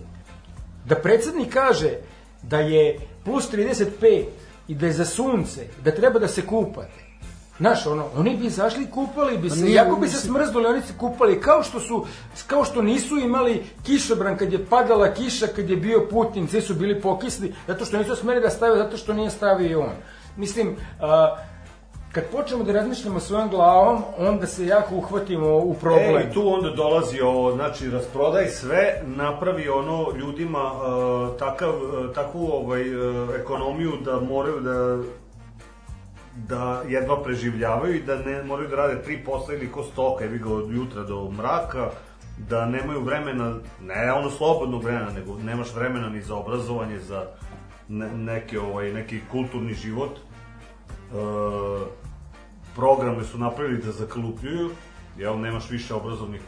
Da 0.85 0.95
predsednik 0.95 1.53
kaže 1.53 1.91
da 2.43 2.59
je 2.59 2.99
plus 3.25 3.53
35 3.53 4.25
i 4.69 4.75
da 4.75 4.87
je 4.87 4.93
za 4.93 5.05
sunce, 5.05 5.67
da 5.85 5.91
treba 5.91 6.19
da 6.19 6.29
se 6.29 6.47
kupate. 6.47 6.98
Znaš, 7.59 7.87
ono, 7.87 8.07
oni 8.17 8.37
bi 8.37 8.47
izašli 8.47 8.85
i 8.85 8.91
kupali 8.91 9.39
bi 9.39 9.51
se, 9.51 9.65
nije, 9.65 9.75
jako 9.75 9.97
bi 9.97 10.09
se 10.09 10.21
smrznuli, 10.21 10.67
oni 10.67 10.83
se 10.83 10.93
kupali, 10.99 11.41
kao 11.41 11.63
što 11.63 11.81
su, 11.81 12.07
kao 12.47 12.65
što 12.65 12.83
nisu 12.83 13.19
imali 13.19 13.65
kišobran 13.87 14.37
kad 14.37 14.53
je 14.53 14.65
padala 14.65 15.15
kiša, 15.15 15.47
kad 15.47 15.71
je 15.71 15.77
bio 15.77 16.07
Putin, 16.11 16.49
svi 16.49 16.61
su 16.61 16.75
bili 16.75 17.01
pokisli, 17.01 17.55
zato 17.67 17.85
što 17.85 17.99
nisu 17.99 18.17
smeli 18.17 18.41
da 18.41 18.51
stave, 18.51 18.77
zato 18.77 18.97
što 18.97 19.13
nije 19.13 19.31
stavio 19.31 19.71
i 19.71 19.75
on. 19.75 19.93
Mislim, 20.37 20.77
a, 21.01 21.37
kad 22.13 22.25
počnemo 22.25 22.65
da 22.65 22.73
razmišljamo 22.73 23.21
svojom 23.21 23.49
glavom, 23.49 24.03
onda 24.19 24.47
se 24.47 24.67
jako 24.67 24.95
uhvatimo 24.95 25.57
u 25.57 25.75
problem. 25.75 26.17
E, 26.17 26.27
i 26.31 26.35
tu 26.35 26.55
onda 26.55 26.71
dolazi 26.71 27.21
ovo, 27.21 27.53
znači, 27.53 27.91
rasprodaj 27.91 28.47
sve, 28.47 29.03
napravi 29.05 29.69
ono 29.69 30.07
ljudima 30.19 30.73
uh, 30.73 31.39
takav, 31.39 31.71
uh, 31.71 32.15
takvu 32.15 32.51
ovaj, 32.53 32.95
uh, 32.95 33.29
ekonomiju 33.41 33.93
da 34.05 34.21
moraju 34.21 34.61
da 34.61 34.99
da 36.47 36.83
jedva 36.89 37.23
preživljavaju 37.23 37.95
i 37.95 38.03
da 38.03 38.17
ne 38.17 38.43
moraju 38.43 38.69
da 38.69 38.77
rade 38.77 39.03
tri 39.03 39.25
posla 39.25 39.55
ili 39.55 39.73
ko 39.73 39.83
stoka, 39.85 40.25
evi 40.25 40.39
ga 40.39 40.49
od 40.49 40.75
jutra 40.75 41.03
do 41.03 41.31
mraka, 41.31 41.91
da 42.49 42.67
nemaju 42.67 43.01
vremena, 43.01 43.57
ne 43.81 44.13
ono 44.13 44.31
slobodnog 44.31 44.85
vremena, 44.85 45.11
nego 45.11 45.39
nemaš 45.39 45.75
vremena 45.75 46.09
ni 46.09 46.23
za 46.23 46.35
obrazovanje, 46.35 46.99
za 46.99 47.25
ne, 47.89 48.11
neke, 48.11 48.61
ovaj, 48.61 48.93
neki 48.93 49.21
kulturni 49.31 49.75
život. 49.75 50.11
E, 50.17 51.15
programe 52.75 53.25
su 53.25 53.39
napravili 53.39 53.83
da 53.83 53.93
zaklupljuju, 53.93 54.71
jel, 55.19 55.41
nemaš 55.41 55.71
više 55.71 55.95
obrazovnih 55.95 56.41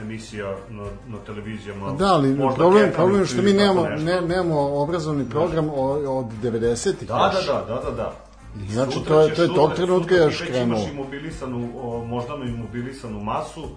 emisija 0.00 0.56
na, 0.70 0.82
na 1.06 1.18
televizijama. 1.26 1.92
Da, 1.92 2.06
ali 2.06 2.28
možda 2.28 2.56
problem, 2.56 2.82
Ketalicu 2.82 2.96
problem 2.96 3.20
je 3.20 3.26
što 3.26 3.42
mi 3.42 3.52
nemamo, 3.52 3.82
ne, 3.88 4.20
nemamo 4.20 4.60
obrazovni 4.60 5.30
program 5.30 5.68
o- 5.68 6.18
od 6.18 6.26
90-ih. 6.42 7.08
Da, 7.08 7.32
da, 7.34 7.52
da, 7.52 7.74
da, 7.74 7.80
da, 7.80 7.90
da. 7.90 8.27
I 8.58 8.72
znači, 8.72 8.92
Sutra 8.92 9.14
to 9.14 9.20
je- 9.20 9.34
to 9.34 9.42
je 9.42 9.48
tog 9.48 9.74
trenutka 9.74 10.08
sutra 10.08 10.24
još 10.24 10.38
krenulo. 10.40 10.78
Imaš 10.78 10.90
imobilisanu, 10.90 11.70
o, 11.76 12.04
moždano 12.04 12.44
imobilisanu 12.44 13.20
masu, 13.20 13.68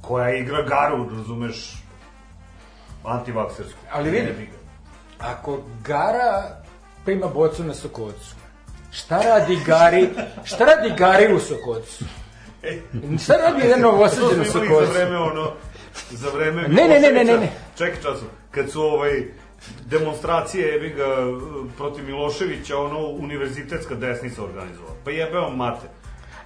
koja 0.00 0.30
igra 0.30 0.62
garu, 0.62 1.08
razumeš, 1.10 1.82
antivaksersku. 3.04 3.78
Ali 3.92 4.10
vidi. 4.10 4.48
Ako 5.18 5.60
Gara 5.84 6.56
prima 7.04 7.26
bocu 7.26 7.64
na 7.64 7.74
Sokocu, 7.74 8.34
šta 8.90 9.18
radi 9.18 9.58
Gari, 9.66 10.08
šta 10.44 10.64
radi 10.64 10.94
Gari 10.98 11.34
u 11.34 11.40
Sokocu? 11.40 12.04
Šta 13.18 13.34
radi 13.34 13.60
jedan 13.62 13.80
To 13.80 13.86
novosađen 13.86 14.40
u 14.40 14.44
smo 14.44 14.64
imali 14.64 14.76
za 14.76 14.76
Sokocu? 14.76 14.92
vreme 14.94 15.18
ono, 15.18 15.50
za 16.10 16.28
vreme 16.30 16.62
Ne, 16.62 16.88
ne, 16.88 17.00
ne, 17.00 17.12
ne, 17.12 17.24
ne, 17.24 17.36
ne. 17.36 17.52
Čekaj 17.78 18.02
času, 18.02 18.24
kad 18.50 18.70
su 18.70 18.82
ovaj 18.82 19.24
demonstracije 19.86 20.68
jebi 20.68 20.88
ga 20.88 21.06
protiv 21.76 22.04
Miloševića, 22.04 22.78
ono 22.78 23.08
univerzitetska 23.08 23.94
desnica 23.94 24.44
organizovala. 24.44 24.94
Pa 25.04 25.10
jebeo 25.10 25.50
mate. 25.50 25.86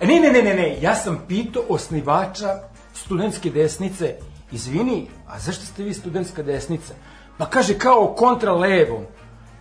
E, 0.00 0.06
Ne, 0.06 0.20
ne, 0.20 0.32
ne, 0.32 0.42
ne, 0.42 0.54
ne, 0.54 0.76
ja 0.80 0.94
sam 0.94 1.24
pitao 1.28 1.62
osnivača 1.68 2.48
studentske 2.94 3.50
desnice, 3.50 4.14
izvini, 4.52 5.06
a 5.26 5.38
zašto 5.38 5.64
ste 5.64 5.82
vi 5.82 5.94
studentska 5.94 6.42
desnica? 6.42 6.94
Pa 7.38 7.46
kaže 7.46 7.78
kao 7.78 8.14
kontra 8.16 8.52
levom. 8.52 9.04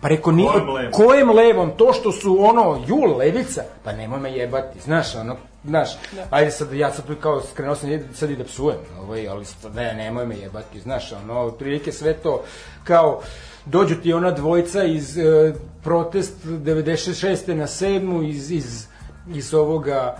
Pa 0.00 0.08
reko, 0.08 0.32
ni, 0.32 0.46
Kojem 0.46 0.68
levom? 0.68 0.92
kojem 0.92 1.30
levom? 1.30 1.70
To 1.76 1.92
što 1.92 2.12
su 2.12 2.36
ono, 2.40 2.84
jul, 2.86 3.16
levica? 3.16 3.62
Pa 3.84 3.92
nemoj 3.92 4.20
me 4.20 4.32
jebati, 4.32 4.80
znaš, 4.80 5.14
ono, 5.14 5.36
znaš, 5.64 5.88
ajde 6.30 6.50
sad, 6.50 6.72
ja 6.72 6.92
sad 6.92 7.06
tu 7.06 7.14
kao 7.20 7.40
skrenuo 7.40 7.74
sam 7.74 7.90
sad 8.14 8.30
i 8.30 8.36
da 8.36 8.44
psujem, 8.44 8.78
ovaj, 9.00 9.28
ali 9.28 9.44
sad, 9.44 9.74
ne, 9.74 9.94
nemoj 9.94 10.26
me 10.26 10.36
jebati, 10.36 10.80
znaš, 10.80 11.12
ono, 11.12 11.40
otprilike 11.40 11.92
sve 11.92 12.12
to, 12.12 12.42
kao, 12.84 13.20
dođu 13.66 13.94
ti 13.94 14.12
ona 14.12 14.30
dvojca 14.30 14.84
iz 14.84 15.18
e, 15.18 15.54
protest 15.82 16.44
96. 16.44 17.54
na 17.54 17.66
7. 17.66 18.28
iz, 18.28 18.50
iz, 18.50 18.86
iz 19.34 19.54
ovoga, 19.54 20.16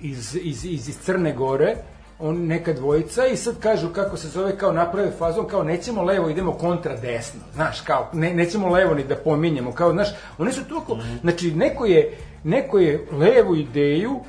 iz, 0.00 0.36
iz, 0.42 0.64
iz, 0.64 0.88
iz 0.88 0.98
Crne 0.98 1.32
Gore, 1.32 1.76
on 2.22 2.36
neka 2.38 2.72
dvojica 2.72 3.26
i 3.26 3.36
sad 3.36 3.58
kažu 3.58 3.88
kako 3.88 4.16
se 4.16 4.28
zove 4.28 4.56
kao 4.56 4.72
naprave 4.72 5.10
fazon 5.10 5.46
kao 5.46 5.62
nećemo 5.62 6.02
levo 6.02 6.28
idemo 6.28 6.52
kontra 6.52 6.96
desno 6.96 7.40
znaš 7.54 7.80
kao 7.80 8.08
ne, 8.12 8.34
nećemo 8.34 8.68
levo 8.68 8.94
ni 8.94 9.04
da 9.04 9.16
pominjemo 9.16 9.72
kao 9.72 9.92
znaš 9.92 10.08
oni 10.38 10.52
su 10.52 10.64
toliko 10.64 10.98
znači 11.20 11.50
neko 11.52 11.86
je 11.86 12.12
neko 12.44 12.78
je 12.78 13.06
levu 13.12 13.56
ideju 13.56 14.20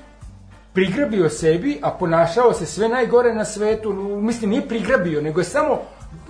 prigrabio 0.74 1.30
sebi, 1.30 1.80
a 1.82 1.92
ponašao 1.92 2.54
se 2.54 2.66
sve 2.66 2.90
najgore 2.90 3.34
na 3.34 3.46
svetu, 3.46 3.94
mislim 3.94 4.50
nije 4.50 4.62
prigrabio, 4.64 5.22
nego 5.22 5.40
je 5.40 5.46
samo 5.46 5.80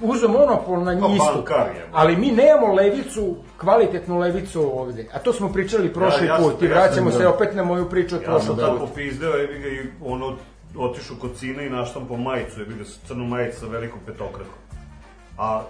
uzeo 0.02 0.30
monopol 0.30 0.80
na 0.80 1.00
Pa, 1.00 1.08
njistu. 1.08 1.26
bankar 1.36 1.68
je. 1.68 1.88
Ali 1.92 2.16
mi 2.16 2.28
nemamo 2.28 2.74
levicu, 2.74 3.36
kvalitetnu 3.58 4.20
levicu 4.20 4.80
ovde. 4.80 5.06
A 5.14 5.20
to 5.20 5.34
smo 5.34 5.50
pričali 5.50 5.94
prošli 5.94 6.28
Ja- 6.28 6.34
ja 6.34 6.38
sam- 6.38 6.44
put 6.46 6.62
i 6.62 6.66
ja 6.66 6.72
vraćamo 6.72 7.12
sam- 7.12 7.20
se 7.20 7.28
opet 7.28 7.56
na 7.56 7.64
moju 7.64 7.90
priču 7.90 8.16
od 8.16 8.22
Ja 8.22 8.26
prošlog 8.26 8.46
sam 8.48 8.58
tako 8.58 8.72
puta. 8.74 8.86
popizdeo, 8.86 9.32
jebi 9.32 9.60
ga 9.60 9.68
i 9.68 9.80
ono, 10.04 10.36
otišao 10.78 11.18
kod 11.22 11.36
cine 11.36 11.66
i 11.66 11.70
naštampao 11.70 12.18
majicu, 12.18 12.60
jebi 12.60 12.74
ga, 12.74 12.84
crnu 13.08 13.26
majicu 13.26 13.60
sa 13.60 13.66
velikom 13.66 14.00
petokrakom. 14.06 14.62
A 15.38 15.62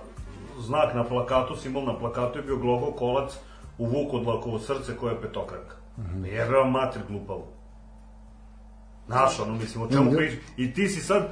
znak 0.60 0.94
na 0.96 1.04
plakatu, 1.04 1.56
simbol 1.56 1.84
na 1.86 2.00
plakatu 2.00 2.40
je 2.40 2.44
bio 2.44 2.58
glogo 2.58 2.92
kolac 2.92 3.34
u 3.78 3.86
vukodlakovo 3.86 4.60
srce 4.60 4.98
koje 4.98 5.12
je 5.14 5.22
petokraka. 5.22 5.76
Mm 5.98 6.02
-hmm. 6.04 6.26
Jebeo 6.26 6.66
mater 6.66 7.02
glupavo. 7.10 7.48
Znaš, 9.08 9.40
ono, 9.40 9.54
mislim, 9.54 9.84
o 9.84 9.88
čemu 9.88 10.06
Mhm. 10.06 10.16
priča? 10.16 10.38
I 10.58 10.74
ti 10.74 10.88
si 10.88 11.02
sad 11.02 11.24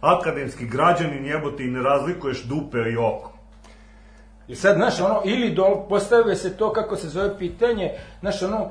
akademski 0.00 0.66
građanin 0.66 1.24
jebote 1.26 1.64
i 1.64 1.70
ne 1.70 1.82
razlikuješ 1.82 2.42
dupe 2.44 2.78
i 2.78 2.96
oko. 2.96 3.32
I 4.48 4.54
sad, 4.54 4.76
znaš, 4.76 5.00
ono, 5.00 5.20
ili 5.24 5.54
do, 5.54 5.86
postavuje 5.88 6.36
se 6.36 6.56
to 6.56 6.72
kako 6.72 6.96
se 6.96 7.08
zove 7.08 7.38
pitanje, 7.38 7.90
znaš, 8.20 8.42
ono, 8.42 8.70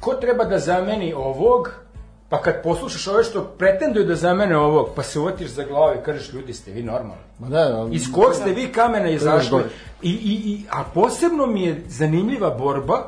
ko 0.00 0.14
treba 0.14 0.44
da 0.44 0.58
zameni 0.58 1.12
ovog, 1.12 1.74
pa 2.34 2.42
kad 2.42 2.62
poslušaš 2.62 3.06
ove 3.08 3.24
što 3.24 3.44
pretenduju 3.44 4.06
da 4.06 4.14
zamene 4.14 4.56
ovog, 4.56 4.88
pa 4.96 5.02
se 5.02 5.18
uvotiš 5.18 5.48
za 5.50 5.64
glavu 5.64 5.94
i 5.94 6.04
kažeš, 6.04 6.32
ljudi, 6.32 6.52
ste 6.52 6.72
vi 6.72 6.82
normalni. 6.82 7.22
Ma 7.38 7.48
da, 7.48 7.80
ali- 7.80 7.94
Iz 7.94 8.12
kog 8.14 8.34
ste 8.34 8.52
vi 8.52 8.72
kamena 8.72 9.10
izašli? 9.10 9.62
I, 10.02 10.10
i, 10.10 10.52
i, 10.52 10.64
a 10.70 10.84
posebno 10.94 11.46
mi 11.46 11.62
je 11.62 11.82
zanimljiva 11.88 12.50
borba, 12.50 13.06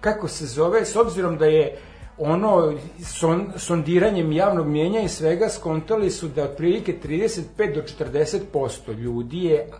kako 0.00 0.28
se 0.28 0.46
zove, 0.46 0.84
s 0.84 0.96
obzirom 0.96 1.38
da 1.38 1.46
je 1.46 1.78
ono 2.18 2.72
son, 3.04 3.52
sondiranjem 3.56 4.32
javnog 4.32 4.66
mijenja 4.66 5.00
i 5.00 5.08
svega 5.08 5.48
skontali 5.48 6.10
su 6.10 6.28
da 6.28 6.44
otprilike 6.44 6.94
35 7.04 7.74
do 7.74 7.82
40% 8.04 8.98
ljudi 8.98 9.44
je 9.44 9.70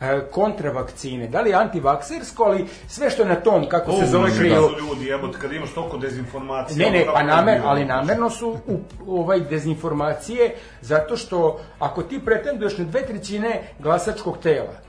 e, 0.00 0.20
kontra 0.30 0.70
vakcine. 0.72 1.28
Da 1.28 1.40
li 1.40 1.54
antivaksersko, 1.54 2.44
ali 2.44 2.66
sve 2.88 3.10
što 3.10 3.22
je 3.22 3.28
na 3.28 3.34
tom, 3.34 3.68
kako 3.68 3.92
se 3.92 4.06
zove 4.06 4.30
krivo. 4.38 4.68
da 4.68 4.78
ljudi, 4.78 5.06
jebote, 5.06 5.38
kad 5.38 5.52
imaš 5.52 5.70
toliko 5.74 5.98
dezinformacija... 5.98 6.90
Ne, 6.90 6.98
ne, 6.98 7.06
pa 7.12 7.22
namer, 7.22 7.60
ali 7.64 7.84
namerno 7.84 8.30
su 8.30 8.56
u, 8.66 8.78
ovaj 9.20 9.40
dezinformacije 9.40 10.54
zato 10.80 11.16
što 11.16 11.60
ako 11.78 12.02
ti 12.02 12.20
pretenduješ 12.24 12.78
na 12.78 12.84
dve 12.84 13.06
trećine 13.06 13.62
glasačkog 13.78 14.38
tela, 14.38 14.87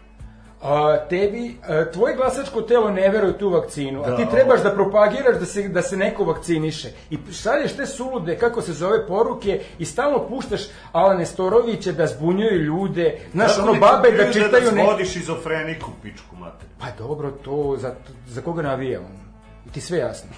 A, 0.62 0.98
tebi, 1.10 1.58
a, 1.68 1.92
tvoje 1.92 2.16
glasačko 2.16 2.62
telo 2.62 2.92
ne 2.92 3.10
veruje 3.10 3.38
tu 3.38 3.50
vakcinu, 3.50 4.04
a 4.04 4.10
Da, 4.10 4.16
ti 4.16 4.26
trebaš 4.32 4.64
da 4.64 4.74
propagiraš 4.74 5.38
da 5.40 5.46
se, 5.46 5.68
da 5.68 5.82
se 5.82 5.98
neko 5.98 6.24
vakciniše. 6.24 6.92
I 7.10 7.18
šalješ 7.32 7.74
te 7.74 7.86
sulude, 7.86 8.38
kako 8.38 8.62
se 8.62 8.74
zove, 8.74 9.08
poruke 9.08 9.62
i 9.80 9.86
stalno 9.86 10.28
puštaš 10.28 10.62
Alane 10.92 11.26
Storovića 11.26 11.92
da 11.92 12.08
zbunjuju 12.08 12.62
ljude, 12.64 13.20
znaš, 13.32 13.56
Kako 13.56 13.70
ono, 13.70 13.80
babe 13.80 14.12
da 14.12 14.26
ti 14.26 14.34
čitaju 14.34 14.66
Da 14.66 14.72
ne... 14.72 14.86
svodiš 14.86 15.16
izofreniku, 15.16 15.92
pičku 16.04 16.36
mater. 16.36 16.68
Pa 16.80 16.86
dobro, 16.98 17.32
to, 17.32 17.76
za, 17.78 17.96
za 18.28 18.42
koga 18.42 18.62
navija 18.62 19.00
on? 19.00 19.29
I 19.70 19.72
ti 19.72 19.82
sve 19.82 19.98
jasno. 19.98 20.30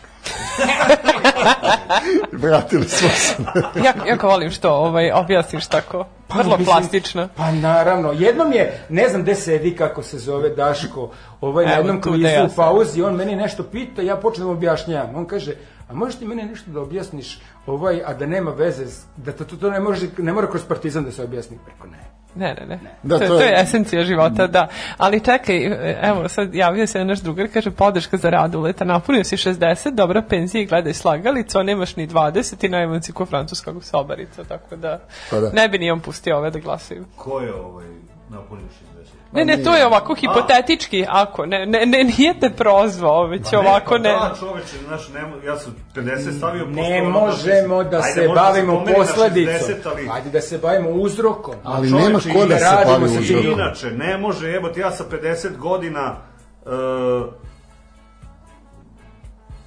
Vratili 2.44 2.90
smo 2.90 3.10
se. 3.10 3.36
Ja, 3.86 3.94
jako 4.08 4.28
volim 4.28 4.52
što 4.52 4.72
ovaj, 4.72 5.12
objasniš 5.12 5.68
tako. 5.68 6.06
Vrlo 6.30 6.58
mislim, 6.58 6.66
plastično. 6.66 7.28
Pa 7.36 7.52
naravno, 7.52 8.12
jednom 8.12 8.53
je, 8.53 8.86
ne 8.90 9.10
znam 9.10 9.22
gde 9.22 9.36
sedi 9.36 9.76
kako 9.76 10.03
se 10.03 10.20
zove 10.20 10.49
Daško, 10.49 11.12
ovaj 11.41 11.66
na 11.66 11.72
jednom 11.72 12.02
kvizu 12.02 12.45
u 12.45 12.56
pauzi, 12.56 13.02
on 13.02 13.16
meni 13.16 13.36
nešto 13.36 13.64
pita, 13.64 14.02
ja 14.02 14.16
počnem 14.16 14.48
da 14.48 14.53
objašnjavam. 14.53 15.16
On 15.16 15.26
kaže, 15.26 15.56
a 15.91 15.95
možeš 15.95 16.15
ti 16.15 16.26
meni 16.26 16.43
nešto 16.43 16.72
da 16.72 16.81
objasniš, 16.81 17.39
ovaj, 17.68 18.01
a 18.05 18.13
da 18.13 18.26
nema 18.26 18.51
veze, 18.51 18.85
s- 18.85 19.05
da 19.18 19.31
to, 19.31 19.45
to, 19.45 19.55
to 19.55 19.69
ne, 19.69 19.80
može, 19.80 20.07
ne 20.18 20.34
mora 20.34 20.47
kroz 20.47 20.63
partizan 20.63 21.03
da 21.03 21.11
se 21.11 21.23
objasni 21.23 21.57
preko 21.65 21.88
ne. 21.88 21.97
Ne, 22.35 22.55
ne, 22.55 22.65
ne. 22.68 22.80
Da, 23.03 23.18
to, 23.18 23.23
je- 23.23 23.27
to 23.27 23.35
to 23.35 23.43
je- 23.43 23.61
esencija 23.61 24.03
života, 24.03 24.47
da. 24.47 24.68
Ali 24.97 25.19
čekaj, 25.22 25.65
evo, 26.03 26.27
sad 26.27 26.55
javio 26.55 26.88
se 26.88 27.05
naš 27.05 27.19
drugar, 27.19 27.47
kaže, 27.53 27.72
podrška 27.72 28.18
za 28.18 28.30
rad 28.30 28.55
uleta, 28.55 28.85
napunio 28.85 29.23
si 29.23 29.38
60, 29.38 29.91
dobra 29.91 30.22
penzija 30.22 30.61
i 30.61 30.65
gledaj 30.65 30.93
slagalicu, 30.93 31.59
a 31.59 31.63
nemaš 31.63 31.95
ni 31.95 32.07
20 32.07 32.65
i 32.65 32.69
najman 32.69 33.03
si 33.03 33.13
ko 33.13 33.26
francuska 33.26 33.73
sobarica, 33.81 34.43
tako 34.43 34.76
da, 34.76 34.99
Pa 35.30 35.39
da. 35.39 35.51
ne 35.51 35.69
bi 35.69 35.77
ni 35.77 35.91
on 35.91 35.99
pustio 35.99 36.38
ove 36.38 36.51
da 36.51 36.59
glasaju. 36.59 37.05
Ko 37.15 37.39
je 37.39 37.53
ovaj 37.55 37.85
napunio 38.30 38.65
60? 38.65 38.90
Ne, 39.34 39.45
ne, 39.45 39.64
to 39.64 39.76
je 39.76 39.86
ovako 39.86 40.16
hipotetički, 40.16 41.06
ako, 41.10 41.45
ne, 41.45 41.66
ne, 41.66 41.86
ne 41.86 42.03
nije 42.03 42.40
te 42.40 42.49
prozvao, 42.49 43.28
već 43.28 43.53
ovako 43.53 43.90
pa 43.90 43.98
ne. 43.98 44.10
Da, 44.10 44.36
čoveče, 44.40 44.78
znaš, 44.88 45.10
ne, 45.10 45.20
mo- 45.22 45.45
ja 45.45 45.58
sam 45.58 45.76
50 45.95 46.38
stavio 46.38 46.66
posle 46.66 46.82
Ne 46.82 47.02
onoga 47.02 47.20
možemo 47.20 47.84
da 47.84 47.98
Ajde, 47.98 48.14
se 48.14 48.28
možda 48.28 48.41
bavimo 48.41 48.74
na 48.74 48.94
posledicom. 48.94 49.53
60, 49.53 49.74
ali... 49.86 50.10
Ajde 50.12 50.30
da 50.30 50.41
se 50.41 50.58
bavimo 50.58 50.90
uzrokom. 50.90 51.56
Ali 51.64 51.90
Čoveče, 51.90 52.08
nema 52.08 52.20
ko 52.20 52.45
da 52.45 52.58
se 52.58 52.86
bavi 52.86 53.06
uzrokom. 53.06 53.52
Inače, 53.52 53.91
ne 53.91 54.18
može, 54.18 54.49
jebote, 54.49 54.80
ja 54.80 54.91
sa 54.91 55.03
50 55.12 55.58
godina 55.58 56.16
uh, 56.66 56.72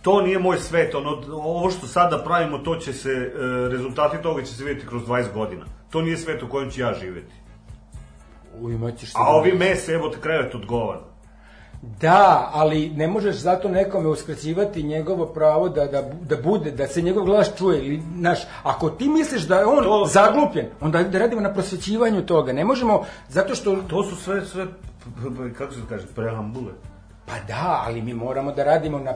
to 0.02 0.20
nije 0.20 0.38
moj 0.38 0.58
svet, 0.58 0.94
ono, 0.94 1.22
ovo 1.32 1.70
što 1.70 1.86
sada 1.86 2.18
pravimo, 2.24 2.58
to 2.58 2.76
će 2.76 2.92
se, 2.92 3.32
uh, 3.34 3.72
rezultati 3.72 4.22
toga 4.22 4.42
će 4.42 4.54
se 4.54 4.64
vidjeti 4.64 4.88
kroz 4.88 5.02
20 5.02 5.32
godina. 5.34 5.64
To 5.90 6.02
nije 6.02 6.16
svet 6.16 6.42
u 6.42 6.48
kojem 6.48 6.70
ću 6.70 6.80
ja 6.80 6.94
živjeti. 7.00 7.43
U, 8.60 8.70
imaćeš 8.70 9.10
A 9.14 9.36
ovi 9.36 9.52
mese, 9.52 9.92
evo 9.92 10.08
te 10.08 10.20
krevet 10.20 10.54
odgovara. 10.54 11.00
Da, 12.00 12.50
ali 12.52 12.90
ne 12.90 13.08
možeš 13.08 13.36
zato 13.36 13.68
nekome 13.68 14.08
uskraćivati 14.08 14.82
njegovo 14.82 15.26
pravo 15.26 15.68
da, 15.68 15.86
da, 15.86 16.02
da 16.02 16.36
bude, 16.36 16.70
da 16.70 16.86
se 16.86 17.02
njegov 17.02 17.24
glas 17.24 17.50
čuje. 17.58 17.86
Ili, 17.86 18.02
znaš, 18.18 18.38
ako 18.62 18.90
ti 18.90 19.08
misliš 19.08 19.42
da 19.42 19.58
je 19.58 19.66
on 19.66 19.84
To- 19.84 20.06
zaglupljen, 20.06 20.66
onda 20.80 21.02
da 21.02 21.18
radimo 21.18 21.40
na 21.40 21.52
prosvećivanju 21.52 22.26
toga. 22.26 22.52
Ne 22.52 22.64
možemo, 22.64 23.04
zato 23.28 23.54
što... 23.54 23.76
To 23.76 24.02
su 24.02 24.16
sve, 24.16 24.44
sve, 24.46 24.66
kako 25.58 25.72
se 25.72 25.80
kaže, 25.88 26.06
preambule. 26.14 26.72
Pa 27.26 27.34
da, 27.48 27.82
ali 27.86 28.02
mi 28.02 28.14
moramo 28.14 28.52
da 28.52 28.64
radimo 28.64 28.98
na 28.98 29.12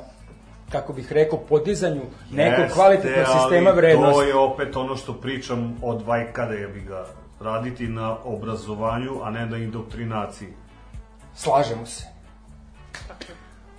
kako 0.73 0.93
bih 0.93 1.12
rekao, 1.12 1.39
podizanju 1.39 2.02
nekog 2.32 2.65
Jeste, 2.65 2.74
kvalitetnog 2.74 3.24
ali 3.28 3.40
sistema 3.40 3.70
vrednosti. 3.70 4.15
To 4.15 4.23
je 4.23 4.36
opet 4.36 4.77
ono 4.77 4.97
što 4.97 5.12
pričam 5.12 5.77
od 5.82 6.02
vajkada 6.02 6.55
je 6.55 6.69
bi 6.69 6.81
ga 6.81 7.06
raditi 7.40 7.89
na 7.89 8.16
obrazovanju, 8.24 9.10
a 9.23 9.31
ne 9.31 9.47
na 9.47 9.56
indoktrinaciji. 9.56 10.48
Slažemo 11.35 11.86
se. 11.86 12.05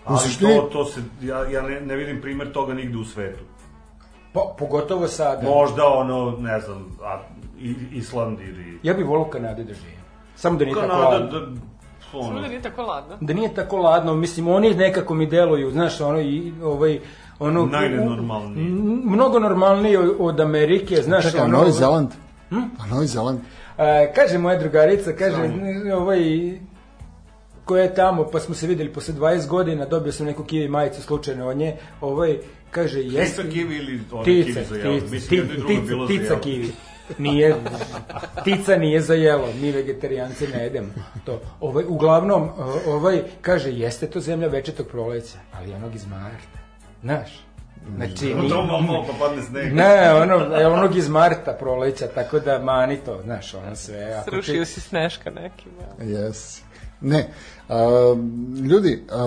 Ali 0.05 0.17
suštini- 0.19 0.55
to, 0.55 0.61
to 0.61 0.85
se, 0.85 1.01
ja, 1.21 1.45
ja 1.49 1.61
ne, 1.61 1.81
ne 1.81 1.95
vidim 1.95 2.21
primer 2.21 2.51
toga 2.51 2.73
nigde 2.73 2.97
u 2.97 3.05
svetu. 3.05 3.43
Po, 4.33 4.55
pogotovo 4.57 5.07
sada. 5.07 5.49
Možda 5.49 5.85
ono, 5.87 6.37
ne 6.39 6.59
znam, 6.59 6.97
a, 7.03 7.19
i, 7.59 7.75
Island 7.91 8.39
ili... 8.39 8.79
Ja 8.83 8.93
bih 8.93 9.05
volio 9.05 9.27
u 9.27 9.29
Kanadi 9.29 9.63
da 9.63 9.73
živim. 9.73 9.99
Samo 10.35 10.57
da 10.57 10.65
nije 10.65 10.75
tako 10.75 10.87
Kanada, 10.87 11.09
ladno. 11.09 11.39
da, 11.39 11.45
Samo 12.11 12.23
ono, 12.23 12.41
da 12.41 12.47
nije 12.47 12.61
tako 12.61 12.81
ladno. 12.81 13.17
Da 13.21 13.33
nije 13.33 13.53
tako 13.53 13.77
ladno, 13.77 14.15
mislim, 14.15 14.47
oni 14.47 14.73
nekako 14.75 15.13
mi 15.13 15.25
deluju, 15.25 15.71
znaš, 15.71 16.01
ono, 16.01 16.19
i, 16.21 16.53
ovaj, 16.63 16.99
ono... 17.39 17.65
Najnenormalniji. 17.65 18.65
Mnogo 19.05 19.39
normalniji 19.39 19.97
od, 20.19 20.39
Amerike, 20.39 20.95
znaš, 20.95 21.23
Čekaj, 21.23 21.41
ono... 21.41 21.57
Novi 21.57 21.71
Zeland? 21.71 22.09
A 22.51 22.87
Novi 22.89 23.07
Zeland? 23.07 23.39
A, 23.77 24.05
kaže 24.15 24.37
moja 24.37 24.59
drugarica, 24.59 25.13
kaže, 25.13 25.49
ovaj, 25.95 26.19
koja 27.65 27.83
je 27.83 27.93
tamo, 27.95 28.27
pa 28.31 28.39
smo 28.39 28.55
se 28.55 28.67
videli 28.67 28.93
posle 28.93 29.13
20 29.13 29.47
godina, 29.47 29.85
dobio 29.85 30.11
sam 30.11 30.25
neku 30.25 30.43
kivi 30.43 30.67
majicu 30.67 31.01
slučajno 31.01 31.47
od 31.47 31.57
nje, 31.57 31.75
ovaj, 32.01 32.37
kaže, 32.71 32.99
jeste... 33.01 33.43
Tica 33.43 33.55
kiwi 33.55 33.77
ili 33.77 34.01
one 34.11 34.25
Tica, 34.25 34.59
kiwi 34.59 34.65
za 34.65 34.75
jelo? 34.75 34.99
tica, 34.99 35.11
Mislim, 35.11 35.47
tica, 35.67 35.95
za 35.95 36.07
tica 36.07 36.23
jelo. 36.23 36.39
kiwi. 36.43 36.67
Nije, 37.17 37.55
tica 38.43 38.75
nije 38.77 39.01
za 39.01 39.13
jelo, 39.13 39.47
mi 39.61 39.71
vegetarijanci 39.71 40.47
ne 40.47 40.63
jedemo 40.63 40.87
to. 41.25 41.41
Ovaj, 41.61 41.83
uglavnom, 41.87 42.49
ovaj, 42.87 43.21
kaže, 43.41 43.71
jeste 43.71 44.07
to 44.07 44.19
zemlja 44.19 44.47
večetog 44.47 44.87
proleća, 44.87 45.37
ali 45.53 45.73
onog 45.73 45.95
iz 45.95 46.05
Marta, 46.07 46.59
znaš, 47.01 47.45
znači, 47.95 48.35
ni- 48.35 48.49
to 48.49 48.63
malo, 48.63 48.81
malo 48.81 49.05
pa 49.11 49.25
padne 49.25 49.43
sneg. 49.43 49.73
ne, 49.73 50.13
ono, 50.13 50.55
e, 50.55 50.67
onog 50.67 50.95
iz 50.95 51.09
Marta 51.09 51.53
proleća, 51.53 52.07
tako 52.07 52.39
da 52.39 52.59
mani 52.59 52.97
to, 52.97 53.19
znaš, 53.23 53.53
ono 53.55 53.75
sve. 53.75 54.13
Ako 54.13 54.29
Srušio 54.31 54.53
ti- 54.55 54.71
si 54.71 54.81
sneška 54.81 55.29
nekim. 55.31 55.71
Ja. 55.99 56.05
Yes. 56.05 56.61
Ne, 57.01 57.29
a, 57.69 57.75
ljudi, 58.63 59.03
a, 59.11 59.17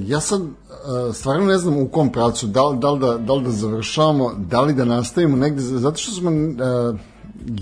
ja 0.00 0.20
sad 0.20 0.40
a, 0.42 1.12
stvarno 1.12 1.46
ne 1.46 1.58
znam 1.58 1.76
u 1.76 1.88
kom 1.88 2.12
pravcu, 2.12 2.46
da, 2.46 2.62
li- 2.62 2.78
da, 2.78 2.90
li 2.90 3.00
da, 3.00 3.18
da 3.18 3.32
li 3.32 3.44
da 3.44 3.50
završavamo, 3.50 4.32
da 4.38 4.60
li 4.60 4.72
da 4.74 4.84
nastavimo 4.84 5.36
negde, 5.36 5.60
zato 5.60 5.96
što 5.96 6.12
smo, 6.12 6.30
a, 6.30 6.92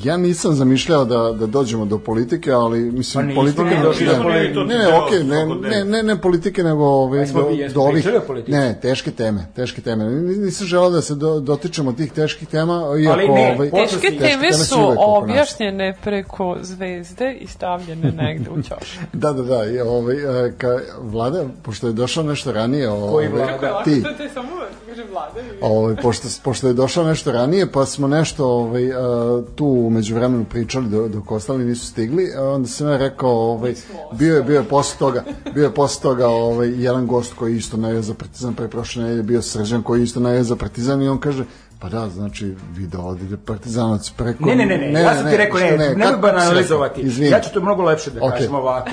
ja 0.03 0.17
nisam 0.17 0.55
zamišljao 0.55 1.05
da, 1.05 1.33
da 1.33 1.47
dođemo 1.47 1.85
do 1.85 1.99
politike, 1.99 2.53
ali 2.53 2.79
mislim, 2.83 3.23
Pa 3.27 3.43
nismo 3.43 3.43
politika... 3.43 3.79
mi 3.79 3.85
došli 3.85 4.07
ne, 4.07 4.23
politike. 4.23 4.59
ne, 4.59 4.79
ne, 4.79 4.99
okej, 4.99 5.25
ne, 5.25 5.47
ne, 5.47 5.85
ne, 5.87 6.03
ne 6.05 6.17
politike, 6.17 6.63
nego 6.63 6.85
ove, 6.85 7.27
do, 7.27 7.33
do 7.75 7.81
ovih, 7.81 8.09
ne, 8.49 8.79
teške 8.83 9.11
teme, 9.11 9.47
teške 9.57 9.81
teme. 9.81 10.05
Nis- 10.05 10.39
Nisam 10.39 10.67
želao 10.67 10.91
da 10.91 11.03
se 11.03 11.15
do, 11.15 11.41
dotičemo 11.41 11.93
tih 11.93 12.13
teških 12.13 12.49
tema, 12.49 12.73
iako... 13.01 13.13
Ali 13.13 13.29
ne, 13.29 13.53
ovaj, 13.53 13.71
počeo 13.71 13.87
Teške 13.87 14.11
si- 14.11 14.19
teme 14.19 14.53
su 14.53 14.95
objašnjene 14.99 15.97
preko 16.05 16.57
zvezde 16.61 17.33
i 17.33 17.47
stavljene 17.47 18.13
negde 18.13 18.51
u 18.51 18.63
ćoš. 18.63 18.99
Da, 19.13 19.33
da, 19.33 19.43
da, 19.43 19.65
i, 19.67 19.81
ovaj, 19.81 20.17
e, 20.47 20.53
ka, 20.53 20.69
vlada, 21.01 21.45
pošto 21.63 21.87
je 21.87 21.93
došao 21.93 22.25
nešto 22.25 22.53
ranije, 22.53 22.91
ovaj, 22.91 23.29
vlada? 23.29 23.83
ti, 23.85 24.03
Ovaj, 25.61 25.97
pošto, 25.97 26.29
pošto 26.45 26.67
je 26.67 26.75
došao 26.75 27.05
nešto 27.05 27.33
ranije, 27.33 27.73
pa 27.73 27.87
smo 27.87 28.09
nešto 28.09 28.47
ovaj, 28.47 28.83
tu 29.55 29.67
umeđu 29.67 30.15
vremenu 30.15 30.45
pričali 30.45 30.89
do, 30.89 31.09
dok 31.09 31.31
ostali 31.31 31.65
nisu 31.65 31.87
stigli, 31.87 32.31
onda 32.37 32.69
sam 32.69 32.89
ja 32.89 32.97
rekao, 32.97 33.31
ovaj, 33.31 33.75
bio 34.13 34.37
je, 34.37 34.43
bio 34.43 34.59
je 34.59 34.69
posle 34.69 34.99
toga, 34.99 35.25
bio 35.55 35.65
je 35.65 35.75
posle 35.75 36.03
toga 36.03 36.29
ovaj, 36.29 36.69
jedan 36.69 37.07
gost 37.07 37.35
koji 37.35 37.57
isto 37.57 37.77
najeo 37.77 38.03
za 38.03 38.15
Partizan, 38.15 38.55
pre 38.55 38.69
prošle 38.69 39.03
nedelje 39.03 39.23
bio 39.23 39.43
Srđan 39.43 39.83
koji 39.83 40.03
isto 40.03 40.21
najeo 40.21 40.43
za 40.43 40.57
Partizan 40.57 41.03
i 41.03 41.09
on 41.09 41.19
kaže, 41.19 41.45
pa 41.79 41.89
da, 41.89 42.09
znači, 42.09 42.55
vi 42.75 42.87
dovodite 42.87 43.37
Partizanovac 43.47 44.11
preko... 44.11 44.45
Ne, 44.45 44.57
ne, 44.57 44.67
ne, 44.67 44.79
ne, 44.79 45.01
ja 45.01 45.17
sam 45.17 45.31
ti 45.31 45.37
rekao, 45.37 45.61
ne, 45.61 45.77
ne, 45.77 45.89
rekao? 45.89 46.19
banalizovati. 46.19 47.03
Ja 47.31 47.41
ću 47.41 47.51
to 47.55 47.61
mnogo 47.61 47.83
lepše 47.83 48.11
da 48.11 48.25
Ok. 48.25 48.31
kažem 48.33 48.55
ovako. 48.55 48.91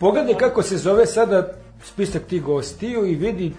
Pogledaj 0.00 0.34
kako 0.34 0.62
se 0.62 0.76
zove 0.76 1.06
sada 1.06 1.48
spisak 1.84 2.22
tih 2.22 2.42
gostiju 2.42 3.06
i 3.06 3.14
vidi 3.14 3.52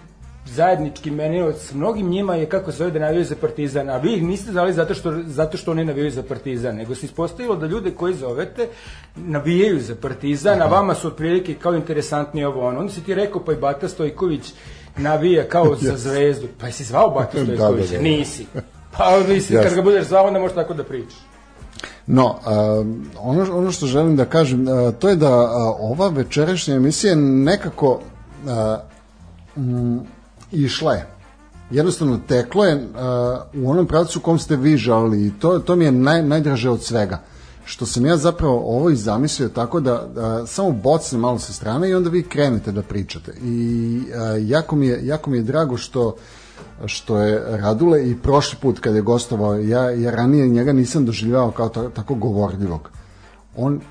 zajednički 0.45 1.11
menilac 1.11 1.72
mnogim 1.72 2.09
njima 2.09 2.35
je 2.35 2.45
kako 2.45 2.72
se 2.72 2.77
zove 2.77 2.91
da 2.91 2.99
navijaju 2.99 3.25
za 3.25 3.35
Partizan, 3.41 3.90
a 3.90 3.98
vi 3.98 4.14
ih 4.14 4.24
niste 4.24 4.51
zvali 4.51 4.74
zato 4.74 4.93
što, 4.93 5.14
zato 5.25 5.57
što 5.57 5.72
oni 5.72 5.85
navijaju 5.85 6.11
za 6.11 6.24
Partizan, 6.24 6.75
nego 6.75 6.95
se 6.95 7.06
ispostavilo 7.06 7.56
da 7.56 7.67
ljude 7.67 7.91
koji 7.91 8.14
zovete 8.14 8.67
navijaju 9.15 9.80
za 9.80 9.95
Partizan, 9.95 10.61
a 10.61 10.65
vama 10.65 10.95
su 10.95 11.07
otprilike 11.07 11.53
kao 11.53 11.75
interesantni 11.75 12.43
ovo 12.43 12.67
ono. 12.67 12.80
Onda 12.80 12.93
si 12.93 13.03
ti 13.03 13.15
rekao 13.15 13.43
pa 13.45 13.53
i 13.53 13.56
Bata 13.56 13.88
Stojković 13.88 14.53
navija 14.98 15.43
kao 15.49 15.75
za 15.75 15.98
zvezdu. 15.98 16.48
Pa 16.59 16.65
jesi 16.65 16.83
zvao 16.83 17.09
Bata 17.09 17.38
Da, 17.43 17.56
da, 17.56 17.72
da, 17.72 17.88
da. 17.91 18.01
Nisi. 18.01 18.45
Pa 18.98 19.19
mislim, 19.27 19.57
kad 19.57 19.65
Jasno. 19.65 19.75
ga 19.75 19.82
budeš 19.82 20.06
zvao, 20.06 20.27
onda 20.27 20.40
možeš 20.40 20.56
tako 20.56 20.74
da 20.74 20.83
pričaš. 20.83 21.17
No, 22.07 22.35
a, 22.45 22.83
ono, 23.19 23.57
ono 23.57 23.72
što 23.72 23.85
želim 23.85 24.15
da 24.15 24.25
kažem, 24.25 24.67
a, 24.67 24.91
to 24.91 25.09
je 25.09 25.15
da 25.15 25.32
a, 25.32 25.75
ova 25.80 26.09
večerašnja 26.09 26.75
emisija 26.75 27.15
nekako 27.15 27.99
mm, 29.56 29.98
išla 30.64 30.93
je. 30.93 31.08
Jednostavno 31.72 32.19
teklo 32.27 32.66
je 32.66 32.88
a, 32.95 33.42
u 33.53 33.72
onom 33.72 33.88
pravcu 33.88 34.19
u 34.19 34.22
kom 34.22 34.40
ste 34.40 34.56
vi 34.56 34.77
žalili 34.77 35.25
i 35.25 35.32
to, 35.40 35.59
to 35.59 35.75
mi 35.75 35.85
je 35.85 35.92
naj, 35.92 36.24
najdraže 36.24 36.69
od 36.69 36.84
svega. 36.84 37.22
Što 37.66 37.85
sam 37.85 38.06
ja 38.06 38.17
zapravo 38.17 38.59
ovo 38.59 38.90
i 38.90 38.95
zamislio 38.95 39.50
tako 39.50 39.80
da, 39.80 40.08
da 40.16 40.45
samo 40.45 40.72
bocne 40.72 41.17
malo 41.17 41.40
sa 41.40 41.53
strane 41.53 41.90
i 41.90 41.93
onda 41.93 42.09
vi 42.09 42.24
krenete 42.24 42.72
da 42.72 42.82
pričate. 42.82 43.34
I 43.43 44.01
a, 44.16 44.38
jako, 44.42 44.75
mi 44.75 44.88
je, 44.88 45.08
jako 45.08 45.30
mi 45.30 45.38
je 45.38 45.43
drago 45.43 45.77
što 45.77 46.16
što 46.85 47.17
je 47.19 47.58
Radule 47.58 48.09
i 48.09 48.16
prošli 48.16 48.58
put 48.61 48.80
kad 48.80 48.95
je 48.95 49.01
gostovao, 49.01 49.56
ja, 49.56 49.90
ja 49.90 50.11
ranije 50.11 50.48
njega 50.48 50.74
nisam 50.74 51.06
doživljavao 51.06 51.51
kao 51.51 51.69
ta, 51.69 51.90
tako 51.90 52.16
govorljivog. 52.16 52.90
On 53.58 53.82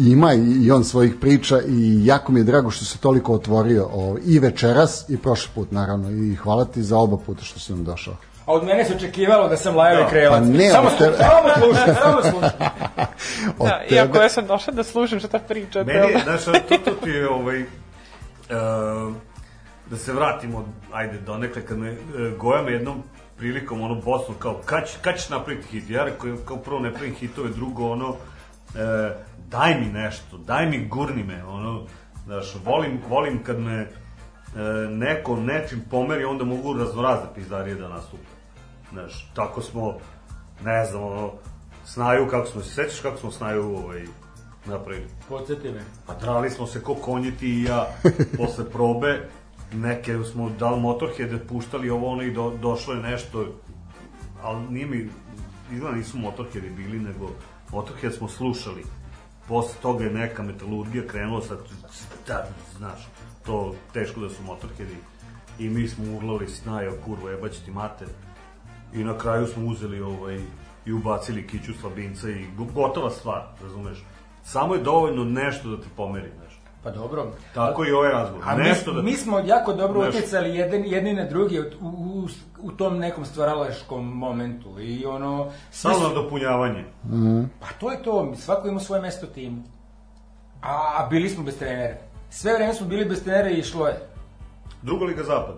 ima 0.00 0.34
i, 0.34 0.38
i 0.62 0.70
on 0.70 0.84
svojih 0.84 1.14
priča 1.20 1.60
i 1.60 2.06
jako 2.06 2.32
mi 2.32 2.40
je 2.40 2.44
drago 2.44 2.70
što 2.70 2.84
se 2.84 2.98
toliko 2.98 3.32
otvorio 3.32 3.88
o, 3.92 4.16
i 4.24 4.38
večeras 4.38 5.04
i 5.08 5.16
prošli 5.18 5.50
put 5.54 5.72
naravno 5.72 6.10
i 6.10 6.34
hvala 6.34 6.64
ti 6.64 6.82
za 6.82 6.98
oba 6.98 7.16
puta 7.16 7.42
što 7.44 7.60
si 7.60 7.72
nam 7.72 7.84
došao. 7.84 8.14
A 8.46 8.52
od 8.52 8.64
mene 8.64 8.84
se 8.84 8.94
očekivalo 8.94 9.48
da 9.48 9.56
sam 9.56 9.76
lajavi 9.76 10.02
Da. 10.02 10.08
krelac. 10.08 10.40
Pa 10.40 10.46
ne, 10.48 10.70
samo, 10.70 10.90
slušaj, 10.90 11.14
samo 11.18 11.48
slušaj, 11.56 11.94
samo 12.02 12.22
slušaj. 12.22 12.50
Da, 13.58 13.80
tebe- 13.80 13.94
iako 13.94 14.18
ja 14.18 14.28
sam 14.28 14.46
došla 14.46 14.72
da 14.72 14.84
slušam 14.84 15.18
šta 15.18 15.28
ta 15.28 15.38
priča. 15.38 15.84
Meni 15.84 15.98
je, 15.98 16.20
znaš, 16.24 16.44
to, 16.44 16.52
to 16.84 16.90
ti 16.92 17.10
je 17.10 17.28
ovaj, 17.28 17.60
uh, 17.60 17.66
da 19.86 19.96
se 19.96 20.12
vratimo, 20.12 20.64
ajde, 20.92 21.18
donekle, 21.18 21.62
kad 21.62 21.78
me 21.78 21.90
uh, 21.90 21.96
Goja 22.38 22.62
me 22.62 22.72
jednom 22.72 23.02
prilikom, 23.36 23.80
ono, 23.80 23.94
Bosnu, 23.94 24.34
kao, 24.34 24.60
kad, 24.64 24.84
kad 25.02 25.16
ćeš 25.16 25.28
napraviti 25.28 25.66
hit? 25.68 25.90
Ja 25.90 26.04
rekao, 26.04 26.36
kao 26.44 26.56
prvo 26.56 26.78
ne 26.78 26.94
pravim 26.94 27.14
hitove, 27.14 27.48
drugo, 27.48 27.90
ono, 27.90 28.08
uh, 28.08 28.16
daj 29.50 29.80
mi 29.80 29.86
nešto, 29.86 30.38
daj 30.38 30.66
mi, 30.66 30.88
gurni 30.88 31.24
me, 31.24 31.44
ono, 31.44 31.86
znaš, 32.24 32.54
volim, 32.64 33.00
volim 33.08 33.42
kad 33.42 33.60
me 33.60 33.82
uh, 33.82 34.90
neko 34.90 35.36
nečim 35.36 35.82
pomeri, 35.90 36.24
onda 36.24 36.44
mogu 36.44 36.72
raznorazne 36.72 37.26
pizdarije 37.34 37.74
da 37.74 37.88
nastupe. 37.88 38.22
Znaš, 38.92 39.30
tako 39.34 39.62
smo, 39.62 39.94
ne 40.64 40.84
znam, 40.84 41.02
ono, 41.02 41.32
Snaju, 41.84 42.28
kako 42.30 42.46
smo, 42.46 42.62
se 42.62 42.74
sećaš 42.74 43.00
kako 43.00 43.16
smo 43.16 43.30
Snaju, 43.30 43.62
ovaj, 43.62 44.04
napravili? 44.66 45.06
Podsjeti 45.28 45.70
me. 45.70 45.80
Pa 46.06 46.14
drali 46.14 46.50
smo 46.50 46.66
se 46.66 46.82
ko 46.82 46.94
konji 46.94 47.32
ti 47.32 47.48
i 47.48 47.62
ja 47.62 47.86
posle 48.38 48.70
probe. 48.70 49.28
Neke 49.72 50.18
smo 50.32 50.50
dal 50.50 50.76
motorheade 50.76 51.38
puštali 51.38 51.90
ovo 51.90 52.12
ono 52.12 52.22
i 52.22 52.32
do, 52.32 52.52
došlo 52.62 52.94
je 52.94 53.02
nešto 53.02 53.46
ali 54.42 54.68
nije 54.70 54.86
mi 54.86 55.08
izgleda 55.72 55.96
nisu 55.96 56.18
motorheadi 56.18 56.70
bili 56.70 56.98
nego 56.98 57.30
motorhead 57.72 58.14
smo 58.14 58.28
slušali 58.28 58.84
posle 59.50 59.74
toga 59.82 60.04
je 60.04 60.10
neka 60.10 60.42
metalurgija 60.42 61.06
krenula 61.06 61.42
sa 61.42 61.56
da, 62.26 62.48
znaš 62.78 63.08
to 63.46 63.74
teško 63.92 64.20
da 64.20 64.28
su 64.30 64.42
motorheadi 64.42 64.96
i 65.58 65.68
mi 65.68 65.88
smo 65.88 66.16
urlali 66.16 66.48
snajo 66.48 66.92
kurvo 67.04 67.28
jebaći 67.30 67.64
ti 67.64 67.70
mater 67.70 68.08
i 68.94 69.04
na 69.04 69.18
kraju 69.18 69.46
smo 69.46 69.66
uzeli 69.66 70.00
ovaj 70.00 70.40
i 70.86 70.92
ubacili 70.92 71.46
kiću 71.46 71.72
slabinca 71.80 72.30
i 72.30 72.46
go- 72.56 72.72
gotova 72.74 73.10
stvar, 73.10 73.42
razumeš? 73.62 73.98
Samo 74.44 74.74
je 74.74 74.82
dovoljno 74.82 75.24
nešto 75.24 75.68
da 75.68 75.82
te 75.82 75.88
pomeri. 75.96 76.30
Pa 76.82 76.90
dobro. 76.90 77.32
Tako 77.54 77.84
i 77.84 77.90
ovaj 77.90 78.10
razgovor. 78.10 78.44
A 78.46 78.54
nešto 78.56 78.90
mi, 78.90 78.96
da... 78.96 79.02
mi 79.02 79.14
smo 79.16 79.38
jako 79.38 79.72
dobro 79.72 80.02
Nešto. 80.02 80.18
utjecali 80.18 80.54
jedni, 80.54 80.90
jedni 80.90 81.12
na 81.14 81.24
drugi 81.24 81.60
u, 81.60 81.64
u, 81.80 82.28
u 82.62 82.72
tom 82.72 82.98
nekom 82.98 83.24
stvaralaškom 83.24 84.18
momentu 84.18 84.80
i 84.80 85.04
ono... 85.06 85.52
Samo 85.70 85.94
su- 85.94 86.14
dopunjavanje. 86.14 86.84
Pa 87.60 87.66
to 87.80 87.90
je 87.92 88.02
to, 88.02 88.32
svako 88.36 88.68
ima 88.68 88.80
svoje 88.80 89.02
mesto 89.02 89.26
u 89.26 89.30
timu. 89.30 89.62
A 90.62 91.06
bili 91.10 91.28
smo 91.28 91.44
bez 91.44 91.58
trenera. 91.58 91.96
Sve 92.30 92.54
vreme 92.54 92.74
smo 92.74 92.86
bili 92.86 93.04
bez 93.04 93.24
trenera 93.24 93.50
i 93.50 93.58
išlo 93.58 93.86
je. 93.86 94.00
Druga 94.82 95.04
liga 95.04 95.22
zapad. 95.22 95.54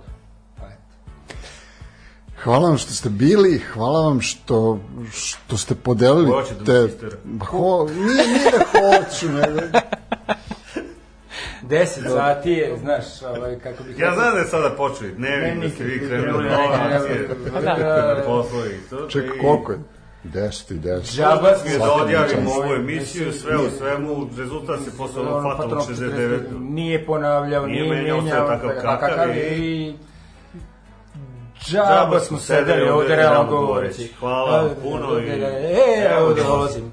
Pa 0.59 0.67
eto. 0.67 1.37
Hvala 2.43 2.69
vam 2.69 2.79
što 2.79 2.93
ste 2.93 3.09
bili, 3.09 3.59
hvala 3.59 4.01
vam 4.01 4.21
što, 4.21 4.79
što 5.13 5.57
ste 5.57 5.75
podelili 5.75 6.31
Hoće 6.31 6.55
da 6.55 6.65
te... 6.65 6.95
Ba, 7.25 7.47
Ho, 7.47 7.87
nije, 7.89 8.27
nije 8.27 8.51
da 8.51 8.65
hoću, 8.81 9.29
nego... 9.29 9.79
10 11.73 11.85
sati 12.09 12.51
je, 12.51 12.77
znaš, 12.79 13.05
ovaj, 13.29 13.59
kako 13.59 13.83
bih... 13.85 13.99
Ja 13.99 14.15
znam 14.15 14.33
da 14.33 14.39
je 14.39 14.45
sada 14.47 14.71
počeli 14.71 15.13
dnevnik, 15.13 15.63
da 15.63 15.69
ste 15.71 15.85
vi 15.85 15.99
krenuli 16.01 16.49
da. 16.49 16.57
na 18.09 18.23
poslovi 18.27 18.71
i 18.71 18.91
to. 18.91 19.07
Čekaj, 19.09 19.37
i- 19.37 19.41
koliko 19.41 19.73
je? 19.73 19.79
10 20.25 20.71
i 20.71 20.77
10. 20.77 21.17
Džaba 21.17 21.53
Mi 21.65 21.71
je 21.73 21.79
da 21.79 21.93
odjavimo 21.93 22.51
ovu 22.53 22.73
emisiju, 22.75 23.33
sve 23.33 23.57
u 23.57 23.71
svemu, 23.71 24.29
rezultat 24.39 24.81
se 24.81 24.97
posle 24.99 25.23
onog 25.23 25.43
fatalnog 25.45 25.79
69. 25.81 26.41
Nije 26.61 27.07
ponavljao, 27.07 27.67
Nije 27.67 27.83
nije, 27.83 27.95
menjao, 27.95 28.23
sve 28.23 28.31
takav 28.31 28.71
kakav 28.83 29.37
i... 29.39 29.95
Džaba 31.65 32.21
smo 32.21 32.39
sedeli 32.39 32.89
ovde 32.91 33.17
realno 33.17 33.51
govoreći. 33.51 34.13
Hvala 34.21 34.57
vam 34.59 34.71
puno 34.83 35.19
i- 35.19 35.29
E, 35.31 36.09
evo 36.11 36.29
da 36.29 36.35
dolazim. 36.35 36.47
dolazim. 36.47 36.93